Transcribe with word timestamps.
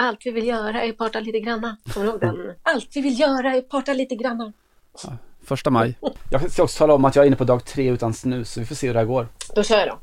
Allt 0.00 0.26
vi 0.26 0.30
vill 0.30 0.46
göra 0.46 0.82
är 0.82 0.92
prata 0.92 1.20
lite 1.20 1.40
granna. 1.40 1.76
Kommer 1.92 2.06
du 2.06 2.10
ihåg 2.12 2.20
den? 2.20 2.54
Allt 2.62 2.88
vi 2.94 3.00
vill 3.00 3.20
göra 3.20 3.56
är 3.56 3.60
prata 3.62 3.92
lite 3.92 4.14
granna. 4.14 4.52
Första 5.44 5.70
maj. 5.70 5.98
Jag 6.30 6.50
ska 6.50 6.62
också 6.62 6.78
tala 6.78 6.94
om 6.94 7.04
att 7.04 7.16
jag 7.16 7.22
är 7.22 7.26
inne 7.26 7.36
på 7.36 7.44
dag 7.44 7.64
tre 7.64 7.90
utan 7.90 8.14
snus, 8.14 8.52
så 8.52 8.60
vi 8.60 8.66
får 8.66 8.74
se 8.74 8.86
hur 8.86 8.94
det 8.94 9.00
här 9.00 9.06
går. 9.06 9.28
Då 9.54 9.62
kör 9.62 9.78
jag 9.78 9.88
då. 9.88 9.98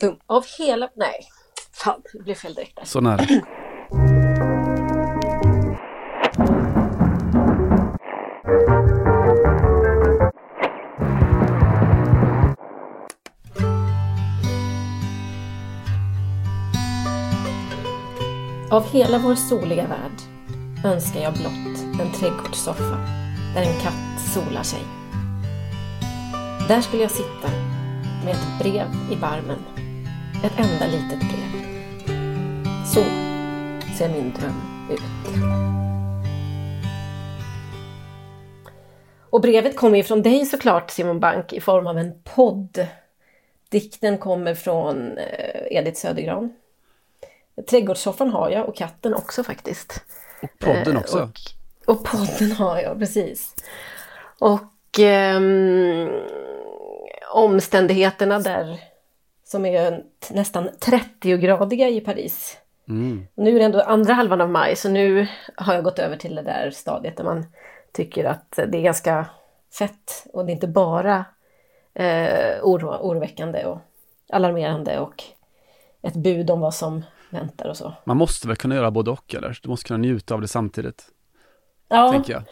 Boom. 0.00 0.18
Av 0.26 0.44
hela... 0.58 0.88
Nej. 0.94 1.28
Fan, 1.72 2.02
det 2.12 2.18
blev 2.22 2.34
fel 2.34 2.54
direkt 2.54 2.76
där. 2.76 2.84
Så 2.84 3.00
nära. 3.00 3.24
Av 18.74 18.92
hela 18.92 19.18
vår 19.18 19.34
soliga 19.34 19.86
värld 19.86 20.18
önskar 20.84 21.20
jag 21.20 21.32
blott 21.32 22.00
en 22.00 22.12
trädgårdssoffa 22.12 22.98
där 23.54 23.62
en 23.62 23.80
katt 23.82 24.20
solar 24.34 24.62
sig. 24.62 24.80
Där 26.68 26.80
skulle 26.80 27.02
jag 27.02 27.10
sitta 27.10 27.48
med 28.24 28.34
ett 28.34 28.58
brev 28.62 28.86
i 29.12 29.16
barmen. 29.16 29.58
Ett 30.44 30.58
enda 30.58 30.86
litet 30.86 31.18
brev. 31.18 31.62
Så 32.86 33.00
ser 33.98 34.08
min 34.08 34.32
dröm 34.32 34.88
ut. 34.90 35.40
Och 39.30 39.40
brevet 39.40 39.76
kommer 39.76 39.96
ju 39.96 40.02
från 40.02 40.22
dig 40.22 40.46
såklart 40.46 40.90
Simon 40.90 41.20
Bank 41.20 41.52
i 41.52 41.60
form 41.60 41.86
av 41.86 41.98
en 41.98 42.12
podd. 42.24 42.86
Dikten 43.68 44.18
kommer 44.18 44.54
från 44.54 45.18
eh, 45.18 45.60
Edith 45.70 46.00
Södergran. 46.00 46.52
Trädgårdssoffan 47.70 48.30
har 48.30 48.50
jag 48.50 48.68
och 48.68 48.76
katten 48.76 49.14
också 49.14 49.44
faktiskt. 49.44 50.04
Och 50.42 50.58
podden 50.58 50.96
Eh, 50.96 50.98
också. 50.98 51.22
Och, 51.86 51.94
och 51.94 52.04
podden 52.04 52.52
har 52.52 52.78
jag, 52.80 52.98
precis. 52.98 53.54
Och 54.38 54.98
ehm, 54.98 56.08
omständigheterna 57.32 58.38
där 58.38 58.80
som 59.44 59.66
är 59.66 60.04
nästan 60.30 60.68
30-gradiga 60.68 61.88
i 61.88 62.00
Paris. 62.00 62.58
Mm. 62.88 63.26
Nu 63.34 63.54
är 63.54 63.58
det 63.58 63.64
ändå 63.64 63.80
andra 63.80 64.14
halvan 64.14 64.40
av 64.40 64.50
maj 64.50 64.76
så 64.76 64.88
nu 64.88 65.26
har 65.56 65.74
jag 65.74 65.84
gått 65.84 65.98
över 65.98 66.16
till 66.16 66.34
det 66.34 66.42
där 66.42 66.70
stadiet 66.70 67.16
där 67.16 67.24
man 67.24 67.46
tycker 67.92 68.24
att 68.24 68.50
det 68.50 68.78
är 68.78 68.82
ganska 68.82 69.26
fett 69.78 70.26
och 70.32 70.44
det 70.44 70.52
är 70.52 70.54
inte 70.54 70.68
bara 70.68 71.24
eh, 71.94 72.62
oro, 72.62 72.88
oroväckande 72.88 73.64
och 73.64 73.78
alarmerande 74.28 74.98
och 74.98 75.24
ett 76.02 76.14
bud 76.14 76.50
om 76.50 76.60
vad 76.60 76.74
som 76.74 77.04
väntar 77.34 77.68
och 77.68 77.76
så. 77.76 77.94
Man 78.04 78.16
måste 78.16 78.48
väl 78.48 78.56
kunna 78.56 78.74
göra 78.74 78.90
både 78.90 79.10
och, 79.10 79.34
eller? 79.34 79.58
Du 79.62 79.68
måste 79.68 79.86
kunna 79.86 79.98
njuta 79.98 80.34
av 80.34 80.40
det 80.40 80.48
samtidigt, 80.48 81.02
Ja, 81.88 82.12
tänker 82.12 82.32
jag. 82.32 82.42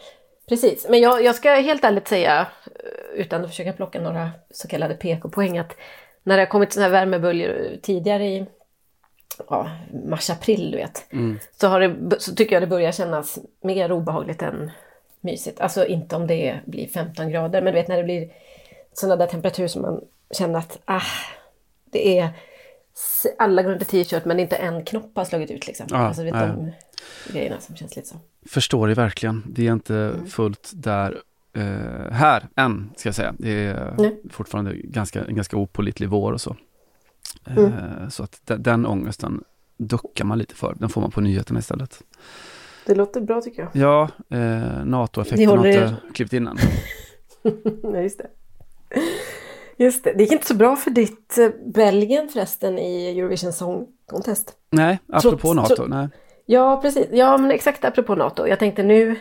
precis. 0.49 0.87
Men 0.89 0.99
jag, 1.01 1.23
jag 1.23 1.35
ska 1.35 1.49
helt 1.53 1.83
ärligt 1.83 2.07
säga, 2.07 2.47
eh, 2.65 3.19
utan 3.19 3.43
att 3.43 3.49
försöka 3.49 3.73
plocka 3.73 4.01
några 4.01 4.31
så 4.51 4.67
kallade 4.67 4.93
PK-poäng, 4.93 5.57
att 5.57 5.75
när 6.23 6.37
det 6.37 6.41
har 6.41 6.47
kommit 6.47 6.73
sådana 6.73 6.85
här 6.85 6.99
värmeböljor 7.05 7.77
tidigare 7.81 8.25
i 8.25 8.45
ja, 9.49 9.69
mars-april, 10.05 10.71
du 10.71 10.77
vet, 10.77 11.05
så, 11.59 11.67
har 11.67 11.79
det, 11.79 12.19
så 12.19 12.35
tycker 12.35 12.55
jag 12.55 12.63
det 12.63 12.67
börjar 12.67 12.91
kännas 12.91 13.39
mer 13.61 13.91
obehagligt 13.91 14.41
än 14.41 14.71
mysigt. 15.21 15.59
Alltså 15.61 15.85
inte 15.85 16.15
om 16.15 16.27
det 16.27 16.59
blir 16.65 16.87
15 16.87 17.29
grader, 17.31 17.61
men 17.61 17.73
du 17.73 17.79
vet 17.79 17.87
när 17.87 17.97
det 17.97 18.03
blir 18.03 18.29
sådana 18.93 19.15
där 19.15 19.27
temperaturer 19.27 19.67
som 19.67 19.81
man 19.81 20.01
känner 20.31 20.59
att 20.59 20.79
ah, 20.85 21.01
det 21.85 22.19
är 22.19 22.29
alla 23.39 23.63
går 23.63 23.75
i 23.81 23.85
t-shirt 23.85 24.25
men 24.25 24.39
inte 24.39 24.55
en 24.55 24.85
knopp 24.85 25.11
har 25.15 25.25
slagit 25.25 25.51
ut 25.51 25.67
liksom. 25.67 25.85
Ja, 25.89 25.97
alltså, 25.97 26.23
vet, 26.23 26.35
ja. 26.35 26.45
de 26.47 26.71
grejerna 27.33 27.59
som 27.59 27.75
känns 27.75 27.95
lite 27.95 28.07
så. 28.07 28.15
Förstår 28.45 28.87
det 28.87 28.93
verkligen. 28.93 29.43
Det 29.47 29.67
är 29.67 29.71
inte 29.71 29.95
Mm. 29.95 30.25
fullt 30.27 30.71
där 30.73 31.21
eh, 31.55 32.11
här 32.11 32.47
än, 32.55 32.91
ska 32.97 33.07
jag 33.09 33.15
säga. 33.15 33.33
Det 33.37 33.49
är 33.51 33.95
Nej. 33.97 34.21
fortfarande 34.29 34.75
ganska, 34.75 35.23
en 35.25 35.35
ganska 35.35 35.57
opålitlig 35.57 36.09
vår 36.09 36.31
och 36.33 36.41
så. 36.41 36.55
Eh, 37.47 37.57
Mm. 37.57 38.11
Så 38.11 38.23
att 38.23 38.41
den, 38.45 38.63
den 38.63 38.85
ångesten 38.85 39.43
duckar 39.77 40.25
man 40.25 40.37
lite 40.37 40.55
för. 40.55 40.75
Den 40.79 40.89
får 40.89 41.01
man 41.01 41.11
på 41.11 41.21
nyheterna 41.21 41.59
istället. 41.59 42.01
Det 42.85 42.95
låter 42.95 43.21
bra 43.21 43.41
tycker 43.41 43.61
jag. 43.61 43.69
Ja, 43.75 44.09
eh, 44.37 44.85
NATO-effekten 44.85 45.47
har 45.49 45.57
inte 45.67 45.69
er- 45.79 45.95
klivit 46.13 46.33
innan. 46.33 46.57
Nej, 47.83 48.03
just 48.03 48.17
det. 48.17 48.27
Just 49.77 50.03
det. 50.03 50.13
Det 50.13 50.23
gick 50.23 50.31
inte 50.31 50.47
så 50.47 50.55
bra 50.55 50.75
för 50.75 50.91
ditt 50.91 51.37
eh, 51.37 51.49
Belgien 51.73 52.29
förresten 52.29 52.79
i 52.79 53.19
Eurovision 53.19 53.53
Song 53.53 53.87
Contest. 54.05 54.53
Nej, 54.69 54.99
apropå 55.13 55.37
Trots- 55.53 55.55
NATO. 55.55 55.85
Nej. 55.87 56.07
Ja, 56.45 56.79
precis. 56.81 57.07
Ja, 57.11 57.37
men 57.37 57.51
exakt 57.51 57.85
apropå 57.85 58.15
NATO. 58.15 58.47
Jag 58.47 58.59
tänkte 58.59 58.83
nu, 58.83 59.15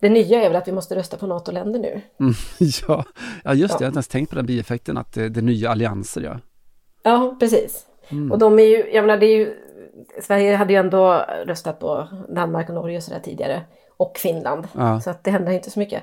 det 0.00 0.08
nya 0.08 0.42
är 0.42 0.48
väl 0.48 0.56
att 0.56 0.68
vi 0.68 0.72
måste 0.72 0.96
rösta 0.96 1.16
på 1.16 1.26
NATO-länder 1.26 1.80
nu. 1.80 2.00
Mm, 2.20 2.34
ja. 2.88 3.04
ja, 3.44 3.54
just 3.54 3.78
det. 3.78 3.84
Ja. 3.84 3.84
Jag 3.84 3.86
har 3.86 3.86
inte 3.86 3.96
ens 3.96 4.08
tänkt 4.08 4.30
på 4.30 4.36
den 4.36 4.46
bieffekten 4.46 4.98
att 4.98 5.12
det, 5.14 5.28
det 5.28 5.40
är 5.40 5.42
nya 5.42 5.70
allianser, 5.70 6.20
ja. 6.22 6.38
Ja, 7.02 7.36
precis. 7.40 7.86
Mm. 8.08 8.32
Och 8.32 8.38
de 8.38 8.58
är 8.58 8.62
ju, 8.64 8.90
jag 8.92 9.02
menar 9.02 9.16
det 9.20 9.26
är 9.26 9.36
ju, 9.36 9.54
Sverige 10.22 10.56
hade 10.56 10.72
ju 10.72 10.78
ändå 10.78 11.24
röstat 11.46 11.80
på 11.80 12.08
Danmark 12.36 12.68
och 12.68 12.74
Norge 12.74 12.96
och 12.96 13.02
sådär 13.02 13.20
tidigare. 13.24 13.62
Och 13.96 14.18
Finland. 14.18 14.68
Ja. 14.72 15.00
Så 15.00 15.10
att 15.10 15.24
det 15.24 15.30
händer 15.30 15.52
inte 15.52 15.70
så 15.70 15.78
mycket. 15.78 16.02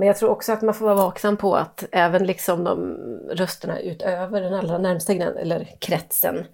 Men 0.00 0.06
jag 0.06 0.16
tror 0.16 0.30
också 0.30 0.52
att 0.52 0.62
man 0.62 0.74
får 0.74 0.84
vara 0.84 0.94
vaksam 0.94 1.36
på 1.36 1.56
att 1.56 1.84
även 1.92 2.26
liksom 2.26 2.64
de 2.64 2.96
rösterna 3.30 3.80
utöver 3.80 4.40
den 4.40 4.54
allra 4.54 4.78
närmsta 4.78 5.12
eller 5.12 5.68
kretsen 5.78 6.44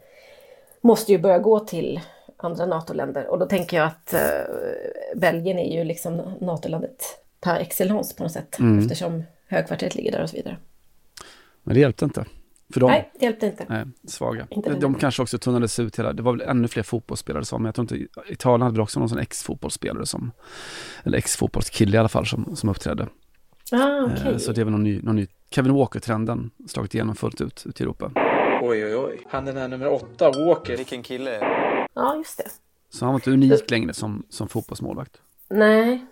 måste 0.80 1.12
ju 1.12 1.18
börja 1.18 1.38
gå 1.38 1.60
till 1.60 2.00
andra 2.36 2.66
NATO-länder. 2.66 3.26
Och 3.26 3.38
då 3.38 3.46
tänker 3.46 3.76
jag 3.76 3.86
att 3.86 4.14
eh, 4.14 4.20
Belgien 5.16 5.58
är 5.58 5.78
ju 5.78 5.84
liksom 5.84 6.22
NATO-landet 6.40 7.02
par 7.40 7.56
excellence 7.56 8.16
på 8.16 8.22
något 8.22 8.32
sätt. 8.32 8.58
Mm. 8.58 8.78
Eftersom 8.78 9.24
högkvarteret 9.46 9.94
ligger 9.94 10.12
där 10.12 10.22
och 10.22 10.30
så 10.30 10.36
vidare. 10.36 10.56
Men 11.62 11.74
det 11.74 11.80
hjälpte 11.80 12.04
inte. 12.04 12.24
För 12.72 12.80
dem. 12.80 12.90
Nej, 12.90 13.10
det 13.18 13.24
hjälpte 13.24 13.46
inte. 13.46 13.66
Nej, 13.68 13.84
svaga. 14.08 14.46
Inte 14.50 14.70
de, 14.70 14.80
de 14.80 14.94
kanske 14.94 15.22
också 15.22 15.38
tunnades 15.38 15.78
ut 15.78 15.98
hela, 15.98 16.12
det 16.12 16.22
var 16.22 16.32
väl 16.32 16.48
ännu 16.48 16.68
fler 16.68 16.82
fotbollsspelare 16.82 17.44
som, 17.44 17.62
men 17.62 17.66
jag 17.66 17.74
tror 17.74 17.92
inte, 17.92 18.20
Italien 18.32 18.62
hade 18.62 18.72
väl 18.72 18.80
också 18.80 19.00
någon 19.00 19.08
sån 19.08 19.18
ex-fotbollsspelare 19.18 20.06
som, 20.06 20.32
eller 21.04 21.18
ex-fotbollskille 21.18 21.96
i 21.96 21.98
alla 21.98 22.08
fall 22.08 22.26
som, 22.26 22.56
som 22.56 22.68
uppträdde. 22.68 23.06
Ah. 23.72 24.28
Eh, 24.28 24.36
Så 24.36 24.52
det 24.52 24.60
är 24.60 24.64
väl 24.64 24.72
någon 24.72 24.82
ny, 24.84 25.00
någon 25.02 25.16
ny 25.16 25.26
Kevin 25.50 25.74
Walker-trenden 25.74 26.50
slagit 26.68 26.94
igenom 26.94 27.16
fullt 27.16 27.40
ut 27.40 27.62
ute 27.66 27.82
i 27.82 27.84
Europa. 27.84 28.10
Oj, 28.62 28.84
oj, 28.84 28.96
oj. 28.96 29.26
Han 29.30 29.44
den 29.44 29.54
där 29.54 29.68
nummer 29.68 29.88
åtta, 29.92 30.30
Walker. 30.30 30.76
Vilken 30.76 31.02
kille. 31.02 31.38
Ja, 31.94 32.16
just 32.16 32.38
det. 32.38 32.50
Så 32.90 33.04
han 33.04 33.12
var 33.14 33.18
inte 33.18 33.30
unik 33.30 33.70
längre 33.70 33.94
som, 33.94 34.22
som 34.30 34.48
fotbollsmålvakt. 34.48 35.20
Nej. 35.50 36.06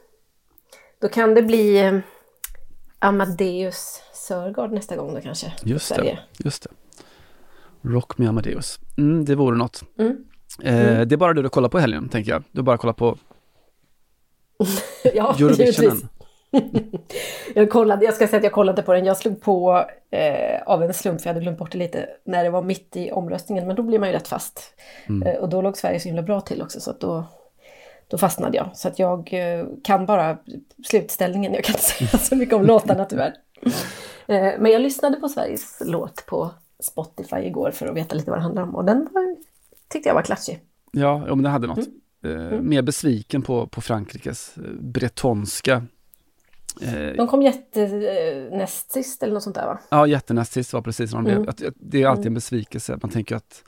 Då 1.00 1.08
kan 1.08 1.34
det 1.34 1.42
bli 1.42 1.80
eh, 1.80 1.98
Amadeus 2.98 4.00
Sörgård 4.14 4.72
nästa 4.72 4.96
gång 4.96 5.14
då 5.14 5.20
kanske. 5.20 5.52
Just 5.62 5.94
det, 5.96 6.18
just 6.38 6.62
det. 6.62 6.70
Rock 7.88 8.18
med 8.18 8.28
Amadeus. 8.28 8.80
Mm, 8.96 9.24
det 9.24 9.34
vore 9.34 9.56
något. 9.56 9.82
Mm. 9.98 10.24
Eh, 10.62 11.00
det 11.06 11.14
är 11.14 11.16
bara 11.16 11.32
du 11.32 11.46
att 11.46 11.52
kolla 11.52 11.68
på 11.68 11.78
helgen, 11.78 12.08
tänker 12.08 12.30
jag. 12.30 12.42
Du 12.52 12.62
bara 12.62 12.76
kolla 12.78 12.92
på 12.92 13.18
ja, 15.14 15.34
Eurovisionen. 15.38 16.08
Jag, 17.54 17.70
kollade, 17.70 18.04
jag 18.04 18.14
ska 18.14 18.26
säga 18.26 18.36
att 18.36 18.44
jag 18.44 18.52
kollade 18.52 18.82
på 18.82 18.92
den. 18.92 19.04
Jag 19.04 19.16
slog 19.16 19.40
på 19.40 19.84
eh, 20.10 20.62
av 20.66 20.82
en 20.82 20.94
slump, 20.94 21.20
för 21.20 21.28
jag 21.28 21.34
hade 21.34 21.44
glömt 21.44 21.58
bort 21.58 21.72
det 21.72 21.78
lite, 21.78 22.08
när 22.24 22.44
det 22.44 22.50
var 22.50 22.62
mitt 22.62 22.96
i 22.96 23.10
omröstningen. 23.10 23.66
Men 23.66 23.76
då 23.76 23.82
blir 23.82 23.98
man 23.98 24.08
ju 24.08 24.14
rätt 24.14 24.28
fast. 24.28 24.74
Mm. 25.08 25.28
Eh, 25.28 25.34
och 25.34 25.48
då 25.48 25.62
låg 25.62 25.76
Sverige 25.76 26.00
så 26.00 26.08
himla 26.08 26.22
bra 26.22 26.40
till 26.40 26.62
också, 26.62 26.80
så 26.80 26.90
att 26.90 27.00
då, 27.00 27.24
då 28.08 28.18
fastnade 28.18 28.56
jag. 28.56 28.70
Så 28.74 28.88
att 28.88 28.98
jag 28.98 29.32
eh, 29.32 29.66
kan 29.84 30.06
bara 30.06 30.38
slutställningen. 30.84 31.54
Jag 31.54 31.64
kan 31.64 31.72
inte 31.72 31.84
säga 32.08 32.18
så 32.18 32.36
mycket 32.36 32.54
om 32.54 32.64
låtarna 32.64 33.04
tyvärr. 33.04 33.34
Eh, 34.26 34.52
men 34.58 34.72
jag 34.72 34.80
lyssnade 34.80 35.16
på 35.16 35.28
Sveriges 35.28 35.82
låt 35.84 36.26
på 36.26 36.50
Spotify 36.80 37.36
igår 37.36 37.70
för 37.70 37.86
att 37.86 37.96
veta 37.96 38.14
lite 38.14 38.30
vad 38.30 38.38
det 38.38 38.42
handlar 38.42 38.62
om. 38.62 38.74
Och 38.74 38.84
den 38.84 39.08
var, 39.12 39.36
tyckte 39.88 40.08
jag 40.08 40.14
var 40.14 40.22
klatschig. 40.22 40.60
Ja, 40.92 41.24
ja 41.26 41.34
men 41.34 41.42
det 41.42 41.48
hade 41.48 41.66
något. 41.66 41.78
Mm. 42.24 42.52
Eh, 42.52 42.60
Mer 42.60 42.82
besviken 42.82 43.42
på, 43.42 43.66
på 43.66 43.80
Frankrikes 43.80 44.56
eh, 44.56 44.62
bretonska. 44.80 45.82
Eh, 46.82 47.16
De 47.16 47.26
kom 47.28 47.42
jätte 47.42 47.82
eh, 48.52 48.66
sist 48.66 49.22
eller 49.22 49.34
något 49.34 49.42
sånt 49.42 49.56
där 49.56 49.66
va? 49.66 49.78
ja, 49.88 50.06
jättenäst 50.06 50.52
sist 50.52 50.72
var 50.72 50.80
precis 50.82 51.10
som 51.10 51.24
de 51.24 51.30
Mm. 51.30 51.42
blev. 51.42 51.72
Det 51.76 52.02
är 52.02 52.06
alltid 52.08 52.26
en 52.26 52.34
besvikelse. 52.34 52.98
Man 53.02 53.10
tänker 53.10 53.36
att, 53.36 53.64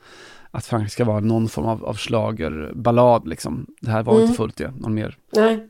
att 0.51 0.65
Frankrike 0.67 0.93
ska 0.93 1.05
vara 1.05 1.21
någon 1.21 1.49
form 1.49 1.67
av, 1.67 1.85
av 1.85 1.97
schlagerballad 1.97 3.29
liksom. 3.29 3.67
Det 3.81 3.91
här 3.91 4.03
var 4.03 4.13
Mm. 4.13 4.25
inte 4.25 4.37
fullt 4.37 4.57
det. 4.57 4.71
Någon 4.77 4.95
mer 4.95 5.17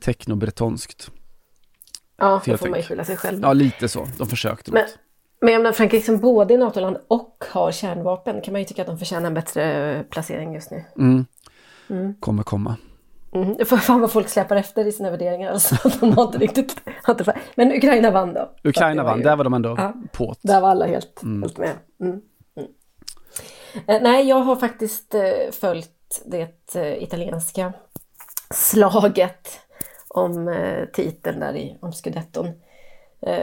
techno-bretonskt. 0.01 1.11
ja, 2.19 2.43
då 2.47 2.57
får 2.57 2.69
man 2.69 2.79
ju 2.79 2.85
skylla 2.85 3.05
sig 3.05 3.17
själv. 3.17 3.41
Ja, 3.43 3.53
lite 3.53 3.89
så. 3.89 4.07
De 4.19 4.27
försökte 4.27 4.73
Men- 4.73 4.83
något. 4.83 4.99
Men 5.41 5.53
jag 5.53 5.63
menar, 5.63 5.73
Frankrike 5.73 6.07
som 6.07 6.19
både 6.19 6.55
är 6.55 6.59
NATO-land 6.59 6.97
och 7.09 7.45
har 7.51 7.73
kärnvapen 7.73 8.41
kan 8.41 8.53
man 8.53 8.61
ju 8.61 8.65
tycka 8.65 8.83
att 8.83 8.89
de 8.89 8.99
förtjänar 8.99 9.27
en 9.27 9.35
bättre 9.35 10.05
placering 10.11 10.55
just 10.55 10.71
nu. 10.71 10.85
Mm. 10.99 12.15
Kommer 12.21 12.43
komma. 12.43 12.77
Mm. 13.43 13.67
För 13.67 13.77
fan 13.77 14.01
vad 14.01 14.13
folk 14.13 14.29
släpar 14.29 14.57
efter 14.57 14.85
i 14.87 14.93
sina 14.93 15.11
värderingar. 15.11 15.51
Alltså, 15.53 15.89
de 16.01 16.13
har 16.13 16.23
inte 16.25 16.39
riktigt... 16.39 16.77
Men 17.55 17.73
Ukraina 17.73 18.11
vann 18.11 18.35
då. 18.35 18.51
Ukraina 18.65 19.03
vann, 19.05 19.19
ju- 19.19 19.25
där 19.25 19.37
var 19.37 19.45
de 19.45 19.55
ändå 19.55 19.75
Ja. 19.79 19.93
på't. 20.13 20.39
Där 20.43 20.61
var 20.61 20.69
alla 20.71 20.87
helt, 20.87 21.23
helt 21.43 21.59
med. 21.59 21.71
Mm. 22.01 22.21
Mm. 22.57 22.69
Eh, 23.87 24.03
nej, 24.03 24.29
jag 24.29 24.37
har 24.37 24.57
faktiskt 24.57 25.15
eh, 25.15 25.23
följt 25.61 26.23
det 26.27 26.75
eh, 26.77 27.03
italienska 27.03 27.73
slaget 28.55 29.49
om 30.09 30.57
titeln 30.93 31.41
där 31.41 31.57
i, 31.57 31.77
om 31.81 31.93
scudetton. 31.93 32.49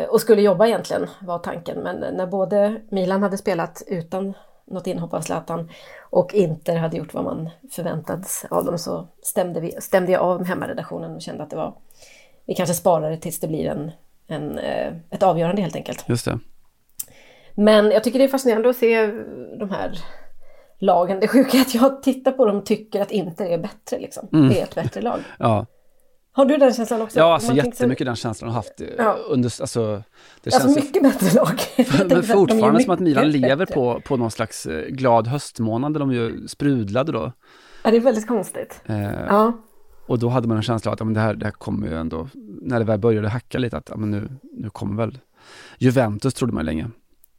Och 0.09 0.21
skulle 0.21 0.41
jobba 0.41 0.67
egentligen 0.67 1.07
var 1.21 1.39
tanken, 1.39 1.79
men 1.79 2.15
när 2.17 2.27
både 2.27 2.81
Milan 2.91 3.23
hade 3.23 3.37
spelat 3.37 3.81
utan 3.87 4.33
något 4.73 4.87
inhopp 4.87 5.13
av 5.13 5.21
Zlatan 5.21 5.69
och 5.99 6.33
Inter 6.33 6.75
hade 6.75 6.97
gjort 6.97 7.13
vad 7.13 7.23
man 7.23 7.49
förväntades 7.71 8.45
av 8.49 8.65
dem 8.65 8.77
så 8.77 9.07
stämde, 9.21 9.59
vi, 9.59 9.81
stämde 9.81 10.11
jag 10.11 10.21
av 10.21 10.39
med 10.39 10.47
hemmaredaktionen 10.47 11.15
och 11.15 11.21
kände 11.21 11.43
att 11.43 11.49
det 11.49 11.55
var 11.55 11.73
vi 12.45 12.55
kanske 12.55 12.75
sparar 12.75 13.11
det 13.11 13.17
tills 13.17 13.39
det 13.39 13.47
blir 13.47 13.65
en, 13.65 13.91
en, 14.27 14.57
eh, 14.57 14.93
ett 15.09 15.23
avgörande 15.23 15.61
helt 15.61 15.75
enkelt. 15.75 16.05
Just 16.07 16.25
det. 16.25 16.39
Men 17.55 17.91
jag 17.91 18.03
tycker 18.03 18.19
det 18.19 18.25
är 18.25 18.29
fascinerande 18.29 18.69
att 18.69 18.75
se 18.75 19.07
de 19.59 19.69
här 19.69 19.99
lagen. 20.79 21.19
Det 21.19 21.27
sjuka 21.27 21.57
är 21.57 21.61
att 21.61 21.75
jag 21.75 22.03
tittar 22.03 22.31
på 22.31 22.45
dem 22.45 22.57
och 22.57 22.65
tycker 22.65 23.01
att 23.01 23.11
Inter 23.11 23.45
är 23.45 23.57
bättre. 23.57 23.99
Liksom. 23.99 24.27
Det 24.31 24.59
är 24.59 24.63
ett 24.63 24.75
bättre 24.75 25.01
lag. 25.01 25.19
Ja, 25.39 25.65
Har 26.35 26.45
du 26.45 26.57
den 26.57 26.73
känslan 26.73 27.01
också? 27.01 27.19
ja 27.19 27.33
alltså 27.33 27.47
man 27.49 27.55
tänker 27.55 27.71
sig- 27.71 27.83
jättemycket 27.83 28.05
den 28.07 28.15
känslan 28.15 28.49
har 28.49 28.55
haft. 28.55 28.81
eh, 28.81 28.87
Ja. 28.97 29.17
Under, 29.29 29.61
alltså, 29.61 30.03
det 30.43 30.53
Alltså 30.53 30.59
känns 30.67 30.77
ju 30.77 30.81
mycket 30.81 31.03
bättre 31.03 31.35
lag. 31.35 31.59
Men 32.09 32.17
att 32.19 32.27
fortfarande 32.27 32.83
som 32.83 32.93
att 32.93 32.99
Milan 32.99 33.31
lever 33.31 33.55
bättre. 33.55 33.73
på, 33.75 34.01
på 34.05 34.17
någon 34.17 34.31
slags 34.31 34.65
eh, 34.65 34.85
glad 34.89 35.27
höstmånad 35.27 35.93
där 35.93 35.99
de 35.99 36.11
ju 36.13 36.47
sprudlade 36.47 37.11
då. 37.11 37.31
Ja, 37.83 37.91
det 37.91 37.97
är 37.97 38.01
väldigt 38.01 38.27
konstigt. 38.27 38.81
Eh, 38.85 39.01
Ja, 39.27 39.53
Och 40.07 40.19
då 40.19 40.29
hade 40.29 40.47
man 40.47 40.57
en 40.57 40.63
känsla 40.63 40.91
av 40.91 40.93
att 40.93 40.99
ja, 40.99 41.05
men 41.05 41.13
det, 41.13 41.19
här, 41.19 41.33
det 41.35 41.45
här 41.45 41.51
kommer 41.51 41.87
ju 41.87 41.97
ändå, 41.97 42.27
när 42.61 42.79
det 42.79 42.85
väl 42.85 42.99
började 42.99 43.29
hacka 43.29 43.57
lite, 43.57 43.77
att 43.77 43.89
ja, 43.89 43.97
men 43.97 44.11
nu, 44.11 44.29
nu 44.53 44.69
kommer 44.69 45.05
väl 45.05 45.19
Juventus 45.77 46.33
trodde 46.33 46.53
man 46.53 46.65
länge. 46.65 46.89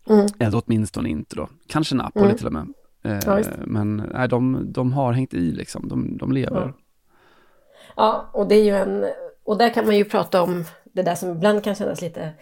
Mm. 0.08 0.26
Eller 0.38 0.62
åtminstone 0.66 1.08
inte 1.08 1.36
då. 1.36 1.48
Kanske 1.68 1.94
Napoli 1.94 2.24
Mm. 2.24 2.36
till 2.36 2.46
och 2.46 2.52
med. 2.52 2.66
Eh, 3.04 3.18
Ja, 3.26 3.40
men 3.66 3.96
nej, 4.14 4.28
de, 4.28 4.66
de 4.72 4.92
har 4.92 5.12
hängt 5.12 5.34
i 5.34 5.52
liksom, 5.52 5.88
de, 5.88 6.16
de 6.16 6.32
lever. 6.32 6.72
Ja. 7.96 8.28
och 8.32 8.46
det 8.46 8.54
är 8.54 8.64
ju 8.64 8.76
en... 8.76 9.06
Och 9.44 9.58
där 9.58 9.74
kan 9.74 9.86
man 9.86 9.96
ju 9.96 10.04
prata 10.04 10.42
om 10.42 10.64
det 10.84 11.02
där 11.02 11.14
som 11.14 11.30
ibland 11.30 11.64
kan 11.64 11.74
kännas 11.74 12.00
lite 12.02 12.32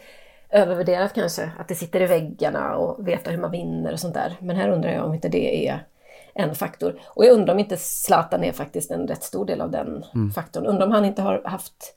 övervärderat 0.51 1.15
kanske. 1.15 1.51
Att 1.59 1.69
det 1.69 1.75
sitter 1.75 2.01
i 2.01 2.07
väggarna 2.07 2.75
och 2.77 3.09
veta 3.09 3.31
hur 3.31 3.39
man 3.39 3.51
vinner 3.51 3.93
och 3.93 4.01
sånt 4.01 4.15
där. 4.15 4.37
Men 4.41 4.57
här 4.57 4.69
undrar 4.69 4.91
jag 4.93 5.05
om 5.07 5.15
inte 5.15 5.29
det 5.29 5.69
är 5.69 5.87
en 6.35 6.55
faktor. 6.55 7.01
Och 7.05 7.25
jag 7.25 7.33
undrar 7.33 7.55
om 7.55 7.61
inte 7.61 7.77
Zlatan 7.77 8.45
är 8.45 8.53
faktiskt 8.53 8.91
en 8.91 9.09
rätt 9.09 9.23
stor 9.23 9.47
del 9.47 9.61
av 9.61 9.71
den 9.71 10.05
faktorn. 10.35 10.67
Undrar 10.67 10.87
om 10.87 10.93
han 10.93 11.05
inte 11.05 11.23
har 11.23 11.43
haft 11.45 11.95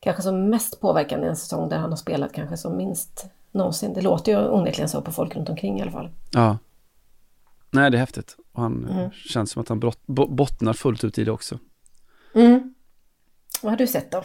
kanske 0.00 0.22
som 0.22 0.50
mest 0.50 0.80
påverkan 0.80 1.24
i 1.24 1.26
en 1.26 1.36
säsong 1.36 1.68
där 1.68 1.76
han 1.78 1.90
har 1.90 1.96
spelat 1.96 2.32
kanske 2.32 2.56
som 2.56 2.76
minst 2.76 3.26
någonsin. 3.52 3.92
Det 3.94 4.00
låter 4.00 4.32
ju 4.32 4.48
onekligen 4.48 4.88
så 4.88 5.02
på 5.02 5.12
folk 5.12 5.36
runt 5.36 5.48
omkring 5.48 5.78
i 5.78 5.82
alla 5.82 5.90
fall. 5.90 6.10
Ja. 6.32 6.58
Nej, 7.70 7.90
det 7.90 7.96
är 7.96 8.00
häftigt. 8.00 8.36
Och 8.52 8.62
han 8.62 8.88
Mm. 8.90 9.10
känns 9.10 9.50
som 9.50 9.62
att 9.62 9.68
han 9.68 9.80
brott, 9.80 10.00
bo, 10.06 10.26
bottnar 10.28 10.72
fullt 10.72 11.04
ut 11.04 11.18
i 11.18 11.24
det 11.24 11.30
också. 11.32 11.58
Mm. 12.34 12.74
Vad 13.62 13.72
har 13.72 13.76
du 13.76 13.86
sett 13.86 14.10
då? 14.10 14.24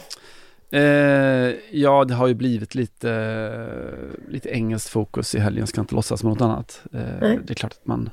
Eh, 0.78 1.54
ja, 1.70 2.04
det 2.04 2.14
har 2.14 2.26
ju 2.26 2.34
blivit 2.34 2.74
lite, 2.74 4.08
lite 4.28 4.48
engelskt 4.48 4.90
fokus 4.90 5.34
i 5.34 5.38
helgen, 5.38 5.66
ska 5.66 5.80
inte 5.80 5.94
låtsas 5.94 6.22
med 6.22 6.32
något 6.32 6.40
annat. 6.40 6.82
Eh, 6.92 7.00
det 7.20 7.50
är 7.50 7.54
klart 7.54 7.72
att 7.72 7.86
man, 7.86 8.10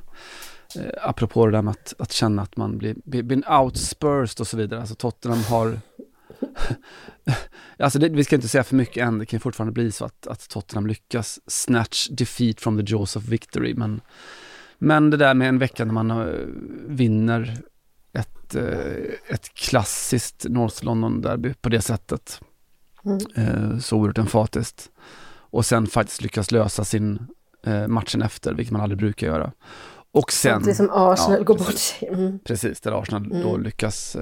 eh, 0.76 1.10
apropå 1.10 1.46
det 1.46 1.52
där 1.52 1.62
med 1.62 1.72
att, 1.72 1.94
att 1.98 2.12
känna 2.12 2.42
att 2.42 2.58
man 2.58 2.78
blir, 2.78 2.96
blir, 3.04 3.24
blir 3.24 3.52
outspursed 3.62 4.42
och 4.42 4.48
så 4.48 4.58
vidare, 4.58 4.80
alltså 4.80 4.96
Tottenham 4.96 5.44
har 5.44 5.80
Alltså 7.78 8.00
det, 8.00 8.10
vi 8.10 8.24
ska 8.24 8.36
inte 8.36 8.48
säga 8.48 8.64
för 8.64 8.76
mycket 8.76 9.08
än, 9.08 9.20
det 9.20 9.26
kan 9.26 9.40
fortfarande 9.40 9.74
bli 9.74 9.92
så 9.92 10.06
att, 10.06 10.28
att 10.28 10.50
Tottenham 10.50 10.88
lyckas 10.88 11.40
snatch 11.48 12.08
defeat 12.08 12.62
from 12.62 12.78
the 12.78 12.94
jaws 12.94 13.16
of 13.16 13.24
victory, 13.24 13.74
men, 13.74 14.02
men 14.78 15.10
det 15.10 15.18
där 15.18 15.34
med 15.34 15.50
en 15.50 15.60
vecka 15.60 15.86
när 15.86 15.94
man 15.94 16.12
eh, 16.12 16.26
vinner 16.88 17.58
ett, 18.50 18.56
eh, 18.56 19.34
ett 19.36 19.54
klassiskt 19.54 20.46
North 20.50 20.86
London-derby 20.86 21.54
på 21.54 21.70
det 21.70 21.82
sättet. 21.82 22.42
Eh, 23.36 23.78
så 23.80 23.98
oerhört 23.98 24.18
emfatiskt. 24.18 24.90
Och 25.52 25.66
sen 25.66 25.88
faktiskt 25.88 26.22
lyckas 26.22 26.52
lösa 26.52 26.84
sin 26.84 27.28
eh, 27.66 27.88
matchen 27.88 28.22
efter, 28.22 28.54
vilket 28.54 28.72
man 28.72 28.82
aldrig 28.82 28.98
brukar 28.98 29.28
göra. 29.28 29.52
Och 30.12 30.32
sen... 30.32 30.52
Samtidigt 30.52 30.78
som 30.78 30.90
Arsenal 30.92 31.38
Ja, 31.40 31.44
går 31.44 31.58
bort 31.58 31.78
sig. 31.78 32.08
Mm. 32.08 32.40
Precis, 32.40 32.82
där 32.82 33.02
Arsenal 33.02 33.30
då 33.30 33.58
lyckas 33.58 34.18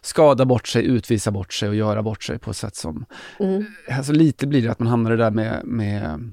skada 0.00 0.44
bort 0.44 0.68
sig, 0.68 0.84
utvisa 0.84 1.30
bort 1.30 1.52
sig 1.52 1.68
och 1.68 1.74
göra 1.74 2.02
bort 2.02 2.22
sig 2.22 2.38
på 2.38 2.50
ett 2.50 2.56
sätt 2.56 2.76
som... 2.76 3.04
Mm. 3.40 3.66
Alltså 3.90 4.12
lite 4.12 4.46
blir 4.46 4.62
det 4.62 4.70
att 4.70 4.78
man 4.78 4.88
hamnar 4.88 5.10
det 5.10 5.16
där 5.16 5.30
med, 5.30 5.62
med 5.64 6.32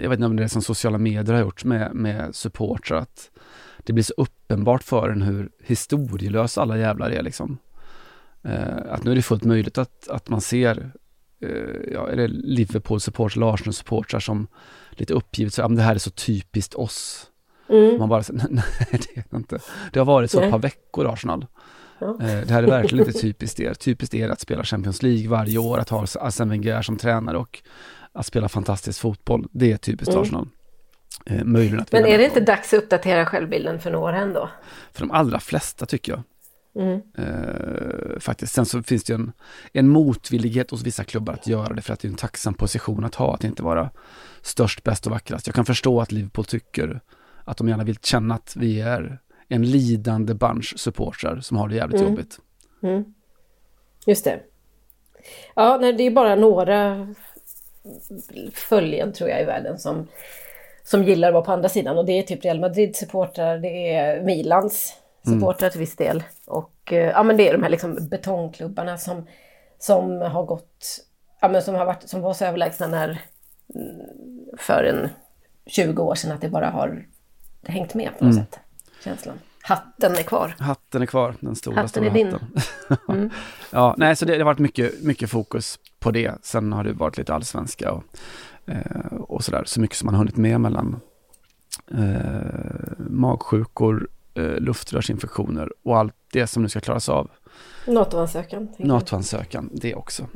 jag 0.00 0.10
vet 0.10 0.12
inte 0.12 0.26
om 0.26 0.36
det 0.36 0.44
är 0.44 0.48
som 0.48 0.62
sociala 0.62 0.98
medier 0.98 1.34
har 1.34 1.40
gjort 1.40 1.64
med, 1.64 1.94
med 1.94 2.34
supportrar, 2.34 2.98
att 2.98 3.30
det 3.86 3.92
blir 3.92 4.04
så 4.04 4.14
uppenbart 4.16 4.82
för 4.82 5.08
en 5.10 5.22
hur 5.22 5.50
historielösa 5.64 6.62
alla 6.62 6.78
jävlar 6.78 7.10
är 7.10 7.22
liksom. 7.22 7.58
Eh, 8.42 8.76
att 8.90 9.04
nu 9.04 9.10
är 9.10 9.16
det 9.16 9.22
fullt 9.22 9.44
möjligt 9.44 9.78
att, 9.78 10.08
att 10.08 10.28
man 10.28 10.40
ser 10.40 10.90
eh, 11.40 11.92
ja, 11.92 12.08
är 12.08 12.16
det 12.16 12.28
Liverpool-supportrar 12.28 13.36
eller 13.36 13.52
Arsenal-supportrar 13.54 14.20
som 14.20 14.46
lite 14.90 15.14
uppgivet 15.14 15.58
ja, 15.58 15.68
men 15.68 15.76
det 15.76 15.82
här 15.82 15.94
är 15.94 15.98
så 15.98 16.10
typiskt 16.10 16.74
oss. 16.74 17.26
Mm. 17.68 17.98
Man 17.98 18.08
bara, 18.08 18.22
nej, 18.32 18.46
nej 18.50 18.64
det 18.90 19.16
är 19.20 19.24
det 19.30 19.36
inte. 19.36 19.58
Det 19.92 19.98
har 19.98 20.06
varit 20.06 20.30
så 20.30 20.38
ett 20.38 20.42
Nej. 20.42 20.50
par 20.50 20.58
veckor 20.58 21.12
Arsenal. 21.12 21.46
Ja. 21.98 22.06
Eh, 22.20 22.40
Det 22.46 22.50
här 22.50 22.62
är 22.62 22.66
verkligen 22.66 23.06
inte 23.06 23.20
typiskt 23.20 23.60
er. 23.60 23.74
Typiskt 23.74 24.14
er 24.14 24.28
att 24.28 24.40
spela 24.40 24.64
Champions 24.64 25.02
League 25.02 25.28
varje 25.28 25.58
år, 25.58 25.78
att 25.78 25.88
ha 25.88 26.06
Arsene 26.20 26.50
Wenger 26.50 26.82
som 26.82 26.96
tränare 26.96 27.38
och 27.38 27.62
att 28.12 28.26
spela 28.26 28.48
fantastisk 28.48 29.00
fotboll. 29.00 29.48
Det 29.52 29.72
är 29.72 29.76
typiskt 29.76 30.14
Mm. 30.14 30.22
Arsenal. 30.22 30.48
Eh, 31.26 31.44
möjligen 31.44 31.80
att 31.80 31.92
Men 31.92 32.06
är 32.06 32.18
det 32.18 32.24
inte 32.24 32.40
dags 32.40 32.74
att 32.74 32.82
uppdatera 32.82 33.26
självbilden 33.26 33.80
för 33.80 33.90
några 33.90 34.16
ändå? 34.16 34.50
För 34.92 35.00
de 35.00 35.10
allra 35.10 35.40
flesta 35.40 35.86
tycker 35.86 36.12
jag. 36.12 36.22
Mm. 36.84 37.00
Eh, 37.18 38.18
faktiskt. 38.20 38.54
Sen 38.54 38.66
så 38.66 38.82
finns 38.82 39.04
det 39.04 39.14
en, 39.14 39.32
en 39.72 39.88
motvillighet 39.88 40.70
hos 40.70 40.82
vissa 40.82 41.04
klubbar 41.04 41.32
att 41.32 41.46
göra 41.46 41.74
det 41.74 41.82
för 41.82 41.92
att 41.92 42.00
det 42.00 42.08
är 42.08 42.10
en 42.10 42.16
tacksam 42.16 42.54
position 42.54 43.04
att 43.04 43.14
ha, 43.14 43.34
att 43.34 43.44
inte 43.44 43.62
vara 43.62 43.90
störst, 44.42 44.82
bäst 44.82 45.06
och 45.06 45.12
vackrast. 45.12 45.46
Jag 45.46 45.54
kan 45.54 45.64
förstå 45.64 46.00
att 46.00 46.12
Liverpool 46.12 46.44
tycker 46.44 47.00
att 47.44 47.56
de 47.56 47.68
gärna 47.68 47.84
vill 47.84 47.98
känna 47.98 48.34
att 48.34 48.56
vi 48.56 48.80
är 48.80 49.18
en 49.48 49.62
lidande 49.70 50.34
bunch 50.34 50.74
supportrar 50.76 51.40
som 51.40 51.56
har 51.56 51.68
det 51.68 51.74
jävligt 51.74 52.00
Mm. 52.00 52.12
jobbigt. 52.12 52.38
Just 54.06 54.24
det. 54.24 54.40
Ja, 55.54 55.78
nej, 55.80 55.92
det 55.92 56.02
är 56.02 56.10
bara 56.10 56.34
några 56.34 57.08
följen 58.52 59.12
tror 59.12 59.30
jag 59.30 59.42
i 59.42 59.44
världen 59.44 59.78
som, 59.78 60.08
som 60.86 61.04
gillar 61.04 61.28
att 61.28 61.34
vara 61.34 61.44
på 61.44 61.52
andra 61.52 61.68
sidan. 61.68 61.98
Och 61.98 62.06
det 62.06 62.12
är 62.12 62.22
typ 62.22 62.44
Real 62.44 62.60
Madrid-supportrar, 62.60 63.58
det 63.58 63.94
är 63.94 64.22
Milans 64.22 64.94
supportrar 65.24 65.70
till 65.70 65.80
viss 65.80 65.96
del. 65.96 66.22
Och 66.46 66.92
eh, 66.92 67.10
ja, 67.10 67.22
men 67.22 67.36
det 67.36 67.48
är 67.48 67.52
de 67.52 67.62
här 67.62 67.70
liksom 67.70 68.08
betongklubbarna 68.10 68.98
som, 68.98 69.26
som 69.78 70.20
har 70.20 70.42
gått, 70.42 70.98
ja 71.40 71.48
men 71.48 71.62
som 71.62 71.74
har 71.74 71.84
varit, 71.84 72.08
som 72.08 72.20
var 72.20 72.34
så 72.34 72.44
överlägsna 72.44 72.86
när 72.86 73.08
mm, 73.74 74.00
för 74.58 74.84
en 74.84 75.08
20 75.66 76.02
år 76.02 76.14
sedan 76.14 76.32
att 76.32 76.40
det 76.40 76.48
bara 76.48 76.70
har 76.70 77.06
hängt 77.66 77.94
med 77.94 78.18
på 78.18 78.24
något 78.24 78.34
sätt. 78.34 78.58
Känslan. 79.04 79.38
Hatten 79.62 80.12
är 80.12 80.22
kvar. 80.22 80.54
Hatten 80.58 81.02
är 81.02 81.06
kvar, 81.06 81.34
den 81.40 81.56
stora, 81.56 81.74
Hatten 81.74 81.88
stora 81.88 82.06
är 82.06 82.10
din. 82.10 82.38
hatten. 82.88 83.30
ja, 83.72 83.94
nej, 83.98 84.16
så 84.16 84.24
det, 84.24 84.32
det 84.32 84.38
har 84.38 84.44
varit 84.44 84.58
mycket, 84.58 85.02
mycket 85.02 85.30
fokus 85.30 85.78
på 85.98 86.10
det. 86.10 86.32
Sen 86.42 86.72
har 86.72 86.84
det 86.84 86.92
varit 86.92 87.18
lite 87.18 87.34
allsvenska 87.34 87.92
och, 87.92 88.04
eh, 88.66 89.16
och 89.18 89.44
sådär. 89.44 89.64
Så 89.66 89.80
mycket 89.80 89.96
som 89.96 90.06
man 90.06 90.14
har 90.14 90.18
hunnit 90.18 90.36
med 90.36 90.60
mellan 90.60 91.00
eh, 91.90 92.98
magsjukor, 92.98 94.08
eh, 94.34 94.56
luftrörsinfektioner 94.56 95.72
och 95.82 95.98
allt 95.98 96.14
det 96.32 96.46
som 96.46 96.62
nu 96.62 96.68
ska 96.68 96.80
klaras 96.80 97.08
av. 97.08 97.30
NATO-ansökan. 97.86 98.68
NATO-ansökan, 98.78 99.70
det 99.72 99.94
också. 99.94 100.28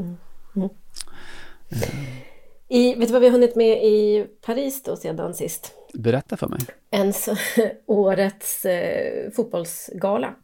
I, 2.69 2.95
vet 2.95 3.09
du 3.09 3.13
vad 3.13 3.23
vi 3.23 3.29
har 3.29 3.33
hunnit 3.33 3.57
med 3.57 3.85
i 3.85 4.27
Paris 4.41 4.83
då 4.83 4.97
sedan 4.97 5.35
sist? 5.35 5.73
Berätta 5.95 6.37
för 6.37 6.49
mig. 6.49 6.61
En 6.91 7.13
årets 7.87 8.65
eh, 8.65 9.31
fotbollsgala. 9.31 10.35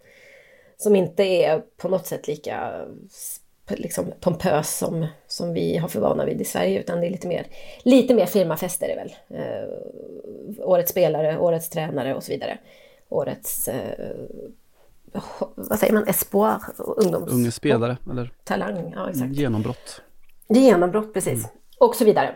som 0.76 0.96
inte 0.96 1.22
är 1.22 1.62
på 1.76 1.88
något 1.88 2.06
sätt 2.06 2.28
lika 2.28 2.72
liksom, 3.68 4.12
pompös 4.20 4.78
som, 4.78 5.06
som 5.26 5.52
vi 5.52 5.76
har 5.76 5.88
för 5.88 6.00
vana 6.00 6.24
vid 6.24 6.40
i 6.40 6.44
Sverige, 6.44 6.80
utan 6.80 7.00
det 7.00 7.06
är 7.06 7.10
lite 7.10 7.28
mer, 7.28 7.46
lite 7.82 8.14
mer 8.14 8.26
firmafester 8.26 8.88
är 8.88 8.96
väl. 8.96 9.14
Eh, 9.28 10.68
årets 10.68 10.90
spelare, 10.90 11.38
årets 11.38 11.70
tränare 11.70 12.14
och 12.14 12.22
så 12.22 12.32
vidare. 12.32 12.58
Årets, 13.08 13.68
eh, 13.68 14.14
vad 15.54 15.78
säger 15.78 15.92
man, 15.92 16.08
espoir, 16.08 16.58
ungdoms... 16.76 17.32
Unge 17.32 17.50
spelare, 17.50 17.96
eller 18.10 18.30
Talang, 18.44 18.92
ja 18.96 19.10
exakt. 19.10 19.34
genombrott. 19.34 20.02
Genombrott, 20.48 21.14
precis. 21.14 21.48
Och 21.78 21.94
så 21.94 22.04
vidare. 22.04 22.34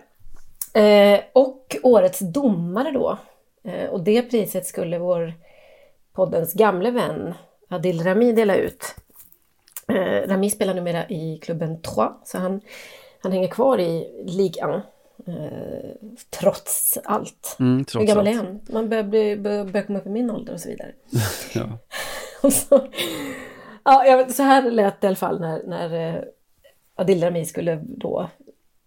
Eh, 0.75 1.21
och 1.33 1.77
årets 1.83 2.19
domare 2.19 2.91
då. 2.91 3.19
Eh, 3.65 3.91
och 3.91 4.01
det 4.01 4.23
priset 4.23 4.67
skulle 4.67 4.99
vår 4.99 5.35
poddens 6.13 6.53
gamle 6.53 6.91
vän 6.91 7.35
Adil 7.69 8.03
Rami 8.05 8.33
dela 8.33 8.57
ut. 8.57 8.95
Eh, 9.91 10.29
Rami 10.29 10.51
spelar 10.51 10.75
numera 10.75 11.09
i 11.09 11.39
klubben 11.43 11.83
Troyes, 11.83 12.13
så 12.25 12.39
han, 12.39 12.61
han 13.23 13.33
hänger 13.33 13.49
kvar 13.49 13.81
i 13.81 14.23
Ligue 14.27 14.77
1. 14.77 14.83
Eh, 15.27 15.91
trots 16.31 16.99
allt. 17.05 17.57
Mm, 17.61 17.85
trots 17.85 18.03
Hur 18.03 18.09
gammal 18.09 18.27
är 18.27 18.31
allt. 18.31 18.41
han? 18.41 18.61
Man 18.69 18.89
börjar, 18.89 19.05
bli, 19.05 19.37
börjar, 19.37 19.65
börjar 19.65 19.87
komma 19.87 19.99
upp 19.99 20.07
i 20.07 20.11
min 20.11 20.31
ålder 20.31 20.53
och 20.53 20.61
så 20.61 20.69
vidare. 20.69 20.93
Ja. 21.55 21.79
Och 22.43 22.53
så, 22.53 22.89
ja, 23.85 24.27
så 24.29 24.43
här 24.43 24.71
lät 24.71 25.01
det 25.01 25.05
i 25.05 25.09
alla 25.09 25.17
fall 25.17 25.41
när, 25.41 25.63
när 25.67 26.17
eh, 26.17 26.23
Adil 26.95 27.25
Rami 27.25 27.45
skulle 27.45 27.81
då 27.83 28.31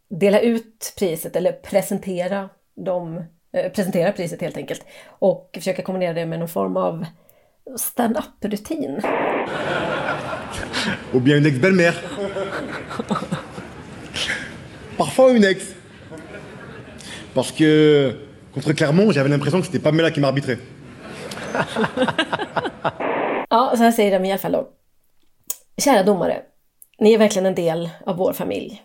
dela 0.09 0.39
ut 0.39 0.93
priset 0.99 1.35
eller 1.35 1.51
presentera, 1.51 2.49
dem, 2.75 3.23
eh, 3.53 3.71
presentera 3.71 4.11
priset 4.11 4.41
helt 4.41 4.57
enkelt. 4.57 4.85
Och 5.07 5.49
försöka 5.53 5.81
kombinera 5.81 6.13
det 6.13 6.25
med 6.25 6.39
någon 6.39 6.47
form 6.47 6.77
av 6.77 7.05
stand-up-rutin. 7.77 9.01
Ou 11.13 11.19
bien 11.19 11.37
une 11.37 11.45
ex-belle-mère. 11.45 11.95
Parfois 14.97 15.31
une 15.31 15.43
ex. 15.43 15.65
Parce 17.33 17.51
que 17.51 18.15
contre 18.53 18.73
Clermont, 18.73 19.11
j'avais 19.11 19.29
l'impression 19.29 19.59
que 19.59 19.65
c'était 19.65 19.79
Pamela 19.79 20.11
qui 20.11 20.19
m'arbitrait. 20.19 20.59
Ja, 23.49 23.73
så 23.77 23.83
här 23.83 23.91
säger 23.91 24.19
de 24.19 24.25
i 24.25 24.31
alla 24.31 24.39
fall 24.39 24.51
då. 24.51 24.67
Kära 25.77 26.03
domare, 26.03 26.41
ni 26.99 27.13
är 27.13 27.17
verkligen 27.17 27.45
en 27.45 27.55
del 27.55 27.89
av 28.05 28.17
vår 28.17 28.33
familj. 28.33 28.83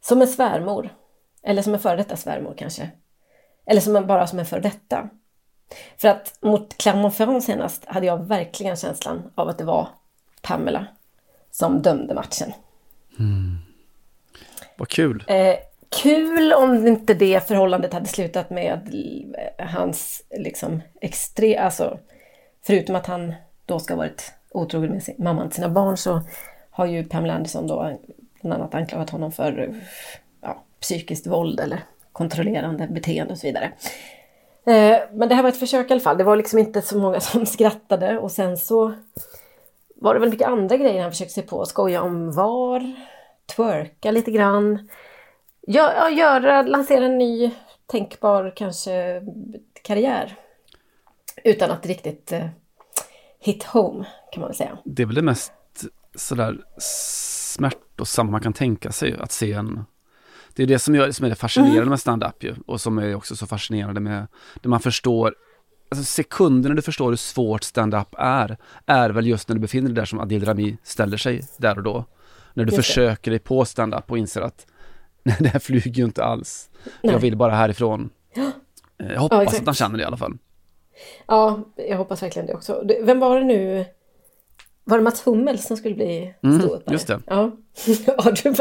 Som 0.00 0.22
en 0.22 0.28
svärmor. 0.28 0.90
Eller 1.42 1.62
som 1.62 1.74
en 1.74 1.80
före 1.80 1.96
detta 1.96 2.16
svärmor 2.16 2.54
kanske. 2.58 2.90
Eller 3.66 3.80
som 3.80 3.96
en, 3.96 4.06
bara 4.06 4.26
som 4.26 4.38
en 4.38 4.46
före 4.46 4.60
detta. 4.60 5.08
För 5.98 6.08
att 6.08 6.38
mot 6.42 6.78
Clermont-Ferrand 6.78 7.44
senast 7.44 7.84
hade 7.84 8.06
jag 8.06 8.28
verkligen 8.28 8.76
känslan 8.76 9.30
av 9.34 9.48
att 9.48 9.58
det 9.58 9.64
var 9.64 9.88
Pamela 10.42 10.86
som 11.50 11.82
dömde 11.82 12.14
matchen. 12.14 12.52
Vad 14.76 14.88
kul. 14.88 15.24
Eh, 15.28 15.56
kul 16.02 16.52
om 16.52 16.86
inte 16.86 17.14
det 17.14 17.48
förhållandet 17.48 17.92
hade 17.92 18.06
slutat 18.06 18.50
med 18.50 18.94
eh, 19.58 19.66
hans 19.66 20.22
liksom 20.30 20.82
extre... 21.00 21.60
Alltså, 21.60 21.98
förutom 22.62 22.96
att 22.96 23.06
han 23.06 23.34
då 23.66 23.78
ska 23.78 23.94
ha 23.94 23.98
varit 23.98 24.32
otrogen 24.50 24.90
med 24.90 25.02
sin, 25.02 25.14
mamman 25.18 25.48
till 25.48 25.56
sina 25.56 25.68
barn 25.68 25.96
så 25.96 26.22
har 26.70 26.86
ju 26.86 27.04
Pamela 27.04 27.34
Anderson 27.34 27.66
då 27.66 27.98
bland 28.40 28.60
annat 28.60 28.74
anklagat 28.74 29.10
honom 29.10 29.32
för 29.32 29.74
ja, 30.40 30.62
psykiskt 30.80 31.26
våld 31.26 31.60
eller 31.60 31.80
kontrollerande 32.12 32.86
beteende 32.86 33.32
och 33.32 33.38
så 33.38 33.46
vidare. 33.46 33.72
Eh, 34.66 34.98
men 35.12 35.28
det 35.28 35.34
här 35.34 35.42
var 35.42 35.48
ett 35.48 35.58
försök 35.58 35.90
i 35.90 35.92
alla 35.92 36.00
fall. 36.00 36.18
Det 36.18 36.24
var 36.24 36.36
liksom 36.36 36.58
inte 36.58 36.82
så 36.82 36.98
många 36.98 37.20
som 37.20 37.46
skrattade 37.46 38.18
och 38.18 38.32
sen 38.32 38.56
så 38.56 38.92
var 40.02 40.14
det 40.14 40.20
väl 40.20 40.30
mycket 40.30 40.48
andra 40.48 40.76
grejer 40.76 41.02
han 41.02 41.10
försökte 41.10 41.34
sig 41.34 41.46
på. 41.46 41.66
Skoja 41.66 42.02
om 42.02 42.32
VAR, 42.32 42.94
twerka 43.56 44.10
lite 44.10 44.30
grann. 44.30 44.88
Ja, 45.60 46.10
göra, 46.10 46.62
lansera 46.62 47.04
en 47.04 47.18
ny 47.18 47.50
tänkbar 47.86 48.52
kanske 48.56 49.22
karriär. 49.82 50.36
Utan 51.44 51.70
att 51.70 51.86
riktigt 51.86 52.32
eh, 52.32 52.46
hit 53.40 53.64
home 53.64 54.06
kan 54.32 54.40
man 54.40 54.48
väl 54.48 54.56
säga. 54.56 54.78
Det 54.84 55.02
är 55.02 55.06
väl 55.06 55.14
det 55.14 55.22
mest 55.22 55.52
sådär 56.14 56.58
smärtosamma 56.78 58.30
man 58.30 58.40
kan 58.40 58.52
tänka 58.52 58.92
sig 58.92 59.16
att 59.18 59.32
se 59.32 59.52
en 59.52 59.84
det 60.54 60.62
är 60.62 60.66
det 60.66 60.78
som, 60.78 60.94
gör, 60.94 61.10
som 61.10 61.26
är 61.26 61.30
det 61.30 61.36
fascinerande 61.36 61.90
med 61.90 62.00
stand-up 62.00 62.44
ju 62.44 62.54
och 62.66 62.80
som 62.80 62.98
är 62.98 63.14
också 63.14 63.36
så 63.36 63.46
fascinerande 63.46 64.00
med 64.00 64.26
det 64.62 64.68
man 64.68 64.80
förstår 64.80 65.34
Alltså 65.92 66.04
sekunderna 66.04 66.74
du 66.74 66.82
förstår 66.82 67.08
hur 67.08 67.16
svårt 67.16 67.62
stand-up 67.62 68.14
är, 68.18 68.56
är 68.86 69.10
väl 69.10 69.26
just 69.26 69.48
när 69.48 69.54
du 69.54 69.60
befinner 69.60 69.88
dig 69.88 69.94
där 69.94 70.04
som 70.04 70.20
Adil 70.20 70.44
Rami 70.44 70.76
ställer 70.82 71.16
sig 71.16 71.42
där 71.56 71.76
och 71.76 71.82
då. 71.84 72.04
När 72.54 72.64
du 72.64 72.68
Just 72.70 72.76
det. 72.76 72.82
försöker 72.82 73.30
dig 73.30 73.40
på 73.40 73.64
stand-up 73.64 74.10
och 74.10 74.18
inser 74.18 74.40
att 74.40 74.66
nej, 75.22 75.36
det 75.40 75.48
här 75.48 75.58
flyger 75.58 75.90
ju 75.92 76.04
inte 76.04 76.24
alls. 76.24 76.70
Jag 77.00 77.18
vill 77.18 77.36
bara 77.36 77.54
härifrån. 77.54 78.10
Eh, 78.98 79.12
Jag 79.12 79.20
hoppas 79.20 79.42
exakt. 79.42 79.60
att 79.60 79.66
han 79.66 79.74
känner 79.74 79.96
det 79.96 80.02
i 80.02 80.06
alla 80.06 80.16
fall. 80.16 80.38
Ja, 81.26 81.60
jag 81.76 81.96
hoppas 81.96 82.22
verkligen 82.22 82.46
det 82.46 82.54
också. 82.54 82.84
Vem 83.02 83.18
var 83.18 83.38
det 83.38 83.44
nu? 83.44 83.84
Var 84.84 84.96
det 84.98 85.04
Mats 85.04 85.26
Hummel 85.26 85.58
som 85.58 85.76
skulle 85.76 85.94
bli 85.94 86.34
Mm, 86.42 86.60
ståuppare? 86.60 86.94
just 86.94 87.06
det. 87.06 87.20
Ja. 87.26 87.36
Har 88.18 88.42
du 88.42 88.54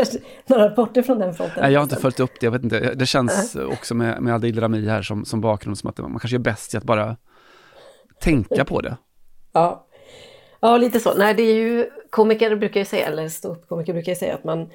några 0.46 0.70
rapporter 0.70 1.02
från 1.02 1.20
den 1.20 1.34
fronten? 1.34 1.58
Nej, 1.62 1.74
jag 1.74 1.80
har 1.80 1.84
inte 1.84 1.96
följt 1.96 2.20
upp 2.20 2.32
det, 2.40 2.46
jag 2.46 2.52
vet 2.52 2.64
inte. 2.64 2.94
Det 2.94 3.06
känns 3.06 3.56
också 3.56 3.96
med, 3.96 4.22
med 4.22 4.34
Adil 4.36 4.60
Rami 4.60 4.88
här 4.88 5.02
som, 5.02 5.26
som 5.26 5.42
bakgrund 5.42 5.78
som 5.78 5.90
att 5.90 5.98
man 5.98 6.12
kanske 6.12 6.36
gör 6.36 6.40
bäst 6.40 6.74
i 6.74 6.78
att 6.78 6.84
bara 6.84 7.18
tänka 8.20 8.66
på 8.66 8.82
det. 8.82 8.98
Ja. 9.52 9.88
ja, 10.60 10.78
lite 10.78 11.00
så. 11.00 11.14
Nej, 11.18 11.34
det 11.34 11.44
är 11.44 11.56
ju 11.56 11.90
komiker 12.10 12.56
brukar 12.56 12.80
ju 12.80 12.86
säga, 12.86 13.08
eller 13.08 13.30
ståuppkomiker 13.30 13.94
brukar 13.94 14.12
ju 14.12 14.16
säga 14.16 14.36
att 14.36 14.44
man, 14.44 14.70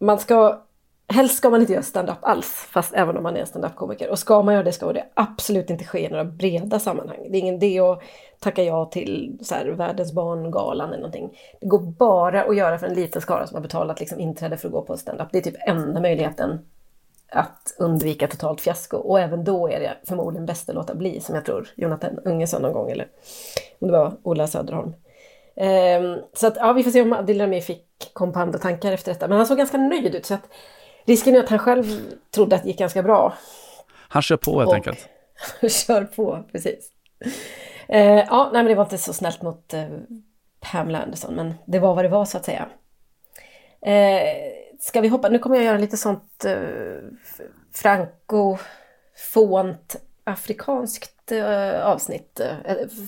man 0.00 0.18
ska, 0.18 0.62
helst 1.10 1.36
ska 1.36 1.50
man 1.50 1.60
inte 1.60 1.72
göra 1.72 1.82
stand-up 1.82 2.18
alls, 2.22 2.68
fast 2.70 2.94
även 2.94 3.16
om 3.16 3.22
man 3.22 3.36
är 3.36 3.40
en 3.40 3.46
stand-up-komiker. 3.46 4.10
Och 4.10 4.18
ska 4.18 4.42
man 4.42 4.54
göra 4.54 4.64
det 4.64 4.72
ska 4.72 4.92
det 4.92 5.04
absolut 5.14 5.70
inte 5.70 5.84
ske 5.84 6.06
i 6.06 6.08
några 6.08 6.24
breda 6.24 6.78
sammanhang. 6.78 7.18
Det 7.30 7.38
är 7.38 7.40
ingen 7.40 7.54
idé 7.54 7.80
att 7.80 8.02
tacka 8.38 8.62
ja 8.62 8.84
till 8.84 9.38
så 9.42 9.54
här, 9.54 9.66
Världens 9.66 10.12
barngalan 10.12 10.88
eller 10.88 10.98
någonting. 10.98 11.38
Det 11.60 11.66
går 11.66 11.78
bara 11.78 12.44
att 12.44 12.56
göra 12.56 12.78
för 12.78 12.86
en 12.86 12.94
liten 12.94 13.22
skara 13.22 13.46
som 13.46 13.54
har 13.54 13.62
betalat 13.62 14.00
liksom, 14.00 14.20
inträde 14.20 14.56
för 14.56 14.68
att 14.68 14.72
gå 14.72 14.82
på 14.82 14.96
stand-up. 14.96 15.28
Det 15.32 15.38
är 15.38 15.42
typ 15.42 15.68
enda 15.68 16.00
möjligheten 16.00 16.58
att 17.32 17.74
undvika 17.78 18.26
totalt 18.26 18.60
fiasko. 18.60 18.96
Och 18.96 19.20
även 19.20 19.44
då 19.44 19.68
är 19.68 19.80
det 19.80 19.96
förmodligen 20.04 20.46
bäst 20.46 20.68
att 20.68 20.74
låta 20.74 20.94
bli, 20.94 21.20
som 21.20 21.34
jag 21.34 21.44
tror 21.44 21.68
Jonathan 21.76 22.18
Unge 22.24 22.46
sa 22.46 22.58
någon 22.58 22.72
gång, 22.72 22.90
eller 22.90 23.08
om 23.78 23.88
det 23.88 23.92
var 23.92 24.12
Ola 24.22 24.46
Söderholm. 24.46 24.92
Um, 25.54 26.18
så 26.32 26.46
att, 26.46 26.56
ja, 26.56 26.72
vi 26.72 26.82
får 26.82 26.90
se 26.90 27.02
om 27.02 27.12
Adil 27.12 27.40
Rami 27.40 27.60
fick 27.60 27.86
kom 28.12 28.32
på 28.32 28.38
andra 28.38 28.58
tankar 28.58 28.92
efter 28.92 29.12
detta. 29.12 29.28
Men 29.28 29.36
han 29.36 29.46
såg 29.46 29.58
ganska 29.58 29.78
nöjd 29.78 30.14
ut, 30.14 30.26
så 30.26 30.34
att 30.34 30.48
risken 31.04 31.34
är 31.36 31.40
att 31.40 31.48
han 31.48 31.58
själv 31.58 31.84
trodde 32.34 32.56
att 32.56 32.62
det 32.62 32.68
gick 32.68 32.78
ganska 32.78 33.02
bra. 33.02 33.34
Han 34.08 34.22
kör 34.22 34.36
på 34.36 34.58
helt 34.58 34.68
Och- 34.68 34.74
enkelt. 34.74 35.08
Kör 35.70 36.04
på, 36.04 36.44
precis. 36.52 36.90
Eh, 37.88 38.02
ja, 38.16 38.50
nej 38.52 38.62
men 38.62 38.66
det 38.66 38.74
var 38.74 38.84
inte 38.84 38.98
så 38.98 39.12
snällt 39.12 39.42
mot 39.42 39.74
eh, 39.74 39.84
Pamela 40.60 41.02
Anderson, 41.02 41.34
men 41.34 41.54
det 41.66 41.78
var 41.78 41.94
vad 41.94 42.04
det 42.04 42.08
var 42.08 42.24
så 42.24 42.36
att 42.36 42.44
säga. 42.44 42.68
Eh, 43.82 44.22
ska 44.80 45.00
vi 45.00 45.08
hoppa, 45.08 45.28
nu 45.28 45.38
kommer 45.38 45.56
jag 45.56 45.64
göra 45.64 45.78
lite 45.78 45.96
sånt 45.96 46.44
eh, 46.44 46.54
franco-font 47.74 49.96
afrikanskt 50.24 51.19
eh, 51.32 51.86
avsnitt. 51.86 52.40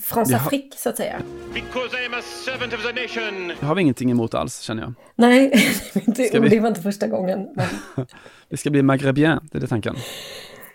France 0.03 0.33
Jaha. 0.33 0.41
Afrique 0.45 0.77
så 0.77 0.89
att 0.89 0.97
säga. 0.97 1.21
Because 1.53 2.01
I 2.03 2.05
am 2.05 2.13
a 2.13 2.21
servant 2.21 2.73
of 2.73 2.83
the 2.83 3.01
nation. 3.01 3.47
Det 3.59 3.65
har 3.65 3.75
vi 3.75 3.81
ingenting 3.81 4.11
emot 4.11 4.33
alls, 4.33 4.59
känner 4.59 4.81
jag. 4.83 4.93
Nej, 5.15 5.49
det, 6.05 6.39
vi- 6.39 6.49
det 6.49 6.59
var 6.59 6.67
inte 6.67 6.81
första 6.81 7.07
gången. 7.07 7.49
Men 7.55 7.67
Det 8.49 8.57
ska 8.57 8.69
bli 8.69 8.81
magrebien, 8.83 9.39
det 9.51 9.57
är 9.57 9.61
det 9.61 9.67
tanken. 9.67 9.95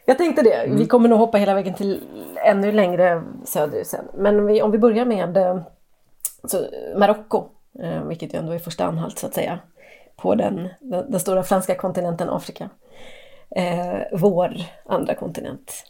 jag 0.04 0.18
tänkte 0.18 0.42
det, 0.42 0.66
vi 0.70 0.86
kommer 0.86 1.08
nog 1.08 1.18
hoppa 1.18 1.38
hela 1.38 1.54
vägen 1.54 1.74
till 1.74 2.00
ännu 2.44 2.72
längre 2.72 3.22
söderut 3.44 3.86
sen. 3.86 4.04
Men 4.14 4.46
vi, 4.46 4.62
om 4.62 4.70
vi 4.70 4.78
börjar 4.78 5.04
med 5.04 5.36
eh, 5.36 5.60
Marocko, 6.96 7.44
eh, 7.82 8.02
vilket 8.04 8.34
ju 8.34 8.38
ändå 8.38 8.52
är 8.52 8.58
första 8.58 8.84
anhalt 8.84 9.18
så 9.18 9.26
att 9.26 9.34
säga, 9.34 9.58
på 10.16 10.34
den, 10.34 10.68
den, 10.80 11.10
den 11.10 11.20
stora 11.20 11.42
franska 11.42 11.74
kontinenten 11.74 12.28
Afrika. 12.28 12.68
Eh, 13.56 13.98
vår 14.12 14.52
andra 14.86 15.14
kontinent. 15.14 15.84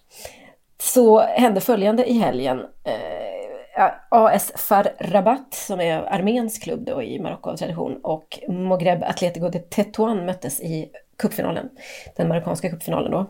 Så 0.82 1.20
hände 1.20 1.60
följande 1.60 2.10
i 2.10 2.18
helgen. 2.18 2.58
Eh, 2.84 3.90
AS 4.08 4.52
FAR 4.56 4.94
Rabat, 4.98 5.54
som 5.54 5.80
är 5.80 6.02
arméns 6.02 6.58
klubb 6.58 6.84
då 6.84 7.02
i 7.02 7.20
Marocko 7.20 7.50
av 7.50 7.56
tradition, 7.56 8.00
och 8.02 8.38
Mogreb 8.48 9.02
Atletico 9.02 9.48
de 9.48 9.58
Tetouan 9.58 10.26
möttes 10.26 10.60
i 10.60 10.90
cupfinalen. 11.18 11.68
Den 12.16 12.28
marockanska 12.28 12.70
cupfinalen 12.70 13.10
då. 13.10 13.26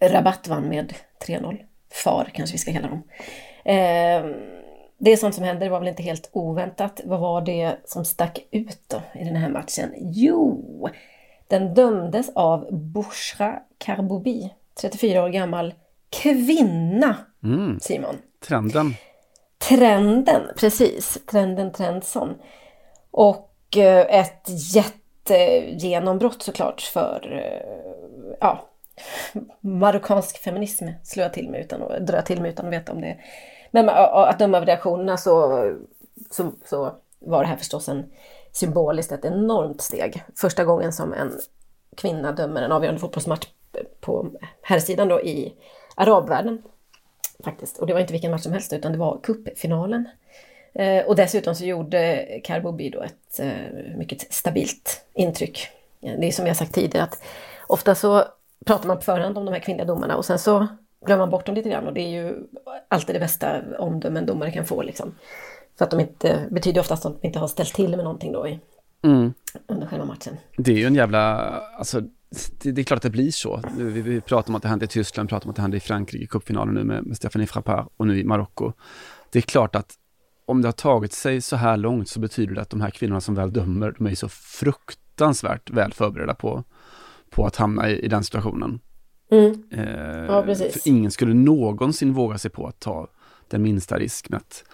Rabat 0.00 0.48
vann 0.48 0.68
med 0.68 0.94
3-0. 1.26 1.58
FAR 1.92 2.30
kanske 2.34 2.54
vi 2.54 2.58
ska 2.58 2.72
kalla 2.72 2.88
dem. 2.88 3.02
Eh, 3.64 4.24
det 4.98 5.12
är 5.12 5.16
sånt 5.16 5.34
som 5.34 5.44
händer, 5.44 5.66
det 5.66 5.70
var 5.70 5.78
väl 5.78 5.88
inte 5.88 6.02
helt 6.02 6.30
oväntat. 6.32 7.00
Vad 7.04 7.20
var 7.20 7.40
det 7.40 7.76
som 7.84 8.04
stack 8.04 8.38
ut 8.50 8.80
då 8.88 9.20
i 9.20 9.24
den 9.24 9.36
här 9.36 9.48
matchen? 9.48 9.92
Jo, 9.96 10.88
den 11.48 11.74
dömdes 11.74 12.30
av 12.34 12.68
Bouchra 12.72 13.58
Karboubi, 13.78 14.50
34 14.80 15.24
år 15.24 15.28
gammal 15.28 15.74
kvinna, 16.22 17.16
Mm, 17.44 17.80
Simon. 17.80 18.16
trenden. 18.48 18.94
Trenden, 19.58 20.42
precis. 20.56 21.18
Trenden 21.30 21.72
Trendsson. 21.72 22.34
Och 23.10 23.52
eh, 23.76 24.20
ett 24.20 24.46
jättegenombrott 24.74 26.42
såklart 26.42 26.80
för 26.80 27.32
eh, 27.32 28.34
ja, 28.40 28.68
marockansk 29.60 30.38
feminism 30.38 30.84
slår 31.02 31.22
jag 31.22 31.32
till 31.32 31.50
mig 31.50 31.60
utan 31.60 31.82
att 31.82 32.06
dra 32.06 32.22
till 32.22 32.42
mig 32.42 32.50
utan 32.50 32.66
att 32.66 32.72
veta 32.72 32.92
om 32.92 33.00
det. 33.00 33.16
Men 33.70 33.88
att 33.88 34.38
döma 34.38 34.58
av 34.58 34.66
reaktionerna 34.66 35.16
så, 35.16 35.62
så, 36.30 36.52
så 36.64 36.92
var 37.18 37.42
det 37.42 37.48
här 37.48 37.56
förstås 37.56 37.88
en 37.88 38.04
symboliskt 38.52 39.12
ett 39.12 39.24
enormt 39.24 39.80
steg. 39.80 40.22
Första 40.36 40.64
gången 40.64 40.92
som 40.92 41.12
en 41.12 41.32
kvinna 41.96 42.32
dömer 42.32 42.62
en 42.62 42.72
avgörande 42.72 43.00
fotbollsmatch 43.00 43.46
på 44.00 44.26
herrsidan 44.62 45.08
då 45.08 45.20
i 45.20 45.54
arabvärlden. 45.96 46.62
Faktiskt. 47.44 47.78
Och 47.78 47.86
det 47.86 47.92
var 47.92 48.00
inte 48.00 48.12
vilken 48.12 48.30
match 48.30 48.42
som 48.42 48.52
helst 48.52 48.72
utan 48.72 48.92
det 48.92 48.98
var 48.98 49.20
cupfinalen. 49.22 50.08
Eh, 50.74 51.04
och 51.06 51.16
dessutom 51.16 51.54
så 51.54 51.64
gjorde 51.64 52.26
Karbobi 52.44 52.90
då 52.90 53.02
ett 53.02 53.40
eh, 53.40 53.96
mycket 53.96 54.32
stabilt 54.34 55.04
intryck. 55.14 55.68
Det 56.00 56.26
är 56.26 56.32
som 56.32 56.46
jag 56.46 56.56
sagt 56.56 56.74
tidigare 56.74 57.04
att 57.04 57.22
ofta 57.66 57.94
så 57.94 58.24
pratar 58.64 58.88
man 58.88 58.96
på 58.96 59.02
förhand 59.02 59.38
om 59.38 59.44
de 59.44 59.52
här 59.52 59.60
kvinnliga 59.60 59.86
domarna 59.86 60.16
och 60.16 60.24
sen 60.24 60.38
så 60.38 60.66
glömmer 61.06 61.22
man 61.22 61.30
bort 61.30 61.46
dem 61.46 61.54
lite 61.54 61.68
grann 61.68 61.86
och 61.86 61.94
det 61.94 62.00
är 62.00 62.08
ju 62.08 62.36
alltid 62.88 63.14
det 63.14 63.20
bästa 63.20 63.62
omdöme 63.78 64.18
en 64.18 64.26
domare 64.26 64.50
kan 64.50 64.64
få 64.64 64.82
liksom. 64.82 65.14
För 65.78 65.84
att 65.84 65.90
de 65.90 66.00
inte, 66.00 66.46
betyder 66.50 66.80
oftast 66.80 67.06
att 67.06 67.20
de 67.20 67.26
inte 67.26 67.38
har 67.38 67.48
ställt 67.48 67.74
till 67.74 67.90
med 67.90 68.04
någonting 68.04 68.32
då 68.32 68.48
i, 68.48 68.60
mm. 69.02 69.34
under 69.66 69.86
själva 69.86 70.04
matchen. 70.04 70.36
Det 70.56 70.72
är 70.72 70.76
ju 70.76 70.86
en 70.86 70.94
jävla, 70.94 71.36
alltså 71.78 72.02
det, 72.62 72.72
det, 72.72 72.80
är 72.80 72.84
klart 72.84 72.96
att 72.96 73.02
det 73.02 73.10
blir 73.10 73.30
så. 73.30 73.62
Vi, 73.76 74.02
vi 74.02 74.20
pratar 74.20 74.48
om 74.48 74.54
att 74.54 74.62
det 74.62 74.68
hände 74.68 74.84
i 74.84 74.88
Tyskland, 74.88 75.28
pratar 75.28 75.46
om 75.46 75.50
att 75.50 75.56
det 75.56 75.62
hände 75.62 75.76
i 75.76 75.80
Frankrike 75.80 76.24
i 76.24 76.26
cupfinalen 76.26 76.74
nu 76.74 76.84
med, 76.84 77.06
med 77.06 77.16
Stephanie 77.16 77.46
Frappard 77.46 77.88
och 77.96 78.06
nu 78.06 78.20
i 78.20 78.24
Marocko. 78.24 78.72
Det 79.32 79.38
är 79.38 79.42
klart 79.42 79.76
att 79.76 79.94
om 80.46 80.62
det 80.62 80.68
har 80.68 80.72
tagit 80.72 81.12
sig 81.12 81.40
så 81.40 81.56
här 81.56 81.76
långt 81.76 82.08
så 82.08 82.20
betyder 82.20 82.54
det 82.54 82.60
att 82.60 82.70
de 82.70 82.80
här 82.80 82.90
kvinnorna 82.90 83.20
som 83.20 83.34
väl 83.34 83.52
dömer, 83.52 83.94
de 83.98 84.06
är 84.06 84.14
så 84.14 84.28
fruktansvärt 84.28 85.70
väl 85.70 85.92
förberedda 85.92 86.34
på, 86.34 86.64
på 87.30 87.46
att 87.46 87.56
hamna 87.56 87.90
i, 87.90 87.98
i 87.98 88.08
den 88.08 88.24
situationen. 88.24 88.80
Mm. 89.30 89.62
Eh, 89.70 90.24
ja, 90.24 90.42
precis. 90.42 90.72
För 90.72 90.90
ingen 90.90 91.10
skulle 91.10 91.34
någonsin 91.34 92.12
våga 92.12 92.38
sig 92.38 92.50
på 92.50 92.66
att 92.66 92.80
ta 92.80 93.08
den 93.48 93.62
minsta 93.62 93.98
risk 93.98 94.28
med 94.28 94.36
att 94.36 94.64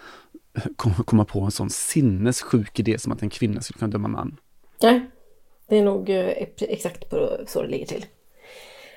komma 1.05 1.25
på 1.25 1.41
en 1.41 1.51
sån 1.51 1.69
sinnessjuk 1.69 2.79
idé 2.79 2.99
som 2.99 3.11
att 3.11 3.21
en 3.21 3.29
kvinna 3.29 3.61
skulle 3.61 3.79
kunna 3.79 3.91
döma 3.91 4.07
man. 4.07 4.37
Nej, 4.81 5.09
det 5.67 5.77
är 5.77 5.83
nog 5.83 6.09
eh, 6.09 6.33
exakt 6.59 7.09
på 7.09 7.37
så 7.47 7.61
det 7.61 7.67
ligger 7.67 7.85
till. 7.85 8.05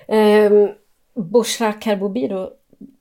Eh, 0.09 0.69
Bushra 1.15 1.73
Karbobi 1.73 2.29
då 2.29 2.53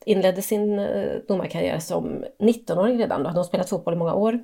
inledde 0.05 0.41
sin 0.41 0.79
eh, 0.79 1.17
domarkarriär 1.27 1.79
som 1.79 2.25
19-åring 2.39 2.97
redan. 2.97 3.23
Då 3.23 3.27
hade 3.27 3.39
hon 3.39 3.45
spelat 3.45 3.69
fotboll 3.69 3.93
i 3.93 3.97
många 3.97 4.13
år. 4.13 4.39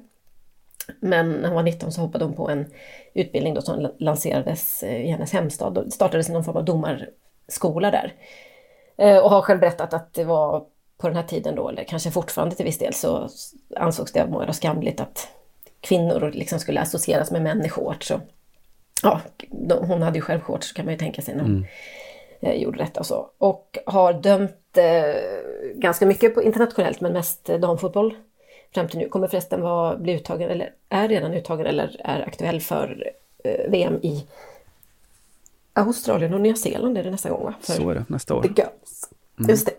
Men 0.99 1.31
när 1.31 1.47
hon 1.47 1.55
var 1.55 1.63
19 1.63 1.91
så 1.91 2.01
hoppade 2.01 2.25
hon 2.25 2.33
på 2.33 2.49
en 2.49 2.65
utbildning 3.13 3.53
då 3.53 3.61
som 3.61 3.91
lanserades 3.97 4.83
eh, 4.83 5.05
i 5.05 5.07
hennes 5.07 5.33
hemstad. 5.33 5.73
Då 5.73 5.89
startades 5.89 6.29
någon 6.29 6.43
form 6.43 6.57
av 6.57 6.65
domarskola 6.65 7.91
där. 7.91 8.13
Och 9.23 9.29
har 9.29 9.41
själv 9.41 9.59
berättat 9.59 9.93
att 9.93 10.13
det 10.13 10.23
var 10.23 10.65
på 10.97 11.07
den 11.07 11.15
här 11.15 11.23
tiden 11.23 11.55
då, 11.55 11.69
eller 11.69 11.83
kanske 11.83 12.11
fortfarande 12.11 12.55
till 12.55 12.65
viss 12.65 12.77
del, 12.77 12.93
så 12.93 13.29
ansågs 13.75 14.11
det 14.11 14.23
av 14.23 14.29
många 14.29 14.53
skamligt 14.53 15.01
att 15.01 15.27
kvinnor 15.79 16.31
liksom 16.33 16.59
skulle 16.59 16.81
associeras 16.81 17.31
med 17.31 17.41
män 17.41 17.65
i 17.65 17.69
shorts. 17.69 18.11
Och, 18.11 18.19
ja, 19.03 19.21
hon 19.81 20.01
hade 20.01 20.17
ju 20.17 20.21
själv 20.21 20.41
shorts 20.41 20.71
kan 20.71 20.85
man 20.85 20.93
ju 20.93 20.97
tänka 20.97 21.21
sig 21.21 21.35
när 21.35 21.43
hon 21.43 21.65
mm. 22.41 22.61
gjorde 22.61 22.77
detta 22.77 22.99
och 22.99 23.05
så. 23.05 23.29
Och 23.37 23.77
har 23.85 24.13
dömt 24.13 24.77
eh, 24.77 25.15
ganska 25.75 26.05
mycket 26.05 26.35
på 26.35 26.43
internationellt 26.43 27.01
men 27.01 27.13
mest 27.13 27.45
damfotboll 27.45 28.15
fram 28.73 28.87
till 28.87 28.99
nu. 28.99 29.09
Kommer 29.09 29.27
förresten 29.27 29.61
vara, 29.61 29.97
bli 29.97 30.13
uttagen, 30.13 30.49
eller 30.49 30.73
är 30.89 31.07
redan 31.07 31.33
uttagen 31.33 31.65
eller 31.65 32.01
är 32.03 32.21
aktuell 32.27 32.61
för 32.61 33.11
eh, 33.43 33.71
VM 33.71 33.99
i 34.01 34.27
Australien 35.73 36.33
och 36.33 36.41
Nya 36.41 36.55
Zeeland 36.55 36.97
är 36.97 37.03
det 37.03 37.11
nästa 37.11 37.29
gång 37.29 37.43
va? 37.43 37.53
För 37.61 37.73
så 37.73 37.89
är 37.89 37.95
det, 37.95 38.05
nästa 38.07 38.35
år. 38.35 38.41
The 38.41 38.47
Girls. 38.47 39.09
Mm. 39.39 39.49
Just 39.49 39.65
det. 39.65 39.73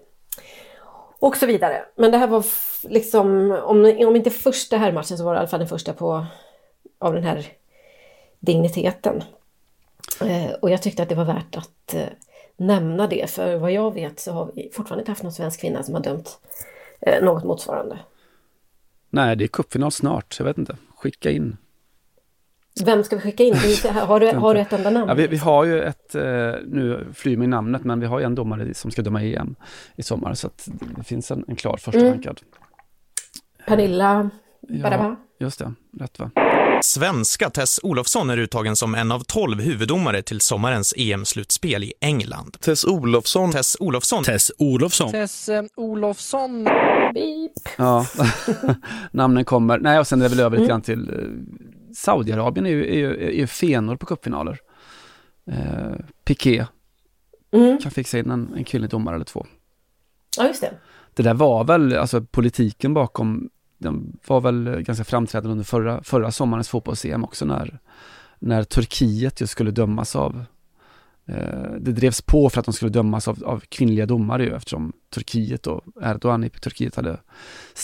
Och 1.18 1.37
så 1.37 1.46
vidare. 1.46 1.85
Men 1.96 2.11
det 2.11 2.18
här 2.18 2.27
var 2.27 2.44
liksom, 2.83 3.51
om, 3.64 3.85
om 4.07 4.16
inte 4.16 4.31
första 4.31 4.77
herrmatchen 4.77 5.18
så 5.18 5.25
var 5.25 5.33
det 5.33 5.37
i 5.37 5.38
alla 5.38 5.49
fall 5.49 5.61
den 5.61 5.68
första 5.68 5.92
på, 5.92 6.27
av 6.99 7.14
den 7.14 7.25
här 7.25 7.53
digniteten. 8.42 9.22
Eh, 10.20 10.52
och 10.52 10.70
jag 10.70 10.83
tyckte 10.83 11.02
att 11.02 11.09
det 11.09 11.14
var 11.14 11.24
värt 11.24 11.57
att 11.57 11.94
eh, 11.94 12.07
nämna 12.57 13.07
det, 13.07 13.31
för 13.31 13.57
vad 13.57 13.72
jag 13.72 13.94
vet 13.94 14.20
så 14.20 14.33
har 14.33 14.50
vi 14.55 14.70
fortfarande 14.72 15.02
inte 15.02 15.11
haft 15.11 15.22
någon 15.22 15.33
svensk 15.33 15.61
kvinna 15.61 15.83
som 15.83 15.94
har 15.94 16.02
dömt 16.02 16.38
eh, 17.00 17.24
något 17.24 17.44
motsvarande. 17.44 17.98
Nej, 19.11 19.37
det 19.37 19.44
är 19.44 19.48
cupfinal 19.48 19.92
snart, 19.92 20.37
jag 20.38 20.44
vet 20.44 20.59
inte. 20.59 20.76
Skicka 20.96 21.31
in. 21.31 21.57
Vem 22.85 23.05
ska 23.05 23.16
vi 23.16 23.22
skicka 23.22 23.44
in? 23.44 23.55
Har 23.85 24.20
du, 24.20 24.31
har 24.31 24.55
du 24.55 24.61
ett 24.61 24.72
enda 24.72 24.90
namn? 24.90 25.09
Ja, 25.09 25.14
vi, 25.14 25.26
vi, 25.26 25.37
har 25.37 25.64
ju 25.64 25.83
ett, 25.83 26.14
nu 26.64 27.07
flyr 27.14 27.37
mig 27.37 27.46
namnet, 27.48 27.85
men 27.85 28.00
vi 28.00 28.07
har 28.07 28.18
ju 28.18 28.24
en 28.24 28.35
domare 28.35 28.74
som 28.74 28.90
ska 28.90 29.02
döma 29.02 29.22
EM 29.22 29.55
i 29.96 30.02
sommar, 30.02 30.35
så 30.35 30.46
att 30.46 30.68
det 30.96 31.05
finns 31.05 31.31
en, 31.31 31.44
en 31.48 31.57
klar 31.57 31.76
första 31.76 32.00
mm. 32.00 32.22
Pernilla 33.66 34.31
Baraba? 34.61 35.16
Ja, 35.38 35.46
just 35.46 35.59
det, 35.59 35.74
rätt 35.98 36.18
va? 36.18 36.31
Svenska 36.85 37.51
Tess 37.51 37.81
Olofsson 37.83 38.31
är 38.31 38.37
uttagen 38.37 38.77
som 38.77 38.95
en 38.95 39.12
av 39.12 39.21
tolv 39.21 39.61
huvuddomare 39.61 40.23
till 40.23 40.40
sommarens 40.40 40.95
EM-slutspel 40.97 41.85
i 41.85 41.92
England. 42.01 42.57
Tess 42.61 42.85
Olofsson. 42.85 43.53
Tess 43.53 43.77
Olofsson. 43.81 44.25
Tess 44.25 44.53
Olofsson. 44.59 45.11
Tess 45.12 45.49
eh, 45.49 45.64
Olofsson. 45.77 46.64
Beep. 47.14 47.53
Ja, 47.79 48.07
namnen 49.11 49.45
kommer. 49.45 49.79
Nej, 49.79 49.99
och 49.99 50.07
sen 50.07 50.21
är 50.21 50.23
det 50.23 50.29
väl 50.29 50.40
över 50.40 50.59
lite 50.59 50.64
mm. 50.64 50.68
grann 50.68 50.83
till 50.83 51.09
eh, 51.09 51.95
Saudiarabien 51.95 52.66
är 52.66 52.71
ju, 52.71 52.85
är 52.87 52.99
ju, 52.99 53.27
är 53.27 53.31
ju 53.31 53.47
fenor 53.47 53.97
på 53.97 54.07
cupfinaler. 54.07 54.59
Eh, 55.47 55.92
Piqué 56.25 56.66
mm. 57.53 57.79
kan 57.79 57.90
fixa 57.90 58.18
in 58.18 58.31
en, 58.31 58.55
en 58.57 58.64
kvinnlig 58.64 58.90
domare 58.90 59.14
eller 59.14 59.25
två. 59.25 59.47
Ja, 60.38 60.47
just 60.47 60.61
det. 60.61 60.73
Det 61.14 61.23
där 61.23 61.35
var 61.35 61.64
väl, 61.64 61.97
alltså 61.97 62.23
politiken 62.23 62.95
bakom, 62.95 63.51
den 63.83 64.16
var 64.27 64.40
väl 64.40 64.83
ganska 64.83 65.05
framträdande 65.05 65.53
under 65.53 65.64
förra, 65.64 66.03
förra 66.03 66.33
sommarens 66.33 66.68
fotbolls-EM 66.68 67.25
också 67.25 67.45
när, 67.45 67.79
när 68.38 68.64
Turkiet 68.64 69.40
just 69.40 69.53
skulle 69.53 69.71
dömas 69.71 70.16
av 70.16 70.45
Eh, 71.27 71.73
det 71.81 71.92
drevs 71.92 72.23
på 72.23 72.51
för 72.51 72.61
att 72.61 72.64
de 72.64 72.75
skulle 72.75 72.90
dömas 72.90 73.29
av, 73.29 73.45
av 73.45 73.61
kvinnliga 73.68 74.07
domare 74.07 74.45
ju, 74.45 74.55
eftersom 74.55 74.92
Turkiet 75.11 75.66
och 75.66 75.85
Erdogan 76.03 76.45
i 76.45 76.51
Turkiet 76.51 76.97
hade 76.97 77.18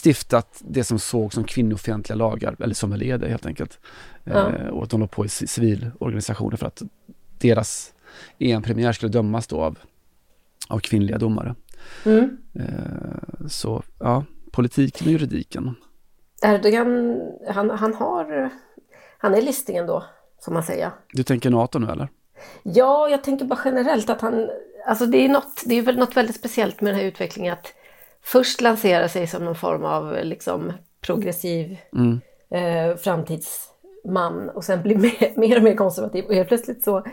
stiftat 0.05 0.63
det 0.69 0.85
som 0.85 0.99
såg 0.99 1.35
som 1.35 1.45
kvinnofientliga 1.45 2.17
lagar, 2.17 2.57
eller 2.61 2.75
som 2.75 2.91
väl 2.91 3.03
är 3.03 3.19
det 3.19 3.29
helt 3.29 3.47
enkelt. 3.47 3.79
Ja. 4.25 4.53
Eh, 4.53 4.67
och 4.67 4.83
att 4.83 4.91
de 4.91 5.01
låg 5.01 5.11
på 5.11 5.25
i 5.25 5.29
civilorganisationer 5.29 6.57
för 6.57 6.67
att 6.67 6.83
deras 7.39 7.93
EM-premiär 8.39 8.93
skulle 8.93 9.13
dömas 9.13 9.47
då 9.47 9.61
av, 9.61 9.79
av 10.69 10.79
kvinnliga 10.79 11.19
domare. 11.19 11.55
Mm. 12.05 12.37
Eh, 12.55 13.47
så 13.47 13.83
ja, 13.99 14.25
politiken 14.51 15.07
och 15.07 15.13
juridiken. 15.13 15.75
Erdogan, 16.43 17.21
han, 17.49 17.71
han 17.71 17.95
har, 17.95 18.51
han 19.19 19.35
är 19.35 19.43
listingen 19.43 19.87
då, 19.87 20.05
får 20.45 20.53
man 20.53 20.63
säga. 20.63 20.93
Du 21.13 21.23
tänker 21.23 21.51
NATO 21.51 21.79
nu 21.79 21.93
eller? 21.93 22.09
Ja, 22.63 23.09
jag 23.09 23.25
tänker 23.25 23.45
bara 23.45 23.61
generellt 23.65 24.11
att 24.11 24.21
han, 24.21 24.51
alltså 24.87 25.07
det 25.07 25.25
är, 25.25 25.29
något, 25.29 25.63
det 25.67 25.75
är 25.75 25.83
väl 25.83 25.99
något 25.99 26.17
väldigt 26.17 26.37
speciellt 26.37 26.81
med 26.81 26.93
den 26.93 27.01
här 27.01 27.07
utvecklingen 27.07 27.53
att 27.53 27.75
först 28.23 28.61
lansera 28.61 29.09
sig 29.09 29.27
som 29.27 29.45
någon 29.45 29.55
form 29.55 29.85
av 29.85 30.19
liksom 30.23 30.73
progressiv 31.01 31.79
mm. 31.93 32.21
eh, 32.51 32.97
framtidsman 32.97 34.49
och 34.49 34.65
sen 34.65 34.83
bli 34.83 34.97
mer, 34.97 35.33
mer 35.37 35.57
och 35.57 35.63
mer 35.63 35.77
konservativ 35.77 36.25
och 36.25 36.35
helt 36.35 36.49
plötsligt 36.49 36.85
så 36.85 37.05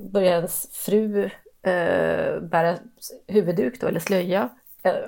börjar 0.00 0.36
ens 0.36 0.68
fru 0.72 1.24
eh, 1.62 2.40
bära 2.40 2.76
huvudduk 3.26 3.80
då, 3.80 3.86
eller 3.86 4.00
slöja, 4.00 4.48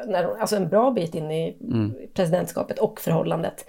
när 0.06 0.24
hon, 0.24 0.40
alltså 0.40 0.56
en 0.56 0.68
bra 0.68 0.90
bit 0.90 1.14
in 1.14 1.30
i 1.30 1.58
mm. 1.60 1.94
presidentskapet 2.14 2.78
och 2.78 3.00
förhållandet. 3.00 3.66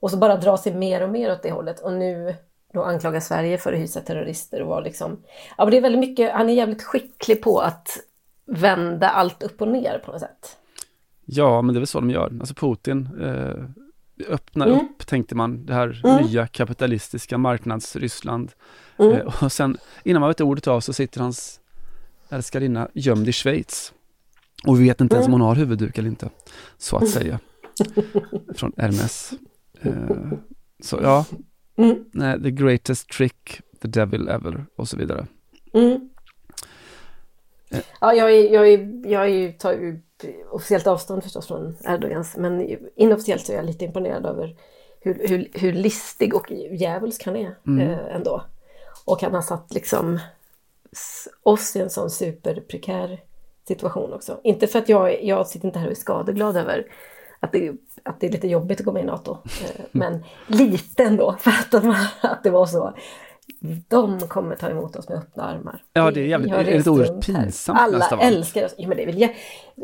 Och 0.00 0.10
så 0.10 0.16
bara 0.16 0.36
dra 0.36 0.56
sig 0.56 0.74
mer 0.74 1.02
och 1.02 1.10
mer 1.10 1.32
åt 1.32 1.42
det 1.42 1.50
hållet 1.50 1.80
och 1.80 1.92
nu 1.92 2.34
då 2.72 2.82
anklagar 2.82 3.20
Sverige 3.20 3.58
för 3.58 3.72
att 3.72 3.78
hysa 3.78 4.00
terrorister 4.00 4.62
och 4.62 4.68
var 4.68 4.82
liksom... 4.82 5.22
Ja, 5.56 5.64
men 5.64 5.70
det 5.70 5.76
är 5.76 5.80
väldigt 5.80 6.00
mycket, 6.00 6.32
han 6.32 6.48
är 6.48 6.54
jävligt 6.54 6.82
skicklig 6.82 7.42
på 7.42 7.58
att 7.58 7.98
vända 8.46 9.08
allt 9.08 9.42
upp 9.42 9.62
och 9.62 9.68
ner 9.68 10.02
på 10.04 10.12
något 10.12 10.20
sätt. 10.20 10.56
Ja, 11.24 11.62
men 11.62 11.74
det 11.74 11.78
är 11.78 11.80
väl 11.80 11.86
så 11.86 12.00
de 12.00 12.10
gör. 12.10 12.32
Alltså 12.40 12.54
Putin 12.54 13.08
eh, 13.22 14.32
öppnar 14.32 14.66
mm. 14.66 14.78
upp, 14.78 15.06
tänkte 15.06 15.34
man, 15.34 15.66
det 15.66 15.74
här 15.74 16.00
mm. 16.04 16.26
nya 16.26 16.46
kapitalistiska 16.46 17.38
marknads-Ryssland. 17.38 18.50
Mm. 18.98 19.12
Eh, 19.12 19.44
och 19.44 19.52
sen, 19.52 19.78
innan 20.04 20.20
man 20.20 20.30
vet 20.30 20.40
ordet 20.40 20.66
av 20.66 20.80
så 20.80 20.92
sitter 20.92 21.20
hans 21.20 21.60
älskarinna 22.30 22.88
gömd 22.92 23.28
i 23.28 23.32
Schweiz. 23.32 23.92
Och 24.66 24.80
vi 24.80 24.88
vet 24.88 25.00
inte 25.00 25.14
ens 25.14 25.26
om 25.26 25.32
hon 25.32 25.40
har 25.40 25.54
huvudduk 25.54 25.98
eller 25.98 26.08
inte, 26.08 26.28
så 26.78 26.96
att 26.96 27.08
säga. 27.08 27.40
Från 28.56 28.72
Hermes. 28.76 29.32
Eh, 29.82 29.92
så 30.82 30.98
ja, 31.02 31.24
Mm. 31.76 32.04
Nej, 32.12 32.42
the 32.42 32.50
greatest 32.50 33.08
trick 33.08 33.60
the 33.82 33.88
devil 33.88 34.28
ever 34.28 34.66
och 34.76 34.88
så 34.88 34.96
vidare. 34.96 35.26
Mm. 35.72 36.10
Ja, 38.00 38.14
jag, 38.14 38.32
är, 38.36 38.52
jag, 38.52 38.68
är, 38.68 39.06
jag 39.06 39.28
är, 39.30 39.52
tar 39.52 39.72
ju 39.72 40.00
officiellt 40.50 40.86
avstånd 40.86 41.22
förstås 41.22 41.46
från 41.46 41.76
Erdogans, 41.84 42.36
men 42.36 42.78
inofficiellt 42.96 43.46
så 43.46 43.52
är 43.52 43.56
jag 43.56 43.66
lite 43.66 43.84
imponerad 43.84 44.26
över 44.26 44.56
hur, 45.00 45.28
hur, 45.28 45.48
hur 45.54 45.72
listig 45.72 46.34
och 46.34 46.52
djävulsk 46.70 47.24
han 47.24 47.36
är 47.36 47.54
Mm. 47.66 47.90
eh, 47.90 48.14
ändå. 48.16 48.42
Och 49.04 49.22
han 49.22 49.34
har 49.34 49.42
satt 49.42 49.74
liksom 49.74 50.20
oss 51.42 51.76
i 51.76 51.80
en 51.80 51.90
sån 51.90 52.10
superprekär 52.10 53.20
situation 53.68 54.12
också. 54.12 54.40
Inte 54.44 54.66
för 54.66 54.78
att 54.78 54.88
jag, 54.88 55.24
jag 55.24 55.46
sitter 55.46 55.66
inte 55.66 55.78
här 55.78 55.86
och 55.86 55.92
är 55.92 55.96
skadeglad 55.96 56.56
över 56.56 56.86
att 57.40 57.52
det, 57.52 57.72
att 58.02 58.20
det 58.20 58.26
är 58.26 58.30
lite 58.30 58.48
jobbigt 58.48 58.80
att 58.80 58.86
gå 58.86 58.92
med 58.92 59.02
i 59.02 59.06
NATO. 59.06 59.32
Eh, 59.44 59.84
men 59.92 60.24
lite 60.46 61.04
ändå 61.04 61.36
för 61.40 61.50
att, 61.50 61.70
de, 61.70 61.96
att 62.20 62.42
det 62.44 62.50
var 62.50 62.66
så. 62.66 62.94
De 63.88 64.20
kommer 64.20 64.56
ta 64.56 64.68
emot 64.70 64.96
oss 64.96 65.08
med 65.08 65.18
öppna 65.18 65.42
armar. 65.44 65.82
Ja, 65.92 66.10
det 66.10 66.20
är 66.20 66.24
jävligt- 66.26 66.50
det 66.52 66.56
är 66.58 66.76
lite 66.78 66.90
oerhört 66.90 67.26
pinsamt 67.26 67.78
Alla 67.80 67.98
allt. 68.04 68.22
älskar 68.22 68.64
oss. 68.64 68.74
Ja, 68.78 68.88
men 68.88 68.96
det 68.96 69.06
väl, 69.06 69.14
jä- 69.18 69.34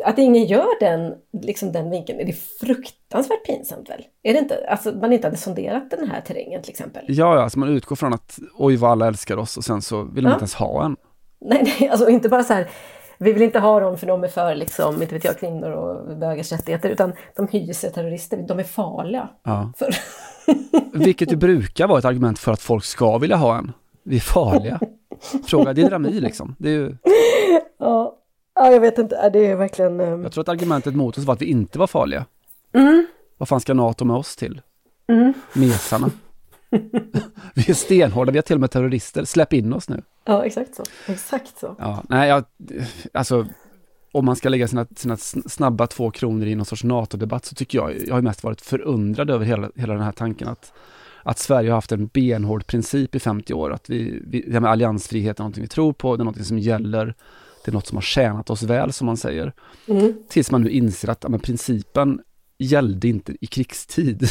att 0.05 0.19
ingen 0.19 0.45
gör 0.45 0.81
den, 0.81 1.15
liksom 1.43 1.73
den 1.73 1.91
vinkeln, 1.91 2.21
är 2.21 2.25
det 2.25 2.33
fruktansvärt 2.61 3.47
pinsamt 3.47 3.91
väl? 3.91 4.03
Är 4.23 4.33
det 4.33 4.39
inte? 4.39 4.67
Alltså 4.69 4.93
man 4.93 5.13
inte 5.13 5.27
hade 5.27 5.37
sonderat 5.37 5.91
den 5.91 6.11
här 6.11 6.21
terrängen 6.21 6.63
till 6.63 6.71
exempel. 6.71 7.05
Ja, 7.09 7.35
ja, 7.37 7.43
alltså 7.43 7.59
man 7.59 7.69
utgår 7.69 7.97
från 7.97 8.15
att 8.15 8.39
oj 8.59 8.77
vad 8.77 8.91
alla 8.91 9.07
älskar 9.07 9.37
oss 9.37 9.57
och 9.57 9.65
sen 9.65 9.83
så 9.83 10.03
vill 10.03 10.25
Ja. 10.25 10.31
inte 10.31 10.41
ens 10.41 10.55
ha 10.55 10.85
en. 10.85 10.97
Nej, 11.41 11.75
nej, 11.81 11.89
alltså 11.89 12.09
inte 12.09 12.29
bara 12.29 12.45
så 12.45 12.53
här, 12.55 12.69
vi 13.25 13.33
vill 13.33 13.43
inte 13.43 13.59
ha 13.59 13.81
dem 13.81 13.99
för 13.99 14.07
de 14.07 14.25
är 14.25 14.29
för 14.29 14.55
liksom, 14.55 15.03
inte 15.03 15.15
vet 15.15 15.25
jag, 15.25 15.39
kvinnor 15.39 15.71
och 15.71 16.17
bögars 16.17 16.53
rättigheter, 16.53 16.89
utan 16.91 17.13
de 17.37 17.49
hyser 17.49 17.91
terrorister, 17.91 18.45
de 18.49 18.59
är 18.59 18.65
farliga. 18.65 19.29
Ja. 19.43 19.73
För, 19.77 19.95
Vilket 20.99 21.33
ju 21.33 21.37
brukar 21.37 21.87
vara 21.87 21.99
ett 21.99 22.05
argument 22.05 22.39
för 22.39 22.53
att 22.53 22.61
folk 22.61 22.85
ska 22.85 23.19
vilja 23.19 23.37
ha 23.37 23.59
en. 23.59 23.73
Vi 24.03 24.17
är 24.17 24.21
farliga. 24.21 24.81
Fråga 25.47 25.71
Edi 25.71 25.89
Rami 25.89 26.11
liksom. 26.11 26.55
Det 26.59 26.69
är 26.69 26.73
ju, 26.73 26.97
ja, 27.79 28.17
ja, 28.55 28.71
jag 28.73 28.81
vet 28.81 28.99
inte, 28.99 29.31
det 29.31 29.47
är 29.47 29.57
verkligen... 29.57 30.01
ehm, 30.01 30.23
jag 30.23 30.33
tror 30.33 30.43
att 30.43 30.49
argumentet 30.49 30.95
mot 30.95 31.19
oss 31.19 31.25
var 31.25 31.35
att 31.35 31.43
vi 31.43 31.47
inte 31.47 31.79
var 31.79 31.87
farliga. 31.87 32.25
Mm, 32.75 33.07
Vad 33.39 33.49
fan 33.49 33.61
ska 33.61 33.75
NATO 33.75 34.05
med 34.05 34.17
oss 34.17 34.37
till? 34.37 34.61
mm. 35.09 35.33
Mesarna. 35.53 36.11
vi 37.55 37.71
är 37.71 37.75
stenhårda, 37.75 38.33
vi 38.33 38.39
har 38.39 38.43
till 38.43 38.55
och 38.57 38.61
med 38.61 38.71
terrorister. 38.71 39.25
Släpp 39.25 39.53
in 39.53 39.73
oss 39.73 39.89
nu. 39.89 40.03
Ja, 40.25 40.45
exakt 40.45 40.75
så. 40.75 40.83
Exakt 41.07 41.59
så. 41.59 41.77
Ja, 41.79 42.03
nej, 42.09 42.29
jag, 42.29 42.45
alltså 43.13 43.47
om 44.13 44.25
man 44.25 44.37
ska 44.37 44.49
lägga 44.49 44.69
sina, 44.69 44.87
sina 44.97 45.15
sn- 45.15 45.49
snabba 45.49 45.87
två 45.87 46.11
kronor 46.11 46.47
i 46.47 46.55
någon 46.55 46.67
sorts 46.67 46.85
NATO-debatt 46.85 47.45
så 47.45 47.55
tycker 47.55 47.79
jag, 47.79 48.07
jag 48.07 48.15
har 48.15 48.23
mest 48.23 48.45
varit 48.45 48.61
förundrad 48.61 49.31
över 49.31 49.45
hela, 49.47 49.71
hela 49.75 49.95
den 49.95 50.03
här 50.03 50.13
tanken 50.13 50.49
att, 50.49 50.73
att 51.23 51.39
Sverige 51.39 51.71
har 51.71 51.75
haft 51.75 51.93
en 51.93 52.07
benhård 52.07 52.67
princip 52.67 53.15
i 53.15 53.21
50 53.21 53.55
år, 53.55 53.73
att 53.73 53.91
vi, 53.91 54.23
vi, 54.27 54.41
det 54.41 54.53
här 54.53 54.61
med 54.61 54.71
alliansfrihet 54.71 55.39
är 55.39 55.43
någonting 55.43 55.63
vi 55.63 55.69
tror 55.69 55.93
på, 55.93 56.17
det 56.17 56.23
är 56.23 56.25
någonting 56.25 56.45
som 56.45 56.59
gäller, 56.59 57.15
det 57.65 57.71
är 57.71 57.73
något 57.73 57.87
som 57.87 57.97
har 57.97 58.03
tjänat 58.03 58.51
oss 58.51 58.63
väl 58.63 58.93
som 58.93 59.07
man 59.07 59.17
säger. 59.17 59.53
Mm. 59.89 60.15
Tills 60.29 60.51
man 60.51 60.63
nu 60.63 60.71
inser 60.71 61.09
att 61.09 61.23
ja, 61.23 61.29
men 61.29 61.41
principen 61.41 62.21
gällde 62.59 63.09
inte 63.09 63.37
i 63.41 63.47
krigstid. 63.47 64.31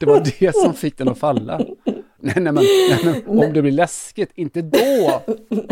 Det 0.00 0.06
var, 0.06 0.20
det 0.40 0.56
som 0.56 0.74
fick 0.74 0.98
den 0.98 1.08
att 1.08 1.18
falla. 1.18 1.58
Nej, 1.58 2.34
nej, 2.40 2.40
men, 2.40 2.54
nej, 2.54 3.00
men 3.04 3.26
om 3.26 3.52
det 3.52 3.62
blir 3.62 3.72
läskigt, 3.72 4.30
inte 4.34 4.62
då! 4.62 5.22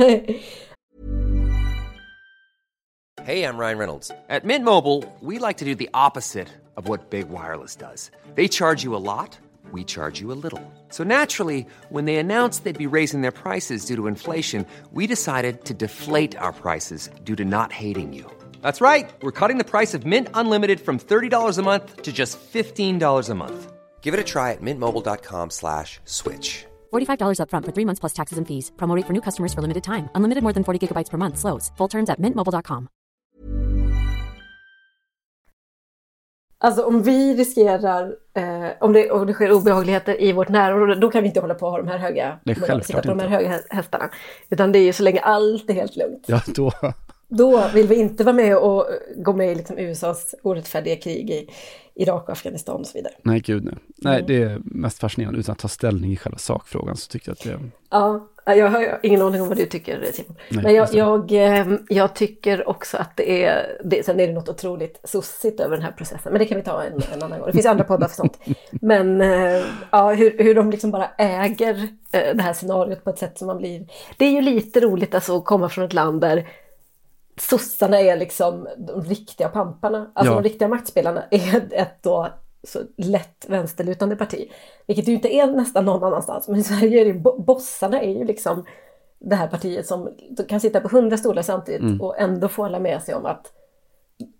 Hej, 3.25 3.38
jag 3.38 3.61
Ryan 3.61 3.79
Reynolds. 3.79 4.09
På 4.09 4.46
Mint 4.46 4.64
Mobile, 4.64 5.03
we 5.20 5.38
like 5.38 5.59
to 5.59 5.64
do 5.64 5.75
the 5.75 5.88
opposite 5.94 6.48
of 6.77 6.88
what 6.88 7.11
Big 7.11 7.27
Wireless 7.29 7.77
does. 7.77 8.11
They 8.35 8.48
charge 8.48 8.85
you 8.85 8.96
a 8.96 8.98
lot, 8.98 9.38
we 9.72 9.85
charge 9.85 10.20
you 10.20 10.33
a 10.33 10.38
little. 10.42 10.61
So 10.90 11.05
naturally, 11.05 11.66
when 11.90 12.05
they 12.05 12.16
announced 12.16 12.64
they'd 12.64 12.90
be 12.90 12.96
raising 12.96 13.22
their 13.22 13.33
prices 13.33 13.87
due 13.87 13.96
to 13.96 14.07
inflation, 14.09 14.66
we 14.92 15.07
decided 15.07 15.64
to 15.64 15.75
deflate 15.75 16.37
our 16.37 16.53
prices 16.53 17.11
due 17.25 17.37
to 17.37 17.44
not 17.44 17.72
hating 17.72 18.12
you. 18.12 18.42
That's 18.62 18.81
right. 18.81 19.12
We're 19.22 19.38
cutting 19.40 19.59
the 19.59 19.70
price 19.70 19.94
of 19.98 20.05
Mint 20.07 20.29
Unlimited 20.35 20.81
from 20.81 20.98
$30 20.98 21.59
a 21.59 21.62
month 21.62 22.03
to 22.03 22.12
just 22.12 22.38
$15 22.53 23.31
a 23.31 23.35
month. 23.35 23.72
Give 24.03 24.14
it 24.14 24.20
a 24.20 24.25
try 24.25 24.53
at 24.53 24.61
mintmobile.com 24.62 25.51
slash 25.51 26.01
switch. 26.05 26.64
$45 26.92 27.38
upfront 27.40 27.64
for 27.66 27.72
three 27.72 27.87
months 27.87 28.01
plus 28.01 28.12
taxes 28.12 28.38
and 28.38 28.46
fees. 28.48 28.72
Promo 28.77 28.96
rate 28.96 29.07
for 29.07 29.12
new 29.12 29.20
customers 29.22 29.53
for 29.55 29.62
limited 29.62 29.83
time. 29.85 30.09
Unlimited 30.14 30.42
more 30.42 30.53
than 30.53 30.64
40 30.64 30.79
gigabytes 30.87 31.11
per 31.11 31.18
month. 31.18 31.38
Slows. 31.38 31.70
Full 31.79 31.88
terms 31.88 32.11
at 32.11 32.18
mintmobile.com. 32.20 32.88
Alltså 36.64 36.83
om 36.83 37.03
vi 37.03 37.35
riskerar, 37.37 38.14
eh, 38.37 38.70
om, 38.81 38.92
det, 38.92 39.11
om 39.11 39.27
det 39.27 39.33
sker 39.35 39.53
obehagligheter 39.53 40.22
i 40.22 40.33
vårt 40.33 40.48
närområde, 40.48 40.94
då 40.94 41.11
kan 41.11 41.22
vi 41.22 41.29
inte 41.29 41.40
hålla 41.40 41.55
på 41.55 41.66
och 41.66 41.72
ha 41.72 41.79
de 41.79 41.88
här 41.88 41.98
höga, 41.98 42.38
Nej, 42.44 42.55
självklart 42.55 42.85
sitta 42.87 43.03
på 43.03 43.09
de 43.09 43.18
här 43.18 43.27
inte. 43.27 43.37
höga 43.37 43.48
hä- 43.48 43.66
hästarna. 43.77 44.11
Utan 44.51 44.72
det 44.72 44.79
är 44.79 44.85
ju 44.85 44.92
så 44.92 45.03
länge 45.03 45.20
allt 45.20 45.70
är 45.70 45.75
helt 45.75 45.96
lugnt. 45.96 46.25
Ja, 46.27 46.40
då... 46.46 46.72
Då 47.37 47.68
vill 47.75 47.87
vi 47.87 47.95
inte 47.95 48.25
vara 48.25 48.37
med 48.37 48.57
och 48.57 48.87
gå 49.16 49.33
med 49.33 49.53
i 49.53 49.55
liksom 49.55 49.79
USAs 49.79 50.35
orättfärdiga 50.42 50.97
krig 50.97 51.31
i 51.31 51.49
Irak 51.95 52.23
och 52.25 52.31
Afghanistan 52.33 52.81
och 52.81 52.87
så 52.87 52.99
vidare. 52.99 53.12
Nej, 53.23 53.40
gud 53.40 53.64
nej. 53.64 53.75
Nej, 53.97 54.14
Mm. 54.14 54.27
det 54.27 54.42
är 54.42 54.61
mest 54.64 54.99
fascinerande. 54.99 55.40
Utan 55.40 55.53
att 55.53 55.59
ta 55.59 55.68
ställning 55.68 56.12
i 56.12 56.16
själva 56.16 56.38
sakfrågan 56.38 56.97
så 56.97 57.09
tycker 57.09 57.29
jag 57.29 57.33
att 57.33 57.61
det... 57.61 57.68
Ja, 57.90 58.29
jag 58.47 58.68
har 58.68 58.99
ingen 59.03 59.23
aning 59.23 59.42
om 59.42 59.49
vad 59.49 59.57
du 59.57 59.66
tycker 59.66 60.07
Simon. 60.12 60.37
Nej, 60.51 60.64
Men 60.64 60.75
jag, 60.75 60.95
jag, 60.95 61.33
eh, 61.33 61.66
jag 61.88 62.14
tycker 62.14 62.68
också 62.68 62.97
att 62.97 63.16
det 63.16 63.45
är, 63.45 63.79
det, 63.85 64.07
sen 64.07 64.21
är 64.21 64.27
det 64.27 64.33
något 64.33 64.49
otroligt 64.49 65.01
sossigt 65.05 65.61
över 65.61 65.77
den 65.77 65.85
här 65.85 65.92
processen. 65.92 66.33
Men 66.33 66.38
det 66.38 66.45
kan 66.47 66.59
vi 66.59 66.64
ta 66.64 66.83
en, 66.83 66.92
en 67.14 67.23
annan 67.23 67.38
gång. 67.38 67.47
Det 67.47 67.53
finns 67.53 67.66
andra 67.66 67.85
poddar 67.85 68.09
för 68.09 68.16
sånt. 68.16 68.38
Men 68.71 69.21
eh, 69.21 69.62
ja, 69.90 70.12
hur, 70.12 70.38
hur 70.38 70.55
de 70.55 70.71
liksom 70.71 70.90
bara 70.90 71.09
äger 71.18 71.88
eh, 72.12 72.35
det 72.35 72.42
här 72.42 72.53
scenariot 72.53 73.05
på 73.05 73.11
ett 73.11 73.18
sätt 73.18 73.38
som 73.38 73.47
man 73.47 73.59
blir... 73.59 73.87
Det 74.16 74.25
är 74.25 74.31
ju 74.31 74.40
lite 74.40 74.81
roligt 74.81 75.14
alltså 75.14 75.37
att 75.37 75.45
komma 75.45 75.68
från 75.68 75.85
ett 75.85 75.92
land 75.92 76.21
där 76.21 76.49
sossarna 77.51 78.01
är 78.01 78.17
liksom 78.17 78.69
de 78.79 79.03
riktiga 79.05 79.49
pamparna. 79.49 80.11
Alltså 80.15 80.33
Ja. 80.33 80.41
de 80.41 80.49
riktiga 80.49 80.69
maktspelarna 80.69 81.25
är 81.31 81.69
ett 81.73 82.03
då 82.03 82.29
så 82.65 82.79
lätt 82.97 83.47
vänsterlutande 83.49 84.17
parti. 84.17 84.51
Vilket 84.87 85.09
ju 85.09 85.13
inte 85.13 85.35
är 85.35 85.47
nästan 85.47 85.85
någon 85.85 86.05
annanstans. 86.05 86.49
Men 86.49 86.61
i 86.61 86.63
Sverige 86.63 87.01
är 87.01 87.05
det 87.05 87.11
ju, 87.11 87.19
bo- 87.21 87.43
bossarna 87.43 88.01
är 88.01 88.11
ju 88.19 88.25
liksom 88.25 88.65
det 89.19 89.37
här 89.37 89.49
partiet 89.49 89.87
som 89.87 90.09
kan 90.49 90.61
sitta 90.61 90.81
på 90.81 90.89
hundra 90.89 91.17
stolar 91.17 91.43
samtidigt 91.43 91.81
Mm. 91.81 92.01
och 92.01 92.19
ändå 92.19 92.49
få 92.49 92.65
alla 92.65 92.79
med 92.81 93.03
sig 93.03 93.15
om 93.15 93.27
att 93.27 93.53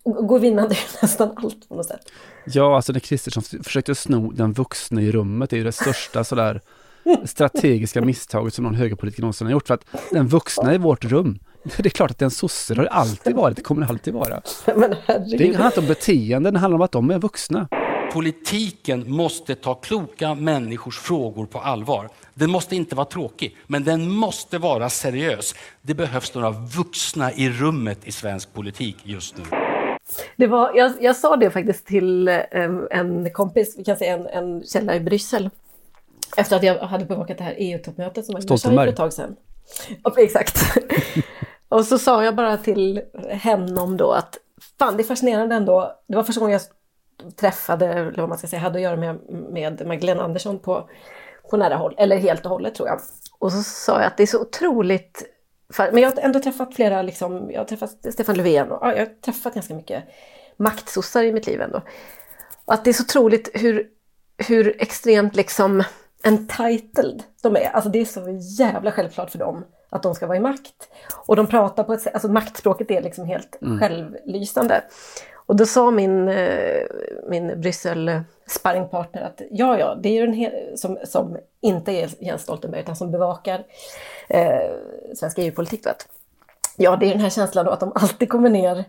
gå 0.05 0.39
vinnande 0.39 0.75
i 0.75 0.79
nästan 1.03 1.31
allt 1.37 1.69
på 1.69 1.75
något 1.75 1.87
sätt. 1.87 2.01
Ja, 2.47 2.77
alltså 2.77 2.93
när 2.93 3.01
Kristersson 3.01 3.43
försökte 3.43 3.95
sno 3.95 4.31
den 4.33 4.53
vuxna 4.53 5.03
i 5.03 5.13
rummet 5.13 5.51
det 5.51 5.57
är 5.57 5.59
ju 5.59 5.65
det 5.65 5.73
största 5.73 6.25
sådär 6.33 6.61
strategiska 7.25 8.01
misstaget 8.01 8.55
som 8.55 8.65
någon 8.65 8.75
högerpolitiker 8.75 9.23
någonsin 9.23 9.47
har 9.47 9.53
gjort. 9.53 9.67
För 9.67 9.75
att 9.75 9.85
den 10.11 10.27
vuxna 10.27 10.75
i 10.75 10.79
vårt 10.79 11.05
rum, 11.05 11.39
det 11.77 11.87
är 11.87 11.91
klart 11.91 12.11
att 12.11 12.19
den 12.19 12.31
sosse 12.31 12.75
det 12.75 12.79
har 12.81 12.85
det 12.85 12.91
alltid 12.91 13.35
varit, 13.37 13.57
det 13.57 13.63
kommer 13.63 13.83
det 13.83 13.89
alltid 13.89 14.15
vara. 14.15 14.41
Men 14.77 14.91
Det 14.91 14.97
herregud. 15.07 15.41
handlar 15.49 15.67
inte 15.67 15.81
om 15.81 15.87
beteende, 15.87 16.51
det 16.51 16.59
handlar 16.59 16.75
om 16.77 16.83
att 16.83 16.93
de 16.93 17.11
är 17.11 17.19
vuxna. 17.19 17.69
Politiken 18.13 19.11
måste 19.11 19.55
ta 19.55 19.75
kloka 19.75 20.35
människors 20.35 20.99
frågor 20.99 21.47
på 21.47 21.59
allvar. 21.59 22.09
Den 22.35 22.51
måste 22.51 22.77
inte 22.77 22.95
vara 22.97 23.07
tråkig, 23.07 23.57
men 23.67 23.85
den 23.85 24.11
måste 24.11 24.59
vara 24.59 24.89
seriös. 24.91 25.55
Det 25.83 25.95
behövs 25.95 26.35
några 26.35 26.51
vuxna 26.51 27.33
i 27.33 27.51
rummet 27.51 27.99
i 28.05 28.13
svensk 28.13 28.53
politik 28.55 28.97
just 29.03 29.37
nu. 29.37 29.45
Det 30.37 30.47
var, 30.47 30.73
jag, 30.75 30.93
jag 31.01 31.17
sa 31.17 31.37
det 31.37 31.51
faktiskt 31.51 31.87
till 31.87 32.29
eh, 32.29 32.41
en 32.91 33.31
kompis, 33.33 33.75
vi 33.79 33.85
kan 33.85 33.97
säga 33.97 34.15
en, 34.15 34.27
en 34.27 34.63
källa 34.67 34.95
i 34.97 35.01
Bryssel. 35.01 35.51
Efter 36.37 36.57
att 36.57 36.63
jag 36.63 36.79
hade 36.79 37.05
bevakat 37.05 37.39
det 37.39 37.45
här 37.45 37.55
EU-toppmötet 37.59 38.27
som 38.27 38.33
var 38.33 38.41
i 38.41 38.43
Stoltenberg. 38.43 38.87
för 38.87 38.93
ett 38.93 38.97
tag 38.97 39.13
sedan. 39.13 39.37
Exakt 40.17 40.59
och 41.73 41.87
så 41.87 41.99
sa 41.99 42.25
jag 42.25 42.37
bara 42.37 42.57
till 42.57 43.03
henne 43.29 43.81
om 43.81 43.97
då 43.97 44.13
att 44.13 44.39
fan 44.79 44.97
det 44.97 45.03
är 45.03 45.05
fascinerande 45.05 45.55
ändå. 45.55 46.01
Det 46.09 46.17
var 46.17 46.23
första 46.23 46.41
gången 46.41 46.53
jag 46.53 47.37
träffade, 47.37 47.87
eller 47.87 48.21
vad 48.21 48.29
man 48.29 48.39
ska 48.39 48.47
säga, 48.47 48.61
hade 48.61 48.79
att 48.79 48.83
göra 48.83 48.97
med, 48.97 49.19
med 49.53 49.87
Magdalena 49.87 50.23
Andersson 50.23 50.59
på, 50.59 50.89
på 51.51 51.57
nära 51.57 51.77
håll, 51.77 51.95
eller 51.99 52.17
helt 52.17 52.45
och 52.45 52.51
hållet 52.51 52.75
tror 52.75 52.89
jag. 52.89 53.01
Och 53.39 53.53
så 53.53 53.63
sa 53.63 53.99
jag 53.99 54.07
att 54.07 54.17
det 54.17 54.23
är 54.23 54.27
så 54.27 54.41
otroligt, 54.41 55.23
men 55.79 55.99
jag 55.99 56.11
har 56.11 56.23
ändå 56.23 56.41
träffat 56.41 56.75
flera, 56.75 57.03
liksom, 57.03 57.51
jag 57.51 57.61
har 57.61 57.65
träffat 57.65 58.13
Stefan 58.13 58.37
Löfven 58.37 58.71
och 58.73 58.79
ja, 58.83 58.93
jag 58.93 59.07
har 59.07 59.21
träffat 59.21 59.55
ganska 59.55 59.75
mycket 59.75 60.05
maktsossar 60.57 61.25
i 61.25 61.33
mitt 61.33 61.47
liv 61.47 61.61
ändå. 61.61 61.83
Och 62.65 62.75
att 62.75 62.85
det 62.85 62.91
är 62.91 62.95
så 62.95 63.03
otroligt 63.03 63.51
hur, 63.55 63.87
hur 64.37 64.83
extremt 64.83 65.37
liksom 65.37 65.85
entitled 66.23 67.23
de 67.43 67.57
är. 67.57 67.71
Alltså 67.71 67.91
det 67.91 68.01
är 68.01 68.05
så 68.05 68.41
jävla 68.63 68.93
självklart 68.93 69.31
för 69.31 69.39
dem 69.39 69.65
att 69.93 70.03
de 70.03 70.15
ska 70.15 70.27
vara 70.27 70.37
i 70.37 70.41
makt. 70.41 70.89
Och 71.27 71.37
de 71.37 71.47
pratar 71.47 71.85
på 71.85 71.93
ett 71.93 72.01
sätt, 72.03 72.15
alltså 72.15 72.29
maktspråket 72.29 72.91
är 72.91 73.03
liksom 73.03 73.25
helt 73.27 73.59
Mm. 73.63 73.81
självlysande. 73.81 74.83
Och 75.47 75.57
då 75.57 75.67
sa 75.67 75.91
min, 75.91 76.29
eh, 76.29 76.83
min 77.29 77.61
Bryssel 77.61 78.21
sparringpartner 78.47 79.23
att 79.23 79.41
ja, 79.51 79.79
ja, 79.79 79.95
det 79.95 80.09
är 80.09 80.13
ju 80.13 80.23
en 80.23 80.33
hel, 80.33 80.79
som, 80.79 80.99
som 81.05 81.37
inte 81.61 81.93
är 81.93 82.11
Jens 82.25 82.43
Stoltenberg 82.43 82.81
utan 82.81 82.97
som 82.97 83.11
bevakar 83.11 83.65
eh, 84.29 84.71
svensk 85.15 85.39
EU-politik. 85.39 85.87
ja, 86.77 86.97
det 86.97 87.07
är 87.07 87.11
den 87.11 87.21
här 87.21 87.31
känslan 87.31 87.65
då 87.65 87.71
att 87.71 87.81
de 87.81 87.93
alltid 87.95 88.29
kommer 88.29 88.51
ner 88.51 88.85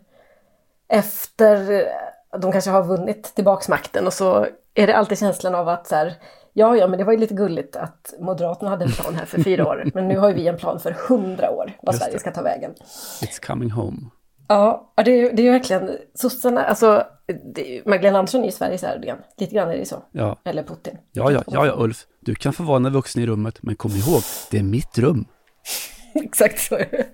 efter 0.88 1.86
de 2.38 2.52
kanske 2.52 2.70
har 2.72 2.84
vunnit 2.84 3.36
tillbaks 3.36 3.70
makten 3.70 4.08
och 4.08 4.14
så 4.14 4.48
är 4.74 4.88
det 4.88 4.96
alltid 4.96 5.20
känslan 5.20 5.56
av 5.56 5.70
att 5.70 5.88
så 5.88 5.96
här, 5.96 6.14
ja, 6.54 6.76
ja, 6.78 6.88
men 6.88 6.98
det 7.00 7.06
var 7.06 7.12
ju 7.14 7.20
lite 7.20 7.34
gulligt 7.34 7.76
att 7.76 8.14
Moderaterna 8.20 8.70
hade 8.70 8.86
en 8.86 8.92
plan 8.92 9.16
här 9.16 9.26
för 9.26 9.44
fyra 9.44 9.68
år, 9.68 9.92
men 9.94 10.08
nu 10.08 10.18
har 10.18 10.30
ju 10.30 10.36
vi 10.36 10.48
en 10.48 10.58
plan 10.58 10.80
för 10.80 10.92
hundra 10.92 11.50
år 11.52 11.72
vad 11.82 11.96
Sverige 11.96 12.20
ska 12.20 12.32
ta 12.32 12.42
vägen. 12.42 12.72
It's 13.22 13.46
coming 13.48 13.72
home. 13.72 13.98
Ja, 14.48 14.94
det 15.06 15.12
är, 15.12 15.34
det 15.34 15.48
är 15.48 15.52
verkligen 15.52 15.90
sossarna, 16.16 16.64
alltså 16.64 17.04
det, 17.56 17.86
Magdalena 17.86 18.20
Andersson 18.20 18.42
är 18.42 18.46
ju 18.46 18.52
Sveriges 18.52 18.84
Erdogan. 18.84 19.18
Lite 19.38 19.56
grann 19.56 19.70
är 19.70 19.78
det 19.78 19.86
så. 19.86 20.04
Ja. 20.12 20.38
Eller 20.46 20.64
Putin. 20.64 20.98
Ja, 21.12 21.32
ja, 21.32 21.44
ja, 21.48 21.66
ja, 21.66 21.74
Ulf. 21.78 22.06
Du 22.20 22.36
kan 22.36 22.54
få 22.54 22.64
vara 22.64 22.80
den 22.80 22.94
vuxna 22.94 23.22
i 23.22 23.26
rummet, 23.26 23.58
men 23.62 23.76
kom 23.76 23.92
ihåg, 23.92 24.22
det 24.52 24.58
är 24.60 24.64
mitt 24.64 24.98
rum. 24.98 25.26
Exakt 26.16 26.60
så 26.60 26.76
är 26.76 26.88
det. 26.92 27.06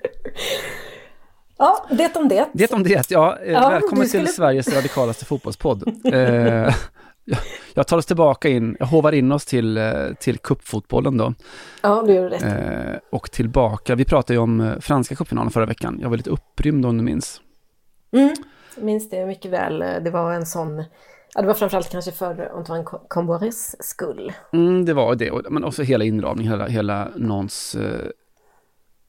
Ja, 1.58 1.86
det 1.92 2.16
om 2.16 2.28
det. 2.28 2.50
Det 2.54 2.74
om 2.74 2.84
det, 2.84 3.10
ja. 3.12 3.38
eh, 3.44 3.52
Ja, 3.52 3.70
Välkommen 3.70 4.08
skulle- 4.08 4.26
till 4.26 4.34
Sveriges 4.36 4.76
radikalaste 4.76 5.26
fotbollspodd. 5.26 5.84
Jag- 7.74 7.88
tar 7.88 7.98
oss 7.98 8.06
tillbaka 8.06 8.50
in, 8.50 8.76
jag 8.80 8.86
hovar 8.88 9.12
in 9.12 9.32
oss 9.32 9.46
till, 9.46 9.78
eh, 9.78 9.84
till 10.20 10.38
kuppfotbollen 10.38 11.18
då. 11.18 11.34
Ja, 11.82 12.04
det 12.08 12.14
gör 12.14 12.24
du 12.24 12.30
rätt. 12.30 12.44
Eh, 12.44 13.00
och 13.12 13.32
tillbaka, 13.32 13.96
vi 13.96 14.06
pratade 14.06 14.34
ju 14.34 14.40
om 14.40 14.62
eh, 14.62 14.80
franska 14.80 15.16
cupfinalen 15.16 15.52
förra 15.52 15.66
veckan. 15.66 16.00
Jag 16.02 16.10
var 16.10 16.18
lite 16.18 16.30
upprymd 16.30 16.86
om 16.86 16.98
du 16.98 17.04
minns. 17.04 17.42
Mm. 18.12 18.36
Minns 18.78 19.10
det 19.10 19.26
mycket 19.26 19.52
väl. 19.52 19.80
Det 20.04 20.12
var 20.12 20.34
en 20.34 20.46
sån, 20.46 20.84
ja 21.36 21.42
det 21.42 21.48
var 21.48 21.54
framförallt 21.54 21.90
kanske 21.92 22.12
för 22.12 22.52
Antoine 22.58 22.84
Comboires 23.08 23.76
skull. 23.80 24.34
Mm, 24.54 24.86
det 24.86 24.94
var 24.94 25.16
det, 25.16 25.32
men 25.50 25.64
också 25.64 25.84
hela 25.84 26.04
inramningen, 26.06 26.52
hela, 26.52 26.68
hela 26.68 27.08
någons 27.16 27.76
eh, 27.76 28.10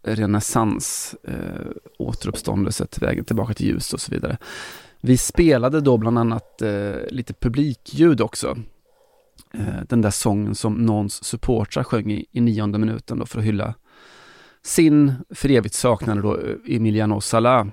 renässans, 0.03 1.15
eh, 1.25 1.67
återuppståndelse, 1.99 2.87
till 2.87 3.01
vägen 3.01 3.25
tillbaka 3.25 3.55
till 3.55 3.67
ljus 3.67 3.93
och 3.93 4.01
så 4.01 4.13
vidare. 4.13 4.39
Vi 5.01 5.17
spelade 5.17 5.81
då 5.81 5.97
bland 5.97 6.19
annat 6.19 6.63
eh, 6.63 6.95
lite 7.11 7.33
publikljud 7.33 8.21
också. 8.21 8.57
Eh, 9.55 9.83
den 9.89 10.01
där 10.01 10.11
sången 10.11 10.55
som 10.55 10.75
någons 10.75 11.25
supportrar 11.25 11.85
sjöng 11.85 12.13
i, 12.13 12.27
i 12.33 12.41
nionde 12.41 12.79
minuten 12.79 13.19
då 13.19 13.27
för 13.27 13.39
att 13.39 13.45
hylla 13.45 13.75
sin 14.63 15.15
för 15.31 15.51
evigt 15.51 15.75
saknade 15.75 16.23
då 16.23 16.39
eh, 16.39 16.77
Emiliano 16.77 17.21
Sala 17.21 17.69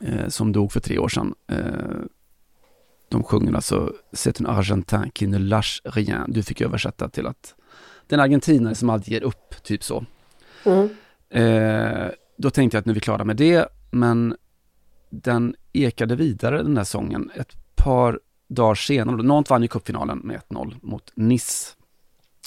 eh, 0.00 0.28
som 0.28 0.52
dog 0.52 0.72
för 0.72 0.80
tre 0.80 0.98
år 0.98 1.08
sedan. 1.08 1.34
Eh, 1.50 2.02
de 3.10 3.22
sjunger 3.22 3.54
alltså 3.54 3.92
C'est 4.12 4.40
un 4.40 4.46
argentin 4.46 5.10
qui 5.10 5.26
ne 5.26 5.38
lâche 5.38 5.80
rien. 5.84 6.24
Du 6.28 6.42
fick 6.42 6.60
översätta 6.60 7.08
till 7.08 7.26
att 7.26 7.54
den 8.06 8.20
argentinare 8.20 8.74
som 8.74 8.90
aldrig 8.90 9.12
ger 9.12 9.22
upp, 9.22 9.62
typ 9.62 9.84
så. 9.84 10.04
Mm. 10.64 10.88
Eh, 11.30 12.08
då 12.36 12.50
tänkte 12.50 12.76
jag 12.76 12.80
att 12.80 12.86
nu 12.86 12.92
är 12.92 12.94
vi 12.94 13.00
klara 13.00 13.24
med 13.24 13.36
det, 13.36 13.68
men 13.90 14.36
den 15.10 15.54
ekade 15.72 16.16
vidare 16.16 16.62
den 16.62 16.74
där 16.74 16.84
sången 16.84 17.30
ett 17.34 17.56
par 17.76 18.20
dagar 18.48 18.74
senare. 18.74 19.22
Nantes 19.22 19.50
vann 19.50 19.62
ju 19.62 19.68
cupfinalen 19.68 20.18
med 20.18 20.40
1-0 20.48 20.76
mot 20.82 21.12
Nice. 21.14 21.74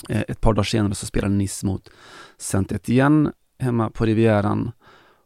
Eh, 0.10 0.24
ett 0.28 0.42
par 0.42 0.54
dagar 0.54 0.64
senare 0.64 0.96
så 0.96 1.06
spelade 1.06 1.34
Nice 1.34 1.66
mot 1.66 1.90
Saint-Étienne 2.38 3.32
hemma 3.60 3.90
på 3.90 4.06
Rivieran 4.06 4.72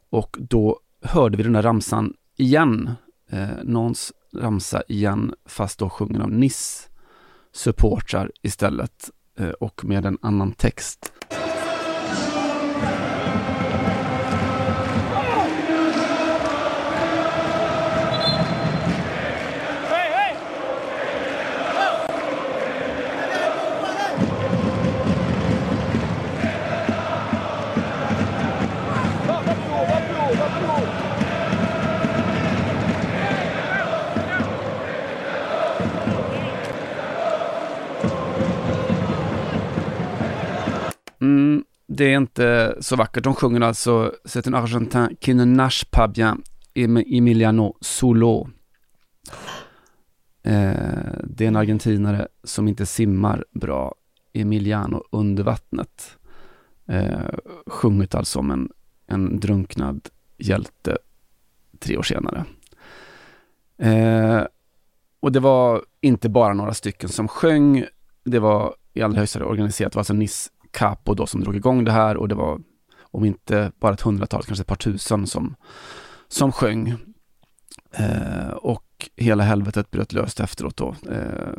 och 0.10 0.38
då 0.40 0.80
hörde 1.02 1.38
vi 1.38 1.44
den 1.44 1.54
där 1.54 1.62
ramsan 1.62 2.14
igen. 2.38 2.92
Eh, 3.30 3.48
Nantes 3.64 4.14
ramsa 4.34 4.84
igen, 4.88 5.34
fast 5.46 5.80
då 5.80 5.90
sjungen 5.90 6.22
av 6.22 6.32
Nice 6.32 6.90
supportrar 7.52 8.32
istället 8.42 9.10
eh, 9.40 9.50
och 9.50 9.86
med 9.86 10.06
en 10.06 10.18
annan 10.22 10.52
text. 10.52 11.14
Det 41.96 42.14
är 42.14 42.18
inte 42.18 42.78
så 42.80 42.96
vackert. 42.96 43.24
De 43.24 43.36
sjunger 43.36 43.62
alltså 43.62 44.14
C'est 44.26 44.48
un 44.48 44.54
argentin 44.54 45.16
qui 45.20 45.34
ne 45.34 45.46
nage 45.46 45.86
pas 45.92 46.08
bien, 46.08 46.44
Emiliano 46.76 47.78
Solo. 47.82 48.50
Eh, 50.44 51.14
det 51.24 51.44
är 51.44 51.48
en 51.48 51.56
argentinare 51.56 52.28
som 52.44 52.68
inte 52.68 52.86
simmar 52.86 53.46
bra, 53.52 53.96
Emiliano 54.34 55.04
under 55.12 55.44
vattnet. 55.44 56.18
Eh, 56.88 57.30
sjungit 57.68 58.16
alltså 58.16 58.40
om 58.40 58.52
en, 58.52 58.70
en 59.08 59.40
drunknad 59.40 60.10
hjälte 60.38 60.98
tre 61.80 61.98
år 61.98 62.04
senare. 62.04 62.46
Eh, 63.78 64.44
och 65.20 65.32
det 65.32 65.40
var 65.40 65.86
inte 66.02 66.30
bara 66.30 66.54
några 66.54 66.74
stycken 66.74 67.10
som 67.10 67.28
sjöng, 67.28 67.86
det 68.24 68.40
var 68.40 68.76
i 68.94 69.02
allra 69.02 69.20
högsta 69.20 69.40
grad 69.40 69.50
organiserat. 69.50 69.92
Det 69.92 69.96
var 69.96 70.02
alltså 70.02 70.14
NIS 70.14 70.52
Capo 70.76 71.14
då 71.14 71.28
som 71.28 71.42
drog 71.42 71.56
igång 71.56 71.84
det 71.84 71.92
här 71.92 72.18
och 72.18 72.28
det 72.28 72.36
var 72.36 72.62
om 73.02 73.26
inte 73.26 73.72
bara 73.80 73.94
ett 73.94 74.02
hundratal, 74.02 74.44
kanske 74.44 74.62
ett 74.62 74.68
par 74.68 74.76
tusen 74.76 75.28
som, 75.28 75.56
som 76.28 76.52
sjöng. 76.52 76.96
Eh, 77.92 78.50
och 78.50 79.10
hela 79.16 79.44
helvetet 79.44 79.92
bröt 79.92 80.14
löst 80.14 80.40
efteråt 80.40 80.78
då. 80.78 80.96
Eh, 81.12 81.54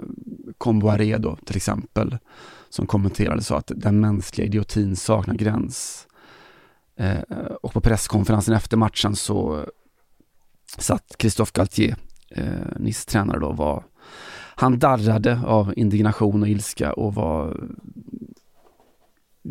Comboiré 0.59 1.19
då 1.19 1.37
till 1.37 1.57
exempel, 1.57 2.19
som 2.69 2.87
kommenterade 2.87 3.43
sa 3.43 3.59
att 3.59 3.73
den 3.77 4.01
mänskliga 4.01 4.47
idiotin 4.47 4.97
saknar 4.97 5.35
gräns. 5.35 6.07
Eh, 6.97 7.21
och 7.63 7.73
på 7.73 7.81
presskonferensen 7.81 8.55
efter 8.55 8.77
matchen 8.77 9.17
så 9.17 9.67
satt 10.79 11.17
Christophe 11.19 11.53
Galtier, 11.55 11.97
eh, 12.31 12.79
Nice 12.79 13.11
tränare 13.11 13.41
då, 13.41 13.53
var 13.53 13.85
han 14.59 14.79
darrade 14.79 15.41
av 15.47 15.73
indignation 15.77 16.43
och 16.43 16.49
ilska 16.49 16.93
och 16.93 17.15
var 17.15 17.69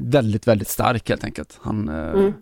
väldigt, 0.01 0.47
väldigt 0.47 0.67
stark 0.67 1.09
helt 1.09 1.23
enkelt. 1.23 1.59
Han, 1.61 1.89
eh, 1.89 1.95
Mm. 2.11 2.33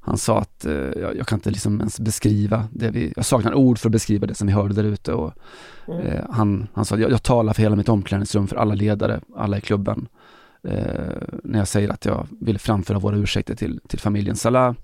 han 0.00 0.18
sa 0.18 0.38
att 0.38 0.64
eh, 0.64 0.72
jag, 0.74 1.16
jag 1.16 1.26
kan 1.26 1.36
inte 1.38 1.50
liksom 1.50 1.80
ens 1.80 2.00
beskriva 2.00 2.68
det 2.72 2.90
vi, 2.90 3.12
jag 3.16 3.24
saknar 3.24 3.54
ord 3.54 3.78
för 3.78 3.88
att 3.88 3.92
beskriva 3.92 4.26
det 4.26 4.34
som 4.34 4.46
vi 4.46 4.52
hörde 4.52 4.74
där 4.74 4.84
ute 4.84 5.12
och 5.12 5.32
Mm. 5.88 6.06
eh, 6.06 6.24
han, 6.30 6.68
han 6.74 6.84
sa 6.84 6.94
att 6.94 7.00
jag, 7.00 7.10
jag 7.10 7.22
talar 7.22 7.52
för 7.52 7.62
hela 7.62 7.76
mitt 7.76 7.88
omklädningsrum, 7.88 8.46
för 8.46 8.56
alla 8.56 8.74
ledare, 8.74 9.20
alla 9.36 9.58
i 9.58 9.60
klubben. 9.60 10.08
Eh, 10.62 11.22
när 11.44 11.58
jag 11.58 11.68
säger 11.68 11.88
att 11.88 12.04
jag 12.04 12.26
vill 12.40 12.58
framföra 12.58 12.98
våra 12.98 13.16
ursäkter 13.16 13.54
till, 13.54 13.80
till 13.88 13.98
familjen 13.98 14.36
Salah 14.36 14.74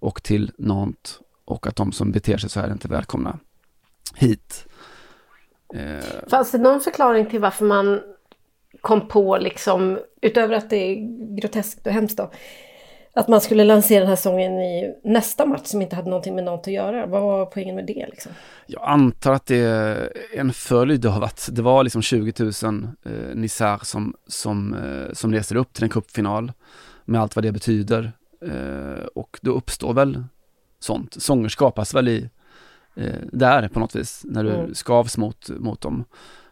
och 0.00 0.22
till 0.22 0.52
Nantes 0.58 1.18
och 1.44 1.66
att 1.66 1.76
de 1.76 1.92
som 1.92 2.12
beter 2.12 2.38
sig 2.38 2.50
så 2.50 2.60
här 2.60 2.68
är 2.68 2.72
inte 2.72 2.88
välkomna 2.88 3.38
hit. 4.14 4.66
Eh, 5.74 6.28
Fanns 6.30 6.50
det 6.50 6.58
någon 6.58 6.80
förklaring 6.80 7.26
till 7.26 7.40
varför 7.40 7.64
man 7.64 8.00
kom 8.80 9.08
på, 9.08 9.38
liksom, 9.38 9.98
utöver 10.22 10.54
att 10.54 10.70
det 10.70 10.76
är 10.76 10.96
groteskt 11.40 11.86
och 11.86 11.92
hemskt 11.92 12.16
då, 12.18 12.30
att 13.12 13.28
man 13.28 13.40
skulle 13.40 13.64
lansera 13.64 14.00
den 14.00 14.08
här 14.08 14.16
sången 14.16 14.52
i 14.60 14.94
nästa 15.04 15.46
match 15.46 15.64
som 15.64 15.82
inte 15.82 15.96
hade 15.96 16.10
någonting 16.10 16.34
med 16.34 16.44
något 16.44 16.60
att 16.60 16.72
göra? 16.72 17.06
Vad 17.06 17.22
var 17.22 17.46
poängen 17.46 17.74
med 17.76 17.86
det 17.86 18.06
liksom? 18.10 18.32
Jag 18.66 18.82
antar 18.84 19.32
att 19.32 19.46
det 19.46 19.56
är 19.56 20.12
en 20.34 20.52
följd 20.52 21.06
av 21.06 21.24
att 21.24 21.48
det 21.52 21.62
var 21.62 21.84
liksom 21.84 22.02
20 22.02 22.32
000 22.38 22.52
eh, 23.04 23.12
Nisar 23.34 23.80
som, 23.82 24.14
som, 24.26 24.74
eh, 24.74 25.12
som 25.12 25.32
reser 25.32 25.56
upp 25.56 25.72
till 25.72 25.84
en 25.84 25.90
cupfinal 25.90 26.52
med 27.04 27.20
allt 27.20 27.36
vad 27.36 27.44
det 27.44 27.52
betyder. 27.52 28.12
Eh, 28.46 29.04
och 29.14 29.38
då 29.42 29.50
uppstår 29.52 29.92
väl 29.94 30.24
sånt. 30.80 31.22
Sånger 31.22 31.48
skapas 31.48 31.94
väl 31.94 32.08
i 32.08 32.30
eh, 32.96 33.12
där 33.32 33.68
på 33.68 33.80
något 33.80 33.96
vis, 33.96 34.22
när 34.24 34.44
du 34.44 34.50
Mm. 34.54 34.74
skavs 34.74 35.16
mot, 35.16 35.48
mot 35.48 35.80
dem. 35.80 36.04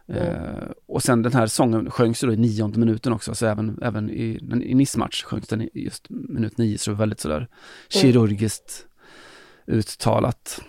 Eh, 0.09 0.69
och 0.87 1.03
sen 1.03 1.23
den 1.23 1.33
här 1.33 1.47
sången 1.47 1.91
sjöngs 1.91 2.21
då 2.21 2.33
i 2.33 2.37
nionde 2.37 2.79
minuten 2.79 3.13
också, 3.13 3.35
så 3.35 3.47
även, 3.47 3.79
även 3.83 4.11
i, 4.11 4.41
i 4.63 4.75
Nice-match 4.75 5.23
sjöngs 5.25 5.47
den 5.49 5.63
i 5.63 5.71
just 5.73 6.07
minut 6.11 6.59
nio, 6.59 6.79
så 6.79 6.91
det 6.91 6.95
var 6.95 6.99
väldigt 6.99 7.21
sådär 7.21 7.49
kirurgiskt 7.89 8.87
uttalat 9.67 10.61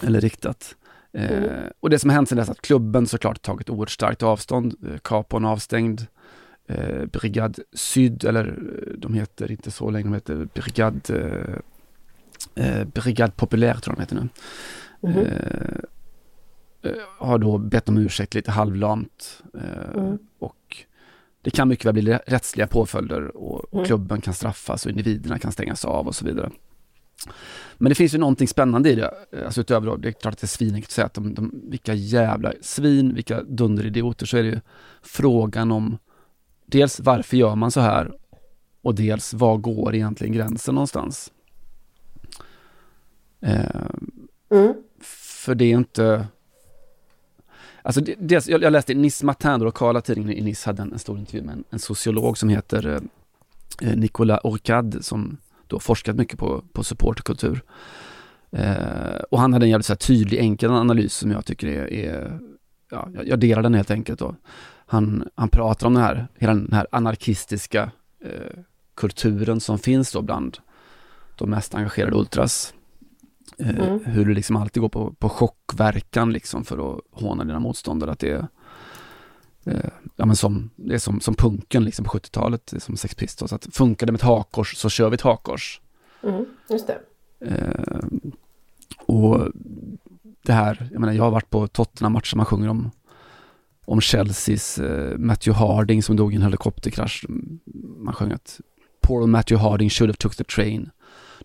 eller 0.00 0.20
riktat. 0.20 0.74
Eh, 1.12 1.30
Mm. 1.32 1.50
och 1.80 1.90
det 1.90 1.98
som 1.98 2.10
har 2.10 2.14
hänt 2.14 2.28
sedan 2.28 2.38
dess 2.38 2.48
är 2.48 2.52
att 2.52 2.60
klubben 2.62 3.06
såklart 3.06 3.42
tagit 3.42 3.70
oerhört 3.70 3.90
starkt 3.90 4.22
avstånd, 4.22 4.74
eh, 4.86 4.98
Capon 4.98 5.44
avstängd, 5.44 6.06
eh, 6.68 7.04
Brigad 7.06 7.58
Syd, 7.72 8.24
eller 8.24 8.46
eh, 8.48 8.98
de 8.98 9.14
heter 9.14 9.50
inte 9.50 9.70
så 9.70 9.90
länge, 9.90 10.04
de 10.04 10.14
heter 10.14 10.48
Brigad, 10.54 11.00
eh, 11.10 11.54
eh, 12.64 12.84
Brigad 12.84 13.36
Populär 13.36 13.74
tror 13.74 13.96
jag 13.98 14.08
de 14.08 14.16
heter 14.16 14.16
nu. 14.16 14.28
Mhm. 15.20 15.26
Eh, 16.82 16.92
har 17.18 17.38
då 17.38 17.58
bett 17.58 17.88
om 17.88 17.98
ursäkt 17.98 18.34
lite 18.34 18.50
halvlamt 18.50 19.42
eh, 19.54 20.00
Mm. 20.00 20.18
och 20.38 20.76
det 21.42 21.50
kan 21.50 21.68
mycket 21.68 21.84
väl 21.86 21.92
bli 21.94 22.12
rättsliga 22.26 22.66
påföljder 22.66 23.36
och, 23.36 23.60
och 23.64 23.72
Mm. 23.74 23.84
klubben 23.84 24.20
kan 24.20 24.34
straffas 24.34 24.84
och 24.86 24.90
individerna 24.90 25.38
kan 25.38 25.52
stängas 25.52 25.84
av 25.84 26.06
och 26.06 26.14
så 26.14 26.24
vidare. 26.24 26.50
Men 27.78 27.88
det 27.88 27.94
finns 27.94 28.14
ju 28.14 28.18
någonting 28.18 28.48
spännande 28.48 28.90
i 28.90 28.94
det, 28.94 29.14
eh, 29.32 29.44
alltså 29.44 29.60
utöver 29.60 29.86
då, 29.86 29.96
det 29.96 30.08
är 30.08 30.12
klart 30.12 30.34
att 30.34 30.40
det 30.40 30.44
är 30.44 30.48
svinigt 30.48 30.86
att 30.86 30.90
säga 30.92 31.06
att 31.06 31.14
de, 31.14 31.34
de, 31.34 31.60
vilka 31.70 31.94
jävla 31.94 32.52
svin, 32.60 33.14
vilka 33.14 33.42
dunderidioter, 33.42 34.26
så 34.26 34.36
är 34.36 34.42
det 34.42 34.48
ju 34.48 34.60
frågan 35.02 35.72
om 35.72 35.98
dels 36.66 37.00
varför 37.00 37.36
gör 37.36 37.54
man 37.56 37.70
så 37.70 37.80
här 37.80 38.12
och 38.82 38.94
dels 38.94 39.34
var 39.34 39.56
går 39.56 39.94
egentligen 39.94 40.32
gränsen 40.34 40.74
någonstans? 40.74 41.32
Eh, 43.40 43.86
Mm. 44.52 44.74
För 45.44 45.54
det 45.54 45.64
är 45.64 45.76
inte... 45.76 46.26
Alltså 47.82 48.00
dels, 48.18 48.48
jag, 48.48 48.62
jag 48.62 48.72
läste 48.72 48.92
i 48.92 48.94
Nice 48.94 49.26
Matin, 49.26 49.50
den 49.50 49.60
lokala 49.60 50.00
tidningen 50.00 50.32
i 50.32 50.40
Nice 50.40 50.68
hade 50.68 50.82
en, 50.82 50.92
en 50.92 50.98
stor 50.98 51.18
intervju 51.18 51.42
med 51.42 51.52
en, 51.52 51.64
en 51.70 51.78
sociolog 51.78 52.38
som 52.38 52.48
heter 52.48 52.86
eh, 52.86 53.00
eh 53.88 53.96
Nicolas 53.96 54.40
Orcade 54.44 55.02
som 55.02 55.36
då 55.66 55.80
forskat 55.80 56.16
mycket 56.16 56.38
på, 56.38 56.64
på 56.72 56.84
supporterkultur. 56.84 57.62
Eh, 58.52 59.20
och 59.30 59.40
han 59.40 59.52
hade 59.52 59.66
en 59.66 59.70
jävligt 59.70 59.86
så 59.86 59.92
här, 59.92 59.98
tydlig, 59.98 60.38
enkel 60.38 60.70
analys 60.70 61.14
som 61.14 61.30
jag 61.30 61.44
tycker 61.44 61.66
är, 61.66 61.92
är 61.92 62.40
ja, 62.90 63.08
jag, 63.14 63.28
jag 63.28 63.38
delar 63.38 63.62
den 63.62 63.74
helt 63.74 63.90
enkelt. 63.90 64.18
Då. 64.18 64.34
Han, 64.86 65.28
han 65.34 65.48
pratar 65.48 65.86
om 65.86 65.94
den 65.94 66.02
här, 66.02 66.28
hela 66.38 66.54
den 66.54 66.72
här 66.72 66.86
anarkistiska 66.92 67.90
eh, 68.24 68.58
kulturen 68.94 69.60
som 69.60 69.78
finns 69.78 70.12
då 70.12 70.22
bland 70.22 70.58
de 71.36 71.50
mest 71.50 71.74
engagerade 71.74 72.16
ultras. 72.16 72.74
Eh, 73.60 73.68
Mm. 73.68 74.04
Hur 74.04 74.24
du 74.24 74.34
liksom 74.34 74.56
alltid 74.56 74.80
går 74.80 74.88
på, 74.88 75.12
på 75.12 75.28
chockverkan 75.28 76.32
liksom 76.32 76.64
för 76.64 76.94
att 76.94 77.00
håna 77.12 77.44
dina 77.44 77.60
motståndare. 77.60 78.12
Att 78.12 78.18
det 78.18 78.30
är, 78.30 78.46
eh, 79.64 79.90
ja, 80.16 80.26
men 80.26 80.36
som, 80.36 80.70
det 80.76 80.94
är 80.94 80.98
som, 80.98 81.20
som 81.20 81.34
punken 81.34 81.84
liksom 81.84 82.04
på 82.04 82.10
70-talet, 82.18 82.66
det 82.66 82.76
är 82.76 82.80
som 82.80 82.96
Sex 82.96 83.14
Pistols. 83.14 83.52
Att 83.52 83.68
funkar 83.72 84.06
det 84.06 84.12
med 84.12 84.18
ett 84.18 84.26
hakkors 84.26 84.76
så 84.76 84.88
kör 84.88 85.10
vi 85.10 85.14
ett 85.14 85.20
hakkors. 85.20 85.80
Mm. 86.22 86.44
Just 86.70 86.86
det. 86.86 86.98
Eh, 87.40 88.04
och 89.06 89.48
det 90.42 90.52
här, 90.52 90.88
jag 90.92 91.00
menar 91.00 91.12
jag 91.12 91.24
har 91.24 91.30
varit 91.30 91.50
på 91.50 91.66
Tottenham-matcher, 91.66 92.36
man 92.36 92.46
sjunger 92.46 92.68
om, 92.68 92.90
om 93.84 94.00
Chelseas 94.00 94.78
eh, 94.78 95.18
Matthew 95.18 95.64
Harding 95.64 96.02
som 96.02 96.16
dog 96.16 96.32
i 96.32 96.36
en 96.36 96.42
helikopterkrasch. 96.42 97.24
Man 97.98 98.14
sjöng 98.14 98.32
att 98.32 98.60
Poor 99.00 99.26
Matthew 99.26 99.68
Harding 99.68 99.90
should 99.90 100.10
have 100.10 100.16
took 100.16 100.36
the 100.36 100.44
train. 100.44 100.90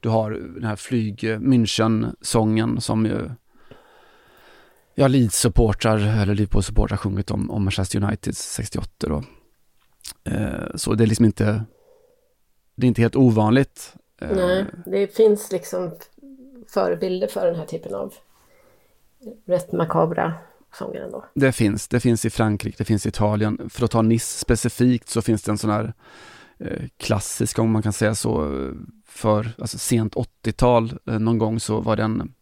Du 0.05 0.09
har 0.09 0.31
den 0.31 0.63
här 0.63 0.75
flyg 0.75 1.23
München-sången 1.23 2.79
som 2.79 3.05
ju 3.05 3.29
Ja, 4.95 5.07
Leeds-supportrar, 5.07 6.21
eller 6.21 6.35
Liverpool-supportrar 6.35 6.97
sjungit 6.97 7.31
om, 7.31 7.51
om 7.51 7.63
Manchester 7.63 8.03
United 8.03 8.37
68 8.37 8.89
då. 8.99 9.23
Eh, 10.23 10.75
så 10.75 10.93
det 10.93 11.03
är 11.03 11.07
liksom 11.07 11.25
inte, 11.25 11.63
det 12.75 12.85
är 12.85 12.87
inte 12.87 13.01
helt 13.01 13.15
ovanligt. 13.15 13.95
Eh, 14.21 14.29
Nej, 14.35 14.65
det 14.85 15.15
finns 15.15 15.51
liksom 15.51 15.91
förebilder 16.67 17.27
för 17.27 17.47
den 17.47 17.55
här 17.55 17.65
typen 17.65 17.95
av 17.95 18.13
rätt 19.45 19.71
makabra 19.71 20.33
sånger 20.73 21.01
ändå. 21.01 21.25
Det 21.33 21.51
finns, 21.51 21.87
det 21.87 21.99
finns 21.99 22.25
i 22.25 22.29
Frankrike, 22.29 22.75
det 22.77 22.85
finns 22.85 23.05
i 23.05 23.09
Italien. 23.09 23.69
För 23.69 23.85
att 23.85 23.91
ta 23.91 24.01
Nice 24.01 24.39
specifikt 24.39 25.09
så 25.09 25.21
finns 25.21 25.43
det 25.43 25.51
en 25.51 25.57
sån 25.57 25.69
här 25.69 25.93
eh, 26.59 26.83
klassisk, 26.97 27.59
om 27.59 27.71
man 27.71 27.81
kan 27.81 27.93
säga 27.93 28.15
så, 28.15 28.61
för 29.07 29.51
alltså 29.57 29.77
sent 29.77 30.15
80-tal 30.15 30.93
eh, 31.07 31.19
någon 31.19 31.37
gång 31.37 31.59
så 31.59 31.81
var 31.81 31.95
det 31.95 32.03
en, 32.03 32.33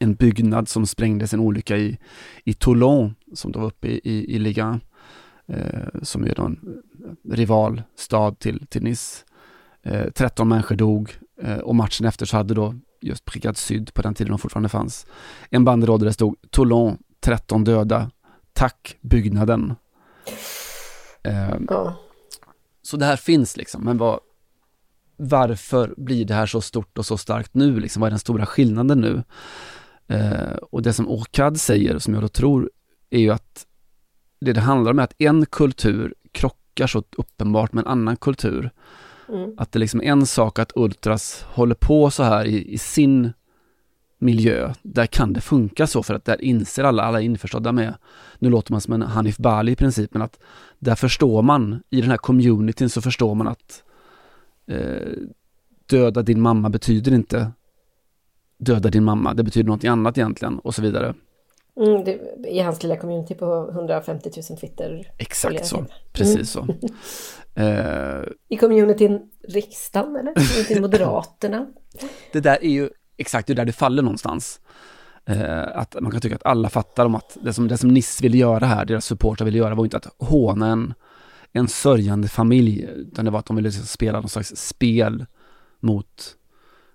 en 0.00 0.14
byggnad 0.14 0.68
som 0.68 0.86
sprängdes, 0.86 1.34
en 1.34 1.40
olycka 1.40 1.76
i, 1.76 1.98
i 2.44 2.54
Toulon, 2.54 3.14
som 3.34 3.52
då 3.52 3.60
var 3.60 3.66
uppe 3.66 3.88
i, 3.88 4.00
i, 4.04 4.34
i 4.34 4.38
Liga, 4.38 4.80
eh, 5.46 6.00
som 6.02 6.24
är 6.24 6.40
en 6.40 6.82
rivalstad 7.28 8.34
till, 8.34 8.66
till 8.66 8.82
Nice. 8.82 9.24
Eh, 9.82 10.10
13 10.10 10.48
människor 10.48 10.76
dog 10.76 11.18
eh, 11.42 11.58
och 11.58 11.74
matchen 11.74 12.06
efter 12.06 12.26
så 12.26 12.36
hade 12.36 12.54
då 12.54 12.74
just 13.00 13.24
Brigade 13.24 13.58
Syd 13.58 13.94
på 13.94 14.02
den 14.02 14.14
tiden 14.14 14.30
de 14.30 14.38
fortfarande 14.38 14.68
fanns. 14.68 15.06
En 15.50 15.64
banderoll 15.64 15.98
där 15.98 16.06
det 16.06 16.12
stod 16.12 16.36
Toulon 16.50 16.98
13 17.20 17.64
döda. 17.64 18.10
Tack 18.52 18.96
byggnaden. 19.00 19.74
Eh, 21.22 21.56
Ja. 21.68 21.96
Så 22.82 22.96
det 22.96 23.04
här 23.06 23.16
finns 23.16 23.56
liksom, 23.56 23.84
men 23.84 23.98
vad, 23.98 24.20
varför 25.22 25.94
blir 25.96 26.24
det 26.24 26.34
här 26.34 26.46
så 26.46 26.60
stort 26.60 26.98
och 26.98 27.06
så 27.06 27.18
starkt 27.18 27.54
nu? 27.54 27.80
Liksom, 27.80 28.00
vad 28.00 28.06
är 28.06 28.10
den 28.10 28.18
stora 28.18 28.46
skillnaden 28.46 29.00
nu? 29.00 29.22
Eh, 30.06 30.56
och 30.70 30.82
det 30.82 30.92
som 30.92 31.08
Orkad 31.08 31.60
säger, 31.60 31.98
som 31.98 32.14
jag 32.14 32.22
då 32.22 32.28
tror, 32.28 32.70
är 33.10 33.20
ju 33.20 33.30
att 33.30 33.66
det 34.40 34.52
det 34.52 34.60
handlar 34.60 34.90
om 34.90 34.98
är 34.98 35.02
att 35.02 35.14
en 35.18 35.46
kultur 35.46 36.14
krockar 36.32 36.86
så 36.86 37.02
uppenbart 37.16 37.72
med 37.72 37.82
en 37.82 37.90
annan 37.90 38.16
kultur. 38.16 38.70
Mm. 39.28 39.54
Att 39.56 39.72
det 39.72 39.78
liksom 39.78 40.00
är 40.00 40.04
en 40.04 40.26
sak 40.26 40.58
att 40.58 40.72
Ultras 40.74 41.44
håller 41.48 41.74
på 41.74 42.10
så 42.10 42.22
här 42.22 42.44
i, 42.44 42.72
i 42.72 42.78
sin 42.78 43.32
miljö. 44.18 44.72
Där 44.82 45.06
kan 45.06 45.32
det 45.32 45.40
funka 45.40 45.86
så 45.86 46.02
för 46.02 46.14
att 46.14 46.24
där 46.24 46.40
inser 46.40 46.84
alla, 46.84 47.02
alla 47.02 47.20
är 47.20 47.24
införstådda 47.24 47.72
med, 47.72 47.94
nu 48.38 48.50
låter 48.50 48.72
man 48.72 48.80
som 48.80 48.94
en 48.94 49.02
Hanif 49.02 49.36
Bali 49.36 49.72
i 49.72 49.76
princip, 49.76 50.14
men 50.14 50.22
att 50.22 50.38
där 50.78 50.94
förstår 50.94 51.42
man, 51.42 51.82
i 51.90 52.00
den 52.00 52.10
här 52.10 52.16
communityn 52.16 52.90
så 52.90 53.00
förstår 53.02 53.34
man 53.34 53.48
att 53.48 53.82
eh, 54.66 55.12
döda 55.86 56.22
din 56.22 56.40
mamma 56.40 56.70
betyder 56.70 57.12
inte 57.14 57.52
döda 58.58 58.88
din 58.90 59.04
mamma, 59.04 59.34
det 59.34 59.42
betyder 59.42 59.66
något 59.70 59.84
annat 59.84 60.18
egentligen 60.18 60.58
och 60.58 60.74
så 60.74 60.82
vidare. 60.82 61.14
Mm, 61.76 62.04
det, 62.04 62.20
I 62.48 62.60
hans 62.60 62.82
lilla 62.82 62.96
community 62.96 63.34
på 63.34 63.70
150 63.72 64.30
000 64.50 64.58
Twitter. 64.58 65.12
Exakt 65.18 65.66
så, 65.66 65.84
precis 66.12 66.56
Mm. 66.56 66.66
så. 66.68 66.88
Eh, 67.54 68.22
I 68.48 68.56
communityn 68.56 69.20
riksdagen 69.48 70.16
eller? 70.16 70.34
Communityn 70.34 70.80
Moderaterna. 70.82 71.66
det 72.32 72.40
där 72.40 72.64
är 72.64 72.68
ju 72.70 72.90
exakt 73.16 73.46
det 73.46 73.52
är 73.52 73.54
där 73.54 73.64
det 73.64 73.72
faller 73.72 74.02
någonstans. 74.02 74.60
Eh, 75.24 75.62
att 75.78 75.96
man 76.00 76.12
kan 76.12 76.20
tycka 76.20 76.34
att 76.34 76.46
alla 76.46 76.68
fattar 76.68 77.06
om 77.06 77.14
att 77.14 77.36
det 77.42 77.52
som, 77.52 77.68
det 77.68 77.76
som 77.78 77.88
Niss 77.90 78.20
ville 78.22 78.36
göra 78.36 78.66
här, 78.66 78.84
deras 78.84 79.04
supportrar 79.04 79.44
ville 79.44 79.58
göra 79.58 79.74
var 79.74 79.84
inte 79.84 79.96
att 79.96 80.14
håna 80.18 80.66
en, 80.66 80.94
en 81.52 81.68
sörjande 81.68 82.28
familj, 82.28 82.88
utan 82.96 83.24
det 83.24 83.30
var 83.30 83.38
att 83.38 83.46
de 83.46 83.56
ville 83.56 83.72
spela 83.72 84.20
någon 84.20 84.28
slags 84.28 84.56
spel 84.56 85.26
mot, 85.80 86.36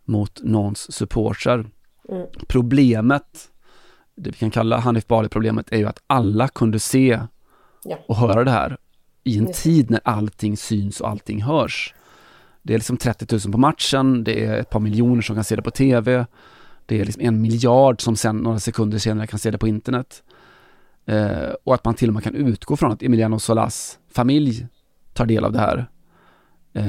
mot 0.06 0.40
någons 0.44 0.94
supportrar. 0.94 1.66
Mm. 2.10 2.28
Problemet, 2.48 3.50
det 4.16 4.30
vi 4.30 4.38
kan 4.38 4.52
kalla 4.52 4.80
Hanif 4.80 5.08
Bali-problemet, 5.08 5.72
är 5.72 5.78
ju 5.78 5.86
att 5.86 6.04
alla 6.08 6.48
kunde 6.48 6.80
se 6.80 7.20
Ja. 7.84 8.00
och 8.08 8.16
höra 8.16 8.44
det 8.44 8.52
här 8.52 8.78
i 9.24 9.38
en 9.38 9.46
det. 9.46 9.54
tid 9.54 9.90
när 9.90 10.00
allting 10.04 10.58
syns 10.58 11.02
och 11.02 11.10
allting 11.10 11.42
hörs. 11.42 11.94
Det 12.62 12.74
är 12.74 12.78
liksom 12.78 12.98
30 12.98 13.36
000 13.46 13.52
på 13.52 13.58
matchen, 13.58 14.24
det 14.24 14.46
är 14.46 14.58
ett 14.60 14.70
par 14.70 14.80
miljoner 14.80 15.22
som 15.22 15.36
kan 15.36 15.44
se 15.44 15.56
det 15.56 15.62
på 15.62 15.72
tv, 15.72 16.26
det 16.86 17.02
är 17.02 17.06
liksom 17.06 17.22
en 17.24 17.42
miljard 17.42 18.02
som 18.02 18.16
sen 18.16 18.38
några 18.38 18.60
sekunder 18.60 18.98
senare 18.98 19.28
kan 19.28 19.40
se 19.40 19.52
det 19.52 19.58
på 19.58 19.68
internet. 19.68 20.24
Eh, 21.08 21.54
och 21.64 21.74
att 21.74 21.86
man 21.86 21.96
till 21.96 22.08
och 22.10 22.14
med 22.14 22.24
kan 22.24 22.36
utgå 22.36 22.76
från 22.78 22.92
att 22.92 23.04
Emiliano 23.04 23.40
Solas 23.40 24.00
familj 24.12 24.68
tar 25.14 25.26
del 25.26 25.46
av 25.46 25.52
det 25.52 25.60
här. 25.60 25.88
Eh, 26.74 26.84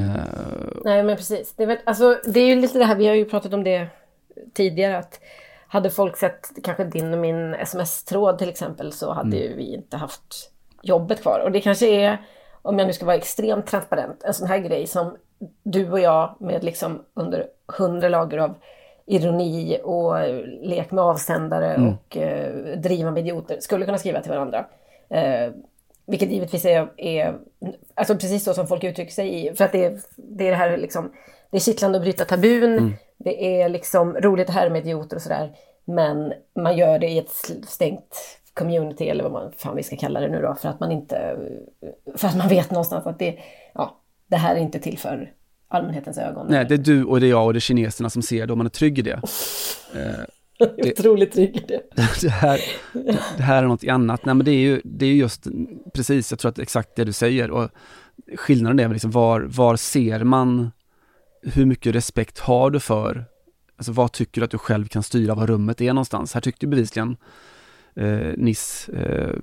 Nej 0.83 1.03
men 1.03 1.15
precis. 1.15 1.53
Det 1.57 1.63
är, 1.63 1.67
väl, 1.67 1.77
alltså, 1.85 2.19
det 2.25 2.39
är 2.39 2.47
ju 2.47 2.55
lite 2.55 2.77
det 2.79 2.85
här, 2.85 2.95
vi 2.95 3.07
har 3.07 3.15
ju 3.15 3.25
pratat 3.25 3.53
om 3.53 3.63
det 3.63 3.87
tidigare 4.53 4.97
att 4.97 5.19
hade 5.67 5.89
folk 5.89 6.17
sett 6.17 6.49
kanske 6.63 6.83
din 6.83 7.13
och 7.13 7.19
min 7.19 7.53
sms-tråd 7.53 8.37
till 8.37 8.49
exempel 8.49 8.91
så 8.91 9.13
hade 9.13 9.37
Mm. 9.37 9.49
ju 9.49 9.55
vi 9.55 9.73
inte 9.73 9.97
haft 9.97 10.51
jobbet 10.81 11.21
kvar. 11.21 11.39
Och 11.45 11.51
det 11.51 11.61
kanske 11.61 11.87
är, 11.87 12.17
om 12.61 12.79
jag 12.79 12.87
nu 12.87 12.93
ska 12.93 13.05
vara 13.05 13.15
extremt 13.15 13.67
transparent, 13.67 14.23
en 14.23 14.33
sån 14.33 14.47
här 14.47 14.57
grej 14.57 14.87
som 14.87 15.17
du 15.63 15.91
och 15.91 15.99
jag 15.99 16.35
med 16.39 16.63
liksom 16.63 17.03
under 17.13 17.45
hundra 17.77 18.09
lager 18.09 18.37
av 18.37 18.55
ironi 19.09 19.79
och 19.83 20.15
lek 20.61 20.91
med 20.91 21.03
avsändare 21.03 21.73
Mm. 21.73 21.89
och 21.93 22.17
eh, 22.17 22.77
driva 22.77 23.11
med 23.11 23.21
idioter 23.21 23.57
skulle 23.59 23.85
kunna 23.85 23.97
skriva 23.97 24.21
till 24.21 24.31
varandra. 24.31 24.65
Eh, 25.09 25.51
vilket 26.07 26.31
givetvis 26.31 26.65
är, 26.65 26.87
är 26.97 27.35
alltså 27.93 28.13
precis 28.15 28.43
så 28.43 28.53
som 28.53 28.67
folk 28.67 28.83
uttrycker 28.83 29.11
sig 29.11 29.47
i, 29.47 29.55
för 29.55 29.65
att 29.65 29.71
det 29.71 29.85
är 29.85 29.99
det, 30.15 30.47
är 30.47 30.51
det 30.51 30.57
här 30.57 30.77
liksom, 30.77 31.11
det 31.51 31.57
är 31.57 31.61
kittlande 31.61 31.97
att 31.97 32.03
bryta 32.03 32.25
tabun, 32.25 32.77
Mm. 32.77 32.93
det 33.17 33.61
är 33.61 33.69
liksom 33.69 34.13
roligt 34.17 34.49
att 34.49 34.55
härma 34.55 34.73
med 34.73 34.81
idioter 34.81 35.15
och 35.15 35.21
sådär, 35.21 35.51
men 35.85 36.33
man 36.55 36.77
gör 36.77 36.99
det 36.99 37.07
i 37.07 37.17
ett 37.17 37.31
stängt 37.67 38.17
community 38.53 39.09
eller 39.09 39.23
vad 39.23 39.31
man 39.31 39.51
fan 39.57 39.75
vi 39.75 39.83
ska 39.83 39.95
kalla 39.97 40.19
det 40.19 40.27
nu 40.27 40.41
då, 40.41 40.55
för 40.55 40.69
att 40.69 40.79
man 40.79 40.91
inte, 40.91 41.37
för 42.15 42.27
att 42.27 42.37
man 42.37 42.47
vet 42.47 42.71
någonstans 42.71 43.05
att 43.07 43.19
det, 43.19 43.37
ja, 43.73 43.95
det 44.27 44.35
här 44.37 44.55
är 44.55 44.59
inte 44.59 44.79
till 44.79 44.97
för 44.97 45.31
allmänhetens 45.69 46.17
ögon. 46.17 46.47
nej, 46.49 46.65
det 46.65 46.73
är 46.73 46.77
du 46.77 47.03
och 47.03 47.19
det 47.19 47.27
är 47.27 47.29
jag 47.29 47.45
och 47.45 47.53
det 47.53 47.57
är 47.57 47.61
kineserna 47.61 48.09
som 48.09 48.21
ser 48.21 48.47
det 48.47 48.53
och 48.53 48.57
man 48.57 48.65
är 48.65 48.71
trygg 48.71 48.99
i 48.99 49.01
det. 49.01 49.21
Eh, 49.95 50.25
Jag 50.77 50.87
är 50.87 50.91
otroligt 50.91 51.31
trygg 51.31 51.55
i 51.55 51.65
det. 51.67 51.81
det, 52.21 52.29
här, 52.29 52.59
det 53.37 53.43
här 53.43 53.63
är 53.63 53.67
något 53.67 53.83
annat. 53.83 54.25
Nej 54.25 54.35
men 54.35 54.45
det 54.45 54.51
är 54.51 54.59
ju, 54.59 54.81
det 54.83 55.05
är 55.05 55.09
ju 55.09 55.15
just, 55.15 55.47
precis, 55.93 56.31
jag 56.31 56.39
tror 56.39 56.49
att 56.49 56.55
det 56.55 56.59
är 56.59 56.63
exakt 56.63 56.95
det 56.95 57.03
du 57.03 57.13
säger. 57.13 57.51
Och 57.51 57.69
skillnaden 58.35 58.79
är 58.79 58.83
väl 58.83 58.93
liksom 58.93 59.11
var, 59.11 59.41
var 59.41 59.75
ser 59.75 60.23
man, 60.23 60.71
hur 61.41 61.65
mycket 61.65 61.95
respekt 61.95 62.39
har 62.39 62.69
du 62.71 62.79
för, 62.79 63.25
alltså 63.77 63.91
vad 63.91 64.11
tycker 64.11 64.41
du 64.41 64.45
att 64.45 64.51
du 64.51 64.57
själv 64.57 64.87
kan 64.87 65.03
styra 65.03 65.35
var 65.35 65.47
rummet 65.47 65.81
är 65.81 65.93
någonstans? 65.93 66.33
Här 66.33 66.41
tyckte 66.41 66.67
bevisligen 66.67 67.17
eh, 67.95 68.33
Niss 68.37 68.89
eh, 68.89 69.35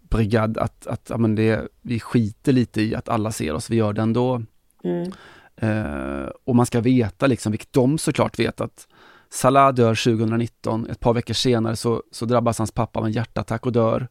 brigad 0.00 0.58
att, 0.58 0.86
att 0.86 1.06
ja, 1.10 1.16
men 1.16 1.34
det, 1.34 1.68
vi 1.82 2.00
skiter 2.00 2.52
lite 2.52 2.82
i 2.82 2.94
att 2.94 3.08
alla 3.08 3.32
ser 3.32 3.52
oss, 3.52 3.70
vi 3.70 3.76
gör 3.76 3.92
det 3.92 4.02
ändå. 4.02 4.42
Mm. 4.84 5.12
Eh, 5.56 6.28
och 6.44 6.56
man 6.56 6.66
ska 6.66 6.80
veta, 6.80 7.26
liksom, 7.26 7.52
vilket 7.52 7.72
de 7.72 7.98
såklart 7.98 8.38
vet, 8.38 8.60
att 8.60 8.88
Salah 9.30 9.74
dör 9.74 9.94
2019, 9.94 10.86
ett 10.90 11.00
par 11.00 11.14
veckor 11.14 11.34
senare 11.34 11.76
så, 11.76 12.02
så 12.10 12.24
drabbas 12.24 12.58
hans 12.58 12.72
pappa 12.72 13.00
av 13.00 13.06
en 13.06 13.12
hjärtattack 13.12 13.66
och 13.66 13.72
dör. 13.72 14.08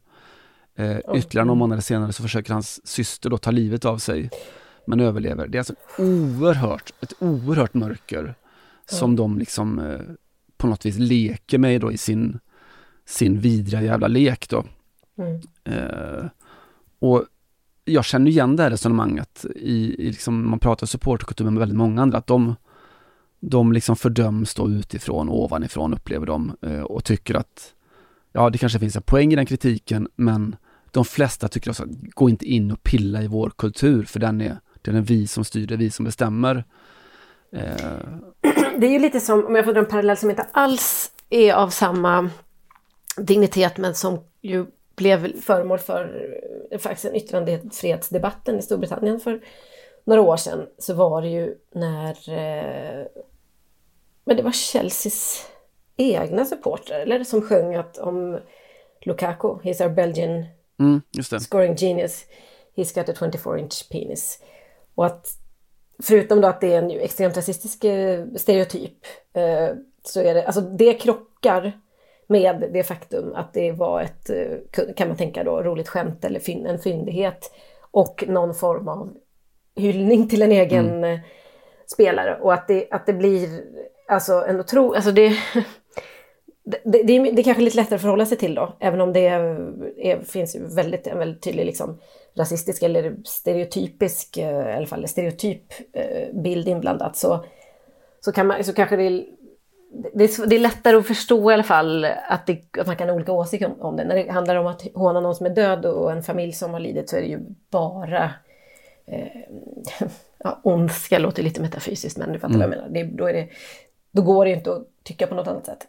Eh, 0.74 0.96
ytterligare 1.14 1.44
några 1.44 1.58
månader 1.58 1.82
senare 1.82 2.12
så 2.12 2.22
försöker 2.22 2.52
hans 2.52 2.86
syster 2.86 3.30
då 3.30 3.38
ta 3.38 3.50
livet 3.50 3.84
av 3.84 3.98
sig, 3.98 4.30
men 4.86 5.00
överlever. 5.00 5.46
Det 5.48 5.58
är 5.58 5.60
alltså 5.60 5.74
oerhört, 5.98 6.92
ett 7.00 7.12
oerhört 7.18 7.74
mörker 7.74 8.34
som 8.90 9.16
de 9.16 9.38
liksom 9.38 9.78
eh, 9.78 10.00
på 10.56 10.66
något 10.66 10.86
vis 10.86 10.98
leker 10.98 11.58
mig 11.58 11.78
då 11.78 11.92
i 11.92 11.98
sin, 11.98 12.38
sin 13.06 13.40
vidriga 13.40 13.82
jävla 13.82 14.06
lek 14.06 14.48
då. 14.48 14.64
Mm. 15.18 15.40
Eh, 15.64 16.24
och 16.98 17.24
jag 17.84 18.04
känner 18.04 18.30
igen 18.30 18.56
det 18.56 18.62
här 18.62 18.70
resonemanget 18.70 19.46
i, 19.56 19.94
i 19.98 20.10
liksom, 20.10 20.50
man 20.50 20.58
pratar 20.58 20.86
supporterkultur 20.86 21.44
med 21.44 21.54
väldigt 21.54 21.78
många 21.78 22.02
andra, 22.02 22.18
att 22.18 22.26
de, 22.26 22.54
de 23.40 23.72
liksom 23.72 23.96
fördöms 23.96 24.54
då 24.54 24.70
utifrån 24.70 25.28
och 25.28 25.42
ovanifrån 25.42 25.94
upplever 25.94 26.26
de 26.26 26.56
eh, 26.62 26.80
och 26.80 27.04
tycker 27.04 27.34
att 27.34 27.74
ja, 28.32 28.50
det 28.50 28.58
kanske 28.58 28.78
finns 28.78 28.96
en 28.96 29.02
poäng 29.02 29.32
i 29.32 29.36
den 29.36 29.46
kritiken, 29.46 30.08
men 30.16 30.56
de 30.90 31.04
flesta 31.04 31.48
tycker 31.48 31.70
också 31.70 31.82
att 31.82 31.90
gå 32.14 32.30
inte 32.30 32.44
in 32.44 32.70
och 32.70 32.82
pilla 32.82 33.22
i 33.22 33.26
vår 33.26 33.52
kultur, 33.56 34.02
för 34.02 34.20
den 34.20 34.40
är, 34.40 34.58
den 34.82 34.96
är 34.96 35.00
vi 35.00 35.26
som 35.26 35.44
styr, 35.44 35.66
det 35.66 35.74
är 35.74 35.78
vi 35.78 35.90
som 35.90 36.04
bestämmer. 36.04 36.64
Eh. 37.52 37.96
Det 38.78 38.86
är 38.86 38.92
ju 38.92 38.98
lite 38.98 39.20
som, 39.20 39.46
om 39.46 39.54
jag 39.54 39.64
får 39.64 39.72
dra 39.72 39.80
en 39.80 39.86
parallell 39.86 40.16
som 40.16 40.30
inte 40.30 40.46
alls 40.52 41.10
är 41.30 41.52
av 41.52 41.68
samma 41.70 42.30
dignitet 43.16 43.78
men 43.78 43.94
som 43.94 44.20
ju 44.42 44.66
blev 44.94 45.40
föremål 45.40 45.78
för 45.78 46.34
eh, 46.70 46.78
faktiskt 46.78 47.04
en 47.04 47.16
yttrandefrihetsdebatten 47.16 48.58
i 48.58 48.62
Storbritannien 48.62 49.20
för 49.20 49.40
några 50.04 50.22
år 50.22 50.36
sedan 50.36 50.66
så 50.78 50.94
var 50.94 51.22
det 51.22 51.28
ju 51.28 51.54
när 51.70 52.10
eh, 52.10 53.06
men 54.24 54.36
det 54.36 54.42
var 54.42 54.52
Chelseas 54.52 55.46
egna 55.96 56.44
supportrar 56.44 57.00
eller 57.00 57.24
som 57.24 57.42
sjöng 57.42 57.74
att 57.74 57.98
om 57.98 58.38
Lukaku, 59.00 59.48
he's 59.48 59.82
our 59.82 59.88
Belgian 59.88 60.44
mm, 60.80 61.02
scoring 61.40 61.76
genius, 61.76 62.24
he's 62.76 62.94
got 62.94 63.08
a 63.08 63.12
24 63.18 63.58
inch 63.58 63.88
penis. 63.90 64.38
Och 64.94 65.06
att 65.06 65.28
förutom 66.02 66.40
då 66.40 66.48
att 66.48 66.60
det 66.60 66.74
är 66.74 66.78
en 66.78 66.90
extremt 66.90 67.36
rasistisk 67.36 67.84
eh, 67.84 68.24
stereotyp 68.36 68.98
så 70.04 70.20
är 70.20 70.34
det, 70.34 70.46
alltså 70.46 70.60
det 70.60 70.94
krockar 70.94 71.80
med 72.32 72.70
det 72.72 72.82
faktum 72.82 73.34
att 73.34 73.52
det 73.52 73.72
var 73.72 74.00
ett, 74.02 74.30
eh, 74.30 74.84
kan 74.96 75.08
man 75.08 75.16
tänka 75.16 75.44
då, 75.44 75.62
roligt 75.62 75.88
skämt 75.88 76.24
eller 76.24 76.40
fyn- 76.40 76.66
en 76.66 76.78
fyndighet 76.78 77.50
och 77.90 78.24
någon 78.28 78.54
form 78.54 78.88
av 78.88 79.10
hyllning 79.76 80.28
till 80.28 80.42
en 80.42 80.52
egen 80.52 80.88
Mm. 80.88 81.04
eh, 81.14 81.20
spelare 81.86 82.38
och 82.40 82.52
att 82.54 82.68
det, 82.68 82.86
att 82.90 83.06
det 83.06 83.12
blir 83.12 83.48
alltså 84.08 84.44
en 84.48 84.60
otro, 84.60 84.94
alltså 84.94 85.12
det, 85.12 85.28
det, 86.64 86.80
det, 86.84 87.02
det, 87.02 87.16
är, 87.16 87.32
det 87.32 87.40
är 87.42 87.44
kanske 87.44 87.62
lite 87.62 87.76
lättare 87.76 87.94
att 87.94 88.00
förhålla 88.02 88.26
sig 88.26 88.38
till 88.38 88.54
då, 88.54 88.76
även 88.80 89.00
om 89.00 89.12
det 89.12 89.26
är, 89.26 90.20
finns 90.24 90.56
väldigt, 90.76 91.06
en 91.06 91.18
väldigt 91.18 91.42
tydlig 91.42 91.66
liksom, 91.66 91.98
rasistisk 92.34 92.82
eller 92.82 93.16
stereotypisk, 93.24 94.36
eh, 94.36 94.70
i 94.70 94.76
alla 94.76 94.86
fall 94.86 95.08
stereotyp 95.08 95.62
bild 96.32 96.68
inblandat 96.68 97.16
så, 97.16 97.44
så, 98.20 98.32
kan 98.32 98.46
man, 98.46 98.64
så 98.64 98.72
kanske 98.72 98.96
det 98.96 99.24
det, 99.92 100.24
är, 100.24 100.46
det 100.46 100.56
är 100.56 100.60
lättare 100.60 100.96
att 100.96 101.06
förstå 101.06 101.50
i 101.50 101.54
alla 101.54 101.62
fall 101.62 102.04
att, 102.04 102.46
det, 102.46 102.78
att 102.78 102.86
man 102.86 102.96
kan 102.96 103.08
ha 103.08 103.14
olika 103.14 103.32
åsikter 103.32 103.66
om, 103.66 103.80
om 103.80 103.96
det. 103.96 104.04
När 104.04 104.14
det 104.14 104.30
handlar 104.30 104.56
om 104.56 104.66
att 104.66 104.82
håna 104.94 105.20
någon 105.20 105.34
som 105.34 105.46
är 105.46 105.50
död 105.50 105.86
och 105.86 106.12
en 106.12 106.22
familj 106.22 106.52
som 106.52 106.72
har 106.72 106.80
lidit 106.80 107.10
så 107.10 107.16
är 107.16 107.20
det 107.20 107.26
ju 107.26 107.40
bara 107.70 108.30
eh, 109.06 109.26
ja, 110.38 110.60
ondska 110.62 111.18
låter 111.18 111.42
lite 111.42 111.60
metafysiskt 111.60 112.18
men 112.18 112.32
du 112.32 112.38
fattar 112.38 112.54
vad 112.54 112.62
jag 112.62 112.70
menar. 112.70 112.88
Det, 112.90 113.04
då, 113.04 113.26
är 113.26 113.32
det, 113.32 113.48
då 114.10 114.22
går 114.22 114.44
det 114.44 114.50
ju 114.50 114.56
inte 114.56 114.72
att 114.72 114.86
tycka 115.02 115.26
på 115.26 115.34
något 115.34 115.48
annat 115.48 115.66
sätt. 115.66 115.88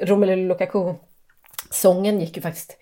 Romelu 0.00 0.48
Lukaku-sången 0.48 2.20
gick 2.20 2.36
ju 2.36 2.42
faktiskt 2.42 2.76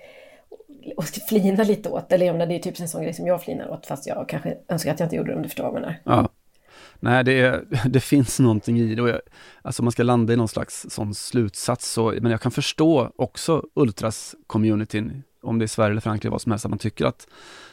och 0.96 1.04
flina 1.04 1.64
lite 1.64 1.88
åt, 1.88 2.12
eller 2.12 2.26
jag 2.26 2.32
menar, 2.32 2.46
det 2.46 2.54
är 2.54 2.58
typ 2.58 2.80
en 2.80 2.88
sån 2.88 3.02
grej 3.02 3.12
som 3.12 3.26
jag 3.26 3.42
flinar 3.42 3.68
åt 3.68 3.86
fast 3.86 4.06
jag 4.06 4.28
kanske 4.28 4.56
önskar 4.68 4.92
att 4.92 5.00
jag 5.00 5.06
inte 5.06 5.16
gjorde 5.16 5.30
det 5.30 5.36
om 5.36 5.42
du 5.42 5.48
förstår 5.48 5.64
vad 5.64 5.74
jag 5.74 5.80
menar. 5.80 5.96
Ja. 6.04 6.28
Nej, 7.00 7.24
det, 7.24 7.40
är, 7.40 7.64
det 7.88 8.00
finns 8.00 8.40
någonting 8.40 8.78
i 8.78 8.94
det. 8.94 9.02
Och 9.02 9.08
jag, 9.08 9.20
alltså 9.62 9.82
om 9.82 9.84
man 9.84 9.92
ska 9.92 10.02
landa 10.02 10.32
i 10.32 10.36
någon 10.36 10.48
slags 10.48 10.86
sån 10.88 11.14
slutsats 11.14 11.92
så, 11.92 12.14
men 12.20 12.30
jag 12.30 12.40
kan 12.40 12.52
förstå 12.52 13.12
också 13.16 13.64
Ultras-communityn, 13.74 15.22
om 15.42 15.58
det 15.58 15.64
är 15.64 15.66
Sverige 15.66 15.90
eller 15.90 16.00
Frankrike, 16.00 16.30
vad 16.30 16.42
som 16.42 16.52
helst, 16.52 16.64
att 16.64 16.70
man 16.70 16.78
tycker 16.78 17.04
att 17.04 17.28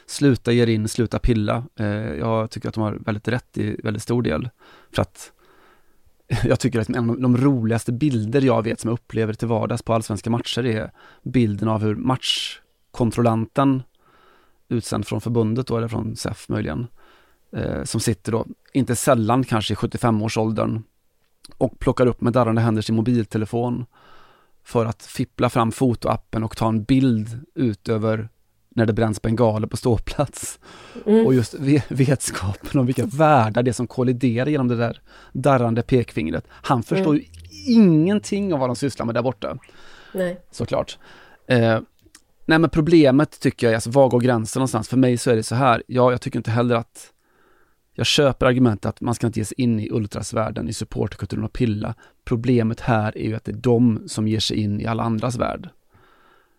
sluta 0.06 0.52
ge 0.52 0.62
er 0.62 0.66
in, 0.66 0.88
sluta 0.88 1.18
pilla. 1.18 1.64
Eh, 1.78 1.86
jag 2.14 2.50
tycker 2.50 2.68
att 2.68 2.74
de 2.74 2.82
har 2.82 2.92
väldigt 2.92 3.28
rätt 3.28 3.58
i 3.58 3.80
väldigt 3.82 4.02
stor 4.02 4.22
del. 4.22 4.48
För 4.92 5.02
att 5.02 5.32
jag 6.44 6.60
tycker 6.60 6.80
att 6.80 6.88
en 6.88 7.10
av 7.10 7.20
de 7.20 7.36
roligaste 7.36 7.92
bilder 7.92 8.42
jag 8.42 8.62
vet 8.62 8.80
som 8.80 8.88
jag 8.88 8.94
upplever 8.94 9.32
till 9.32 9.48
vardags 9.48 9.82
på 9.82 9.94
allsvenska 9.94 10.30
matcher 10.30 10.66
är 10.66 10.90
bilden 11.22 11.68
av 11.68 11.82
hur 11.82 11.94
matchkontrollanten 11.94 13.82
utsänd 14.68 15.06
från 15.06 15.20
förbundet 15.20 15.66
då, 15.66 15.76
eller 15.76 15.88
från 15.88 16.16
SEF 16.16 16.48
möjligen, 16.48 16.80
eh, 16.80 16.86
som 17.84 18.00
sitter 18.00 18.32
då, 18.32 18.46
inte 18.72 18.96
sällan 18.96 19.44
kanske 19.44 19.72
i 19.74 19.76
75-årsåldern 19.76 20.82
och 21.58 21.78
plockar 21.78 22.06
upp 22.06 22.20
med 22.20 22.32
darrande 22.32 22.60
händer 22.60 22.82
sin 22.82 22.94
mobiltelefon 22.94 23.86
för 24.64 24.86
att 24.86 25.02
fippla 25.02 25.50
fram 25.50 25.72
fotoappen 25.72 26.44
och 26.44 26.56
ta 26.56 26.68
en 26.68 26.84
bild 26.84 27.40
utöver 27.54 28.28
när 28.76 28.86
det 28.86 28.92
bränns 28.92 29.22
bengaler 29.22 29.66
på 29.66 29.76
ståplats. 29.76 30.58
Mm. 31.06 31.26
Och 31.26 31.34
just 31.34 31.54
ve- 31.54 31.82
vetskapen 31.88 32.80
om 32.80 32.86
vilka 32.86 33.06
världar 33.06 33.62
det 33.62 33.70
är 33.70 33.72
som 33.72 33.86
kolliderar 33.86 34.46
genom 34.46 34.68
det 34.68 34.76
där 34.76 35.00
darrande 35.32 35.82
pekfingret. 35.82 36.44
Han 36.50 36.82
förstår 36.82 37.10
Mm. 37.14 37.16
ju 37.16 37.24
ingenting 37.74 38.54
av 38.54 38.60
vad 38.60 38.68
de 38.68 38.76
sysslar 38.76 39.06
med 39.06 39.14
där 39.14 39.22
borta 39.22 39.58
Nej. 40.14 40.40
såklart. 40.50 40.98
Eh, 41.48 41.80
nej 42.46 42.58
men 42.58 42.70
problemet 42.70 43.40
tycker 43.40 43.66
jag 43.66 43.70
är, 43.70 43.74
alltså 43.76 43.90
var 43.90 44.08
går 44.08 44.20
gränsen 44.20 44.60
någonstans? 44.60 44.88
För 44.88 44.96
mig 44.96 45.18
så 45.18 45.30
är 45.30 45.36
det 45.36 45.42
så 45.42 45.54
här, 45.54 45.82
ja 45.86 46.10
jag 46.10 46.20
tycker 46.20 46.38
inte 46.38 46.50
heller 46.50 46.74
att 46.76 47.10
jag 47.94 48.06
köper 48.06 48.46
argumentet 48.46 48.86
att 48.86 49.00
man 49.00 49.14
ska 49.14 49.26
inte 49.26 49.40
ge 49.40 49.44
sig 49.44 49.60
in 49.60 49.80
i 49.80 49.88
ultrasvärlden, 49.90 50.68
i 50.68 50.72
supporterkulturen 50.72 51.44
och 51.44 51.52
pilla. 51.52 51.94
Problemet 52.24 52.80
här 52.80 53.18
är 53.18 53.24
ju 53.28 53.34
att 53.34 53.44
det 53.44 53.52
är 53.52 53.56
de 53.56 54.02
som 54.06 54.28
ger 54.28 54.40
sig 54.40 54.56
in 54.56 54.80
i 54.80 54.86
alla 54.86 55.02
andras 55.02 55.36
värld. 55.36 55.68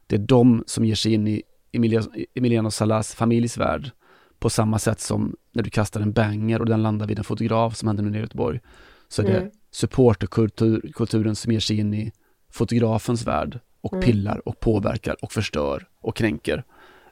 Det 0.08 0.16
är 0.16 0.20
de 0.20 0.64
som 0.68 0.86
ger 0.86 0.96
sig 0.96 1.14
in 1.14 1.28
i 1.28 1.44
Emilia- 1.72 2.26
Emiliano 2.36 2.72
Salas 2.72 3.16
familjs 3.16 3.58
värld 3.58 3.92
på 4.40 4.50
samma 4.50 4.80
sätt 4.80 5.00
som 5.00 5.36
när 5.52 5.64
du 5.64 5.70
kastar 5.70 6.02
en 6.02 6.12
banger 6.12 6.60
och 6.60 6.66
den 6.66 6.84
landar 6.84 7.08
vid 7.08 7.18
en 7.18 7.24
fotograf 7.24 7.76
som 7.76 7.88
hände 7.88 8.04
nu 8.04 8.10
nere 8.10 8.20
i 8.20 8.22
Göteborg. 8.24 8.60
Så 9.08 9.22
är 9.22 9.26
det 9.26 9.38
Mm. 9.38 9.52
supporterkulturen 9.72 11.36
som 11.36 11.52
ger 11.52 11.60
sig 11.60 11.80
in 11.80 11.94
i 11.94 12.12
fotografens 12.50 13.28
värld 13.28 13.60
och 13.82 13.94
Mm. 13.94 14.06
pillar 14.06 14.48
och 14.48 14.60
påverkar 14.60 15.16
och 15.24 15.32
förstör 15.32 15.88
och 16.02 16.16
kränker. 16.16 16.64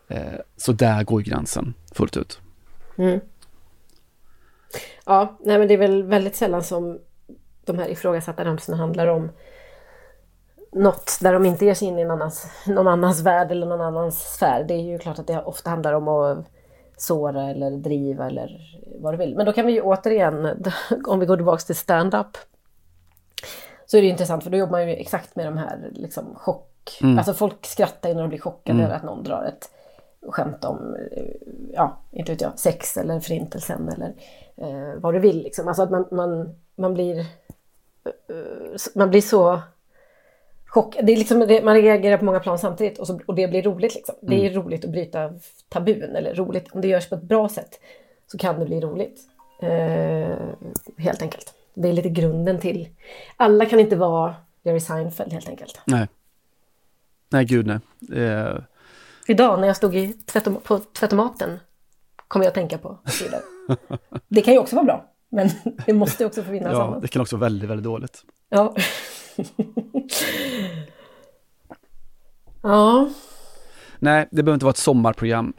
Eh, 0.08 0.34
så 0.58 0.72
där 0.74 1.04
går 1.04 1.22
gränsen 1.22 1.74
fullt 1.96 2.18
ut. 2.18 2.40
Mm. 2.98 3.20
Ja, 5.06 5.38
nej 5.40 5.60
men 5.60 5.68
det 5.68 5.74
är 5.74 5.78
väl 5.78 6.04
väldigt 6.04 6.36
sällan 6.36 6.64
som 6.64 7.00
de 7.66 7.80
här 7.80 7.88
ifrågasatta 7.88 8.46
ramsorna 8.46 8.78
handlar 8.78 9.08
om 9.08 9.32
något 10.72 11.18
där 11.22 11.34
de 11.34 11.46
inte 11.46 11.66
ger 11.66 11.74
sig 11.74 11.88
in 11.88 12.00
i 12.00 12.06
någon 12.06 12.22
annans, 12.22 12.48
någon 12.68 12.88
annans 12.88 13.22
värld 13.22 13.52
eller 13.52 13.68
någon 13.68 13.82
annans 13.82 14.34
sfär. 14.34 14.64
Det 14.64 14.74
är 14.74 14.82
ju 14.82 15.00
klart 15.00 15.20
att 15.20 15.28
det 15.28 15.42
ofta 15.44 15.70
handlar 15.70 15.94
om 15.94 16.08
att 16.08 16.46
såra 16.98 17.50
eller 17.50 17.72
driva 17.72 18.28
eller 18.28 18.80
vad 19.00 19.14
du 19.14 19.18
vill. 19.18 19.36
Men 19.36 19.46
då 19.46 19.54
kan 19.54 19.66
vi 19.66 19.74
ju 19.74 19.82
återigen, 19.82 20.64
om 21.08 21.20
vi 21.20 21.26
går 21.26 21.36
tillbaka 21.36 21.62
till 21.62 21.76
stand-up, 21.76 22.38
så 23.86 23.98
är 23.98 24.02
det 24.02 24.08
intressant 24.08 24.44
för 24.44 24.52
då 24.52 24.58
jobbar 24.58 24.72
man 24.72 24.90
ju 24.90 24.96
exakt 24.96 25.36
med 25.36 25.46
de 25.46 25.58
här 25.58 25.90
liksom 25.92 26.36
chock... 26.36 27.00
Mm. 27.02 27.18
Alltså 27.18 27.34
folk 27.34 27.66
skrattar 27.66 28.10
ju 28.10 28.16
när 28.16 28.22
de 28.22 28.30
blir 28.30 28.40
chockade 28.40 28.76
Mm. 28.80 28.86
över 28.86 28.96
att 28.96 29.04
någon 29.04 29.24
drar 29.24 29.44
ett 29.44 29.70
skämt 30.30 30.66
om, 30.66 30.96
eh, 31.12 31.24
ja, 31.74 31.98
inte 32.12 32.32
vet 32.32 32.42
jag, 32.42 32.60
sex 32.60 32.98
eller 32.98 33.20
förintelsen 33.20 33.90
eller 33.90 34.14
eh, 34.58 34.96
vad 35.00 35.14
du 35.14 35.20
vill 35.20 35.44
liksom. 35.44 35.68
Alltså 35.68 35.84
att 35.84 35.92
man, 35.92 36.06
man, 36.12 36.56
man 36.76 36.94
blir 36.94 37.20
eh, 37.20 38.76
man 38.96 39.10
blir 39.10 39.22
så 39.22 39.62
chockad. 40.66 41.06
Det 41.06 41.12
är 41.14 41.18
liksom, 41.18 41.40
det- 41.40 41.64
man 41.64 41.76
reagerar 41.82 42.18
på 42.18 42.26
många 42.26 42.40
plan 42.40 42.60
samtidigt 42.60 43.00
och, 43.00 43.08
så, 43.08 43.20
och 43.26 43.36
det 43.36 43.48
blir 43.48 43.62
roligt 43.62 43.96
liksom. 43.96 44.16
Det 44.22 44.46
är 44.48 44.54
roligt 44.54 44.86
att 44.86 44.92
bryta 44.92 45.34
tabun 45.70 46.16
eller 46.16 46.36
roligt, 46.36 46.72
om 46.72 46.82
det 46.82 46.88
görs 46.88 47.10
på 47.10 47.16
ett 47.16 47.22
bra 47.24 47.50
sätt 47.50 47.80
så 48.28 48.38
kan 48.38 48.60
det 48.60 48.66
bli 48.66 48.82
roligt. 48.82 49.20
Eh, 49.62 50.38
helt 50.98 51.22
enkelt. 51.22 51.54
Det 51.74 51.90
är 51.90 51.94
lite 51.94 52.10
grunden 52.10 52.60
till, 52.60 52.90
alla 53.38 53.66
kan 53.66 53.80
inte 53.80 53.96
vara 53.96 54.36
Jerry 54.64 54.80
Seinfeld 54.80 55.34
helt 55.34 55.50
enkelt. 55.50 55.82
Nej. 55.86 56.08
Nej, 57.30 57.46
gud 57.46 57.68
nej. 57.68 57.80
Eh, 58.24 58.58
Idag 59.28 59.60
när 59.60 59.68
jag 59.68 59.76
stod 59.76 59.96
i 59.96 60.14
tvättom- 60.26 60.62
på 60.64 60.80
tvättomaten 60.80 61.60
kom 62.28 62.42
jag 62.42 62.48
att 62.50 62.54
tänka 62.56 62.78
på 62.78 63.00
vidare. 63.24 63.42
Det 64.28 64.42
kan 64.42 64.54
ju 64.54 64.60
också 64.60 64.76
vara 64.76 64.86
bra, 64.86 65.12
men 65.32 65.50
det 65.86 65.94
måste 65.94 66.24
ju 66.24 66.28
också 66.28 66.44
få 66.44 66.52
finnas 66.52 66.74
ja, 66.74 66.84
annat. 66.88 67.02
det 67.02 67.08
kan 67.08 67.22
också 67.22 67.36
vara 67.38 67.46
väldigt, 67.50 67.70
väldigt 67.70 67.84
dåligt. 67.84 68.24
Ja. 68.50 68.76
ja. 72.62 73.10
Nej, 74.00 74.28
det 74.32 74.44
behöver 74.44 74.54
inte 74.54 74.66
vara 74.66 74.72
ett 74.72 74.78
sommarprogram, 74.78 75.54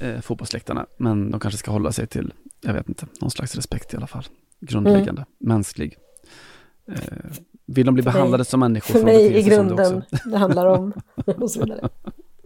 eh, 0.00 0.20
fotbollsläktarna, 0.20 0.86
men 0.98 1.30
de 1.30 1.40
kanske 1.40 1.58
ska 1.58 1.70
hålla 1.70 1.92
sig 1.92 2.06
till, 2.06 2.32
jag 2.60 2.72
vet 2.74 2.88
inte, 2.88 3.06
någon 3.20 3.30
slags 3.30 3.54
respekt 3.54 3.94
i 3.94 3.96
alla 3.96 4.06
fall. 4.06 4.24
Grundläggande, 4.60 5.24
mänsklig. 5.38 5.96
Eh, 6.92 6.96
vill 7.66 7.86
de 7.86 7.94
bli 7.94 8.02
För 8.02 8.10
behandlade 8.12 8.40
mig- 8.40 8.44
som 8.46 8.60
människor 8.60 8.94
För 8.94 9.04
mig 9.04 9.26
i 9.26 9.32
det 9.32 9.42
grunden 9.42 9.96
också. 9.98 10.18
det 10.28 10.36
handlar 10.36 10.66
om 10.66 10.92
och 11.36 11.50
så 11.50 11.60
vidare. 11.60 11.88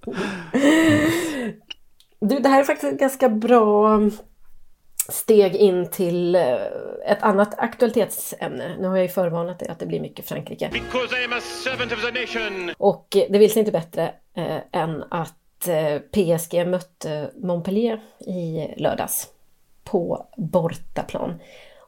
Du, 2.25 2.39
det 2.39 2.49
här 2.49 2.61
är 2.61 2.65
faktiskt 2.65 2.93
ett 2.93 2.99
ganska 2.99 3.29
bra 3.29 4.01
steg 5.09 5.57
in 5.57 5.91
till 5.91 6.35
eh, 6.35 6.55
ett 7.07 7.23
annat 7.23 7.59
aktualitetsämne. 7.59 8.77
Nu 8.79 8.89
har 8.89 8.97
jag 8.97 9.07
ju 9.07 9.13
förvarnat 9.13 9.63
er 9.63 9.71
att 9.71 9.79
det 9.79 9.87
blir 9.87 10.01
mycket 10.01 10.29
Frankrike. 10.29 10.71
Och 12.79 13.07
det 13.11 13.39
vill 13.39 13.53
sig 13.53 13.61
inte 13.61 13.73
bättre 13.73 14.15
eh, 14.35 14.59
än 14.73 15.05
att 15.11 15.69
eh, 15.69 15.99
PSG 15.99 16.67
mötte 16.67 17.31
Montpellier 17.37 18.01
i 18.19 18.69
lördags 18.77 19.29
på 19.85 20.27
bortaplan. 20.37 21.41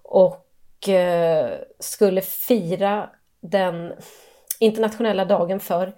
Och 0.02 0.88
eh, 0.88 1.50
skulle 1.78 2.20
fira 2.20 3.10
den 3.40 3.92
internationella 4.58 5.24
dagen 5.24 5.60
för 5.60 5.92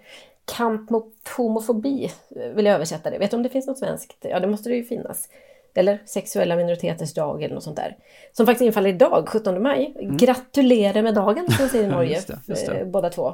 kamp 0.57 0.91
mot 0.91 1.15
homofobi, 1.37 2.13
vill 2.55 2.67
jag 2.67 2.75
översätta 2.75 3.11
det. 3.11 3.19
Vet 3.19 3.31
du 3.31 3.37
om 3.37 3.43
det 3.43 3.49
finns 3.49 3.67
något 3.67 3.79
svenskt? 3.79 4.17
Ja, 4.21 4.41
det 4.41 4.47
måste 4.47 4.69
det 4.69 4.77
ju 4.77 4.85
finnas. 4.85 5.29
Eller 5.75 6.03
sexuella 6.07 6.57
minoriteters 6.57 7.15
dag 7.15 7.43
eller 7.43 7.55
något 7.55 7.65
sånt 7.65 7.77
där. 7.77 7.97
Som 8.33 8.47
faktiskt 8.47 8.67
infaller 8.67 8.91
idag, 8.91 9.29
17 9.29 9.63
maj. 9.63 9.95
Mm. 10.01 10.17
Gratulerar 10.17 11.03
med 11.03 11.15
dagen, 11.15 11.51
som 11.51 11.69
säger 11.69 11.85
i 11.85 11.87
Norge. 11.91 12.15
just 12.15 12.29
det, 12.29 12.39
just 12.47 12.67
det. 12.67 12.85
Båda 12.85 13.11
två. 13.11 13.29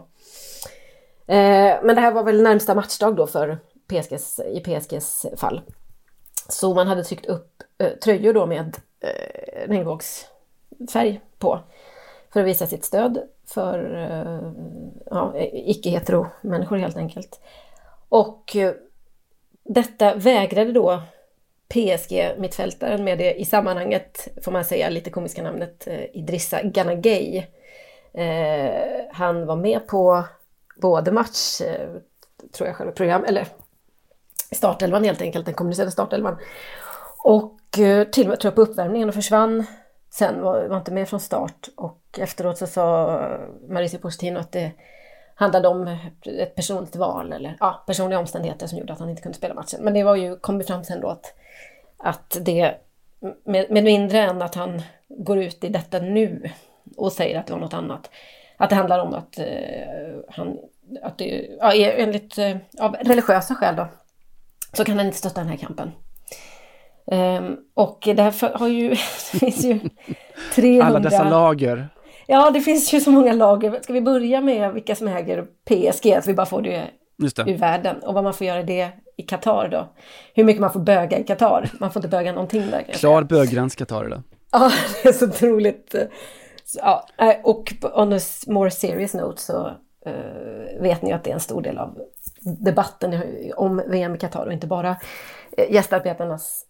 Eh, 1.26 1.76
men 1.82 1.94
det 1.94 2.00
här 2.00 2.12
var 2.12 2.22
väl 2.24 2.42
närmsta 2.42 2.74
matchdag 2.74 3.16
då 3.16 3.26
för 3.26 3.58
PSGs, 3.88 4.40
i 4.40 4.60
PSGs 4.60 5.26
fall. 5.36 5.60
Så 6.48 6.74
man 6.74 6.86
hade 6.86 7.04
tryckt 7.04 7.26
upp 7.26 7.62
eh, 7.78 7.88
tröjor 7.88 8.32
då 8.32 8.46
med 8.46 8.76
eh, 9.00 9.68
regnbågsfärg 9.68 11.20
på. 11.38 11.60
För 12.32 12.40
att 12.40 12.46
visa 12.46 12.66
sitt 12.66 12.84
stöd 12.84 13.22
för 13.46 13.94
eh, 13.94 14.52
ja, 15.10 15.34
icke-hetero-människor 15.52 16.76
helt 16.76 16.96
enkelt. 16.96 17.40
Och 18.08 18.56
eh, 18.56 18.72
detta 19.64 20.14
vägrade 20.14 20.72
då 20.72 21.02
PSG-mittfältaren 21.68 23.04
med 23.04 23.18
det 23.18 23.34
i 23.40 23.44
sammanhanget, 23.44 24.28
får 24.44 24.52
man 24.52 24.64
säga, 24.64 24.90
lite 24.90 25.10
komiska 25.10 25.42
namnet 25.42 25.86
eh, 25.86 26.16
Idrissa 26.16 26.62
Ganagay. 26.62 27.46
Eh, 28.14 28.70
han 29.12 29.46
var 29.46 29.56
med 29.56 29.86
på 29.86 30.24
både 30.76 31.12
match, 31.12 31.60
eh, 31.60 31.88
tror 32.52 32.66
jag 32.66 32.76
själva 32.76 32.92
program, 32.92 33.24
eller 33.24 33.48
startelvan 34.52 35.04
helt 35.04 35.22
enkelt, 35.22 35.46
den 35.46 35.54
kommunicerade 35.54 35.90
startelvan. 35.90 36.36
Och 37.18 37.78
eh, 37.78 38.04
till 38.04 38.24
och 38.24 38.28
med 38.28 38.40
tror 38.40 38.50
jag 38.50 38.54
på 38.54 38.62
uppvärmningen 38.62 39.08
och 39.08 39.14
försvann 39.14 39.66
sen, 40.14 40.42
var, 40.42 40.64
var 40.64 40.76
inte 40.76 40.92
med 40.92 41.08
från 41.08 41.20
start. 41.20 41.68
Och 41.76 42.18
efteråt 42.18 42.58
så 42.58 42.66
sa 42.66 43.18
Mauricio 43.68 43.98
Pochettino 43.98 44.38
att 44.38 44.52
det 44.52 44.72
handlade 45.34 45.68
om 45.68 45.96
ett 46.24 46.54
personligt 46.54 46.96
val 46.96 47.32
eller 47.32 47.56
ja, 47.60 47.84
personliga 47.86 48.18
omständigheter 48.18 48.66
som 48.66 48.78
gjorde 48.78 48.92
att 48.92 48.98
han 48.98 49.10
inte 49.10 49.22
kunde 49.22 49.38
spela 49.38 49.54
matchen. 49.54 49.80
Men 49.82 49.94
det 49.94 50.04
var 50.04 50.16
ju, 50.16 50.36
kom 50.36 50.60
ju 50.60 50.66
fram 50.66 50.84
sen 50.84 51.00
då 51.00 51.08
att, 51.08 51.34
att 51.96 52.36
det, 52.40 52.74
med, 53.44 53.70
med 53.70 53.84
mindre 53.84 54.18
än 54.18 54.42
att 54.42 54.54
han 54.54 54.82
går 55.08 55.38
ut 55.38 55.64
i 55.64 55.68
detta 55.68 55.98
nu 55.98 56.50
och 56.96 57.12
säger 57.12 57.38
att 57.38 57.46
det 57.46 57.52
var 57.52 57.60
något 57.60 57.74
annat, 57.74 58.10
att 58.56 58.70
det 58.70 58.76
handlar 58.76 58.98
om 58.98 59.14
att 59.14 59.38
eh, 59.38 60.18
han, 60.28 60.58
att 61.02 61.18
det, 61.18 61.48
ja, 61.60 61.74
enligt, 61.74 62.38
eh, 62.38 62.56
av 62.80 62.94
religiösa 62.94 63.54
skäl 63.54 63.76
då, 63.76 63.88
så 64.72 64.84
kan 64.84 64.96
han 64.96 65.06
inte 65.06 65.18
stötta 65.18 65.40
den 65.40 65.48
här 65.48 65.56
kampen. 65.56 65.92
Um, 67.12 67.56
och 67.74 68.08
därför 68.16 68.48
har 68.48 68.68
ju, 68.68 68.88
det 69.32 69.38
finns 69.38 69.64
ju 69.64 69.80
300... 70.54 70.86
Alla 70.86 70.98
dessa 70.98 71.30
lager. 71.30 71.88
Ja, 72.26 72.50
det 72.50 72.60
finns 72.60 72.94
ju 72.94 73.00
så 73.00 73.10
många 73.10 73.32
lager. 73.32 73.80
Ska 73.82 73.92
vi 73.92 74.00
börja 74.00 74.40
med 74.40 74.72
vilka 74.72 74.94
som 74.94 75.08
äger 75.08 75.42
PSG, 75.42 76.22
så 76.22 76.30
vi 76.30 76.34
bara 76.34 76.46
får 76.46 76.62
det, 76.62 76.84
det. 77.16 77.50
ur 77.50 77.56
världen. 77.56 77.96
Och 78.02 78.14
vad 78.14 78.24
man 78.24 78.34
får 78.34 78.46
göra 78.46 78.62
det 78.62 78.88
i 79.16 79.22
Qatar 79.22 79.68
då. 79.68 79.92
Hur 80.34 80.44
mycket 80.44 80.60
man 80.60 80.72
får 80.72 80.80
böga 80.80 81.18
i 81.18 81.24
Qatar. 81.24 81.70
Man 81.80 81.92
får 81.92 82.00
inte 82.00 82.16
böga 82.16 82.32
någonting 82.32 82.70
där. 82.70 82.82
Klar 82.82 83.22
böggräns 83.22 83.74
Qatar 83.74 84.08
då. 84.08 84.22
Ja, 84.52 84.72
det 85.02 85.08
är 85.08 85.12
så 85.12 85.24
otroligt. 85.24 85.94
Ja, 86.74 87.06
och 87.42 87.74
on 87.94 88.12
a 88.12 88.18
more 88.46 88.70
serious 88.70 89.14
note 89.14 89.42
så 89.42 89.66
uh, 90.06 90.82
vet 90.82 91.02
ni 91.02 91.12
att 91.12 91.24
det 91.24 91.30
är 91.30 91.34
en 91.34 91.40
stor 91.40 91.62
del 91.62 91.78
av 91.78 91.98
debatten 92.64 93.22
om 93.56 93.82
VM 93.88 94.14
i 94.14 94.18
Qatar 94.18 94.46
och 94.46 94.52
inte 94.52 94.66
bara 94.66 94.90
uh, 94.90 95.74
gästarbetarnas 95.74 96.66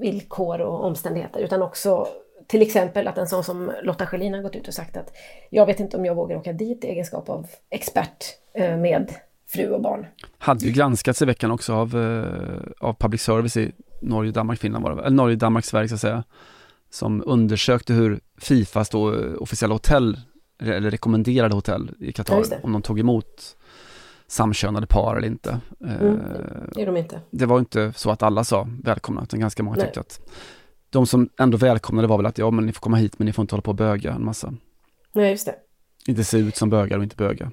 villkor 0.00 0.60
och 0.60 0.84
omständigheter 0.84 1.40
utan 1.40 1.62
också 1.62 2.08
till 2.46 2.62
exempel 2.62 3.08
att 3.08 3.18
en 3.18 3.26
sån 3.26 3.44
som 3.44 3.72
Lotta 3.82 4.06
Schelin 4.06 4.34
har 4.34 4.42
gått 4.42 4.56
ut 4.56 4.68
och 4.68 4.74
sagt 4.74 4.96
att 4.96 5.12
jag 5.50 5.66
vet 5.66 5.80
inte 5.80 5.96
om 5.96 6.04
jag 6.04 6.14
vågar 6.14 6.36
åka 6.36 6.52
dit 6.52 6.84
i 6.84 6.88
egenskap 6.88 7.28
av 7.28 7.46
expert 7.70 8.24
eh, 8.54 8.76
med 8.76 9.14
fru 9.48 9.70
och 9.70 9.82
barn. 9.82 10.06
Hade 10.38 10.66
ju 10.66 10.72
granskats 10.72 11.22
i 11.22 11.24
veckan 11.24 11.50
också 11.50 11.74
av, 11.74 11.96
eh, 11.96 12.88
av 12.88 12.94
public 12.94 13.22
service 13.22 13.56
i 13.56 13.72
Norge, 14.00 14.32
Danmark, 14.32 14.60
Finland 14.60 14.84
var 14.84 14.96
det 14.96 15.02
eller 15.02 15.16
Norge, 15.16 15.36
Danmark, 15.36 15.64
Sverige 15.64 15.88
så 15.88 15.94
att 15.94 16.00
säga. 16.00 16.24
Som 16.90 17.22
undersökte 17.26 17.92
hur 17.92 18.20
Fifas 18.38 18.88
då 18.88 19.14
eh, 19.14 19.42
officiella 19.42 19.74
hotell, 19.74 20.20
eller 20.62 20.90
rekommenderade 20.90 21.54
hotell 21.54 21.90
i 22.00 22.12
Qatar, 22.12 22.44
ja, 22.50 22.56
om 22.62 22.72
de 22.72 22.82
tog 22.82 23.00
emot 23.00 23.56
samkönade 24.28 24.86
par 24.86 25.16
eller 25.16 25.28
inte. 25.28 25.60
Mm, 25.80 26.20
det 26.74 26.82
är 26.82 26.86
de 26.86 26.96
inte. 26.96 27.20
Det 27.30 27.46
var 27.46 27.58
inte 27.58 27.92
så 27.92 28.10
att 28.10 28.22
alla 28.22 28.44
sa 28.44 28.68
välkomna, 28.82 29.22
utan 29.22 29.40
ganska 29.40 29.62
många 29.62 29.76
Nej. 29.76 29.86
tyckte 29.86 30.00
att 30.00 30.20
de 30.90 31.06
som 31.06 31.28
ändå 31.40 31.58
välkomnade 31.58 32.08
var 32.08 32.16
väl 32.16 32.26
att 32.26 32.38
ja, 32.38 32.50
men 32.50 32.66
ni 32.66 32.72
får 32.72 32.80
komma 32.80 32.96
hit 32.96 33.18
men 33.18 33.26
ni 33.26 33.32
får 33.32 33.42
inte 33.42 33.54
hålla 33.54 33.62
på 33.62 33.70
och 33.70 33.74
böga 33.74 34.12
en 34.12 34.24
massa. 34.24 34.54
Nej, 35.12 35.30
just 35.30 35.46
det. 35.46 35.54
Inte 36.06 36.24
se 36.24 36.38
ut 36.38 36.56
som 36.56 36.70
bögar 36.70 36.96
och 36.96 37.02
inte 37.02 37.16
böga. 37.16 37.50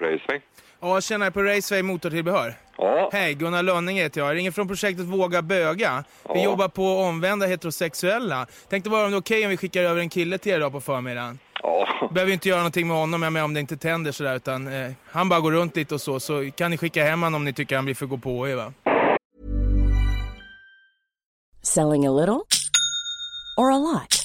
Raceway. 0.00 0.40
Ja, 0.80 1.00
tjena 1.00 1.30
på 1.30 1.42
Raceway 1.42 1.82
Motortillbehör. 1.82 2.54
Ja. 2.78 3.10
Hej, 3.12 3.34
Gunnar 3.34 3.62
Lönning 3.62 3.96
heter 3.96 4.20
jag. 4.20 4.30
Jag 4.30 4.36
ringer 4.36 4.50
från 4.50 4.68
projektet 4.68 5.06
Våga 5.06 5.42
Böga. 5.42 6.04
Vi 6.34 6.42
jobbar 6.42 6.68
på 6.68 6.82
omvända 6.82 7.46
heterosexuella. 7.46 8.46
Tänkte 8.68 8.90
bara 8.90 9.04
om 9.04 9.10
det 9.10 9.16
är 9.16 9.20
okej 9.20 9.36
okay 9.36 9.44
om 9.44 9.50
vi 9.50 9.56
skickar 9.56 9.82
över 9.82 10.00
en 10.00 10.08
kille 10.08 10.38
till 10.38 10.52
er 10.52 10.56
idag 10.56 10.72
på 10.72 10.80
förmiddagen. 10.80 11.38
Ja. 11.66 12.08
Behöver 12.10 12.32
inte 12.32 12.48
göra 12.48 12.58
någonting 12.58 12.88
med 12.88 12.96
honom, 12.96 13.32
med 13.32 13.44
om 13.44 13.54
det 13.54 13.60
inte 13.60 13.76
tänder 13.76 14.12
sådär, 14.12 14.36
utan 14.36 14.66
eh, 14.66 14.92
han 15.10 15.28
bara 15.28 15.40
går 15.40 15.52
runt 15.52 15.76
lite 15.76 15.94
och 15.94 16.00
så, 16.00 16.20
så 16.20 16.50
kan 16.56 16.70
ni 16.70 16.76
skicka 16.76 17.04
hem 17.04 17.22
honom 17.22 17.34
om 17.34 17.44
ni 17.44 17.52
tycker 17.52 17.76
han 17.76 17.84
blir 17.84 17.94
för 17.94 18.06
gå 18.06 18.18
på 18.18 18.48
er 18.48 18.54
va. 18.54 18.72
Selling 21.62 22.06
a 22.06 22.10
little 22.10 22.46
or 23.58 23.70
a 23.70 23.78
lot? 23.78 24.16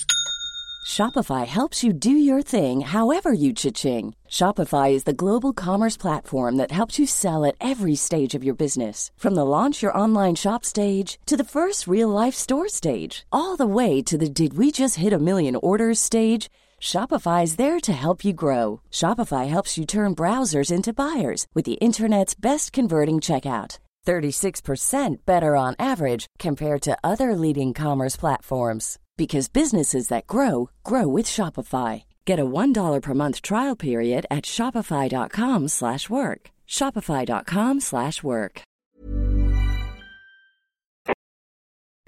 Shopify 0.86 1.46
helps 1.46 1.84
you 1.84 1.94
do 1.94 2.12
your 2.12 2.42
thing 2.42 2.82
however 2.82 3.32
you 3.32 3.54
cha-ching. 3.54 4.14
Shopify 4.30 4.92
is 4.92 5.06
the 5.06 5.14
global 5.14 5.54
commerce 5.54 5.98
platform 5.98 6.58
that 6.58 6.72
helps 6.72 7.00
you 7.00 7.08
sell 7.08 7.46
at 7.46 7.56
every 7.62 7.96
stage 7.96 8.36
of 8.36 8.44
your 8.44 8.56
business. 8.56 9.10
From 9.18 9.36
the 9.36 9.46
launch 9.46 9.82
your 9.82 9.98
online 9.98 10.36
shop 10.36 10.66
stage 10.66 11.18
to 11.26 11.38
the 11.38 11.46
first 11.46 11.88
real 11.88 12.10
life 12.10 12.36
store 12.36 12.68
stage, 12.68 13.26
all 13.32 13.56
the 13.56 13.74
way 13.80 14.02
to 14.02 14.18
the 14.18 14.30
did 14.30 14.58
we 14.58 14.72
just 14.72 14.98
hit 14.98 15.14
a 15.14 15.20
million 15.20 15.56
orders 15.56 16.00
stage. 16.00 16.50
Shopify 16.82 17.44
is 17.44 17.58
there 17.58 17.80
to 17.80 17.94
help 17.94 18.26
you 18.26 18.34
grow. 18.34 18.82
Shopify 18.90 19.48
helps 19.48 19.78
you 19.78 19.86
turn 19.86 20.16
browsers 20.16 20.72
into 20.72 20.92
buyers 20.92 21.46
with 21.54 21.64
the 21.64 21.80
internet's 21.80 22.34
best 22.34 22.74
converting 22.74 23.18
checkout. 23.18 23.78
36% 24.08 25.18
better 25.28 25.56
on 25.56 25.76
average 25.78 26.26
compared 26.40 26.82
to 26.82 26.98
other 27.04 27.36
leading 27.36 27.72
commerce 27.74 28.18
platforms 28.18 28.98
because 29.16 29.48
businesses 29.48 30.08
that 30.08 30.26
grow 30.26 30.72
grow 30.84 31.08
with 31.08 31.28
Shopify. 31.28 32.04
Get 32.26 32.40
a 32.40 32.46
$1 32.46 33.02
per 33.02 33.14
month 33.14 33.44
trial 33.44 33.76
period 33.76 34.26
at 34.32 34.46
shopify.com/work. 34.46 36.52
shopify.com/work. 36.68 38.62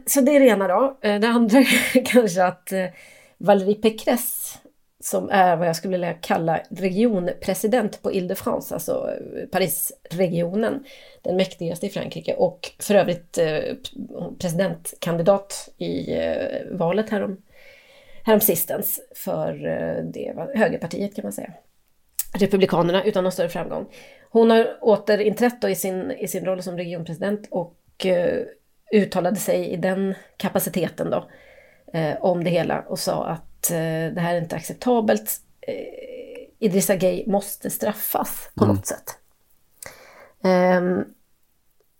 Så 0.06 0.22
det 0.22 0.36
är 0.36 0.40
det 0.40 0.48
ena 0.48 0.68
då. 0.68 0.98
Eh, 1.02 1.20
det 1.20 1.28
andra 1.28 1.60
är 1.60 2.06
kanske 2.06 2.44
att 2.44 2.72
eh, 2.72 2.86
Valérie 3.38 3.76
Pécresse 3.76 4.62
som 5.04 5.30
är 5.30 5.56
vad 5.56 5.68
jag 5.68 5.76
skulle 5.76 5.91
vilja 5.91 6.14
kalla 6.14 6.62
regionpresident 6.70 8.01
på 8.01 8.14
Ile-de-France, 8.14 8.74
alltså 8.74 9.10
eh, 9.10 9.47
Parisregionen, 9.47 10.84
den 11.22 11.36
mäktigaste 11.36 11.86
i 11.86 11.89
Frankrike 11.89 12.34
och 12.34 12.72
för 12.80 12.95
övrigt 12.95 13.38
eh, 13.38 13.76
presidentkandidat 14.39 15.70
i 15.78 16.14
eh, 16.16 16.72
valet 16.72 17.10
härom, 17.10 17.41
häromsistens 18.26 19.01
för 19.16 19.54
det 20.14 20.34
högerpartiet 20.56 21.16
kan 21.16 21.24
man 21.24 21.34
säga. 21.34 21.54
Republikanerna 22.34 23.04
utan 23.04 23.24
någon 23.24 23.32
större 23.32 23.49
framgång. 23.49 23.86
Hon 24.30 24.51
har 24.51 24.78
återinträtt 24.82 25.64
i 25.64 25.76
sin, 25.76 26.12
i 26.12 26.28
sin 26.28 26.45
roll 26.45 26.64
som 26.64 26.78
regionpresident 26.78 27.47
och 27.51 27.78
uttalade 28.93 29.36
sig 29.36 29.70
i 29.70 29.76
den 29.76 30.14
kapaciteten 30.38 31.10
då 31.10 31.30
om 32.20 32.43
det 32.43 32.49
hela 32.49 32.82
och 32.82 32.99
sa 32.99 33.26
att 33.26 33.53
eh, 33.72 34.14
det 34.14 34.22
här 34.22 34.36
är 34.36 34.41
inte 34.41 34.55
acceptabelt. 34.55 35.41
Eh, 35.61 35.76
Idrissa 36.59 36.95
Gay 36.95 37.24
måste 37.28 37.70
straffas 37.70 38.51
på 38.55 38.64
mm. 38.64 38.76
något 38.76 38.86
sätt. 38.86 39.18
Um, 40.41 41.05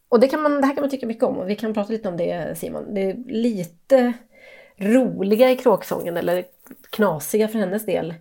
och 0.10 0.20
det, 0.20 0.28
kan 0.28 0.42
man, 0.42 0.62
det 0.62 0.68
här 0.68 0.74
kan 0.74 0.82
man 0.82 0.90
tycka 0.90 1.08
mycket 1.08 1.24
om 1.24 1.38
och 1.38 1.50
vi 1.50 1.56
kan 1.56 1.74
prata 1.74 1.94
lite 1.94 2.10
om 2.10 2.18
det 2.18 2.58
Simon. 2.58 2.94
Det 2.94 3.02
är 3.02 3.16
lite 3.28 4.14
roliga 4.78 5.52
i 5.52 5.56
kråksången 5.56 6.18
eller 6.18 6.46
knasiga 6.90 7.48
för 7.48 7.60
hennes 7.60 7.86
del 7.86 8.14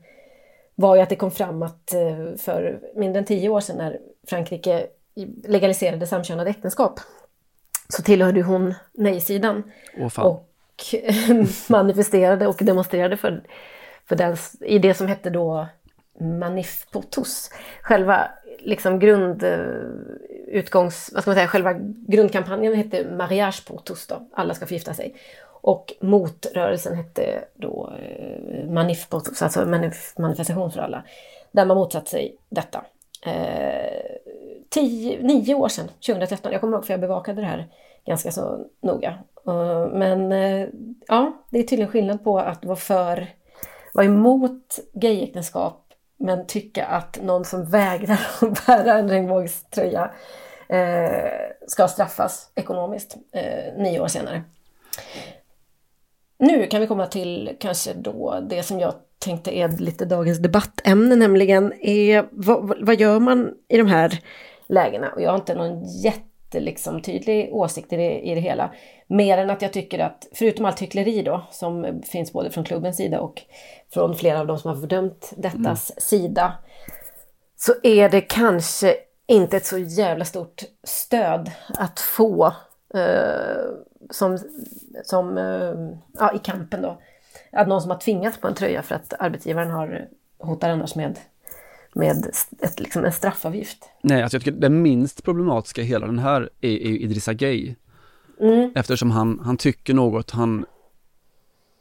var 0.75 0.97
ju 0.97 1.03
att 1.03 1.09
det 1.09 1.17
kom 1.17 1.31
fram 1.31 1.63
att 1.63 1.95
eh, 1.95 2.37
för 2.39 2.81
mindre 2.95 3.19
än 3.19 3.25
tio 3.25 3.49
år 3.49 3.61
sedan 3.61 3.77
när 3.77 4.01
Frankrike 4.27 4.87
legaliserade 5.45 6.07
samkönade 6.07 6.51
äktenskap 6.51 7.01
så 7.89 8.03
tillhörde 8.03 8.43
hon 8.43 8.75
nej-sidan. 8.93 9.63
Oh, 9.97 10.21
och 10.21 10.52
manifesterade 11.69 12.47
och 12.47 12.59
demonstrerade 12.61 13.17
för, 13.17 13.43
för 14.09 14.17
den, 14.17 14.37
i 14.61 14.79
det 14.79 14.95
som 14.95 15.07
hette 15.07 15.31
då 15.31 15.67
Manifpotus. 16.21 17.51
Själva 17.83 18.31
liksom 18.59 18.99
grundutgångs, 18.99 21.09
eh, 21.09 21.15
vad 21.15 21.23
ska 21.23 21.31
man 21.31 21.37
säga, 21.37 21.49
själva 21.49 21.75
grundkampanjen 22.09 22.75
hette 22.75 23.07
Mariage 23.11 23.67
Potus 23.67 24.07
då, 24.07 24.29
alla 24.33 24.55
ska 24.55 24.67
förgifta 24.67 24.95
sig. 24.95 25.15
Och 25.63 25.93
motrörelsen 26.01 26.97
hette 26.97 27.45
då 27.55 27.93
eh, 27.99 28.71
Manif 28.71 29.13
alltså 29.13 29.67
manif, 29.67 30.15
manifestation 30.19 30.71
för 30.71 30.81
alla. 30.81 31.05
Där 31.53 31.67
man 31.67 31.77
motsatte 31.77 32.11
sig 32.11 32.37
detta. 32.49 32.85
Eh, 33.27 34.03
tio, 34.69 35.23
nio 35.23 35.55
år 35.55 35.69
sedan, 35.69 35.89
2013, 36.07 36.53
jag 36.53 36.61
kommer 36.61 36.77
ihåg 36.77 36.87
för 36.87 36.93
jag 36.93 37.01
bevakade 37.01 37.41
det 37.41 37.47
här 37.47 37.69
ganska 38.07 38.33
så 38.33 38.67
noga. 38.81 39.19
Eh, 39.47 39.87
men 39.93 40.33
eh, 40.33 40.69
ja, 41.09 41.33
det 41.51 41.59
är 41.59 41.63
tydligen 41.63 41.93
skillnad 41.93 42.25
på 42.25 42.39
att 42.39 42.65
vara 42.65 42.77
för, 42.77 43.29
vara 43.93 44.07
emot 44.07 44.79
gayäktenskap 44.93 45.83
men 46.17 46.47
tycka 46.47 46.87
att 46.87 47.23
någon 47.23 47.45
som 47.45 47.65
vägrar 47.65 48.21
att 48.41 48.67
bära 48.67 48.99
en 48.99 49.09
regnbågströja 49.09 50.11
eh, 50.69 51.31
ska 51.67 51.89
straffas 51.89 52.51
ekonomiskt 52.55 53.17
eh, 53.33 53.83
nio 53.83 54.01
år 54.01 54.09
senare. 54.09 54.43
Nu 56.39 56.67
kan 56.67 56.81
vi 56.81 56.87
komma 56.87 57.07
till 57.07 57.57
kanske 57.61 57.95
då 57.95 58.41
det 58.49 58.63
som 58.63 58.81
jag 58.81 58.95
tänkte 59.19 59.59
är 59.59 59.69
lite 59.69 60.05
dagens 60.05 60.39
debattämne, 60.39 61.17
nämligen 61.17 61.73
är 61.81 62.29
vad, 62.31 62.87
vad 62.87 63.01
gör 63.01 63.21
man 63.21 63.55
i 63.69 63.77
de 63.77 63.87
här 63.87 64.19
lägena? 64.67 65.13
Och 65.13 65.23
jag 65.23 65.31
har 65.31 65.39
inte 65.39 65.55
någon 65.55 65.85
jätte 65.85 66.32
liksom, 66.61 67.03
tydlig 67.03 67.55
åsikt 67.55 67.93
i 67.93 67.97
det, 67.97 68.21
i 68.21 68.35
det 68.35 68.41
hela. 68.41 68.73
Mer 69.07 69.39
än 69.39 69.51
att 69.51 69.63
jag 69.63 69.73
tycker 69.73 69.99
att, 69.99 70.29
förutom 70.33 70.65
allt 70.65 70.83
hyckleri 70.83 71.23
då, 71.23 71.47
som 71.51 72.03
finns 72.03 72.33
både 72.33 72.51
från 72.51 72.65
klubbens 72.65 72.97
sida 72.97 73.21
och 73.21 73.43
från 73.93 74.17
flera 74.17 74.41
av 74.41 74.47
de 74.47 74.59
som 74.59 74.69
har 74.69 74.81
fördömt 74.81 75.33
dettas 75.37 75.91
mm. 75.91 76.01
sida, 76.01 76.53
så 77.57 77.73
är 77.83 78.09
det 78.09 78.21
kanske 78.21 78.95
inte 79.27 79.57
ett 79.57 79.67
så 79.67 79.79
jävla 79.79 80.25
stort 80.25 80.63
stöd 80.85 81.51
att 81.79 82.01
få 82.01 82.55
eh, 82.95 83.73
som, 84.11 84.39
som 85.05 85.39
eh, 85.39 85.75
ja, 86.19 86.35
i 86.35 86.39
kampen 86.39 86.83
då. 86.83 86.99
Att 87.53 87.69
någon 87.69 87.83
som 87.83 87.91
har 87.91 87.99
tvingats 87.99 88.41
på 88.41 88.49
en 88.49 88.55
tröja 88.55 88.83
för 88.83 88.95
att 88.95 89.13
arbetsgivaren 89.19 89.71
har 89.71 90.09
hotar 90.39 90.71
annars 90.71 90.95
med 90.95 91.19
med 91.95 92.31
ett, 92.59 92.81
liksom 92.81 93.05
en 93.05 93.13
straffavgift. 93.13 93.85
Nej, 94.03 94.23
alltså 94.23 94.37
jag 94.37 94.45
tycker 94.45 94.61
det 94.61 94.69
minst 94.69 95.25
problematiska 95.25 95.83
i 95.83 95.85
hela 95.85 96.07
den 96.07 96.19
här 96.19 96.51
är, 96.61 96.71
är 96.71 97.03
Idrissa 97.03 97.33
Gay. 97.33 97.75
Mm. 98.41 98.73
Eftersom 98.75 99.11
han, 99.11 99.41
han 99.45 99.57
tycker 99.57 99.95
något, 99.95 100.31
han 100.31 100.65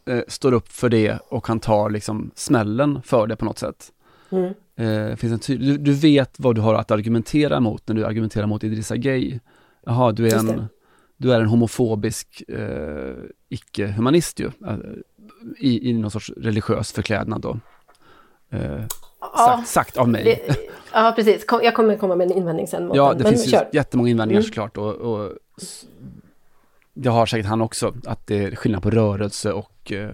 eh, 0.06 0.22
står 0.28 0.52
upp 0.52 0.68
för 0.68 0.90
det 0.90 1.20
och 1.28 1.48
han 1.48 1.60
tar 1.60 1.90
liksom 1.90 2.32
smällen 2.36 3.02
för 3.06 3.28
det 3.28 3.36
på 3.36 3.46
något 3.46 3.60
sätt. 3.60 3.92
Mm. 4.30 4.54
Eh, 4.76 5.16
finns 5.16 5.34
en 5.34 5.40
tydlig, 5.40 5.70
du, 5.70 5.78
du, 5.78 5.94
vet 5.94 6.40
vad 6.40 6.56
du 6.56 6.62
har 6.62 6.74
att 6.74 6.92
argumentera 6.92 7.60
mot 7.60 7.88
när 7.88 7.96
du 7.96 8.06
argumenterar 8.06 8.46
mot 8.46 8.64
Idrissa 8.64 8.96
Gay. 8.96 9.40
Jaha, 9.86 10.12
du 10.12 10.28
är 10.28 10.38
en, 10.38 10.66
du 11.18 11.34
är 11.34 11.42
en 11.42 11.48
homofobisk 11.48 12.44
eh, 12.48 13.16
icke-humanist 13.50 14.40
ju. 14.40 14.52
Eh, 14.68 14.78
I, 15.58 15.90
I 15.90 15.94
någon 15.94 16.12
sorts 16.12 16.32
religiös 16.38 16.92
förklädnad 16.92 17.42
då. 17.42 17.60
Eh, 19.38 19.64
sagt, 19.64 19.98
av 19.98 20.10
mig. 20.10 20.24
Det, 20.24 20.56
ja, 20.94 21.14
precis. 21.16 21.46
Jag 21.64 21.76
kommer 21.76 21.98
komma 21.98 22.16
med 22.16 22.32
en 22.32 22.38
invändning 22.38 22.68
sen. 22.68 22.88
Mot 22.88 22.98
ja, 22.98 23.14
det 23.14 23.24
men 23.24 23.34
finns 23.34 23.52
kör. 23.52 23.70
ju 23.72 23.78
jättemånga 23.78 24.10
invändningar 24.10 24.40
mm. 24.40 24.48
såklart. 24.48 24.78
Och, 24.78 24.96
och 24.96 25.32
det 26.94 27.10
har 27.10 27.26
säkert 27.26 27.46
han 27.46 27.62
också, 27.62 27.94
att 28.06 28.28
det 28.28 28.44
är 28.44 28.56
skillnad 28.56 28.84
på 28.84 28.90
rörelse 28.90 29.52
och, 29.52 29.92
eh, 29.92 30.10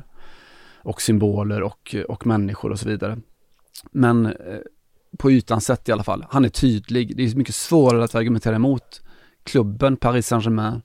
och 0.77 1.01
symboler 1.01 1.63
och, 1.63 1.95
och 2.07 2.27
människor 2.27 2.71
och 2.71 2.79
så 2.79 2.89
vidare. 2.89 3.17
Men 3.91 4.25
eh, 4.25 4.33
på 5.17 5.31
ytan 5.31 5.61
sett 5.61 5.89
i 5.89 5.91
alla 5.91 6.03
fall, 6.03 6.25
han 6.29 6.45
är 6.45 6.49
tydlig. 6.49 7.17
Det 7.17 7.23
är 7.23 7.35
mycket 7.35 7.55
svårare 7.55 8.03
att 8.03 8.15
argumentera 8.15 8.55
emot 8.55 9.01
klubben 9.43 9.97
Paris 9.97 10.27
Saint-Germain, 10.27 10.81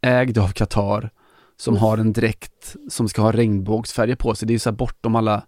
ägd 0.00 0.38
av 0.38 0.52
Qatar, 0.52 1.10
som 1.56 1.74
mm. 1.74 1.82
har 1.82 1.98
en 1.98 2.12
dräkt 2.12 2.76
som 2.88 3.08
ska 3.08 3.22
ha 3.22 3.32
regnbågsfärger 3.32 4.16
på 4.16 4.34
sig. 4.34 4.46
Det 4.46 4.52
är 4.52 4.54
ju 4.54 4.58
så 4.58 4.70
här 4.70 4.76
bortom 4.76 5.16
alla, 5.16 5.42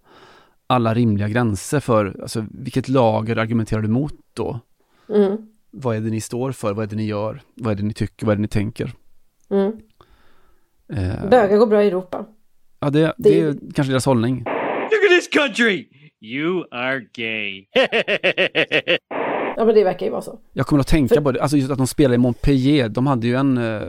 alla 0.66 0.94
rimliga 0.94 1.28
gränser 1.28 1.80
för, 1.80 2.16
alltså 2.22 2.44
vilket 2.50 2.88
lager 2.88 3.36
argumenterar 3.36 3.82
du 3.82 3.88
emot 3.88 4.14
då? 4.32 4.60
Mm. 5.08 5.36
Vad 5.70 5.96
är 5.96 6.00
det 6.00 6.10
ni 6.10 6.20
står 6.20 6.52
för? 6.52 6.74
Vad 6.74 6.82
är 6.82 6.90
det 6.90 6.96
ni 6.96 7.06
gör? 7.06 7.42
Vad 7.54 7.72
är 7.72 7.76
det 7.76 7.82
ni 7.82 7.94
tycker? 7.94 8.26
Vad 8.26 8.32
är 8.32 8.36
det 8.36 8.42
ni 8.42 8.48
tänker? 8.48 8.92
Mm. 9.50 9.72
Eh, 10.88 11.28
Bögar 11.30 11.56
går 11.56 11.66
bra 11.66 11.84
i 11.84 11.86
Europa. 11.86 12.26
Ja, 12.80 12.90
det, 12.90 13.00
det, 13.00 13.14
det 13.16 13.40
är 13.40 13.56
kanske 13.74 13.92
deras 13.92 14.06
hållning. 14.06 14.36
Look 14.36 15.04
at 15.04 15.20
this 15.20 15.28
country! 15.28 15.88
You 16.20 16.64
are 16.70 17.00
gay. 17.12 17.66
ja, 19.56 19.64
men 19.64 19.74
det 19.74 19.84
verkar 19.84 20.06
ju 20.06 20.12
vara 20.12 20.22
så. 20.22 20.38
Jag 20.52 20.66
kommer 20.66 20.80
att 20.80 20.86
tänka 20.86 21.14
För... 21.14 21.22
på 21.22 21.32
det, 21.32 21.42
alltså 21.42 21.56
just 21.56 21.70
att 21.70 21.78
de 21.78 21.86
spelar 21.86 22.14
i 22.14 22.18
Montpellier, 22.18 22.88
de 22.88 23.06
hade 23.06 23.26
ju 23.26 23.34
en, 23.34 23.58
eh, 23.58 23.82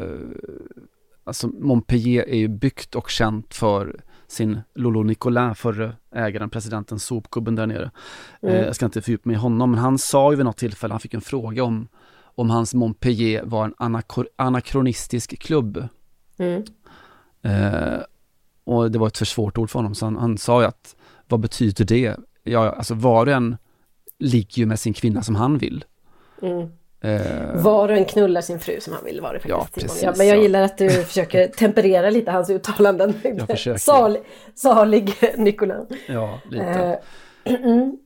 alltså 1.24 1.48
Montpellier 1.48 2.30
är 2.30 2.38
ju 2.38 2.48
byggt 2.48 2.96
och 2.96 3.10
känt 3.10 3.54
för 3.54 4.02
sin 4.36 4.62
Lolo 4.74 5.04
Nicolin, 5.04 5.56
förre 5.56 5.94
ägaren, 6.16 6.50
presidenten, 6.50 7.00
sopgubben 7.00 7.56
där 7.56 7.68
nere. 7.68 7.92
Mm. 8.42 8.56
Eh, 8.56 8.66
jag 8.66 8.76
ska 8.76 8.86
inte 8.86 9.02
fördjupa 9.02 9.30
mig 9.30 9.36
i 9.36 9.40
honom, 9.40 9.72
men 9.72 9.80
han 9.80 9.98
sa 9.98 10.32
ju 10.32 10.36
vid 10.36 10.46
något 10.46 10.58
tillfälle, 10.58 10.94
han 10.94 11.02
fick 11.02 11.14
en 11.14 11.22
fråga 11.22 11.64
om 11.64 11.88
om 12.36 12.50
hans 12.50 12.74
Montpellier 12.74 13.44
var 13.44 13.66
en 13.66 14.02
anakronistisk 14.36 15.40
klubb. 15.40 15.88
Mm. 16.38 16.64
Eh, 17.42 18.00
och 18.64 18.92
det 18.92 19.00
var 19.00 19.08
ett 19.08 19.18
för 19.18 19.26
svårt 19.26 19.58
ord 19.58 19.70
för 19.70 19.80
honom, 19.80 19.96
så 19.96 20.06
han, 20.06 20.16
han 20.16 20.38
sa 20.38 20.62
ju 20.62 20.68
att 20.68 20.96
vad 21.28 21.40
betyder 21.40 21.86
det? 21.86 22.16
Ja, 22.44 22.70
alltså 22.70 22.94
var 22.94 23.26
och 23.26 23.32
en 23.32 23.58
ligger 24.20 24.60
ju 24.60 24.66
med 24.66 24.80
sin 24.80 24.94
kvinna 24.94 25.22
som 25.22 25.36
han 25.36 25.58
vill. 25.58 25.86
Mm. 26.42 26.70
Eh, 27.06 27.64
var 27.64 27.90
och 27.90 27.98
en 27.98 28.06
knullar 28.06 28.42
sin 28.42 28.60
fru 28.60 28.80
som 28.80 28.94
han 28.94 29.06
vill 29.06 29.22
var 29.22 29.34
det 29.34 29.40
faktiskt. 29.40 29.58
Ja, 29.58 29.68
precis, 29.74 30.04
ja, 30.04 30.14
men 30.18 30.28
jag 30.28 30.42
gillar 30.42 30.62
att 30.62 30.78
du 30.78 30.90
försöker 31.06 31.48
temperera 31.48 32.10
lite 32.10 32.32
hans 32.32 32.50
uttalanden. 32.50 33.14
Sal, 33.78 34.18
salig 34.56 35.14
Nikola. 35.38 35.86
Ja, 36.08 36.40
lite. 36.52 37.00
Eh, 37.44 37.54
mm. 37.56 37.98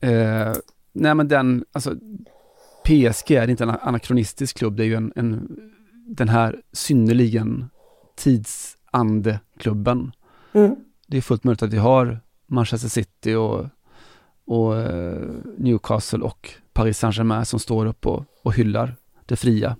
nej 0.92 1.14
men 1.14 1.28
den, 1.28 1.64
alltså 1.72 1.94
PSG 2.84 3.30
är 3.30 3.50
inte 3.50 3.64
en 3.64 3.70
anakronistisk 3.70 4.58
klubb, 4.58 4.76
det 4.76 4.82
är 4.82 4.86
ju 4.86 4.94
en, 4.94 5.12
en 5.16 5.56
den 6.06 6.28
här 6.28 6.60
synnerligen 6.72 7.70
tidsandeklubben. 8.16 10.12
Mm. 10.52 10.76
Det 11.06 11.16
är 11.16 11.20
fullt 11.20 11.44
möjligt 11.44 11.62
att 11.62 11.72
vi 11.72 11.78
har 11.78 12.20
Manchester 12.46 12.88
City 12.88 13.34
och, 13.34 13.66
och 14.44 14.74
Newcastle 15.58 16.20
och 16.20 16.54
Paris 16.80 16.98
Saint-Germain 16.98 17.44
som 17.44 17.58
står 17.58 17.86
upp 17.86 18.06
och, 18.06 18.24
och 18.42 18.54
hyllar 18.54 18.94
det 19.26 19.36
fria. 19.36 19.76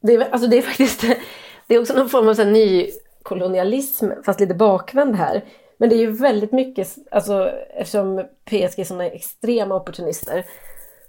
Det 0.00 0.14
är, 0.14 0.30
alltså 0.30 0.48
det 0.48 0.58
är 0.58 0.62
faktiskt, 0.62 1.00
det 1.66 1.74
är 1.74 1.80
också 1.80 1.94
någon 1.94 2.08
form 2.08 2.28
av 2.28 2.34
så 2.34 2.44
ny 2.44 2.90
kolonialism, 3.22 4.10
fast 4.24 4.40
lite 4.40 4.54
bakvänd 4.54 5.16
här. 5.16 5.44
Men 5.76 5.88
det 5.88 5.94
är 5.94 5.98
ju 5.98 6.10
väldigt 6.10 6.52
mycket, 6.52 6.98
alltså 7.10 7.50
eftersom 7.76 8.24
PSG 8.44 8.78
är 8.78 8.84
sådana 8.84 9.04
extrema 9.04 9.74
opportunister, 9.74 10.44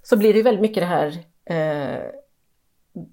så 0.03 0.17
blir 0.17 0.33
det 0.33 0.37
ju 0.37 0.43
väldigt 0.43 0.61
mycket 0.61 0.81
det 0.81 0.87
här, 0.87 1.07
eh, 1.45 2.03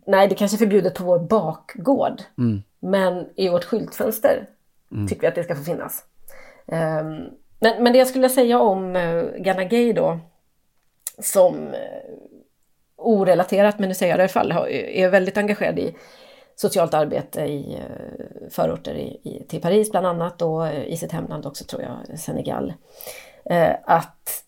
nej 0.06 0.28
det 0.28 0.34
kanske 0.34 0.56
är 0.56 0.58
förbjudet 0.58 0.94
på 0.94 1.04
vår 1.04 1.18
bakgård, 1.18 2.22
mm. 2.38 2.62
men 2.80 3.26
i 3.36 3.48
vårt 3.48 3.64
skyltfönster 3.64 4.48
mm. 4.92 5.08
tycker 5.08 5.20
vi 5.20 5.26
att 5.26 5.34
det 5.34 5.44
ska 5.44 5.56
få 5.56 5.64
finnas. 5.64 6.04
Eh, 6.66 7.04
men, 7.60 7.82
men 7.82 7.92
det 7.92 7.98
jag 7.98 8.08
skulle 8.08 8.28
säga 8.28 8.58
om 8.58 8.96
eh, 8.96 9.22
Ghana 9.22 9.64
Gay 9.64 9.92
då, 9.92 10.18
som 11.18 11.68
eh, 11.68 12.14
orelaterat, 12.96 13.78
men 13.78 13.88
nu 13.88 13.94
säger 13.94 14.12
jag 14.12 14.18
det 14.18 14.22
i 14.22 14.38
alla 14.38 14.56
fall, 14.56 14.68
är 14.70 15.08
väldigt 15.08 15.36
engagerad 15.36 15.78
i 15.78 15.96
socialt 16.56 16.94
arbete 16.94 17.40
i 17.40 17.74
eh, 17.74 18.50
förorter 18.50 18.94
i, 18.94 19.20
i, 19.24 19.46
till 19.48 19.60
Paris 19.60 19.90
bland 19.90 20.06
annat 20.06 20.42
och 20.42 20.68
i 20.72 20.96
sitt 20.96 21.12
hemland 21.12 21.46
också 21.46 21.64
tror 21.64 21.82
jag, 21.82 22.18
Senegal. 22.18 22.72
Att 23.84 24.44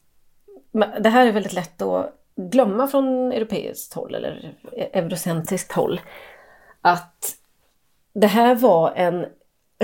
det 0.98 1.08
här 1.08 1.26
är 1.26 1.32
väldigt 1.32 1.52
lätt 1.52 1.82
att 1.82 2.12
glömma 2.36 2.86
från 2.86 3.32
europeiskt 3.32 3.94
håll 3.94 4.14
eller 4.14 4.54
e-, 4.72 4.98
eurocentriskt 4.98 5.72
håll. 5.72 6.00
Att 6.80 7.34
det 8.12 8.26
här 8.26 8.54
var 8.54 8.92
en 8.96 9.26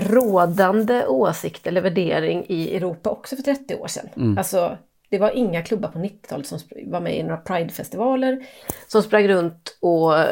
rådande 0.01 1.07
åsikt 1.07 1.67
eller 1.67 1.81
värdering 1.81 2.45
i 2.49 2.77
Europa 2.77 3.11
också 3.11 3.37
för 3.37 3.43
30 3.43 3.75
år 3.75 3.87
sedan. 3.87 4.09
Mm. 4.17 4.39
Alltså 4.39 4.77
det 5.11 5.19
var 5.19 5.31
inga 5.31 5.63
klubbar 5.63 5.89
på 5.89 5.99
90-talet 5.99 6.47
som 6.47 6.59
var 6.87 7.01
med 7.01 7.17
i 7.17 7.23
några 7.23 7.37
Pride-festivaler 7.37 8.47
som 8.89 9.03
sprang 9.03 9.29
runt 9.29 9.79
och 9.81 10.19
eh, 10.19 10.29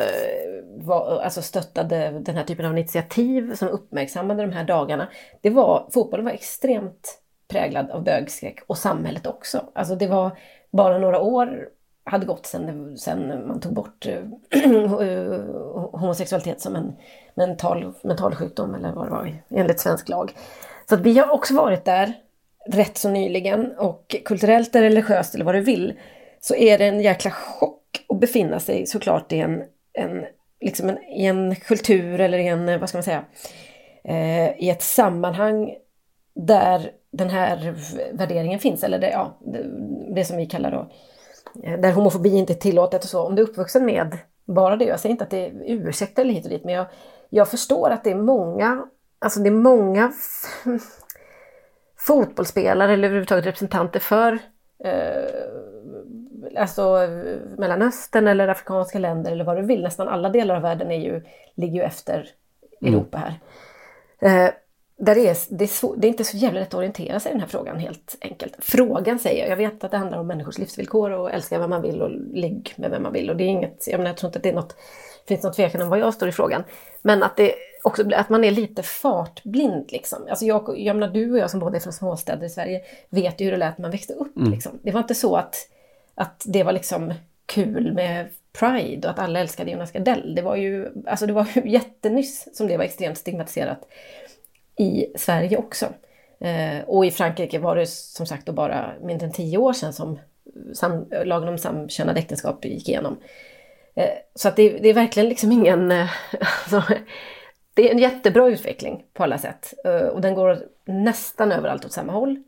var, 0.79 1.21
alltså 1.21 1.43
stöttade 1.43 2.23
den 2.25 2.37
här 2.37 2.45
typen 2.45 2.67
av 2.67 2.73
initiativ 2.73 3.55
som 3.55 3.69
uppmärksammade 3.69 4.43
de 4.43 4.53
här 4.53 4.65
dagarna. 4.65 5.09
Det 5.41 5.51
var, 5.51 5.89
fotbollen 5.91 6.25
var 6.25 6.33
extremt 6.33 7.19
präglad 7.49 7.91
av 7.91 8.05
bögskräck 8.05 8.59
och 8.67 8.79
samhället 8.79 9.27
också. 9.27 9.65
Alltså 9.75 9.95
det 9.95 10.07
var 10.07 10.39
bara 10.71 10.99
några 10.99 11.21
år 11.21 11.69
hade 12.05 12.27
gått 12.27 12.47
sen, 12.47 12.97
sen 12.99 13.49
man 13.49 13.61
tog 13.61 13.75
bort 13.75 14.07
homosexualitet 15.93 16.61
som 16.61 16.77
en 16.77 16.97
mental, 17.37 17.93
mental 18.03 18.35
sjukdom 18.35 18.75
eller 18.75 18.93
vad 18.93 19.07
det 19.07 19.11
var 19.11 19.33
enligt 19.51 19.81
svensk 19.81 20.09
lag. 20.09 20.33
Så 20.89 20.95
att 20.95 21.01
vi 21.01 21.19
har 21.19 21.31
också 21.31 21.55
varit 21.55 21.85
där 21.85 22.13
rätt 22.67 22.99
så 22.99 23.09
nyligen 23.09 23.73
och 23.79 24.17
kulturellt 24.25 24.75
eller 24.75 24.89
religiöst 24.89 25.35
eller 25.35 25.45
vad 25.45 25.55
du 25.55 25.61
vill 25.61 25.95
så 26.41 26.55
är 26.55 26.79
det 26.79 26.87
en 26.87 27.01
jäkla 27.01 27.31
chock 27.31 28.05
att 28.09 28.21
befinna 28.21 28.61
sig 28.61 28.87
såklart 28.87 29.33
i 29.33 29.39
en, 29.39 29.65
en, 29.93 30.25
liksom 30.61 30.89
en, 30.89 30.99
i 31.03 31.25
en 31.25 31.57
kultur 31.57 32.21
eller 32.21 32.39
i 32.39 32.47
en, 32.47 32.69
eh, 32.69 32.79
vad 32.79 32.89
ska 32.89 32.99
man 32.99 33.03
säga, 33.03 33.25
eh, 34.05 34.59
i 34.59 34.71
ett 34.71 34.83
sammanhang 34.83 35.75
där 36.35 36.91
den 37.11 37.31
här 37.31 37.75
värderingen 38.13 38.59
finns, 38.59 38.85
eller 38.85 38.99
det, 38.99 39.11
ja, 39.11 39.39
det, 39.41 39.65
det 40.15 40.25
som 40.25 40.37
vi 40.37 40.47
kallar 40.47 40.71
då, 40.71 40.91
eh, 41.63 41.81
där 41.81 41.93
homofobi 41.93 42.37
inte 42.37 42.53
är 42.53 42.55
tillåtet 42.55 43.05
och 43.05 43.11
så. 43.11 43.23
Om 43.23 43.35
du 43.35 43.43
är 43.43 43.47
uppvuxen 43.47 43.85
med 43.85 44.19
bara 44.45 44.77
det, 44.77 44.85
jag 44.85 45.01
säger 45.01 45.11
inte 45.11 45.25
att 45.25 45.31
det 45.31 45.47
är 45.47 45.53
ursäkt 45.67 46.19
eller 46.19 46.35
hit 46.35 46.45
och 46.45 46.51
dit, 46.51 46.65
men 46.65 46.75
jag, 46.75 46.87
jag 47.31 47.49
förstår 47.49 47.91
att 47.91 48.05
det 48.05 48.11
är 48.11 48.17
många, 48.17 48.87
alltså 49.19 49.41
det 49.41 49.49
är 49.49 49.53
många 49.53 50.13
fotbollsspelare 51.99 52.93
eller 52.93 53.09
överhuvudtaget 53.09 53.47
representanter 53.47 54.01
för 54.01 54.39
eh, 54.85 55.57
alltså 56.57 57.09
Mellanöstern 57.59 58.29
eller 58.29 58.49
afrikanska 58.49 58.99
länder 58.99 59.33
eller 59.33 59.45
vad 59.45 59.57
du 59.57 59.63
vill. 59.63 59.83
Nästan 59.83 60.09
alla 60.09 60.29
delar 60.29 60.57
av 60.57 60.63
världen 60.63 60.91
är 60.91 61.01
ju, 61.01 61.23
ligger 61.55 61.75
ju 61.75 61.83
efter 61.83 62.29
mm. 62.81 62.95
Europa 62.95 63.19
här. 63.19 63.41
Eh, 64.19 64.51
där 64.99 65.15
det, 65.15 65.29
är, 65.29 65.37
det, 65.51 65.65
är 65.65 65.69
så, 65.69 65.95
det 65.95 66.07
är 66.07 66.09
inte 66.09 66.25
så 66.25 66.37
jävla 66.37 66.61
lätt 66.61 66.69
att 66.69 66.75
orientera 66.75 67.21
sig 67.21 67.31
i 67.31 67.33
den 67.33 67.41
här 67.41 67.49
frågan 67.49 67.79
helt 67.79 68.17
enkelt. 68.21 68.57
Frågan 68.59 69.19
säger 69.19 69.43
jag, 69.43 69.51
jag 69.51 69.57
vet 69.57 69.85
att 69.85 69.91
det 69.91 69.97
handlar 69.97 70.19
om 70.19 70.27
människors 70.27 70.59
livsvillkor 70.59 71.11
och 71.11 71.31
älska 71.33 71.59
vem 71.59 71.71
man 71.71 71.83
vill 71.83 72.03
och 72.03 72.11
ligg 72.11 72.75
med 72.77 72.91
vem 72.91 73.03
man 73.03 73.13
vill. 73.13 73.31
Och 73.31 73.37
det 73.37 73.45
är 73.45 73.49
inget, 73.49 73.87
jag, 73.87 73.99
menar, 73.99 74.11
jag 74.11 74.17
tror 74.17 74.29
inte 74.29 74.39
att 74.39 74.43
det 74.43 74.49
är 74.49 74.55
något, 74.55 74.77
finns 75.29 75.43
något 75.43 75.57
tvekan 75.57 75.83
om 75.83 75.89
vad 75.89 75.99
jag 75.99 76.15
står 76.15 76.29
i 76.29 76.33
frågan. 76.33 76.65
Men 77.03 77.23
att, 77.23 77.37
det 77.37 77.55
också, 77.83 78.15
att 78.15 78.29
man 78.29 78.45
är 78.45 78.51
lite 78.51 78.83
fartblind 78.83 79.93
liksom. 79.93 80.27
Alltså 80.31 80.45
jag, 80.45 80.79
jag 80.79 80.97
menar, 80.97 81.13
du 81.13 81.33
och 81.33 81.39
jag 81.39 81.51
som 81.51 81.61
båda 81.61 81.77
är 81.77 81.81
från 81.81 81.93
småstäder 81.93 82.47
i 82.47 82.51
Sverige 82.51 82.81
vet 83.09 83.41
ju 83.41 83.45
hur 83.45 83.53
det 83.53 83.59
lät 83.59 83.79
när 83.79 83.83
man 83.83 83.91
växte 83.91 84.13
upp. 84.13 84.37
Mm. 84.37 84.51
Liksom. 84.51 84.79
Det 84.83 84.91
var 84.91 85.01
inte 85.01 85.15
så 85.15 85.37
att, 85.37 85.57
att 86.15 86.43
det 86.47 86.63
var 86.63 86.73
liksom 86.73 87.15
kul 87.47 87.93
med 87.93 88.29
Pride 88.59 89.09
och 89.09 89.15
att 89.15 89.19
alla 89.19 89.41
älskade 89.41 89.71
Jonas 89.71 89.93
Gardell. 89.93 90.35
Det 90.35 90.43
var 90.43 90.57
ju, 90.57 90.89
alltså 91.07 91.27
det 91.27 91.33
var 91.33 91.47
ju 91.55 91.63
jättenyss 91.71 92.49
som 92.53 92.69
det 92.69 92.77
var 92.77 92.85
extremt 92.85 93.19
stigmatiserat 93.19 93.89
i 94.77 95.07
Sverige 95.17 95.57
också. 95.57 95.87
Eh, 96.41 96.85
och 96.87 97.07
i 97.07 97.11
Frankrike 97.11 97.59
var 97.59 97.77
det 97.77 97.87
som 97.87 98.27
sagt 98.27 98.47
då 98.47 98.53
bara 98.53 98.93
mindre 99.03 99.27
än 99.27 99.33
tio 99.33 99.59
år 99.59 99.73
sedan 99.73 99.93
som 99.93 100.19
sam, 100.75 101.07
lagen 101.25 101.49
om 101.49 101.59
samkönade 101.59 102.21
äktenskap 102.21 102.65
gick 102.65 102.89
igenom. 102.89 103.17
Eh, 103.97 104.09
så 104.35 104.49
att 104.49 104.57
det, 104.57 104.69
det, 104.69 104.89
är 104.89 104.95
verkligen 104.95 105.29
liksom 105.29 105.53
ingen... 105.53 105.91
Eh, 105.91 106.11
alltså, 106.41 106.95
det 107.75 107.89
är 107.89 107.93
en 107.93 107.99
jättebra 107.99 108.49
utveckling 108.49 109.05
på 109.13 109.23
alla 109.23 109.39
sätt 109.39 109.75
eh, 109.85 110.07
och 110.07 110.21
den 110.21 110.35
går 110.35 110.59
nästan 110.85 111.53
överallt 111.53 111.85
åt 111.85 111.93
samma 111.93 112.13
håll. 112.13 112.43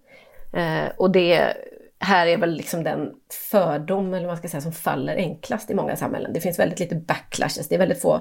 Och 0.97 1.11
det 1.11 1.55
här 1.99 2.27
är 2.27 2.37
väl 2.37 2.51
liksom 2.51 2.85
den 2.85 3.15
fördom 3.51 4.15
eller 4.15 4.27
vad 4.27 4.31
man 4.31 4.37
ska 4.37 4.49
säga, 4.49 4.61
som 4.61 4.73
faller 4.73 5.17
enklast 5.17 5.71
i 5.71 5.75
många 5.75 5.97
samhällen. 5.97 6.33
Det 6.33 6.41
finns 6.41 6.59
väldigt 6.59 6.81
lite 6.81 6.95
backlashes. 6.95 7.69
Det 7.69 7.75
är 7.75 7.79
väldigt 7.79 8.03
få 8.03 8.21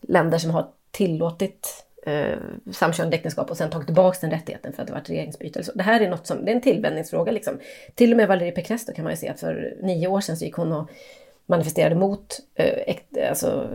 länder 0.00 0.38
som 0.38 0.50
har 0.50 0.66
tillåtit 0.90 1.86
eh, 2.06 2.38
samkönade 2.72 3.16
äktenskap 3.16 3.50
och 3.50 3.56
sen 3.56 3.70
tagit 3.70 3.86
tillbaka 3.86 4.18
den 4.20 4.30
rättigheten 4.30 4.72
för 4.72 4.82
att 4.82 4.88
det 4.88 4.94
varit 4.94 5.10
regeringsbyte. 5.10 5.62
Det 5.74 5.82
här 5.82 6.00
är 6.00 6.10
något 6.10 6.26
som, 6.26 6.44
det 6.44 6.50
är 6.50 6.54
en 6.54 6.60
tillvänjningsfråga 6.60 7.32
liksom. 7.32 7.58
Till 7.94 8.10
och 8.10 8.16
med 8.16 8.28
Valérie 8.28 8.52
Pécresse 8.52 8.92
kan 8.94 9.04
man 9.04 9.12
ju 9.12 9.16
se 9.16 9.28
att 9.28 9.40
för 9.40 9.76
nio 9.82 10.08
år 10.08 10.20
sedan 10.20 10.36
så 10.36 10.44
gick 10.44 10.54
hon 10.54 10.72
och 10.72 10.90
manifesterade 11.46 11.94
mot 11.94 12.40
eh, 12.54 13.28
alltså, 13.28 13.68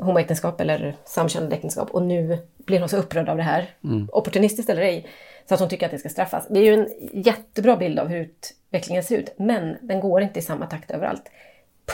homoäktenskap 0.00 0.60
eller 0.60 0.96
samkönade 1.04 1.56
äktenskap 1.56 1.90
och 1.90 2.02
nu 2.02 2.38
blir 2.56 2.80
hon 2.80 2.88
så 2.88 2.96
upprörd 2.96 3.28
av 3.28 3.36
det 3.36 3.42
här, 3.42 3.70
mm. 3.84 4.08
opportunistiskt 4.12 4.70
eller 4.70 4.82
ej, 4.82 5.06
så 5.48 5.54
att 5.54 5.60
hon 5.60 5.68
tycker 5.68 5.86
att 5.86 5.92
det 5.92 5.98
ska 5.98 6.08
straffas. 6.08 6.46
Det 6.50 6.58
är 6.58 6.64
ju 6.64 6.74
en 6.74 6.88
jättebra 7.24 7.76
bild 7.76 7.98
av 7.98 8.08
hur 8.08 8.20
utvecklingen 8.20 9.02
ser 9.02 9.18
ut, 9.18 9.34
men 9.38 9.76
den 9.82 10.00
går 10.00 10.22
inte 10.22 10.38
i 10.38 10.42
samma 10.42 10.66
takt 10.66 10.90
överallt. 10.90 11.22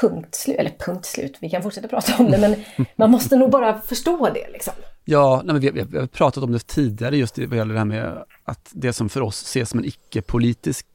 Punkt 0.00 0.34
slut, 0.34 0.56
eller 0.56 0.70
punkt 0.70 1.04
slut, 1.04 1.36
vi 1.40 1.50
kan 1.50 1.62
fortsätta 1.62 1.88
prata 1.88 2.12
om 2.18 2.30
det, 2.30 2.38
men 2.38 2.56
man 2.96 3.10
måste 3.10 3.36
nog 3.36 3.50
bara 3.50 3.80
förstå 3.80 4.30
det 4.34 4.48
liksom. 4.52 4.72
Ja, 5.04 5.42
nej, 5.44 5.52
men 5.52 5.60
vi, 5.60 5.70
vi, 5.70 5.98
har 5.98 6.06
pratat 6.06 6.44
om 6.44 6.52
det 6.52 6.66
tidigare 6.66 7.16
just 7.16 7.38
vad 7.38 7.58
gäller 7.58 7.72
det 7.72 7.80
här 7.80 7.84
med 7.84 8.24
att 8.44 8.70
det 8.72 8.92
som 8.92 9.08
för 9.08 9.20
oss 9.20 9.42
ses 9.42 9.70
som 9.70 9.78
en 9.78 9.84
icke-politisk 9.84 10.86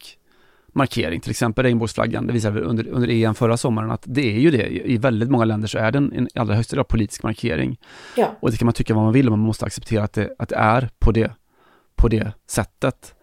markering, 0.76 1.20
till 1.20 1.32
exempel 1.32 1.64
regnbågsflaggan, 1.64 2.28
det 2.28 2.34
visade 2.34 2.60
vi 2.60 2.62
under, 2.62 2.88
under 2.88 3.10
EM 3.10 3.36
förra 3.36 3.58
sommaren 3.58 3.92
att 3.92 4.04
det 4.06 4.36
är 4.36 4.40
ju 4.40 4.52
det, 4.52 4.90
i 4.92 4.98
väldigt 4.98 5.30
många 5.30 5.46
länder 5.46 5.68
så 5.68 5.78
är 5.78 5.92
den 5.92 6.14
en 6.14 6.28
allra 6.36 6.56
högsta 6.56 6.76
grad 6.76 6.88
politisk 6.88 7.24
markering. 7.24 7.80
Ja. 8.16 8.36
Och 8.40 8.52
det 8.52 8.58
kan 8.58 8.66
man 8.66 8.74
tycka 8.74 8.94
vad 8.94 9.04
man 9.04 9.14
vill, 9.14 9.30
men 9.30 9.40
man 9.40 9.48
måste 9.48 9.66
acceptera 9.66 10.04
att 10.04 10.14
det, 10.14 10.36
att 10.40 10.50
det 10.50 10.56
är 10.56 10.90
på 11.00 11.12
det, 11.12 11.32
på 11.96 12.08
det 12.08 12.32
sättet. 12.50 13.16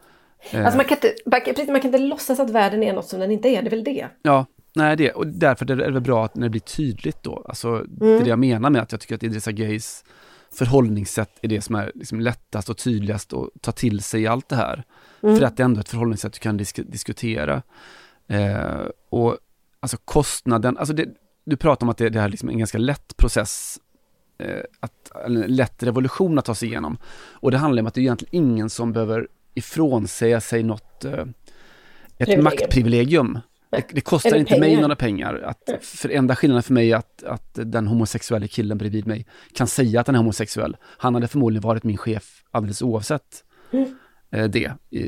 Alltså 0.52 0.76
man 0.76 0.84
kan, 0.84 0.96
inte, 0.96 1.72
man 1.72 1.80
kan 1.80 1.94
inte 1.94 1.98
låtsas 1.98 2.40
att 2.40 2.50
världen 2.50 2.82
är 2.82 2.92
något 2.92 3.06
som 3.06 3.20
den 3.20 3.30
inte 3.30 3.48
är, 3.48 3.62
det 3.62 3.68
är 3.68 3.70
väl 3.70 3.84
det? 3.84 4.08
Ja, 4.22 4.46
nej 4.74 4.96
det, 4.96 5.10
och 5.10 5.26
därför 5.26 5.70
är 5.70 5.76
det 5.76 5.90
väl 5.90 6.00
bra 6.00 6.24
att 6.24 6.34
när 6.34 6.42
det 6.42 6.50
blir 6.50 6.60
tydligt 6.60 7.22
då, 7.22 7.44
alltså 7.48 7.68
mm. 7.68 7.86
det 7.98 8.06
är 8.06 8.24
det 8.24 8.30
jag 8.30 8.38
menar 8.38 8.70
med 8.70 8.82
att 8.82 8.92
jag 8.92 9.00
tycker 9.00 9.14
att 9.14 9.22
Idrissa 9.22 9.52
Gays 9.52 10.04
förhållningssätt 10.52 11.38
är 11.42 11.48
det 11.48 11.60
som 11.60 11.74
är 11.74 11.92
liksom 11.94 12.20
lättast 12.20 12.68
och 12.68 12.78
tydligast 12.78 13.32
att 13.32 13.48
ta 13.60 13.72
till 13.72 14.00
sig 14.00 14.22
i 14.22 14.26
allt 14.26 14.48
det 14.48 14.56
här. 14.56 14.84
Mm. 15.22 15.36
För 15.36 15.44
att 15.44 15.56
det 15.56 15.62
är 15.62 15.64
ändå 15.64 15.80
ett 15.80 15.88
förhållningssätt 15.88 16.32
du 16.32 16.38
kan 16.38 16.56
disk 16.56 16.80
diskutera. 16.86 17.62
Eh, 18.28 18.86
och 19.08 19.38
alltså 19.80 19.96
kostnaden, 20.04 20.78
alltså 20.78 20.94
det, 20.94 21.08
du 21.44 21.56
pratar 21.56 21.86
om 21.86 21.90
att 21.90 21.96
det, 21.96 22.08
det 22.08 22.18
här 22.18 22.26
är 22.26 22.30
liksom 22.30 22.48
en 22.48 22.58
ganska 22.58 22.78
lätt 22.78 23.16
process, 23.16 23.78
eh, 24.38 24.62
att, 24.80 25.12
en 25.26 25.40
lätt 25.40 25.82
revolution 25.82 26.38
att 26.38 26.44
ta 26.44 26.54
sig 26.54 26.68
igenom. 26.68 26.98
Och 27.30 27.50
det 27.50 27.58
handlar 27.58 27.82
om 27.82 27.86
att 27.86 27.94
det 27.94 28.00
är 28.00 28.02
egentligen 28.02 28.34
ingen 28.34 28.70
som 28.70 28.92
behöver 28.92 29.28
ifrånsäga 29.54 30.40
sig 30.40 30.62
något, 30.62 31.04
eh, 31.04 31.24
ett 32.18 32.42
maktprivilegium. 32.42 33.38
Det, 33.70 33.84
det 33.92 34.00
kostar 34.00 34.36
inte 34.36 34.48
pengar. 34.48 34.60
mig 34.60 34.80
några 34.80 34.96
pengar. 34.96 35.34
Att, 35.34 35.84
för 35.84 36.08
enda 36.08 36.36
skillnaden 36.36 36.62
för 36.62 36.72
mig 36.72 36.92
är 36.92 36.96
att, 36.96 37.22
att 37.22 37.54
den 37.54 37.86
homosexuella 37.86 38.46
killen 38.46 38.78
bredvid 38.78 39.06
mig 39.06 39.26
kan 39.54 39.66
säga 39.66 40.00
att 40.00 40.06
han 40.06 40.16
är 40.16 40.18
homosexuell. 40.18 40.76
Han 40.82 41.14
hade 41.14 41.28
förmodligen 41.28 41.62
varit 41.62 41.84
min 41.84 41.96
chef 41.96 42.44
alldeles 42.50 42.82
oavsett 42.82 43.44
mm. 43.72 43.98
Eh, 44.32 44.44
det 44.44 44.72
i, 44.90 45.00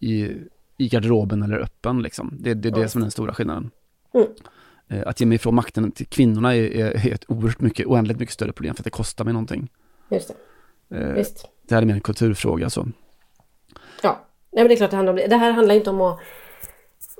i, 0.00 0.36
i 0.76 0.88
garderoben 0.88 1.42
eller 1.42 1.58
öppen. 1.58 2.02
Liksom. 2.02 2.36
Det, 2.40 2.54
det 2.54 2.68
är 2.68 2.72
det 2.72 2.88
som 2.88 3.00
är 3.00 3.04
den 3.04 3.10
stora 3.10 3.34
skillnaden. 3.34 3.70
Mm. 4.14 4.26
Eh, 4.88 5.02
att 5.06 5.20
ge 5.20 5.26
mig 5.26 5.36
ifrån 5.36 5.54
makten 5.54 5.92
till 5.92 6.06
kvinnorna 6.06 6.56
är, 6.56 6.76
är, 6.76 7.12
ett 7.12 7.24
oerhört 7.28 7.60
mycket, 7.60 7.86
oändligt 7.86 8.18
mycket 8.18 8.34
större 8.34 8.52
problem 8.52 8.74
för 8.74 8.80
att 8.80 8.84
det 8.84 8.90
kostar 8.90 9.24
mig 9.24 9.32
någonting. 9.32 9.68
Just 10.10 10.34
det. 10.88 10.96
Eh, 10.96 11.12
Visst. 11.12 11.48
Det 11.68 11.74
här 11.74 11.82
är 11.82 11.86
mer 11.86 11.94
en 11.94 12.00
kulturfråga. 12.00 12.70
Så. 12.70 12.88
Ja, 14.02 14.24
Nej, 14.54 14.64
men 14.64 14.68
det 14.68 14.74
är 14.74 14.76
klart 14.76 14.90
det 14.90 14.96
handlar 14.96 15.12
om 15.12 15.16
det. 15.16 15.26
Det 15.26 15.36
här 15.36 15.52
handlar 15.52 15.74
inte 15.74 15.90
om 15.90 16.00
att 16.00 16.18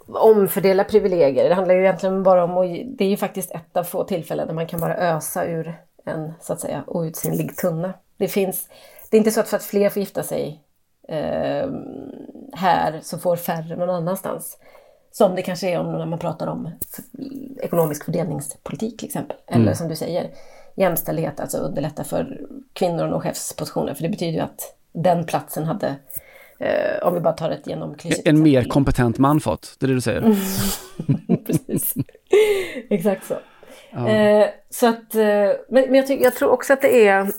omfördela 0.09 0.85
privilegier. 0.85 1.49
Det 1.49 1.55
handlar 1.55 1.75
ju 1.75 1.81
egentligen 1.81 2.23
bara 2.23 2.45
om, 2.45 2.51
och 2.51 2.65
det 2.65 3.05
är 3.05 3.09
ju 3.09 3.17
faktiskt 3.17 3.51
ett 3.51 3.77
av 3.77 3.85
få 3.85 4.05
tillfällen 4.05 4.47
där 4.47 4.55
man 4.55 4.67
kan 4.67 4.81
bara 4.81 4.97
ösa 4.97 5.47
ur 5.47 5.81
en 6.05 6.33
så 6.41 6.53
att 6.53 6.61
säga 6.61 6.85
outsinlig 6.87 7.57
tunna. 7.57 7.95
Det 8.17 8.29
finns, 8.29 8.69
det 9.11 9.17
är 9.17 9.19
inte 9.19 9.31
så 9.31 9.41
att 9.41 9.49
för 9.49 9.57
att 9.57 9.65
fler 9.65 9.91
får 9.91 10.01
gifta 10.01 10.23
sig 10.23 10.63
eh, 11.09 11.71
här 12.53 13.01
så 13.03 13.19
får 13.19 13.37
färre 13.37 13.77
någon 13.77 13.91
annanstans. 13.91 14.59
Som 15.13 15.35
det 15.35 15.43
kanske 15.43 15.71
är 15.71 15.81
om 15.81 15.93
när 15.93 16.07
man 16.07 16.19
pratar 16.19 16.47
om 16.47 16.71
ekonomisk 17.63 18.05
fördelningspolitik 18.05 18.99
till 18.99 19.07
exempel. 19.07 19.37
Eller 19.47 19.63
mm. 19.63 19.75
som 19.75 19.89
du 19.89 19.97
säger, 19.97 20.31
jämställdhet, 20.75 21.41
alltså 21.41 21.59
underlätta 21.59 22.05
för 22.05 22.41
kvinnor 22.73 23.05
att 23.05 23.11
nå 23.11 23.21
chefspositioner. 23.21 23.95
För 23.95 24.03
det 24.03 24.09
betyder 24.09 24.33
ju 24.33 24.41
att 24.41 24.77
den 24.93 25.25
platsen 25.27 25.65
hade 25.65 25.97
Eh, 26.59 27.07
om 27.07 27.15
vi 27.15 27.21
bara 27.21 27.35
tar 27.35 27.51
ett 27.51 27.67
genomklyschigt 27.67 28.29
En 28.29 28.43
mer 28.43 28.65
kompetent 28.65 29.19
man 29.19 29.41
fått, 29.41 29.77
det 29.79 29.87
är 29.87 29.89
det 29.89 29.95
du 29.95 30.01
säger? 30.01 30.21
Precis, 31.47 31.95
exakt 32.91 33.27
så. 33.27 33.35
Ja. 33.91 34.09
Eh, 34.09 34.49
så 34.71 34.87
att, 34.87 35.15
eh, 35.15 35.23
men, 35.23 35.57
men 35.69 35.95
jag, 35.95 36.07
tycker, 36.07 36.25
jag 36.25 36.35
tror 36.35 36.51
också 36.51 36.73
att 36.73 36.83
det 36.83 37.09
är 37.09 37.33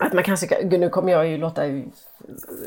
att 0.00 0.12
man 0.12 0.24
kanske, 0.24 0.64
nu 0.64 0.88
kommer 0.88 1.12
jag 1.12 1.28
ju 1.28 1.36
låta 1.36 1.62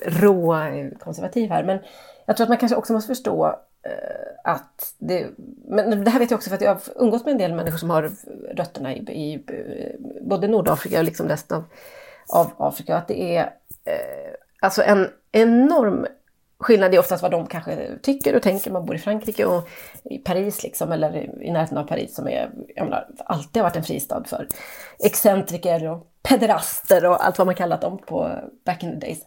rå 0.05 0.55
konservativ 0.99 1.49
här, 1.49 1.63
men 1.63 1.79
jag 2.25 2.37
tror 2.37 2.45
att 2.45 2.49
man 2.49 2.57
kanske 2.57 2.75
också 2.75 2.93
måste 2.93 3.07
förstå 3.07 3.45
eh, 3.83 4.51
att 4.51 4.93
det, 4.97 5.27
men 5.67 6.03
det 6.03 6.11
här 6.11 6.19
vet 6.19 6.31
jag 6.31 6.37
också 6.37 6.49
för 6.49 6.55
att 6.55 6.61
jag 6.61 6.73
har 6.73 6.81
umgått 6.95 7.25
med 7.25 7.31
en 7.31 7.37
del 7.37 7.53
människor 7.53 7.77
som 7.77 7.89
har 7.89 8.11
rötterna 8.55 8.95
i, 8.95 8.99
i 8.99 9.33
eh, 9.33 9.99
både 10.21 10.47
Nordafrika 10.47 10.97
och 10.97 11.03
liksom 11.03 11.27
resten 11.27 11.57
av, 11.57 11.63
av 12.27 12.51
Afrika, 12.57 12.97
att 12.97 13.07
det 13.07 13.35
är 13.35 13.43
eh, 13.85 14.33
alltså 14.59 14.83
en 14.83 15.09
enorm 15.31 16.05
skillnad 16.59 16.95
i 16.95 16.97
oftast 16.97 17.21
vad 17.23 17.31
de 17.31 17.47
kanske 17.47 17.97
tycker 18.01 18.35
och 18.35 18.41
tänker. 18.41 18.71
Man 18.71 18.85
bor 18.85 18.95
i 18.95 18.99
Frankrike 18.99 19.45
och 19.45 19.69
i 20.03 20.17
Paris 20.17 20.63
liksom, 20.63 20.91
eller 20.91 21.41
i 21.43 21.51
närheten 21.51 21.77
av 21.77 21.83
Paris 21.83 22.15
som 22.15 22.27
är, 22.27 22.51
jag 22.75 22.83
menar, 22.83 23.07
alltid 23.25 23.61
har 23.61 23.69
varit 23.69 23.75
en 23.75 23.83
fristad 23.83 24.23
för 24.23 24.47
excentriker 24.99 25.89
och 25.89 26.12
pederaster 26.29 27.05
och 27.05 27.25
allt 27.25 27.37
vad 27.37 27.47
man 27.47 27.55
kallat 27.55 27.81
dem 27.81 27.97
på 27.97 28.31
back 28.65 28.83
in 28.83 28.99
the 28.99 29.07
days. 29.07 29.19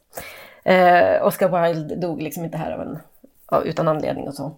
Eh, 0.64 1.26
Oscar 1.26 1.62
Wilde 1.62 1.96
dog 1.96 2.22
liksom 2.22 2.44
inte 2.44 2.58
här 2.58 2.72
av 2.72 2.80
en, 2.80 2.98
av, 3.46 3.66
utan 3.66 3.88
anledning 3.88 4.28
och 4.28 4.34
så. 4.34 4.56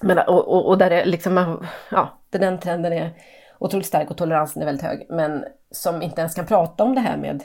Men, 0.00 0.18
och, 0.18 0.48
och, 0.48 0.68
och 0.68 0.78
där 0.78 0.90
det 0.90 1.04
liksom, 1.04 1.64
ja, 1.90 2.18
den 2.30 2.60
trenden 2.60 2.92
är 2.92 3.12
otroligt 3.58 3.86
stark 3.86 4.10
och 4.10 4.16
toleransen 4.16 4.62
är 4.62 4.66
väldigt 4.66 4.84
hög. 4.84 5.06
Men 5.08 5.44
som 5.70 6.02
inte 6.02 6.20
ens 6.20 6.34
kan 6.34 6.46
prata 6.46 6.84
om 6.84 6.94
det 6.94 7.00
här 7.00 7.16
med 7.16 7.42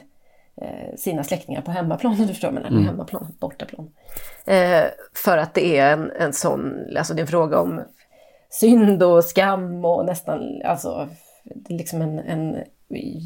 eh, 0.62 0.96
sina 0.98 1.24
släktingar 1.24 1.62
på 1.62 1.72
hemmaplan, 1.72 2.16
du 2.18 2.28
förstår, 2.28 2.52
men 2.52 2.66
mm. 2.66 2.86
hemmaplan, 2.86 3.28
bortaplan. 3.40 3.90
Eh, 4.46 4.84
för 5.14 5.38
att 5.38 5.54
det 5.54 5.78
är 5.78 5.94
en, 5.94 6.12
en 6.12 6.34
sån, 6.34 6.88
alltså 6.98 7.14
det 7.14 7.20
är 7.20 7.24
en 7.24 7.28
fråga 7.28 7.60
om 7.60 7.82
synd 8.50 9.04
och 9.04 9.24
skam 9.24 9.86
och 9.86 10.06
nästan, 10.06 10.62
alltså, 10.66 11.10
liksom 11.70 12.02
en, 12.02 12.20
en 12.20 12.64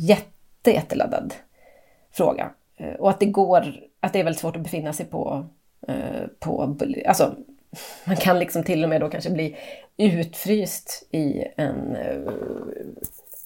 jätte, 0.08 0.35
jätteladdad 0.72 1.34
fråga. 2.12 2.52
Eh, 2.78 2.94
och 2.94 3.10
att 3.10 3.20
det 3.20 3.26
går, 3.26 3.76
att 4.00 4.14
det 4.14 4.20
är 4.20 4.24
väldigt 4.24 4.40
svårt 4.40 4.56
att 4.56 4.64
befinna 4.64 4.94
sig 4.94 5.06
på, 5.06 5.46
eh, 5.88 6.28
på 6.40 6.78
alltså 7.08 7.36
man 8.06 8.16
kan 8.16 8.40
liksom 8.40 8.64
till 8.64 8.84
och 8.84 8.90
med 8.90 9.02
då 9.02 9.10
kanske 9.10 9.30
bli 9.30 9.58
utfryst 9.98 11.08
i 11.12 11.46
en 11.58 11.96
uh, 11.96 12.32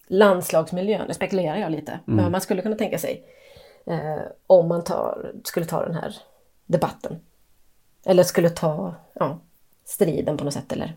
landslagsmiljö. 0.07 1.05
Nu 1.07 1.13
spekulerar 1.13 1.57
jag 1.57 1.71
lite, 1.71 1.91
mm. 1.91 2.01
men 2.05 2.31
man 2.31 2.41
skulle 2.41 2.61
kunna 2.61 2.75
tänka 2.75 2.97
sig 2.97 3.23
om 4.47 4.67
man 4.67 4.83
tar, 4.83 5.31
skulle 5.43 5.65
ta 5.65 5.85
den 5.85 5.95
här 5.95 6.15
debatten. 6.65 7.19
Eller 8.05 8.23
skulle 8.23 8.49
ta 8.49 8.95
ja, 9.13 9.39
striden 9.85 10.37
på 10.37 10.43
något 10.43 10.53
sätt 10.53 10.71
eller 10.71 10.95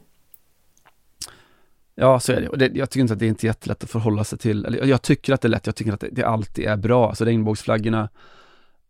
Ja, 2.03 2.21
så 2.21 2.33
är 2.33 2.41
det. 2.41 2.49
Och 2.49 2.59
det, 2.59 2.71
jag 2.75 2.91
tycker 2.91 3.01
inte 3.01 3.13
att 3.13 3.19
det 3.19 3.27
är 3.27 3.29
inte 3.29 3.47
jättelätt 3.47 3.85
att 3.85 3.91
förhålla 3.91 4.25
sig 4.25 4.39
till, 4.39 4.65
eller 4.65 4.87
jag 4.87 5.03
tycker 5.03 5.33
att 5.33 5.41
det 5.41 5.49
är 5.49 5.51
lätt, 5.51 5.67
jag 5.67 5.77
tycker 5.77 5.93
att 5.93 6.01
det, 6.01 6.09
det 6.13 6.25
alltid 6.25 6.65
är 6.65 6.77
bra. 6.77 7.09
Alltså 7.09 7.25
regnbågsflaggorna, 7.25 8.09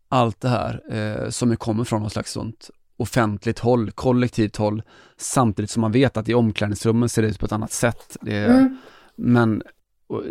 allt 0.09 0.41
det 0.41 0.49
här 0.49 0.81
eh, 0.91 1.29
som 1.29 1.55
kommer 1.55 1.83
från 1.83 2.01
något 2.01 2.11
slags 2.11 2.31
sånt 2.31 2.69
offentligt 2.97 3.59
håll, 3.59 3.91
kollektivt 3.91 4.55
håll, 4.55 4.81
samtidigt 5.17 5.71
som 5.71 5.81
man 5.81 5.91
vet 5.91 6.17
att 6.17 6.29
i 6.29 6.33
omklädningsrummen 6.33 7.09
ser 7.09 7.21
det 7.21 7.27
ut 7.27 7.39
på 7.39 7.45
ett 7.45 7.51
annat 7.51 7.71
sätt. 7.71 8.17
Det, 8.21 8.45
mm. 8.45 8.77
Men 9.15 9.63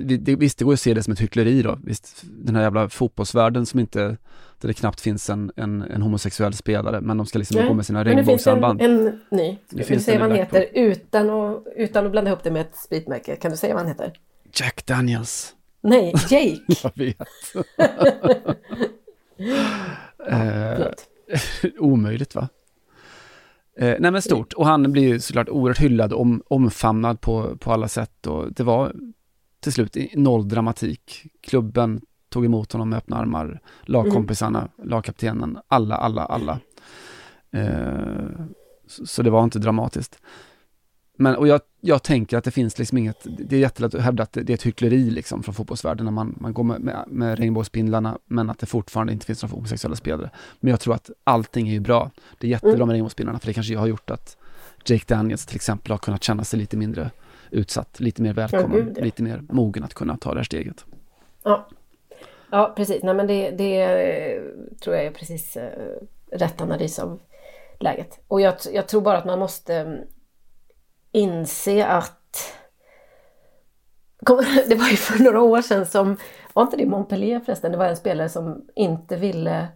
det, 0.00 0.16
det, 0.16 0.36
visst, 0.36 0.58
det 0.58 0.64
går 0.64 0.72
att 0.72 0.80
se 0.80 0.94
det 0.94 1.02
som 1.02 1.12
ett 1.12 1.20
hyckleri 1.20 1.62
då. 1.62 1.78
Visst, 1.84 2.22
den 2.22 2.56
här 2.56 2.62
jävla 2.62 2.88
fotbollsvärlden 2.88 3.66
som 3.66 3.80
inte, 3.80 4.00
där 4.60 4.68
det 4.68 4.74
knappt 4.74 5.00
finns 5.00 5.30
en, 5.30 5.52
en, 5.56 5.82
en 5.82 6.02
homosexuell 6.02 6.54
spelare, 6.54 7.00
men 7.00 7.16
de 7.16 7.26
ska 7.26 7.38
liksom 7.38 7.56
Nej. 7.56 7.68
gå 7.68 7.74
med 7.74 7.86
sina 7.86 8.04
regnbågsarmband. 8.04 8.82
En, 8.82 9.06
en 9.06 9.20
ny. 9.30 9.58
Det 9.70 9.84
finns 9.84 10.04
säga 10.04 10.18
vad 10.18 10.28
han 10.28 10.38
heter 10.38 10.66
utan 10.74 11.30
att, 11.30 11.64
utan 11.76 12.06
att 12.06 12.12
blanda 12.12 12.30
ihop 12.30 12.42
det 12.42 12.50
med 12.50 12.60
ett 12.60 12.76
spritmärke. 12.76 13.36
Kan 13.36 13.50
du 13.50 13.56
säga 13.56 13.74
vad 13.74 13.82
han 13.82 13.92
heter? 13.92 14.12
Jack 14.52 14.86
Daniels. 14.86 15.54
Nej, 15.80 16.14
Jake. 16.30 16.58
Jag 16.82 16.92
vet. 16.94 17.16
eh, 20.28 20.86
omöjligt 21.78 22.34
va? 22.34 22.48
Eh, 23.78 23.96
nej 23.98 24.10
men 24.10 24.22
stort, 24.22 24.52
och 24.52 24.66
han 24.66 24.92
blir 24.92 25.02
ju 25.02 25.20
såklart 25.20 25.48
oerhört 25.48 25.78
hyllad 25.78 26.12
och 26.12 26.20
om, 26.20 26.42
omfamnad 26.46 27.20
på, 27.20 27.56
på 27.56 27.72
alla 27.72 27.88
sätt 27.88 28.26
och 28.26 28.52
det 28.52 28.62
var 28.62 28.92
till 29.62 29.72
slut 29.72 29.96
noll 30.14 30.48
dramatik. 30.48 31.26
Klubben 31.40 32.00
tog 32.28 32.44
emot 32.44 32.72
honom 32.72 32.88
med 32.88 32.96
öppna 32.96 33.16
armar, 33.16 33.60
lagkompisarna, 33.82 34.58
mm. 34.58 34.88
lagkaptenen, 34.90 35.58
alla, 35.68 35.96
alla, 35.96 36.24
alla. 36.24 36.60
Eh, 37.50 38.46
så, 38.86 39.22
det 39.22 39.30
var 39.30 39.44
inte 39.44 39.58
dramatiskt. 39.58 40.18
Men, 41.18 41.36
och 41.36 41.48
jag, 41.48 41.60
jag 41.80 42.02
tänker 42.02 42.36
att 42.38 42.44
det 42.44 42.50
finns 42.50 42.78
liksom 42.78 42.98
inget, 42.98 43.26
det 43.38 43.56
är 43.56 43.60
jättelätt 43.60 43.94
att 43.94 44.00
hävda 44.00 44.22
att 44.22 44.32
det, 44.32 44.42
det 44.42 44.52
är 44.52 44.54
ett 44.54 44.66
hyckleri 44.66 45.10
liksom 45.10 45.42
från 45.42 45.54
fotbollsvärlden 45.54 46.04
när 46.04 46.12
man, 46.12 46.36
man 46.40 46.54
går 46.54 46.64
med, 46.64 46.80
med, 46.80 47.04
med 47.08 47.38
regnbågspindlarna, 47.38 48.18
men 48.26 48.50
att 48.50 48.58
det 48.58 48.66
fortfarande 48.66 49.12
inte 49.12 49.26
finns 49.26 49.42
några 49.42 49.54
homosexuella 49.54 49.96
spelare. 49.96 50.30
Men 50.60 50.70
jag 50.70 50.80
tror 50.80 50.94
att 50.94 51.10
allting 51.24 51.68
är 51.68 51.72
ju 51.72 51.80
bra. 51.80 52.10
Det 52.38 52.46
är 52.46 52.50
jättebra 52.50 52.74
mm. 52.74 52.86
med 52.86 52.92
regnbågspindlarna, 52.94 53.38
för 53.38 53.46
det 53.46 53.52
kanske 53.52 53.76
har 53.76 53.86
gjort 53.86 54.10
att 54.10 54.36
Jake 54.84 55.14
Daniels 55.14 55.46
till 55.46 55.56
exempel 55.56 55.90
har 55.90 55.98
kunnat 55.98 56.22
känna 56.22 56.44
sig 56.44 56.58
lite 56.58 56.76
mindre 56.76 57.10
utsatt, 57.52 58.00
lite 58.00 58.22
mer 58.22 58.32
välkommen, 58.32 58.94
ja, 58.96 59.04
lite 59.04 59.22
mer 59.22 59.42
mogen 59.48 59.84
att 59.84 59.94
kunna 59.94 60.16
ta 60.16 60.30
det 60.30 60.38
här 60.38 60.44
steget. 60.44 60.84
Ja, 61.42 61.68
ja 62.50 62.72
precis. 62.76 63.02
Nej, 63.02 63.14
men 63.14 63.26
det, 63.26 63.50
det 63.50 64.40
tror 64.80 64.96
jag 64.96 65.04
är 65.04 65.10
precis 65.10 65.56
eh, 65.56 65.96
rätt 66.32 66.60
analys 66.60 66.98
av 66.98 67.20
läget. 67.80 68.20
Och 68.28 68.40
jag, 68.40 68.54
jag 68.72 68.88
tror 68.88 69.00
bara 69.00 69.18
att 69.18 69.24
man 69.24 69.38
måste 69.38 70.04
inse 71.12 71.86
att 71.86 72.58
det 74.68 74.74
var 74.74 74.88
ju 74.88 74.96
för 74.96 75.22
några 75.24 75.40
år 75.40 75.62
sedan 75.62 75.86
som, 75.86 76.16
var 76.52 76.62
inte 76.62 76.76
det 76.76 76.86
Montpellier 76.86 77.40
förresten, 77.40 77.72
det 77.72 77.78
var 77.78 77.86
en 77.86 77.96
spelare 77.96 78.28
som 78.28 78.66
inte 78.74 79.16
ville 79.16 79.68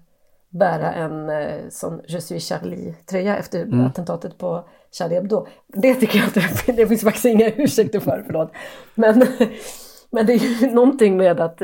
bära 0.48 0.92
en 0.92 1.30
eh, 1.30 1.68
sån 1.70 2.00
Je 2.08 2.20
suis 2.20 2.48
Charlie-tröja 2.48 3.36
efter 3.36 3.62
mm. 3.62 3.86
attentatet 3.86 4.38
på 4.38 4.68
Charlie 4.92 5.14
Hebdo. 5.14 5.46
Det 5.66 5.94
tycker 5.94 6.18
jag 6.18 6.28
inte, 6.28 6.72
det 6.72 6.86
finns 6.86 7.02
faktiskt 7.02 7.24
inga 7.24 7.50
ursäkter 7.50 8.00
för, 8.00 8.22
förlåt. 8.26 8.52
Men, 8.94 9.26
men 10.10 10.26
det 10.26 10.32
är 10.32 10.60
ju 10.60 10.70
någonting 10.70 11.16
med 11.16 11.40
att 11.40 11.62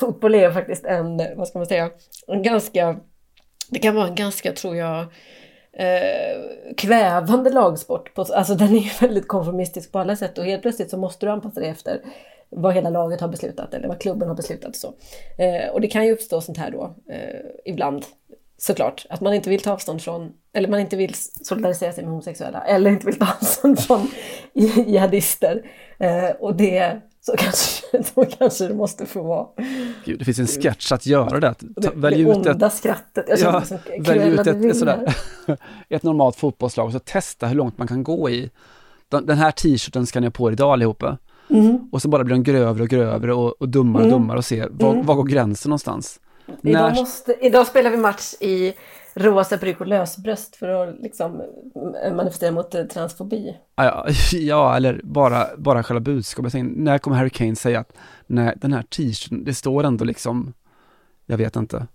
fotboll 0.00 0.34
är 0.34 0.50
faktiskt 0.50 0.84
en, 0.84 1.22
vad 1.36 1.48
ska 1.48 1.58
man 1.58 1.66
säga, 1.66 1.90
en 2.26 2.42
ganska, 2.42 2.96
det 3.70 3.78
kan 3.78 3.94
vara 3.94 4.08
en 4.08 4.14
ganska, 4.14 4.52
tror 4.52 4.76
jag, 4.76 5.00
eh, 5.72 6.40
kvävande 6.76 7.50
lagsport. 7.50 8.14
På, 8.14 8.20
alltså 8.20 8.54
den 8.54 8.68
är 8.68 8.80
ju 8.80 8.90
väldigt 9.00 9.28
konformistisk 9.28 9.92
på 9.92 9.98
alla 9.98 10.16
sätt 10.16 10.38
och 10.38 10.44
helt 10.44 10.62
plötsligt 10.62 10.90
så 10.90 10.96
måste 10.96 11.26
du 11.26 11.32
anpassa 11.32 11.60
dig 11.60 11.68
efter 11.68 12.00
vad 12.50 12.74
hela 12.74 12.90
laget 12.90 13.20
har 13.20 13.28
beslutat 13.28 13.74
eller 13.74 13.88
vad 13.88 14.00
klubben 14.00 14.28
har 14.28 14.34
beslutat. 14.34 14.68
Och, 14.68 14.76
så. 14.76 14.94
Eh, 15.38 15.70
och 15.72 15.80
det 15.80 15.88
kan 15.88 16.06
ju 16.06 16.12
uppstå 16.12 16.40
sånt 16.40 16.58
här 16.58 16.70
då 16.70 16.94
eh, 17.10 17.40
ibland 17.64 18.04
såklart. 18.58 19.06
Att 19.10 19.20
man 19.20 19.34
inte 19.34 19.50
vill 19.50 19.62
ta 19.62 19.72
avstånd 19.72 20.02
från, 20.02 20.32
eller 20.52 20.68
man 20.68 20.80
inte 20.80 20.96
vill 20.96 21.14
solidarisera 21.42 21.92
sig 21.92 22.04
med 22.04 22.10
homosexuella 22.10 22.60
eller 22.60 22.90
inte 22.90 23.06
vill 23.06 23.18
ta 23.18 23.26
avstånd 23.40 23.80
från 23.80 24.10
jihadister. 24.52 25.62
Eh, 25.98 26.30
och 26.40 26.54
det, 26.54 27.00
så 27.20 27.36
kanske, 27.36 28.02
så 28.14 28.24
kanske 28.24 28.68
det 28.68 28.74
måste 28.74 29.06
få 29.06 29.22
vara. 29.22 29.46
Gud, 30.04 30.18
det 30.18 30.24
finns 30.24 30.38
en 30.38 30.46
sketch 30.46 30.92
att 30.92 31.06
göra 31.06 31.40
det. 31.40 31.54
Ta, 31.82 31.90
välj 31.94 32.20
ut 32.20 32.28
ett, 32.28 32.36
onda 32.36 32.70
skrattet. 32.70 33.24
Jag 33.28 33.38
ja, 33.38 33.62
välj 34.00 34.28
ut 34.28 34.40
ett, 34.40 34.64
ett, 34.64 34.76
sådär, 34.76 35.16
ett 35.88 36.02
normalt 36.02 36.36
fotbollslag 36.36 36.86
och 36.86 36.92
så 36.92 36.98
testa 36.98 37.46
hur 37.46 37.54
långt 37.54 37.78
man 37.78 37.88
kan 37.88 38.02
gå 38.02 38.30
i. 38.30 38.50
Den 39.08 39.38
här 39.38 39.50
t-shirten 39.50 40.06
ska 40.06 40.20
ni 40.20 40.26
ha 40.26 40.30
på 40.30 40.48
er 40.48 40.52
idag 40.52 40.72
allihopa. 40.72 41.18
Mm. 41.50 41.88
Och 41.92 42.02
så 42.02 42.08
bara 42.08 42.24
blir 42.24 42.34
de 42.34 42.42
grövre 42.42 42.82
och 42.82 42.88
grövre 42.88 43.34
och, 43.34 43.62
och 43.62 43.68
dummare 43.68 44.02
och 44.02 44.08
mm. 44.08 44.20
dummare 44.20 44.38
och 44.38 44.44
se 44.44 44.66
var, 44.70 44.92
mm. 44.92 45.06
var 45.06 45.14
går 45.14 45.24
gränsen 45.24 45.70
någonstans. 45.70 46.20
Idag, 46.62 46.94
måste, 46.94 47.36
idag 47.40 47.66
spelar 47.66 47.90
vi 47.90 47.96
match 47.96 48.34
i 48.40 48.74
rosa 49.14 49.58
pryck 49.58 49.80
och 49.80 49.86
lösbröst 49.86 50.56
för 50.56 50.68
att 50.68 51.00
liksom 51.00 51.42
manifestera 52.12 52.50
mot 52.50 52.74
eh, 52.74 52.84
transfobi. 52.84 53.56
Ja, 53.76 54.06
ja 54.32 54.76
eller 54.76 55.00
bara, 55.04 55.46
bara 55.56 55.82
själva 55.82 56.00
budskapet. 56.00 56.52
När 56.54 56.98
kommer 56.98 57.16
Harry 57.16 57.30
Kane 57.30 57.56
säga 57.56 57.80
att 57.80 57.92
nej, 58.26 58.54
den 58.56 58.72
här 58.72 58.82
t-shirten, 58.82 59.44
det 59.44 59.54
står 59.54 59.84
ändå 59.84 60.04
liksom, 60.04 60.54
jag 61.26 61.36
vet 61.36 61.56
inte, 61.56 61.86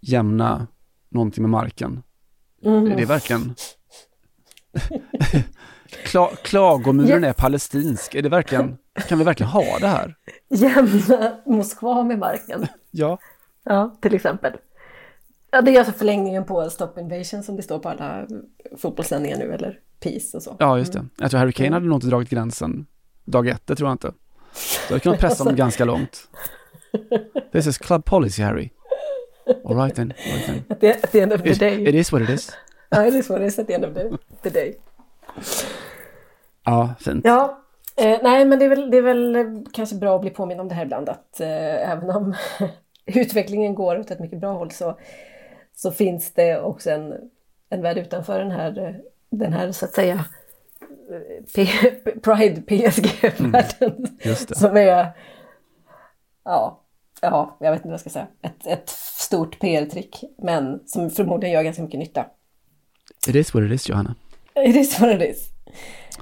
jämna 0.00 0.66
någonting 1.08 1.42
med 1.42 1.50
marken. 1.50 2.02
Mm. 2.64 2.92
Är 2.92 2.96
det 2.96 3.04
verkligen... 3.04 3.54
Kla 6.04 6.30
klagomuren 6.42 7.24
är 7.24 7.32
palestinsk, 7.32 8.14
är 8.14 8.22
det 8.22 8.28
verkligen, 8.28 8.78
kan 9.08 9.18
vi 9.18 9.24
verkligen 9.24 9.50
ha 9.50 9.78
det 9.80 9.86
här? 9.86 10.16
Jämna 10.48 11.36
Moskva 11.46 12.04
med 12.04 12.18
marken. 12.18 12.66
ja. 12.90 13.18
Ja, 13.64 13.96
till 14.00 14.14
exempel. 14.14 14.52
Ja, 15.50 15.62
det 15.62 15.74
är 15.74 15.78
alltså 15.78 15.92
förlängningen 15.92 16.44
på 16.44 16.70
Stop 16.70 16.98
Invasion 16.98 17.42
som 17.42 17.56
det 17.56 17.62
står 17.62 17.78
på 17.78 17.88
alla 17.88 18.26
fotbollssändningar 18.78 19.38
nu, 19.38 19.52
eller 19.54 19.78
Peace 20.00 20.36
och 20.36 20.42
så. 20.42 20.56
Ja, 20.58 20.78
just 20.78 20.92
det. 20.92 20.98
Mm. 20.98 21.10
Jag 21.18 21.30
tror 21.30 21.40
Harry 21.40 21.52
Kane 21.52 21.72
hade 21.72 21.86
nog 21.86 21.96
inte 21.96 22.06
dragit 22.06 22.30
gränsen 22.30 22.86
dag 23.24 23.48
ett, 23.48 23.66
det 23.66 23.76
tror 23.76 23.88
jag 23.88 23.94
inte. 23.94 24.12
Du 24.88 24.94
hade 24.94 25.00
kunnat 25.00 25.20
pressa 25.20 25.44
dem 25.44 25.56
ganska 25.56 25.84
långt. 25.84 26.28
This 27.52 27.66
is 27.66 27.78
club 27.78 28.04
policy, 28.04 28.42
Harry. 28.42 28.70
All 29.64 29.76
right 29.76 29.94
then. 29.94 30.12
All 30.26 30.32
right 30.32 30.46
then. 30.46 30.64
At, 30.68 30.80
the, 30.80 30.92
at 30.92 31.12
the 31.12 31.20
end 31.20 31.32
of 31.32 31.42
the 31.42 31.50
it, 31.50 31.60
day. 31.60 31.88
It 31.88 31.94
is 31.94 32.12
what 32.12 32.22
it 32.22 32.28
is. 32.30 32.52
Ja, 32.90 33.06
it 33.06 33.14
is 33.14 33.30
what 33.30 33.40
it 33.40 33.46
is 33.46 33.58
at 33.58 33.66
the 33.66 33.74
end 33.74 33.84
of 33.84 33.94
the, 33.94 34.18
the 34.42 34.50
day. 34.50 34.74
Ja, 36.64 36.94
fint. 37.00 37.24
Ja, 37.24 37.62
eh, 37.96 38.18
nej 38.22 38.44
men 38.44 38.58
det 38.58 38.64
är, 38.64 38.68
väl, 38.68 38.90
det 38.90 38.96
är 38.96 39.02
väl 39.02 39.64
kanske 39.72 39.96
bra 39.96 40.14
att 40.14 40.20
bli 40.20 40.30
påminn 40.30 40.60
om 40.60 40.68
det 40.68 40.74
här 40.74 40.84
ibland 40.84 41.08
att 41.08 41.40
eh, 41.40 41.90
även 41.90 42.10
om 42.10 42.34
utvecklingen 43.06 43.74
går 43.74 43.98
åt 43.98 44.10
ett 44.10 44.20
mycket 44.20 44.40
bra 44.40 44.52
håll 44.52 44.70
så, 44.70 44.98
så 45.74 45.90
finns 45.90 46.32
det 46.32 46.60
också 46.60 46.90
en, 46.90 47.14
en 47.68 47.82
värld 47.82 47.98
utanför 47.98 48.38
den 48.38 48.50
här, 48.50 49.00
den 49.30 49.52
här 49.52 49.72
så 49.72 49.84
att 49.84 49.94
säga 49.94 50.24
P 51.54 51.66
Pride 52.22 52.62
PSG-världen. 52.62 54.06
Mm, 54.24 54.36
som 54.36 54.76
är, 54.76 55.12
ja, 56.44 56.80
ja, 57.20 57.56
jag 57.60 57.70
vet 57.70 57.78
inte 57.78 57.88
vad 57.88 57.92
jag 57.92 58.00
ska 58.00 58.10
säga, 58.10 58.26
ett, 58.42 58.66
ett 58.66 58.88
stort 59.18 59.60
PR-trick 59.60 60.24
men 60.38 60.80
som 60.86 61.10
förmodligen 61.10 61.54
gör 61.54 61.62
ganska 61.62 61.82
mycket 61.82 62.00
nytta. 62.00 62.26
It 63.28 63.34
is 63.34 63.54
what 63.54 63.62
it 63.64 63.72
is, 63.72 63.88
Johanna. 63.88 64.14
It 64.66 64.76
is 64.76 65.00
what 65.00 65.22
it 65.22 65.30
is. 65.30 65.48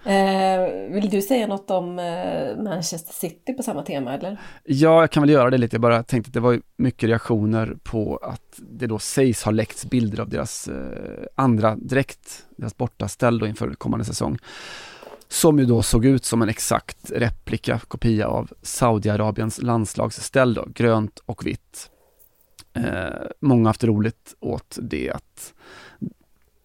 Eh, 0.04 0.90
vill 0.90 1.10
du 1.10 1.22
säga 1.22 1.46
något 1.46 1.70
om 1.70 1.98
eh, 1.98 2.62
Manchester 2.62 3.12
City 3.12 3.52
på 3.52 3.62
samma 3.62 3.82
tema 3.82 4.14
eller? 4.14 4.40
Ja, 4.64 5.00
jag 5.00 5.10
kan 5.10 5.22
väl 5.22 5.30
göra 5.30 5.50
det 5.50 5.58
lite. 5.58 5.76
Jag 5.76 5.80
bara 5.80 6.02
tänkte 6.02 6.28
att 6.28 6.34
det 6.34 6.40
var 6.40 6.60
mycket 6.76 7.08
reaktioner 7.08 7.76
på 7.82 8.16
att 8.16 8.58
det 8.58 8.86
då 8.86 8.98
sägs 8.98 9.42
ha 9.42 9.52
läckts 9.52 9.86
bilder 9.86 10.20
av 10.20 10.28
deras 10.28 10.68
eh, 10.68 11.24
andra 11.34 11.76
dräkt, 11.76 12.46
deras 12.56 12.76
bortaställ 12.76 13.38
då 13.38 13.46
inför 13.46 13.74
kommande 13.74 14.04
säsong. 14.04 14.38
Som 15.28 15.58
ju 15.58 15.64
då 15.64 15.82
såg 15.82 16.04
ut 16.04 16.24
som 16.24 16.42
en 16.42 16.48
exakt 16.48 17.10
replika, 17.10 17.78
kopia 17.78 18.26
av 18.26 18.50
Saudiarabiens 18.62 19.62
landslagsställ 19.62 20.54
då, 20.54 20.66
grönt 20.74 21.18
och 21.26 21.46
vitt. 21.46 21.90
Eh, 22.72 23.26
många 23.40 23.62
har 23.62 23.68
haft 23.68 23.84
roligt 23.84 24.34
åt 24.40 24.78
det 24.82 25.10
att 25.10 25.54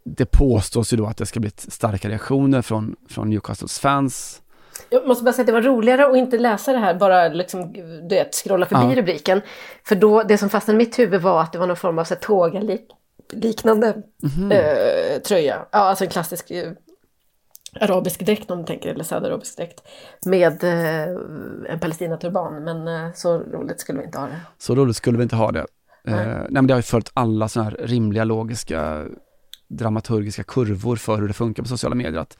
det 0.05 0.25
påstås 0.25 0.93
ju 0.93 0.97
då 0.97 1.05
att 1.05 1.17
det 1.17 1.25
ska 1.25 1.39
bli 1.39 1.51
starka 1.57 2.09
reaktioner 2.09 2.61
från, 2.61 2.95
från 3.09 3.29
Newcastles 3.29 3.79
fans. 3.79 4.41
Jag 4.89 5.07
måste 5.07 5.23
bara 5.23 5.33
säga 5.33 5.41
att 5.41 5.47
det 5.47 5.53
var 5.53 5.61
roligare 5.61 6.07
att 6.07 6.17
inte 6.17 6.37
läsa 6.37 6.71
det 6.71 6.77
här, 6.77 6.93
bara 6.93 7.27
liksom, 7.27 7.73
du 8.09 8.15
vet, 8.15 8.35
scrolla 8.35 8.65
förbi 8.65 8.93
ja. 8.93 9.01
rubriken. 9.01 9.41
För 9.83 9.95
då, 9.95 10.23
det 10.23 10.37
som 10.37 10.49
fastnade 10.49 10.75
i 10.75 10.85
mitt 10.85 10.99
huvud 10.99 11.21
var 11.21 11.41
att 11.41 11.53
det 11.53 11.59
var 11.59 11.67
någon 11.67 11.75
form 11.75 11.99
av 11.99 12.03
tåga 12.03 12.59
lik, 12.59 12.87
liknande 13.33 13.87
mm 13.87 14.03
-hmm. 14.19 14.53
eh, 14.53 15.21
tröja. 15.21 15.65
Ja, 15.71 15.79
alltså 15.79 16.03
en 16.03 16.09
klassisk 16.09 16.51
eh, 16.51 16.71
arabisk 17.79 18.25
dräkt 18.25 18.51
om 18.51 18.57
du 18.59 18.65
tänker, 18.65 18.89
eller 18.89 19.03
saudiarabisk 19.03 19.57
dräkt. 19.57 19.81
Med 20.25 20.63
eh, 20.63 21.15
en 21.69 21.79
palestinaturban, 21.79 22.63
men 22.63 22.87
eh, 22.87 23.13
så 23.13 23.37
roligt 23.37 23.79
skulle 23.79 23.99
vi 23.99 24.05
inte 24.05 24.19
ha 24.19 24.27
det. 24.27 24.39
Så 24.57 24.75
roligt 24.75 24.95
skulle 24.95 25.17
vi 25.17 25.23
inte 25.23 25.35
ha 25.35 25.51
det. 25.51 25.65
Nej. 26.03 26.19
Eh, 26.19 26.27
nej 26.27 26.47
men 26.49 26.67
det 26.67 26.73
har 26.73 26.79
ju 26.79 26.83
följt 26.83 27.11
alla 27.13 27.47
sådana 27.47 27.69
här 27.69 27.77
rimliga, 27.77 28.23
logiska 28.23 29.05
dramaturgiska 29.67 30.43
kurvor 30.43 30.95
för 30.95 31.17
hur 31.17 31.27
det 31.27 31.33
funkar 31.33 31.63
på 31.63 31.69
sociala 31.69 31.95
medier. 31.95 32.21
Att 32.21 32.37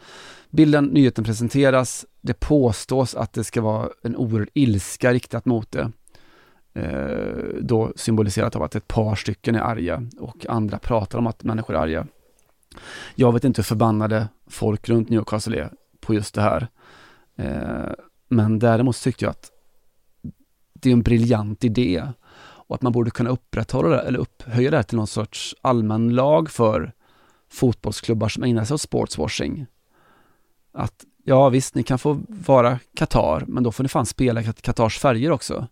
bilden, 0.50 0.86
nyheten 0.86 1.24
presenteras, 1.24 2.06
det 2.22 2.40
påstås 2.40 3.16
att 3.16 3.34
det 3.34 3.44
ska 3.44 3.62
vara 3.62 3.90
en 4.04 4.16
oerhörd 4.16 4.50
ilska 4.54 5.14
riktat 5.14 5.46
mot 5.46 5.72
det. 5.72 5.92
Eh, 6.74 7.62
då 7.62 7.94
symboliserat 7.96 8.56
av 8.56 8.64
att 8.64 8.76
ett 8.76 8.88
par 8.88 9.16
stycken 9.16 9.56
är 9.56 9.60
arga 9.60 10.08
och 10.20 10.46
andra 10.50 10.80
pratar 10.80 11.20
om 11.20 11.28
att 11.28 11.44
människor 11.44 11.76
är 11.76 11.80
arga. 11.80 12.08
Jag 13.16 13.34
vet 13.34 13.44
inte 13.44 13.60
hur 13.60 13.64
förbannade 13.64 14.28
folk 14.48 14.90
runt 14.90 15.10
Newcastle 15.10 15.60
är 15.60 15.70
på 16.00 16.14
just 16.14 16.36
det 16.36 16.42
här. 16.42 16.68
Eh, 17.36 17.92
men 18.28 18.60
däremot 18.60 19.02
tyckte 19.02 19.26
jag 19.26 19.30
att 19.30 19.52
det 20.74 20.90
är 20.90 20.94
en 20.94 21.02
briljant 21.02 21.64
idé 21.64 22.04
och 22.68 22.76
att 22.76 22.82
man 22.82 22.92
borde 22.92 23.12
kunna 23.12 23.30
upprätthålla 23.30 23.90
det 23.90 24.02
eller 24.02 24.20
upphöja 24.20 24.72
det 24.72 24.78
här 24.78 24.84
till 24.84 24.98
någon 24.98 25.08
sorts 25.08 25.56
allmän 25.62 26.10
lag 26.10 26.50
för 26.50 26.94
fotbollsklubbar 27.50 28.30
som 28.30 28.44
ägnar 28.44 28.66
sig 28.66 28.74
åt 28.76 28.82
sportswashing. 28.82 29.66
Att 30.72 31.06
ja 31.24 31.50
visst, 31.50 31.76
ni 31.76 31.84
kan 31.84 32.00
få 32.00 32.22
vara 32.28 32.80
Qatar, 32.96 33.44
men 33.48 33.64
då 33.64 33.72
får 33.72 33.84
ni 33.84 33.90
fan 33.90 34.06
spela 34.06 34.44
Qatars 34.44 35.00
färger 35.00 35.32
också. 35.32 35.68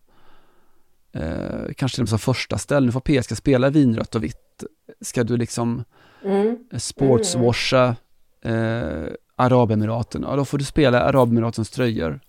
Eh, 1.12 1.74
kanske 1.78 1.96
till 1.96 2.02
och 2.02 2.04
med 2.04 2.10
som 2.10 2.20
första 2.20 2.58
ställ. 2.58 2.86
Nu 2.86 2.92
får 2.92 3.00
PSG 3.00 3.38
spela 3.38 3.70
vinrött 3.70 4.16
och 4.16 4.24
vitt. 4.24 4.64
Ska 5.02 5.24
du 5.24 5.38
liksom 5.38 5.84
mm. 6.24 6.58
sportswasha 6.78 7.96
eh, 8.42 9.04
Arabemiraten, 9.36 10.22
ja 10.22 10.36
då 10.36 10.46
får 10.46 10.58
du 10.58 10.64
spela 10.64 11.02
Arabemiratens 11.02 11.70
tröjor. 11.70 12.20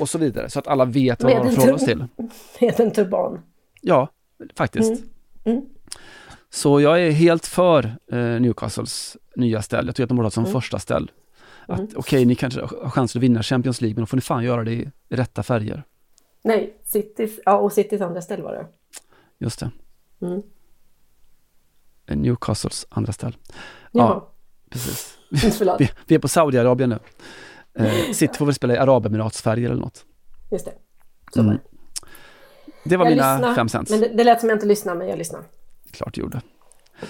Och 0.00 0.08
så 0.08 0.18
vidare, 0.18 0.50
så 0.50 0.58
att 0.58 0.66
alla 0.66 0.84
vet 0.84 1.22
vad 1.22 1.32
de 1.32 1.52
förhåller 1.52 1.78
sig 1.78 1.86
till. 1.86 2.04
Med 2.60 2.80
en 2.80 2.90
turban. 2.90 3.40
Ja, 3.80 4.08
faktiskt. 4.54 4.90
Mm. 5.44 5.58
Mm. 5.58 5.66
Så 6.50 6.80
jag 6.80 7.02
är 7.02 7.10
helt 7.10 7.46
för 7.46 7.96
eh, 8.12 8.18
Newcastles 8.18 9.16
nya 9.36 9.62
ställ. 9.62 9.86
Jag 9.86 9.94
tycker 9.94 10.04
att 10.04 10.08
de 10.08 10.16
borde 10.16 10.26
ha 10.26 10.30
som 10.30 10.44
mm. 10.44 10.52
första 10.52 10.78
ställ. 10.78 11.10
Att 11.66 11.78
mm. 11.78 11.90
okej, 11.90 11.98
okay, 11.98 12.24
ni 12.24 12.34
kanske 12.34 12.60
har 12.60 12.90
chans 12.90 13.16
att 13.16 13.22
vinna 13.22 13.42
Champions 13.42 13.80
League, 13.80 13.94
men 13.94 14.02
då 14.02 14.06
får 14.06 14.16
ni 14.16 14.20
fan 14.20 14.44
göra 14.44 14.64
det 14.64 14.72
i 14.72 14.90
rätta 15.08 15.42
färger. 15.42 15.84
Nej, 16.42 16.76
Citys, 16.84 17.40
ja 17.44 17.56
och 17.56 17.72
Citys 17.72 18.00
andra 18.00 18.22
ställ 18.22 18.42
var 18.42 18.52
det. 18.52 18.66
Just 19.38 19.60
det. 19.60 19.70
Mm. 20.22 20.42
Eh, 22.06 22.16
Newcastles 22.16 22.86
andra 22.88 23.12
ställ. 23.12 23.36
Ja, 23.92 24.32
precis. 24.70 25.18
vi, 25.78 25.90
vi, 26.06 26.14
är 26.14 26.18
på 26.18 26.28
Saudiarabien 26.28 26.90
nu. 26.90 26.98
Eh, 27.84 28.12
City 28.12 28.38
får 28.38 28.46
väl 28.46 28.54
spela 28.54 28.74
i 28.74 28.78
Arabemiratsfärger 28.78 29.70
eller 29.70 29.80
något. 29.80 30.04
Just 30.50 30.64
det. 30.64 30.72
Så 31.34 31.40
mm. 31.40 31.58
Det 32.84 32.96
var 32.96 33.04
jag 33.04 33.10
mina 33.10 33.36
lyssnar, 33.36 33.54
fem 33.54 33.68
cents. 33.68 33.90
Men 33.90 34.00
det, 34.00 34.08
det 34.08 34.24
lät 34.24 34.40
som 34.40 34.48
jag 34.48 34.56
inte 34.56 34.66
lyssnade, 34.66 34.98
men 34.98 35.08
jag 35.08 35.18
lyssnar 35.18 35.40
klart 35.96 36.14
det 36.14 36.20
gjorde. 36.20 36.40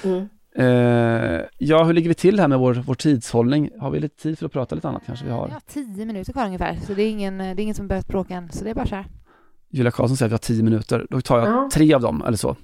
Mm. 0.05 0.28
Eh, 0.59 1.45
ja, 1.59 1.84
hur 1.84 1.93
ligger 1.93 2.09
vi 2.09 2.14
till 2.14 2.41
här 2.41 2.49
med 2.49 2.59
vår, 2.59 2.74
vår 2.74 2.95
tidshållning? 2.95 3.70
Har 3.78 3.91
vi 3.91 4.01
lite 4.01 4.22
tid 4.22 4.39
för 4.39 4.47
att 4.47 4.53
prata 4.53 4.74
lite 4.74 4.89
annat 4.89 5.03
kanske 5.07 5.24
vi 5.24 5.30
har? 5.30 5.49
Ja, 5.53 5.61
tio 5.66 6.07
minuter 6.07 6.32
kvar 6.32 6.47
ungefär, 6.47 6.78
så 6.87 6.95
det 6.95 7.03
är 7.03 7.11
ingen, 7.11 7.39
det 7.39 7.45
är 7.45 7.61
ingen 7.61 7.74
som 7.74 7.89
börjat 7.89 8.09
bråka 8.09 8.34
än, 8.34 8.53
så 8.53 8.64
det 8.64 8.70
är 8.70 8.74
bara 8.74 8.87
så 8.87 8.95
här. 8.95 9.07
Julia 9.68 9.91
Karlsson 9.91 10.16
säger 10.16 10.26
att 10.26 10.30
vi 10.30 10.34
har 10.34 10.57
tio 10.57 10.62
minuter, 10.62 11.07
då 11.11 11.20
tar 11.20 11.39
jag 11.39 11.49
ja. 11.49 11.68
tre 11.72 11.95
av 11.95 12.01
dem 12.01 12.22
eller 12.26 12.37
så. 12.37 12.57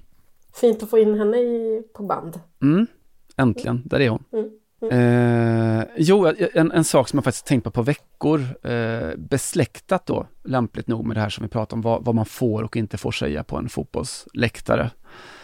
Fint 0.54 0.82
att 0.82 0.90
få 0.90 0.98
in 0.98 1.18
henne 1.18 1.36
i, 1.36 1.82
på 1.94 2.02
band. 2.02 2.40
Mm, 2.62 2.86
äntligen, 3.36 3.82
där 3.84 4.00
är 4.00 4.08
hon. 4.08 4.24
Mm. 4.32 4.50
Eh, 4.90 5.84
jo, 5.96 6.26
en, 6.54 6.72
en, 6.72 6.84
sak 6.84 7.08
som 7.08 7.16
jag 7.16 7.24
faktiskt 7.24 7.46
tänkt 7.46 7.64
på 7.64 7.70
på 7.70 7.82
veckor, 7.82 8.40
eh, 8.62 9.16
besläktat 9.16 10.06
då, 10.06 10.26
lämpligt 10.44 10.86
nog 10.86 11.06
med 11.06 11.16
det 11.16 11.20
här 11.20 11.28
som 11.28 11.42
vi 11.42 11.48
pratar 11.48 11.76
om, 11.76 11.82
vad, 11.82 12.04
vad 12.04 12.14
man 12.14 12.26
får 12.26 12.62
och 12.62 12.76
inte 12.76 12.98
får 12.98 13.12
säga 13.12 13.44
på 13.44 13.56
en 13.56 13.68
fotbollsläktare. 13.68 14.90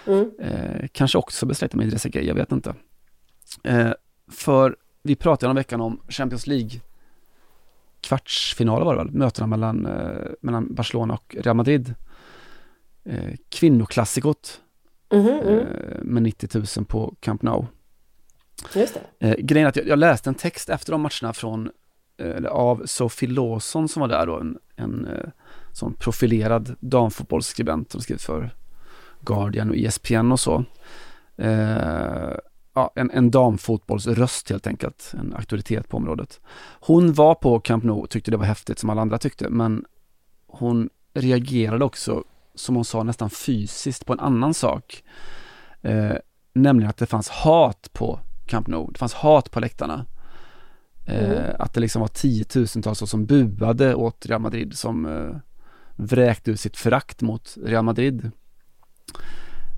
Mm. 0.09 0.31
Eh, 0.39 0.89
kanske 0.93 1.19
också 1.19 1.47
besläktat 1.47 1.79
med 1.79 1.87
Idrissa 1.87 2.09
Gueye, 2.09 2.29
jag 2.29 2.35
vet 2.35 2.53
inte. 2.53 2.75
Eh, 3.65 3.93
för 4.31 4.77
vi 5.03 5.17
pratade 5.17 5.51
en 5.51 5.57
veckan 5.57 5.81
om 5.81 6.01
Champions 6.09 6.47
League 6.47 6.81
kvartsfinaler 8.01 8.85
var 8.85 8.97
det 8.97 9.05
väl, 9.05 9.13
mötena 9.13 9.47
mellan, 9.47 9.87
eh, 9.87 10.31
mellan 10.41 10.75
Barcelona 10.75 11.15
och 11.15 11.37
Real 11.39 11.57
Madrid. 11.57 11.95
Eh, 13.05 13.35
kvinnoklassikot 13.49 14.61
mm 15.11 15.27
-hmm. 15.27 16.05
med 16.05 16.23
90 16.23 16.65
000 16.77 16.87
på 16.87 17.15
Camp 17.21 17.43
Nou. 17.43 17.67
Just 18.75 19.01
det. 19.19 19.29
Eh, 19.29 19.37
grejen 19.39 19.67
är 19.67 19.69
att 19.69 19.77
jag, 19.77 19.87
jag, 19.89 19.99
läste 19.99 20.31
en 20.31 20.35
text 20.35 20.69
efter 20.69 20.93
de 20.93 21.01
matcherna 21.01 21.33
från, 21.33 21.71
eh, 22.17 22.45
av 22.45 22.83
Sophie 22.87 23.29
Lawson 23.29 23.89
som 23.89 24.01
var 24.01 24.09
där 24.09 24.27
då, 24.27 24.37
en, 24.37 24.59
en 24.77 25.09
sån 25.73 25.95
profilerad 25.95 26.77
damfotbollsskribent 26.81 27.93
som 27.93 28.01
skrivit 28.01 28.23
för 28.23 28.51
Guardian 29.21 29.71
och 29.71 29.77
ESPN 29.77 30.33
och 30.33 30.41
så. 30.41 30.65
Eh, 31.37 32.35
ja, 32.75 32.93
en, 32.95 33.11
en 33.11 33.31
damfotbollsröst 33.31 34.51
helt 34.51 34.67
enkelt, 34.67 35.15
en 35.19 35.35
auktoritet 35.35 35.89
på 35.89 35.97
området. 35.97 36.41
Hon 36.81 37.13
var 37.13 37.35
på 37.35 37.61
Camp 37.61 37.85
Nou 37.85 38.01
och 38.01 38.11
tyckte 38.11 38.31
det 38.31 38.37
var 38.37 38.45
häftigt 38.45 38.79
som 38.79 38.91
alla 38.91 39.01
andra 39.01 39.19
tyckte, 39.19 39.49
men 39.49 39.85
hon 40.47 40.91
reagerade 41.15 41.85
också, 41.85 42.25
som 42.55 42.75
hon 42.75 42.85
sa, 42.85 43.03
nästan 43.03 43.31
fysiskt 43.31 44.07
på 44.07 44.13
en 44.13 44.21
annan 44.21 44.55
sak. 44.55 45.03
Eh, 45.83 46.17
nämligen 46.53 46.91
att 46.91 46.97
det 46.97 47.07
fanns 47.07 47.29
hat 47.29 47.91
på 47.93 48.21
Camp 48.47 48.67
Nou. 48.67 48.93
Det 48.93 48.99
fanns 48.99 49.15
hat 49.15 49.51
på 49.51 49.61
läktarna. 49.61 50.07
Eh, 51.07 51.31
mm. 51.31 51.57
att 51.59 51.75
det 51.75 51.81
liksom 51.81 52.01
var 52.01 52.09
tiotusentals 52.09 53.11
som 53.11 53.27
buade 53.27 53.95
åt 53.95 54.27
Real 54.27 54.41
Madrid, 54.41 54.79
som 54.79 55.07
eh, 55.07 55.37
vräkte 55.97 56.51
ut 56.51 56.61
sitt 56.61 56.77
förakt 56.77 57.23
mot 57.23 57.57
Real 57.65 57.85
Madrid. 57.85 58.31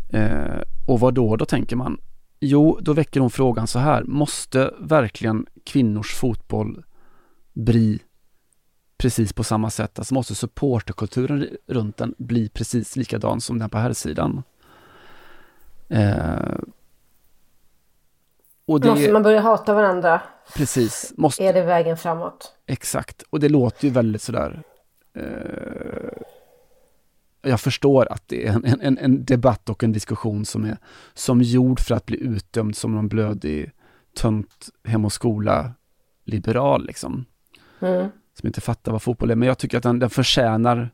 Eh, 0.08 0.60
och 0.86 1.00
vad 1.00 1.14
då, 1.14 1.36
då 1.36 1.44
tänker 1.44 1.76
man? 1.76 2.00
Jo, 2.40 2.78
då 2.80 2.92
väcker 2.92 3.20
hon 3.20 3.30
frågan 3.30 3.66
så 3.66 3.78
här, 3.78 4.04
måste 4.04 4.74
verkligen 4.78 5.46
kvinnors 5.64 6.14
fotboll 6.14 6.84
bli 7.52 8.00
precis 8.96 9.32
på 9.32 9.44
samma 9.44 9.70
sätt? 9.70 9.98
Alltså 9.98 10.14
måste 10.14 10.34
supporterkulturen 10.34 11.48
runt 11.66 11.96
den 11.96 12.14
bli 12.18 12.48
precis 12.48 12.96
likadan 12.96 13.40
som 13.40 13.58
den 13.58 13.70
på 13.70 13.78
här 13.78 13.92
sidan? 13.92 14.42
Eh, 15.88 16.58
och 18.66 18.80
det, 18.80 18.88
måste 18.88 19.12
man 19.12 19.22
börja 19.22 19.40
hata 19.40 19.74
varandra? 19.74 20.22
Precis. 20.56 21.12
Måste, 21.16 21.44
är 21.44 21.52
det 21.52 21.62
vägen 21.62 21.96
framåt? 21.96 22.54
Exakt. 22.66 23.22
Och 23.30 23.40
det 23.40 23.48
låter 23.48 23.84
ju 23.84 23.90
väldigt 23.90 24.22
sådär... 24.22 24.62
Eh, 25.14 26.22
jag 27.43 27.61
förstår 27.61 28.12
att 28.12 28.28
det 28.28 28.47
är 28.47 28.53
en, 28.53 28.80
en, 28.80 28.99
en, 28.99 29.24
debatt 29.24 29.68
och 29.68 29.84
en 29.84 29.93
diskussion 29.93 30.45
som 30.45 30.64
är 30.64 30.76
som 31.14 31.43
gjord 31.43 31.80
för 31.80 31.95
att 31.95 32.07
bli 32.07 32.20
utdömd 32.20 32.76
som 32.76 32.95
någon 32.95 33.09
blödig, 33.09 33.72
tönt 34.16 34.68
hem 34.84 35.05
och 35.05 35.12
skola-liberal 35.12 36.86
liksom. 36.86 37.24
Mm. 37.80 38.09
Som 38.38 38.47
inte 38.47 38.61
fattar 38.61 38.93
vad 38.93 39.03
fotboll 39.03 39.30
är. 39.30 39.34
Men 39.34 39.49
jag 39.49 39.59
tycker 39.59 39.76
att 39.76 39.82
den, 39.82 39.99
den 39.99 40.11
förtjänar 40.11 40.91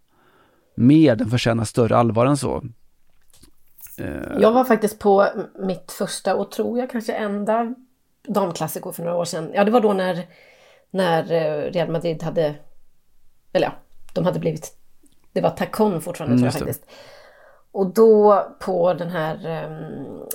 mer, 0.76 1.16
den 1.16 1.30
förtjänar 1.30 1.64
större 1.64 1.96
allvar 1.96 2.26
än 2.26 2.36
så. 2.36 2.64
Eh, 3.98 4.40
jag 4.40 4.52
var 4.52 4.64
faktiskt 4.64 4.98
på 4.98 5.26
mitt 5.58 5.92
första 5.92 6.34
och 6.34 6.50
tror 6.50 6.78
jag 6.78 6.90
kanske 6.90 7.12
enda 7.12 7.74
damklassiker 8.28 8.92
för 8.92 9.02
några 9.02 9.16
år 9.16 9.24
sedan. 9.24 9.50
Ja, 9.54 9.64
det 9.64 9.70
var 9.70 9.80
då 9.80 9.92
när, 9.92 10.26
när 10.90 11.32
eh, 11.32 11.72
Real 11.72 11.90
Madrid 11.90 12.22
hade, 12.22 12.54
eller 13.52 13.66
ja, 13.66 13.72
de 14.14 14.24
hade 14.24 14.38
blivit, 14.38 14.78
det 15.36 15.42
var 15.42 15.50
Tacon 15.50 16.00
fortfarande 16.00 16.36
mm, 16.36 16.42
tror 16.42 16.46
jag 16.46 16.66
faktiskt. 16.66 16.90
Och 17.72 17.86
då 17.86 18.46
på 18.60 18.94
den 18.94 19.10
här 19.10 19.64
um, 19.66 20.26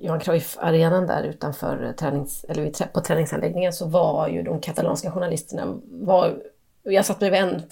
Johan 0.00 0.20
Cruyff-arenan 0.20 1.06
där 1.06 1.22
utanför 1.22 1.94
tränings, 1.98 2.44
eller 2.48 2.92
på 2.92 3.00
träningsanläggningen 3.00 3.72
så 3.72 3.86
var 3.86 4.28
ju 4.28 4.42
de 4.42 4.60
katalanska 4.60 5.10
journalisterna, 5.10 5.78
var, 5.90 6.42
jag 6.82 7.04
satt 7.04 7.18
bredvid 7.18 7.40
en 7.40 7.62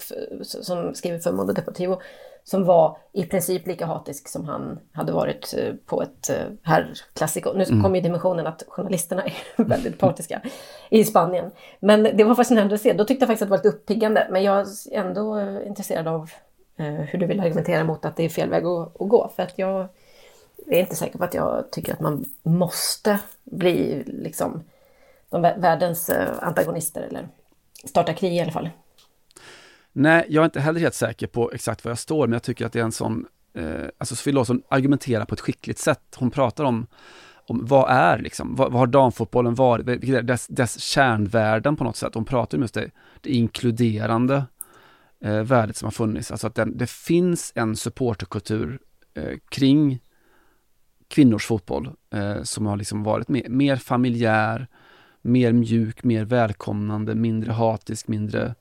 som 0.43 0.95
skriver 0.95 1.19
för 1.19 1.31
Mondo 1.31 1.53
Deportivo, 1.53 1.99
som 2.43 2.65
var 2.65 2.97
i 3.13 3.25
princip 3.25 3.67
lika 3.67 3.85
hatisk 3.85 4.29
som 4.29 4.45
han 4.45 4.79
hade 4.91 5.11
varit 5.11 5.55
eh, 5.57 5.73
på 5.85 6.01
ett 6.01 6.29
eh, 6.29 6.35
herrklassiko. 6.63 7.53
Nu 7.53 7.63
mm. 7.63 7.83
kommer 7.83 7.95
ju 7.95 8.01
dimensionen 8.01 8.47
att 8.47 8.63
journalisterna 8.67 9.23
är 9.23 9.33
väldigt 9.63 9.99
partiska 9.99 10.41
i 10.89 11.03
Spanien. 11.03 11.51
Men 11.79 12.03
det 12.03 12.23
var 12.23 12.35
fascinerande 12.35 12.75
att 12.75 12.81
se. 12.81 12.93
Då 12.93 13.05
tyckte 13.05 13.23
jag 13.23 13.27
faktiskt 13.27 13.41
att 13.41 13.47
det 13.47 13.51
var 13.51 13.57
lite 13.57 13.77
uppiggande. 13.77 14.27
Men 14.31 14.43
jag 14.43 14.59
är 14.59 14.65
ändå 14.91 15.41
intresserad 15.65 16.07
av 16.07 16.29
Eh, 16.79 16.93
hur 16.93 17.19
du 17.19 17.25
vill 17.25 17.39
argumentera 17.39 17.83
mot 17.83 18.05
att 18.05 18.15
det 18.15 18.23
är 18.23 18.29
fel 18.29 18.49
väg 18.49 18.65
att, 18.65 19.01
att 19.01 19.09
gå. 19.09 19.31
För 19.35 19.43
att 19.43 19.53
jag 19.55 19.87
är 20.67 20.79
inte 20.79 20.95
säker 20.95 21.17
på 21.17 21.23
att 21.23 21.33
jag 21.33 21.71
tycker 21.71 21.93
att 21.93 21.99
man 21.99 22.25
måste 22.43 23.19
bli 23.43 24.03
liksom 24.05 24.63
de 25.29 25.41
världens 25.41 26.09
eh, 26.09 26.29
antagonister 26.41 27.01
eller 27.01 27.27
starta 27.83 28.13
krig 28.13 28.33
i 28.33 28.39
alla 28.39 28.51
fall. 28.51 28.69
Nej, 29.91 30.25
jag 30.29 30.41
är 30.41 30.45
inte 30.45 30.59
heller 30.59 30.79
helt 30.79 30.93
säker 30.93 31.27
på 31.27 31.51
exakt 31.51 31.85
var 31.85 31.91
jag 31.91 31.99
står, 31.99 32.27
men 32.27 32.33
jag 32.33 32.43
tycker 32.43 32.65
att 32.65 32.73
det 32.73 32.79
är 32.79 32.83
en 32.83 32.91
sån, 32.91 33.25
eh, 33.53 33.87
alltså 33.97 34.15
Sofie 34.15 34.33
Lawson 34.33 34.61
argumenterar 34.69 35.25
på 35.25 35.33
ett 35.33 35.41
skickligt 35.41 35.79
sätt. 35.79 36.15
Hon 36.15 36.31
pratar 36.31 36.63
om, 36.63 36.87
om 37.47 37.65
vad 37.65 37.91
är 37.91 38.17
liksom, 38.17 38.55
vad, 38.55 38.71
vad 38.71 38.79
har 38.79 38.87
damfotbollen 38.87 39.55
varit, 39.55 40.01
dess, 40.27 40.47
dess 40.47 40.79
kärnvärden 40.79 41.75
på 41.75 41.83
något 41.83 41.95
sätt. 41.95 42.15
Hon 42.15 42.25
pratar 42.25 42.57
om 42.57 42.61
just 42.61 42.73
det, 42.73 42.91
det 43.21 43.29
inkluderande 43.29 44.43
eh, 45.23 45.41
värdet 45.43 45.77
som 45.77 45.85
har 45.85 45.91
funnits, 45.91 46.31
alltså 46.31 46.47
att 46.47 46.55
den, 46.55 46.77
det 46.77 46.89
finns 46.89 47.51
en 47.55 47.75
supporterkultur 47.75 48.79
eh, 49.13 49.37
kring 49.49 49.99
kvinnors 51.07 51.45
fotboll 51.45 51.91
eh, 52.13 52.43
som 52.43 52.65
har 52.65 52.77
liksom 52.77 53.03
varit 53.03 53.27
mer, 53.27 53.49
mer 53.49 53.75
familjär, 53.75 54.67
mer 55.21 55.53
mjuk, 55.53 56.03
mer 56.03 56.25
välkomnande, 56.25 57.15
mindre 57.15 57.51
hatisk, 57.51 58.07
mindre 58.07 58.55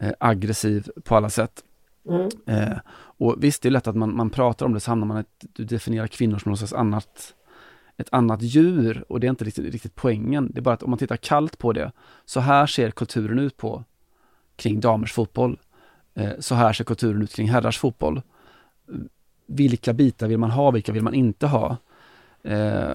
eh, 0.00 0.12
aggressiv 0.20 0.88
på 1.04 1.16
alla 1.16 1.30
sätt. 1.30 1.64
Mm. 2.08 2.28
Eh, 2.46 2.78
och 2.90 3.36
visst, 3.38 3.62
det 3.62 3.68
är 3.68 3.70
lätt 3.70 3.86
att 3.86 3.96
man, 3.96 4.16
man 4.16 4.30
pratar 4.30 4.66
om 4.66 4.74
det 4.74 4.80
så 4.80 4.90
hamnar 4.90 5.06
man 5.06 5.16
att 5.16 5.44
du 5.52 5.64
definierar 5.64 6.06
kvinnor 6.06 6.38
som 6.38 6.50
något 6.50 6.58
slags 6.58 6.72
annat, 6.72 7.34
ett 7.96 8.08
annat 8.12 8.42
djur 8.42 9.04
och 9.08 9.20
det 9.20 9.26
är 9.26 9.30
inte 9.30 9.44
riktigt, 9.44 9.72
riktigt 9.72 9.94
poängen. 9.94 10.50
Det 10.52 10.60
är 10.60 10.62
bara 10.62 10.74
att 10.74 10.82
om 10.82 10.90
man 10.90 10.98
tittar 10.98 11.16
kallt 11.16 11.58
på 11.58 11.72
det, 11.72 11.92
så 12.24 12.40
här 12.40 12.66
ser 12.66 12.90
kulturen 12.90 13.38
ut 13.38 13.56
på 13.56 13.84
kring 14.56 14.80
damers 14.80 15.12
fotboll. 15.12 15.58
Eh, 16.18 16.32
så 16.38 16.54
här 16.54 16.72
ser 16.72 16.84
kulturen 16.84 17.22
ut 17.22 17.34
kring 17.34 17.48
herrars 17.48 17.78
fotboll 17.78 18.22
vilka 19.48 19.92
bitar 19.92 20.28
vill 20.28 20.38
man 20.38 20.50
ha, 20.50 20.70
vilka 20.70 20.92
vill 20.92 21.02
man 21.02 21.14
inte 21.14 21.46
ha? 21.46 21.76
Eh, 22.42 22.94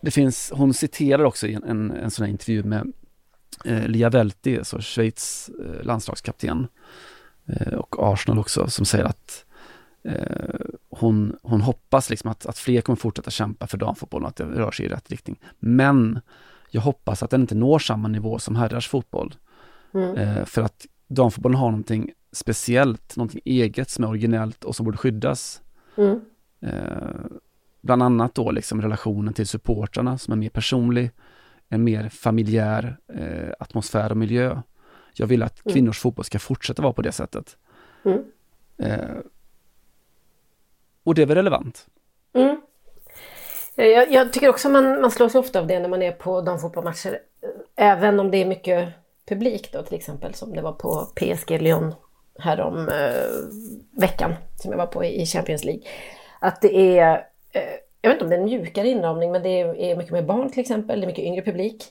det 0.00 0.10
finns, 0.10 0.52
hon 0.54 0.74
citerar 0.74 1.24
också 1.24 1.46
i 1.46 1.54
en, 1.54 1.64
en, 1.64 1.90
en 1.90 2.10
sån 2.10 2.24
här 2.24 2.30
intervju 2.30 2.62
med 2.62 2.92
eh, 3.64 3.86
Lia 3.88 4.10
Velti, 4.10 4.58
alltså 4.58 4.80
Schweiz 4.80 5.50
eh, 5.64 5.84
landslagskapten 5.84 6.68
eh, 7.46 7.74
och 7.74 8.12
Arsenal 8.12 8.38
också, 8.38 8.70
som 8.70 8.84
säger 8.84 9.04
att 9.04 9.44
eh, 10.02 10.66
hon, 10.90 11.36
hon 11.42 11.60
hoppas 11.60 12.10
liksom 12.10 12.30
att, 12.30 12.46
att 12.46 12.58
fler 12.58 12.80
kommer 12.80 12.96
fortsätta 12.96 13.30
kämpa 13.30 13.66
för 13.66 13.78
damfotbollen, 13.78 14.28
att 14.28 14.36
det 14.36 14.44
rör 14.44 14.70
sig 14.70 14.86
i 14.86 14.88
rätt 14.88 15.10
riktning. 15.10 15.40
Men 15.58 16.20
jag 16.70 16.80
hoppas 16.80 17.22
att 17.22 17.30
den 17.30 17.40
inte 17.40 17.54
når 17.54 17.78
samma 17.78 18.08
nivå 18.08 18.38
som 18.38 18.56
herrars 18.56 18.88
fotboll. 18.88 19.34
Mm. 19.94 20.16
Eh, 20.16 20.44
för 20.44 20.62
att 20.62 20.86
damfotbollen 21.10 21.58
har 21.58 21.70
någonting 21.70 22.12
speciellt, 22.32 23.16
någonting 23.16 23.40
eget 23.44 23.90
som 23.90 24.04
är 24.04 24.08
originellt 24.08 24.64
och 24.64 24.76
som 24.76 24.84
borde 24.84 24.98
skyddas. 24.98 25.62
Mm. 25.96 26.20
Eh, 26.60 27.38
bland 27.80 28.02
annat 28.02 28.34
då 28.34 28.50
liksom 28.50 28.82
relationen 28.82 29.34
till 29.34 29.46
supportrarna 29.46 30.18
som 30.18 30.32
är 30.32 30.36
mer 30.36 30.48
personlig, 30.48 31.10
en 31.68 31.84
mer 31.84 32.08
familjär 32.08 32.98
eh, 33.14 33.52
atmosfär 33.58 34.10
och 34.10 34.16
miljö. 34.16 34.62
Jag 35.14 35.26
vill 35.26 35.42
att 35.42 35.66
mm. 35.66 35.74
kvinnors 35.74 35.98
fotboll 35.98 36.24
ska 36.24 36.38
fortsätta 36.38 36.82
vara 36.82 36.92
på 36.92 37.02
det 37.02 37.12
sättet. 37.12 37.56
Mm. 38.04 38.24
Eh, 38.78 39.16
och 41.04 41.14
det 41.14 41.22
är 41.22 41.26
väl 41.26 41.36
relevant? 41.36 41.86
Mm. 42.32 42.60
Jag, 43.74 44.12
jag, 44.12 44.32
tycker 44.32 44.48
också 44.48 44.68
man, 44.68 45.00
man 45.00 45.10
slås 45.10 45.34
ofta 45.34 45.60
av 45.60 45.66
det 45.66 45.80
när 45.80 45.88
man 45.88 46.02
är 46.02 46.12
på 46.12 46.40
damfotbollsmatcher. 46.40 47.18
Även 47.76 48.20
om 48.20 48.30
det 48.30 48.36
är 48.36 48.46
mycket 48.46 48.94
publik 49.28 49.72
då 49.72 49.82
till 49.82 49.96
exempel 49.96 50.34
som 50.34 50.52
det 50.52 50.62
var 50.62 50.72
på 50.72 51.06
PSG 51.14 51.62
Lyon 51.62 51.94
härom 52.38 52.88
eh, 52.88 54.00
veckan 54.00 54.34
som 54.56 54.70
jag 54.70 54.78
var 54.78 54.86
på 54.86 55.04
i 55.04 55.26
Champions 55.26 55.64
League. 55.64 55.82
Att 56.40 56.62
det 56.62 56.98
är, 56.98 57.12
eh, 57.52 57.62
jag 58.00 58.10
vet 58.10 58.16
inte 58.16 58.24
om 58.24 58.30
det 58.30 58.36
är 58.36 58.40
en 58.40 58.44
mjukare 58.44 58.88
inramning, 58.88 59.32
men 59.32 59.42
det 59.42 59.60
är, 59.60 59.96
mycket 59.96 60.12
mer 60.12 60.22
barn 60.22 60.50
till 60.50 60.60
exempel, 60.60 61.00
det 61.00 61.04
är 61.04 61.08
mycket 61.08 61.24
yngre 61.24 61.42
publik. 61.42 61.84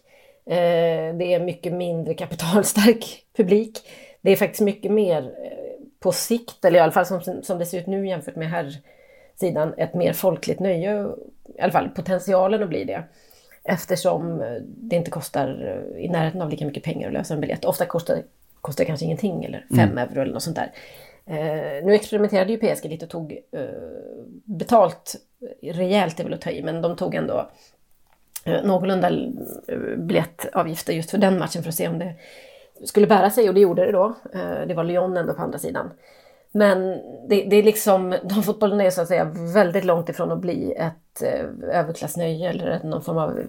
Eh, 0.45 1.15
det 1.15 1.33
är 1.33 1.39
mycket 1.39 1.73
mindre 1.73 2.13
kapitalstark 2.13 3.25
publik. 3.37 3.79
Det 4.21 4.31
är 4.31 4.35
faktiskt 4.35 4.61
mycket 4.61 4.91
mer 4.91 5.21
eh, 5.21 5.85
på 5.99 6.11
sikt, 6.11 6.65
eller 6.65 6.79
i 6.79 6.81
alla 6.81 6.91
fall 6.91 7.05
som, 7.05 7.21
som 7.43 7.59
det 7.59 7.65
ser 7.65 7.79
ut 7.79 7.87
nu 7.87 8.07
jämfört 8.07 8.35
med 8.35 8.49
här 8.49 8.77
sidan, 9.35 9.73
ett 9.77 9.93
mer 9.93 10.13
folkligt 10.13 10.59
nöje, 10.59 11.07
i 11.57 11.61
alla 11.61 11.71
fall 11.71 11.89
potentialen 11.89 12.63
att 12.63 12.69
bli 12.69 12.83
det. 12.83 13.03
Eftersom 13.69 14.43
det 14.65 14.95
inte 14.95 15.11
kostar 15.11 15.47
eh, 15.95 16.05
i 16.05 16.09
närheten 16.09 16.41
av 16.41 16.49
lika 16.49 16.65
mycket 16.65 16.83
pengar 16.83 17.07
att 17.07 17.13
lösa 17.13 17.33
en 17.33 17.41
biljett. 17.41 17.65
Ofta 17.65 17.85
kostar 17.85 18.23
kostar 18.61 18.85
kanske 18.85 19.05
ingenting 19.05 19.43
eller 19.43 19.65
5 19.69 19.79
mm. 19.79 19.97
euro 19.97 20.21
eller 20.21 20.33
något 20.33 20.43
sånt 20.43 20.55
där. 20.55 20.71
Eh, 21.25 21.85
nu 21.85 21.93
experimenterade 21.93 22.51
ju 22.51 22.57
PSG 22.57 22.85
lite 22.85 23.05
och 23.05 23.11
tog 23.11 23.31
eh, 23.51 23.61
betalt 24.45 25.15
rejält, 25.61 26.17
det 26.17 26.23
vill 26.23 26.33
att 26.33 26.41
ta 26.41 26.49
i, 26.49 26.63
men 26.63 26.81
de 26.81 26.95
tog 26.95 27.15
ändå 27.15 27.49
eh, 28.45 28.63
någorlunda 28.63 29.09
eh, 29.67 29.97
biljettavgifter 29.97 30.93
just 30.93 31.11
för 31.11 31.17
den 31.17 31.39
matchen 31.39 31.63
för 31.63 31.69
att 31.69 31.75
se 31.75 31.87
om 31.87 31.99
det 31.99 32.15
skulle 32.83 33.07
bära 33.07 33.29
sig 33.29 33.47
och 33.47 33.53
det 33.53 33.61
gjorde 33.61 33.85
det 33.85 33.91
då. 33.91 34.15
Eh, 34.33 34.67
det 34.67 34.73
var 34.73 34.83
Lyon 34.83 35.17
ändå 35.17 35.33
på 35.33 35.41
andra 35.41 35.59
sidan. 35.59 35.91
Men 36.51 36.79
det, 37.27 37.43
det 37.43 37.55
är 37.55 37.63
liksom, 37.63 38.15
de 38.23 38.43
fotbollen 38.43 38.81
är 38.81 38.89
så 38.89 39.01
att 39.01 39.07
säga 39.07 39.31
väldigt 39.53 39.85
långt 39.85 40.09
ifrån 40.09 40.31
att 40.31 40.39
bli 40.39 40.73
ett 40.73 41.21
eh, 41.21 41.77
överklassnöje 41.79 42.49
eller 42.49 42.83
någon 42.83 43.03
form 43.03 43.17
av 43.17 43.39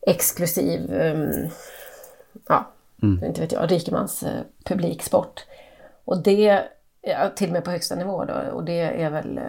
exklusiv, 0.00 0.92
um, 0.92 1.50
ja, 2.48 2.66
mm. 3.02 3.24
inte 3.24 3.40
vet 3.40 3.52
jag, 3.52 3.72
rikemans 3.72 4.22
eh, 4.22 4.42
publiksport. 4.64 5.46
Och 6.04 6.22
det, 6.22 6.62
ja, 7.02 7.30
till 7.36 7.46
och 7.46 7.52
med 7.52 7.64
på 7.64 7.70
högsta 7.70 7.94
nivå 7.94 8.24
då, 8.24 8.34
och 8.52 8.64
det 8.64 8.80
är 8.80 9.10
väl 9.10 9.38
eh, 9.38 9.44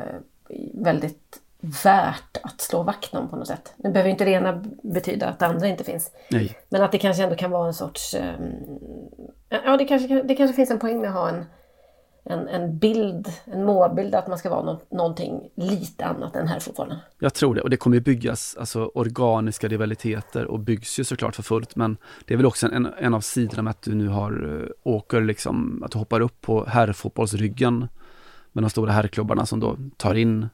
väldigt 0.74 1.39
värt 1.84 2.38
att 2.43 2.61
slå 2.61 2.84
vakt 2.84 3.15
om 3.15 3.30
på 3.30 3.36
något 3.36 3.47
sätt. 3.47 3.74
Det 3.78 3.89
behöver 3.89 4.09
inte 4.09 4.26
det 4.26 4.32
ena 4.32 4.65
betyda 4.84 5.28
att 5.28 5.39
det 5.39 5.45
andra 5.45 5.67
inte 5.67 5.84
finns. 5.84 6.11
Nej. 6.30 6.57
Men 6.70 6.84
att 6.84 6.91
det 6.91 6.97
kanske 6.97 7.24
ändå 7.24 7.36
kan 7.36 7.51
vara 7.51 7.67
en 7.67 7.74
sorts... 7.74 8.15
Um, 8.15 8.53
ja, 9.49 9.78
det 9.78 9.86
kanske, 9.86 10.24
det 10.24 10.36
kanske 10.36 10.55
finns 10.55 10.72
en 10.72 10.80
poäng 10.80 11.01
med 11.01 11.09
att 11.09 11.15
ha 11.15 11.30
en 11.30 11.45
en, 12.30 12.47
en 12.47 12.77
bild, 12.77 13.27
en 13.45 13.65
målbild 13.65 14.15
att 14.15 14.27
man 14.27 14.38
ska 14.38 14.49
vara 14.49 14.63
no 14.63 14.80
någonting 14.89 15.49
lite 15.55 16.05
annat 16.05 16.36
än 16.36 16.47
herrfotbollen. 16.47 16.97
Jag 17.19 17.34
tror 17.34 17.55
det 17.55 17.61
och 17.61 17.69
det 17.69 17.77
kommer 17.77 17.97
ju 17.97 18.01
byggas, 18.01 18.55
alltså 18.59 18.91
organiska 18.93 19.67
rivaliteter 19.67 20.45
och 20.45 20.59
byggs 20.59 20.99
ju 20.99 21.03
såklart 21.03 21.36
för 21.36 21.43
fullt 21.43 21.75
men 21.75 21.97
det 22.25 22.34
är 22.34 22.38
väl 22.38 22.45
också 22.45 22.67
en, 22.67 22.88
en 22.97 23.13
av 23.13 23.21
sidorna 23.21 23.61
med 23.61 23.71
att 23.71 23.82
du 23.82 23.95
nu 23.95 24.07
har, 24.07 24.45
uh, 24.45 24.69
åker 24.84 25.21
liksom, 25.21 25.84
att 25.86 25.91
du 25.91 25.97
hoppar 25.97 26.21
upp 26.21 26.41
på 26.41 26.65
herrfotbollsryggen 26.65 27.88
med 28.51 28.63
de 28.63 28.69
stora 28.69 28.91
herrklubbarna 28.91 29.45
som 29.45 29.59
då 29.59 29.77
tar 29.97 30.15
in 30.15 30.47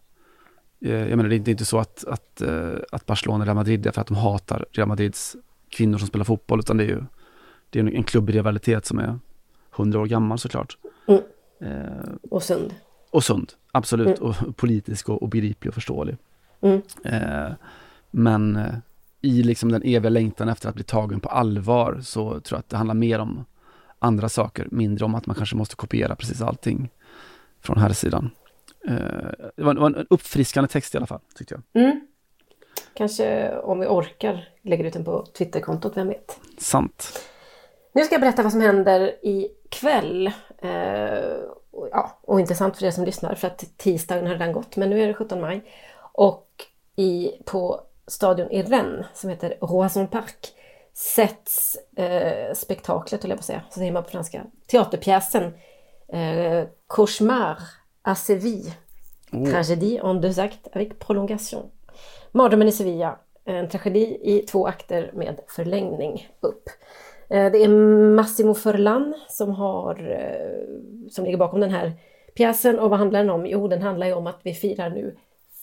uh, 0.86 1.10
jag 1.10 1.18
menar 1.18 1.30
det 1.30 1.36
är 1.36 1.50
inte 1.50 1.66
så 1.66 1.80
att, 1.80 2.06
att, 2.08 2.42
uh, 2.46 2.76
att 2.92 3.06
Barcelona 3.06 3.42
och 3.42 3.46
Real 3.46 3.56
Madrid 3.56 3.88
är 3.88 3.92
för 3.92 4.02
att 4.02 4.08
de 4.08 4.18
hatar 4.18 4.66
Real 4.72 4.88
Madrids 4.88 5.36
kvinnor 5.70 5.98
som 5.98 6.08
spelar 6.08 6.26
fotboll 6.26 6.60
utan 6.60 6.78
det 6.78 6.84
är 6.84 6.88
ju 6.88 7.04
det 7.70 7.80
är 7.80 7.96
en 7.96 8.04
klubbrivalitet 8.04 8.86
som 8.86 9.00
är 9.00 9.20
hundra 9.72 10.00
år 10.00 10.06
gammal 10.06 10.40
såklart. 10.40 10.78
Mm. 11.08 11.22
Eh, 11.66 12.14
och 12.30 12.44
sund. 12.44 12.74
Och 13.10 13.24
sund, 13.24 13.54
absolut. 13.72 14.20
Mm. 14.20 14.30
Och 14.30 14.58
politisk 14.58 15.10
och, 15.10 15.24
och 15.24 15.30
begriplig 15.30 15.70
och 15.70 15.76
förståelig. 15.76 16.18
Mm. 16.62 16.82
Eh, 17.04 17.54
men 18.12 18.56
eh, 18.56 18.76
i 19.22 19.44
liksom 19.44 19.72
den 19.72 19.82
eviga 19.84 20.10
längtan 20.10 20.50
efter 20.50 20.70
att 20.70 20.76
bli 20.76 20.84
tagen 20.84 21.20
på 21.20 21.30
allvar 21.30 22.00
så 22.02 22.40
tror 22.40 22.58
jag 22.58 22.60
att 22.60 22.70
det 22.70 22.78
handlar 22.78 22.96
mer 22.96 23.20
om 23.20 23.46
andra 24.00 24.30
saker, 24.30 24.68
mindre 24.72 25.06
om 25.06 25.16
att 25.16 25.26
man 25.26 25.36
kanske 25.36 25.56
måste 25.56 25.76
kopiera 25.76 26.16
precis 26.16 26.42
allting 26.42 26.90
från 27.62 27.78
här 27.78 27.94
sidan. 27.94 28.30
Det, 29.56 29.64
var, 29.64 29.74
det 29.74 29.80
var 29.80 29.88
en 29.88 30.08
uppfriskande 30.10 30.68
text 30.68 30.96
i 30.96 30.98
alla 30.98 31.08
fall, 31.08 31.20
tyckte 31.36 31.54
jag. 31.54 31.84
Mm. 31.84 32.08
Kanske 32.94 33.58
om 33.58 33.80
vi 33.80 33.88
orkar 33.88 34.50
lägger 34.62 34.84
ut 34.86 34.94
den 34.94 35.06
på 35.06 35.26
Twitterkontot, 35.26 35.98
vem 35.98 36.08
vet? 36.08 36.40
Sant. 36.58 37.20
Nu 37.94 38.04
ska 38.04 38.14
jag 38.14 38.22
berätta 38.22 38.44
vad 38.44 38.52
som 38.52 38.62
händer 38.62 39.16
ikväll. 39.22 40.32
Eh, 40.62 41.38
ja, 41.92 42.20
och 42.22 42.40
intressant 42.40 42.78
för 42.78 42.86
er 42.86 42.92
som 42.92 43.06
lyssnar 43.06 43.36
för 43.36 43.48
att 43.48 43.78
tisdagen 43.78 44.28
har 44.28 44.34
redan 44.34 44.52
gått, 44.52 44.76
men 44.76 44.90
nu 44.90 45.02
är 45.02 45.08
det 45.08 45.14
17 45.14 45.42
maj. 45.42 45.64
Och 46.14 46.48
i, 46.96 47.32
på 47.46 47.82
stadion 48.08 48.52
i 48.52 48.64
Rennes 48.64 49.06
som 49.14 49.30
heter 49.30 49.58
Roison 49.62 50.08
Park 50.08 50.54
sätts 50.94 51.78
eh, 51.98 52.54
spektaklet, 52.54 53.24
höll 53.24 53.30
jag 53.30 53.38
på 53.38 53.42
att 53.42 53.46
säga, 53.46 53.62
så 53.70 53.80
säger 53.80 53.92
man 53.92 54.04
på 54.04 54.10
franska, 54.10 54.44
teaterpjäsen 54.68 55.54
eh, 56.08 56.68
Cauchemar 56.90 57.58
à 58.04 58.16
Séville. 58.16 58.72
Oh. 59.32 59.52
Tragédie 59.52 60.00
en 60.04 60.22
deux 60.22 60.40
actes 60.40 60.72
avec 60.74 61.00
prolongation. 61.00 61.72
Mardrömmen 62.32 62.68
i 62.68 62.72
Sevilla, 62.72 63.20
en 63.46 63.70
tragedi 63.70 64.20
i 64.24 64.40
två 64.40 64.68
akter 64.68 65.12
med 65.14 65.40
förlängning 65.48 66.30
upp. 66.40 66.70
Eh, 67.30 67.52
det 67.52 67.64
är 67.64 67.68
Massimo 68.16 68.54
Furlan 68.54 69.14
som, 69.30 69.52
har, 69.52 70.12
eh, 70.12 71.10
som 71.12 71.26
ligger 71.26 71.38
bakom 71.38 71.60
den 71.60 71.72
här 71.72 71.92
pjäsen. 72.36 72.80
Och 72.80 72.90
vad 72.90 73.00
handlar 73.00 73.20
den 73.20 73.30
om? 73.30 73.46
Jo, 73.46 73.68
den 73.68 73.82
handlar 73.82 74.08
ju 74.08 74.14
om 74.14 74.28
att 74.28 74.40
vi 74.44 74.54
firar 74.54 74.90
nu 74.90 75.16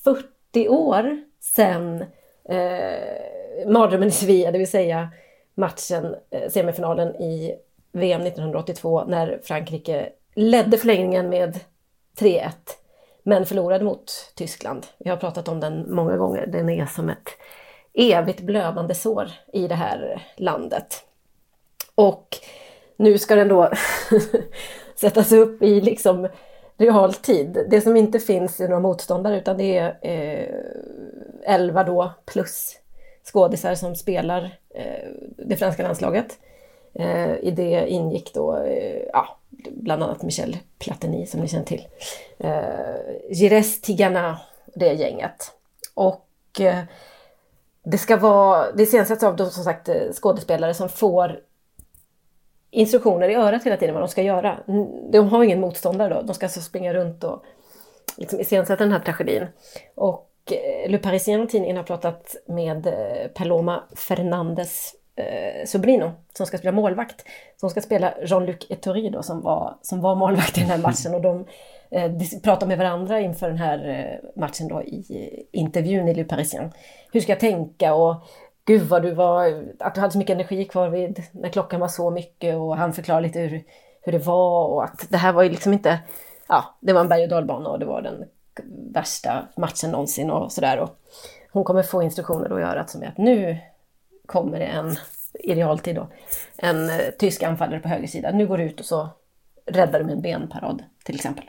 40 0.05 0.69
år 0.69 1.23
sedan 1.41 2.05
eh, 2.45 3.67
Mardrömmen 3.67 4.09
i 4.09 4.11
Sevilla, 4.11 4.51
det 4.51 4.59
vill 4.59 4.71
säga 4.71 5.09
matchen, 5.55 6.17
eh, 6.31 6.51
semifinalen 6.51 7.17
i 7.17 7.55
VM 7.93 8.21
1982 8.21 9.05
när 9.05 9.41
Frankrike 9.45 10.09
ledde 10.35 10.79
förlängningen 10.79 11.29
med 11.29 11.61
3-1 12.19 12.51
men 13.23 13.47
förlorade 13.47 13.85
mot 13.85 14.33
Tyskland. 14.35 14.87
Vi 14.99 15.11
har 15.11 15.17
pratat 15.17 15.49
om 15.49 15.61
den 15.61 15.95
många 15.95 16.17
gånger. 16.17 16.47
Den 16.47 16.69
är 16.69 16.87
som 16.87 17.09
ett 17.09 17.29
evigt 17.95 18.41
blödande 18.41 18.95
sår 18.95 19.31
i 19.53 19.69
det 19.69 19.75
här 19.75 20.23
landet. 20.37 21.05
Och 21.95 22.37
nu 22.97 23.19
ska 23.19 23.35
den 23.35 23.49
då 23.49 23.71
sättas 25.01 25.33
upp 25.33 25.63
i 25.63 25.81
liksom 25.81 26.29
realtid. 26.77 27.67
Det 27.71 27.81
som 27.81 27.97
inte 27.97 28.21
finns 28.21 28.61
är 28.61 28.69
några 28.69 28.81
motståndare 28.81 29.37
utan 29.37 29.57
det 29.57 29.77
är 29.77 29.99
eh, 30.03 31.55
11 31.55 31.85
då 31.85 32.13
plus 32.25 32.77
skådisar 33.25 33.75
som 33.75 33.97
spelar 33.97 34.59
eh, 34.75 35.09
det 35.37 35.57
franska 35.57 35.83
landslaget. 35.83 36.39
Eh, 36.95 37.35
I 37.35 37.51
det 37.51 37.89
ingick 37.89 38.35
då 38.35 38.57
eh, 38.57 39.03
ja, 39.13 39.39
bland 39.71 40.03
annat 40.03 40.23
Michel 40.23 40.57
Platini 40.79 41.27
som 41.27 41.41
ni 41.41 41.49
känner 41.49 41.65
till. 41.65 41.87
Eh, 42.39 43.31
Gires 43.31 43.81
Tigana, 43.81 44.41
det 44.75 44.93
gänget. 44.93 45.53
Och 45.95 46.61
eh, 46.61 46.79
det 47.85 47.99
ska 47.99 48.17
vara, 48.17 48.73
det 48.73 48.83
iscensätts 48.83 49.23
av 49.23 49.37
då 49.37 49.51
som 49.51 49.65
sagt 49.65 49.89
eh, 49.89 50.13
skådespelare 50.13 50.75
som 50.75 50.89
får 50.89 51.41
instruktioner 52.73 53.29
i 53.29 53.35
örat 53.35 53.65
hela 53.65 53.77
tiden 53.77 53.95
vad 53.95 54.03
de 54.03 54.09
ska 54.09 54.23
göra. 54.23 54.59
De 55.13 55.29
har 55.29 55.45
ingen 55.45 55.61
motståndare 55.61 56.15
då, 56.15 56.23
de 56.23 56.35
ska 56.35 56.47
alltså 56.47 56.61
springa 56.61 56.95
runt 56.95 57.25
och 57.25 57.45
liksom 58.17 58.41
iscensätta 58.41 58.85
den 58.85 58.93
här 58.93 59.01
tragedin. 59.01 59.47
Och 59.95 60.29
eh, 60.51 60.91
Le 60.91 60.99
Parisien, 60.99 61.49
tidningen, 61.49 61.77
har 61.77 61.85
pratat 61.85 62.37
med 62.47 62.87
eh, 62.87 63.29
Paloma 63.35 63.83
Fernandes 63.97 64.95
eh, 65.17 65.67
Sobrino 65.67 66.13
som 66.37 66.47
ska 66.47 66.59
spela 66.59 66.73
målvakt. 66.73 67.25
Som 67.57 67.71
ska 67.71 67.81
spela 67.81 68.15
Jean-Luc 68.25 68.67
Ettori 68.71 69.11
då, 69.11 69.23
som 69.23 69.41
var, 69.41 69.79
som 69.83 70.01
var 70.01 70.15
målvakt 70.15 70.59
i 70.59 70.61
den 70.61 70.71
här 70.71 70.79
matchen. 70.83 71.15
Och 71.15 71.21
de 71.21 71.47
eh, 71.91 72.41
pratar 72.43 72.67
med 72.67 72.79
varandra 72.79 73.21
inför 73.21 73.49
den 73.49 73.59
här 73.59 73.89
eh, 73.89 74.41
matchen 74.41 74.69
då 74.69 74.83
i 74.83 75.47
intervjun 75.53 76.09
i 76.09 76.15
Le 76.15 76.25
Parisien. 76.25 76.73
Hur 77.13 77.21
ska 77.21 77.33
jag 77.33 77.41
tänka 77.41 77.95
och 77.95 78.17
gud 78.65 78.83
vad 78.83 79.03
du 79.03 79.11
var, 79.11 79.65
att 79.79 79.95
du 79.95 80.01
hade 80.01 80.13
så 80.13 80.19
mycket 80.19 80.35
energi 80.35 80.65
kvar 80.65 80.89
vid 80.89 81.23
när 81.33 81.49
klockan 81.49 81.81
var 81.81 81.89
så 81.89 82.11
mycket 82.11 82.57
och 82.57 82.77
han 82.77 82.93
förklarade 82.93 83.27
lite 83.27 83.41
hur, 83.41 83.65
hur 84.03 84.13
det 84.13 84.19
var 84.19 84.67
och 84.67 84.85
att 84.85 85.07
det 85.11 85.17
här 85.17 85.33
var 85.33 85.43
ju 85.43 85.49
liksom 85.49 85.73
inte, 85.73 85.99
ja, 86.49 86.77
det 86.81 86.93
var 86.93 87.01
en 87.01 87.09
berg 87.09 87.23
och 87.23 87.29
dalbana 87.29 87.69
och 87.69 87.79
det 87.79 87.87
var 87.87 88.03
den 88.03 88.25
värsta 88.93 89.49
matchen 89.57 89.91
någonsin 89.91 90.31
och 90.31 90.53
sådär. 90.53 90.79
Och 90.79 90.91
hon 91.53 91.65
kommer 91.65 91.83
få 91.83 92.03
instruktioner 92.03 92.49
då 92.49 92.61
i 92.61 92.63
örat 92.63 92.91
som 92.91 93.03
är 93.03 93.07
att 93.07 93.19
nu 93.19 93.59
kommer 94.27 94.59
det 94.59 94.65
en, 94.65 94.97
i 95.35 95.55
realtid 95.55 95.95
då, 95.95 96.09
en 96.57 96.91
eh, 96.91 96.97
tysk 97.19 97.43
anfallare 97.43 97.81
på 97.81 97.89
höger 97.89 98.07
sida. 98.07 98.31
Nu 98.31 98.47
går 98.47 98.59
du 98.59 98.65
ut 98.65 98.81
och 98.81 98.87
så 98.87 99.09
räddar 99.67 99.99
du 99.99 100.05
med 100.05 100.15
en 100.15 100.23
benparad 100.23 100.85
till 101.05 101.15
exempel. 101.15 101.45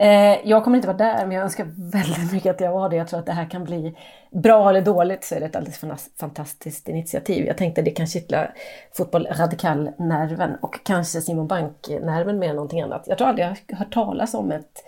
Eh, 0.00 0.48
jag 0.48 0.64
kommer 0.64 0.76
inte 0.76 0.88
vara 0.88 0.96
där, 0.96 1.26
men 1.26 1.36
jag 1.36 1.44
önskar 1.44 1.66
väldigt 1.76 2.32
mycket 2.32 2.54
att 2.54 2.60
jag 2.60 2.72
var 2.72 2.88
det. 2.88 2.96
Jag 2.96 3.08
tror 3.08 3.20
att 3.20 3.26
det 3.26 3.32
här 3.32 3.50
kan 3.50 3.64
bli 3.64 3.96
bra 4.30 4.70
eller 4.70 4.82
dåligt 4.82 5.24
så 5.24 5.34
är 5.34 5.40
det 5.40 5.46
ett 5.46 5.56
alldeles 5.56 6.10
fantastiskt 6.20 6.88
initiativ. 6.88 7.46
Jag 7.46 7.56
tänkte 7.56 7.80
att 7.80 7.84
det 7.84 7.90
kan 7.90 8.06
kittla 8.06 8.48
fotboll 8.96 9.26
radikal-nerven 9.26 10.56
och 10.60 10.84
kanske 10.84 11.20
Simon 11.20 11.46
Bank-nerven 11.46 12.38
mer 12.38 12.48
än 12.48 12.56
någonting 12.56 12.80
annat. 12.80 13.04
Jag 13.06 13.18
tror 13.18 13.28
aldrig 13.28 13.46
jag 13.46 13.76
har 13.76 13.84
hört 13.84 13.94
talas 13.94 14.34
om 14.34 14.52
ett 14.52 14.84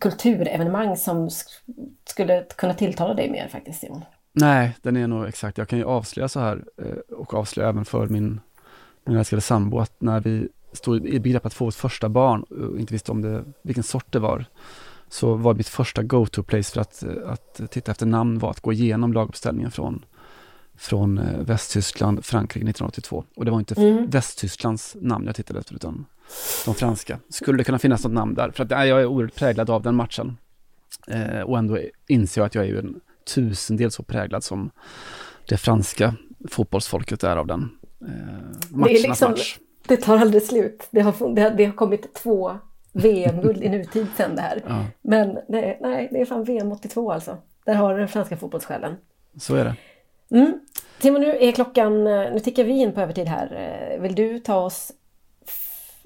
kulturevenemang 0.00 0.96
som 0.96 1.30
skulle 2.04 2.44
kunna 2.56 2.74
tilltala 2.74 3.14
dig 3.14 3.30
mer 3.30 3.48
faktiskt 3.48 3.80
Simon. 3.80 4.04
Nej, 4.32 4.76
den 4.82 4.96
är 4.96 5.06
nog 5.06 5.28
exakt. 5.28 5.58
Jag 5.58 5.68
kan 5.68 5.78
ju 5.78 5.84
avslöja 5.84 6.28
så 6.28 6.40
här 6.40 6.64
eh, 6.82 7.16
och 7.16 7.34
avslöja 7.34 7.68
även 7.68 7.84
för 7.84 8.06
min, 8.06 8.40
min 9.04 9.16
älskade 9.16 9.42
sambo 9.42 9.78
att 9.78 10.00
när 10.00 10.20
vi 10.20 10.48
stod 10.72 11.06
i 11.06 11.20
begrepp 11.20 11.46
att 11.46 11.54
få 11.54 11.68
ett 11.68 11.74
första 11.74 12.08
barn 12.08 12.42
och 12.42 12.80
inte 12.80 12.94
visste 12.94 13.12
om 13.12 13.22
det, 13.22 13.44
vilken 13.62 13.84
sort 13.84 14.12
det 14.12 14.18
var, 14.18 14.44
så 15.08 15.34
var 15.34 15.54
mitt 15.54 15.68
första 15.68 16.02
go-to-place 16.02 16.72
för 16.72 16.80
att, 16.80 17.04
att 17.26 17.70
titta 17.70 17.90
efter 17.90 18.06
namn 18.06 18.38
var 18.38 18.50
att 18.50 18.60
gå 18.60 18.72
igenom 18.72 19.12
laguppställningen 19.12 19.70
från, 19.70 20.04
från 20.76 21.18
eh, 21.18 21.40
Västtyskland, 21.40 22.24
Frankrike 22.24 22.64
1982. 22.70 23.24
Och 23.36 23.44
det 23.44 23.50
var 23.50 23.58
inte 23.58 23.74
mm. 23.74 24.10
Västtysklands 24.10 24.96
namn 25.00 25.26
jag 25.26 25.36
tittade 25.36 25.58
efter, 25.58 25.74
utan 25.74 26.06
de 26.64 26.74
franska. 26.74 27.18
Skulle 27.28 27.58
det 27.58 27.64
kunna 27.64 27.78
finnas 27.78 28.04
något 28.04 28.12
namn 28.12 28.34
där? 28.34 28.50
För 28.50 28.64
att, 28.64 28.70
nej, 28.70 28.88
jag 28.88 29.00
är 29.00 29.06
oerhört 29.06 29.34
präglad 29.34 29.70
av 29.70 29.82
den 29.82 29.94
matchen. 29.94 30.36
Eh, 31.06 31.40
och 31.40 31.58
ändå 31.58 31.78
inser 32.06 32.40
jag 32.40 32.46
att 32.46 32.54
jag 32.54 32.64
är 32.64 32.68
ju 32.68 32.78
en 32.78 33.00
tusendel 33.34 33.90
så 33.90 34.02
präglad 34.02 34.44
som 34.44 34.70
det 35.48 35.56
franska 35.56 36.14
fotbollsfolket 36.48 37.24
är 37.24 37.36
av 37.36 37.46
den. 37.46 37.70
Eh, 38.02 38.84
är 38.84 38.88
liksom, 38.88 39.30
match. 39.30 39.58
Det 39.90 39.96
tar 39.96 40.18
aldrig 40.18 40.42
slut. 40.42 40.88
Det 40.90 41.00
har, 41.00 41.34
det 41.34 41.42
har, 41.42 41.50
det 41.50 41.64
har 41.64 41.72
kommit 41.72 42.14
två 42.14 42.58
VM-guld 42.92 43.62
i 43.62 43.68
nutid 43.68 44.06
sen 44.16 44.36
det 44.36 44.42
här. 44.42 44.62
Ja. 44.68 44.84
Men 45.02 45.38
nej, 45.48 45.78
nej, 45.80 46.08
det 46.12 46.20
är 46.20 46.24
fan 46.24 46.44
VM 46.44 46.72
82 46.72 47.12
alltså. 47.12 47.36
Där 47.64 47.74
har 47.74 47.98
den 47.98 48.08
franska 48.08 48.36
fotbollssjälen. 48.36 48.96
Så 49.36 49.54
är 49.54 49.64
det. 49.64 49.74
Mm. 50.36 50.60
Simon, 50.98 51.20
nu 51.20 51.36
är 51.40 51.52
klockan, 51.52 52.04
nu 52.04 52.40
tickar 52.44 52.64
vi 52.64 52.72
in 52.72 52.92
på 52.92 53.00
övertid 53.00 53.26
här. 53.26 53.98
Vill 54.00 54.14
du 54.14 54.38
ta 54.38 54.56
oss 54.56 54.92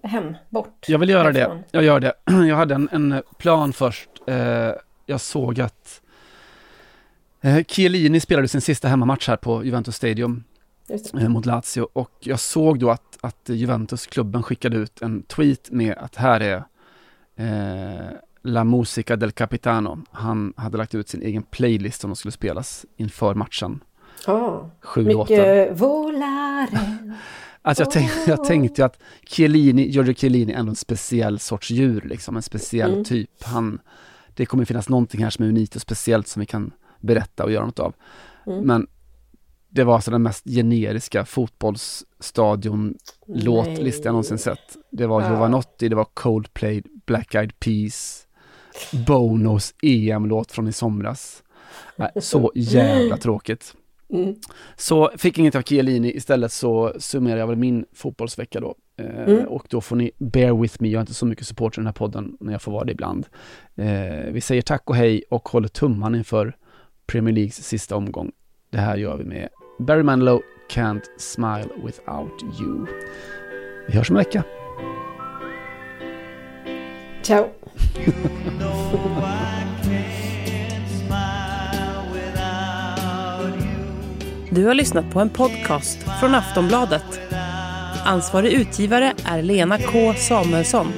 hem, 0.03 0.37
bort? 0.49 0.85
Jag 0.89 0.99
vill 0.99 1.09
göra 1.09 1.23
härifrån? 1.23 1.57
det. 1.57 1.65
Jag 1.71 1.85
gör 1.85 2.01
det. 2.01 2.13
Jag 2.49 2.57
hade 2.57 2.75
en, 2.75 2.89
en 2.93 3.23
plan 3.39 3.73
först. 3.73 4.09
Eh, 4.27 4.71
jag 5.07 5.21
såg 5.21 5.61
att 5.61 6.01
eh, 7.41 7.65
Chiellini 7.65 8.21
spelade 8.21 8.49
sin 8.49 8.61
sista 8.61 8.89
hemmamatch 8.89 9.29
här 9.29 9.37
på 9.37 9.65
Juventus 9.65 9.97
Stadium 9.97 10.45
eh, 10.47 10.54
mot 11.29 11.47
Lazio 11.47 11.87
och 11.93 12.11
jag 12.21 12.41
såg 12.41 12.79
då 12.79 12.91
att, 12.91 13.19
att 13.21 13.49
Juventus-klubben 13.49 14.43
skickade 14.43 14.77
ut 14.77 15.03
en 15.03 15.23
tweet 15.23 15.71
med 15.71 15.95
att 15.99 16.17
här 16.17 16.41
är 16.41 16.65
eh, 17.37 18.11
La 18.43 18.65
Musica 18.65 19.17
del 19.17 19.33
Capitano. 19.33 19.99
Han 20.11 20.53
hade 20.57 20.79
lagt 20.79 20.95
ut 20.95 21.09
sin 21.09 21.23
egen 21.23 21.43
playlist 21.43 22.01
som 22.01 22.11
de 22.11 22.17
skulle 22.17 22.33
spelas 22.33 22.87
inför 22.97 23.35
matchen. 23.35 23.81
Oh, 24.27 24.67
Sju 24.81 25.05
låtar. 25.05 25.75
volare. 25.75 26.99
Alltså 27.67 27.83
jag, 27.83 27.91
tänk, 27.91 28.11
jag 28.27 28.45
tänkte 28.45 28.85
att 28.85 29.03
Chiellini, 29.27 29.89
Giorgio 29.89 30.15
Chiellini 30.15 30.53
är 30.53 30.57
ändå 30.57 30.71
en 30.71 30.77
speciell 30.77 31.39
sorts 31.39 31.71
djur, 31.71 32.01
liksom 32.01 32.37
en 32.37 32.43
speciell 32.43 32.93
mm. 32.93 33.05
typ. 33.05 33.45
Han, 33.45 33.81
det 34.35 34.47
kommer 34.47 34.65
finnas 34.65 34.89
någonting 34.89 35.23
här 35.23 35.31
som 35.31 35.45
är 35.45 35.49
unikt 35.49 35.77
och 35.77 35.83
speciellt 35.83 36.29
som 36.29 36.41
vi 36.41 36.47
kan 36.47 36.73
berätta 37.01 37.45
och 37.45 37.53
göra 37.53 37.67
något 37.67 37.79
av. 37.79 37.95
Mm. 38.47 38.61
Men 38.61 38.87
det 39.75 39.85
var 39.85 39.95
alltså 39.95 40.11
den 40.11 40.23
mest 40.23 40.45
generiska 40.45 41.25
fotbollsstadion-låtlista 41.25 44.05
jag 44.05 44.13
någonsin 44.13 44.39
sett. 44.39 44.77
Det 44.91 45.07
var 45.07 45.23
ja. 45.23 45.33
Jovanotti, 45.33 45.89
det 45.89 45.97
var 45.97 46.07
Coldplay, 46.15 46.83
Black 47.07 47.35
Eyed 47.35 47.61
Peas, 47.61 48.27
Bonos 49.07 49.75
EM-låt 49.83 50.53
från 50.53 50.69
i 50.69 50.73
somras. 50.73 51.43
Så 52.21 52.53
jävla 52.55 53.17
tråkigt. 53.17 53.75
Mm. 54.13 54.35
Så 54.77 55.11
fick 55.17 55.39
inget 55.39 55.55
av 55.55 55.63
Chiellini, 55.63 56.17
istället 56.17 56.53
så 56.53 56.93
summerar 56.99 57.39
jag 57.39 57.47
väl 57.47 57.57
min 57.57 57.85
fotbollsvecka 57.93 58.61
då. 58.61 58.75
Eh, 58.99 59.29
mm. 59.29 59.49
Och 59.49 59.67
då 59.71 59.81
får 59.81 59.97
ni 59.97 60.11
bear 60.19 60.63
with 60.63 60.83
me, 60.83 60.89
jag 60.89 60.99
har 60.99 61.03
inte 61.03 61.15
så 61.15 61.27
mycket 61.27 61.47
support 61.47 61.79
i 61.79 61.81
den 61.81 61.87
här 61.87 61.93
podden 61.93 62.37
när 62.41 62.53
jag 62.53 62.63
får 62.63 62.73
vara 62.73 62.85
det 62.85 62.93
ibland. 62.93 63.27
Eh, 63.75 64.33
vi 64.33 64.41
säger 64.41 64.63
tack 64.63 64.91
och 64.91 64.97
hej 64.97 65.25
och 65.31 65.49
håller 65.49 65.69
tumman 65.69 66.15
inför 66.15 66.57
Premier 67.07 67.35
Leagues 67.35 67.67
sista 67.67 67.97
omgång. 67.97 68.33
Det 68.71 68.79
här 68.79 68.97
gör 68.97 69.17
vi 69.17 69.25
med 69.25 69.49
Barry 69.79 70.03
Manilow, 70.03 70.43
Can't 70.69 71.03
Smile 71.17 71.69
Without 71.85 72.43
You. 72.61 72.87
Vi 73.87 73.97
hörs 73.97 74.11
om 74.11 74.17
en 74.17 74.25
vecka. 74.25 74.45
Ciao. 77.23 77.49
Du 84.51 84.67
har 84.67 84.75
lyssnat 84.75 85.11
på 85.13 85.21
en 85.21 85.31
podcast 85.31 85.99
från 86.21 86.35
Aftonbladet. 86.35 87.21
Ansvarig 88.05 88.53
utgivare 88.53 89.13
är 89.25 89.43
Lena 89.43 89.79
K 89.79 90.15
Samuelsson. 90.15 90.93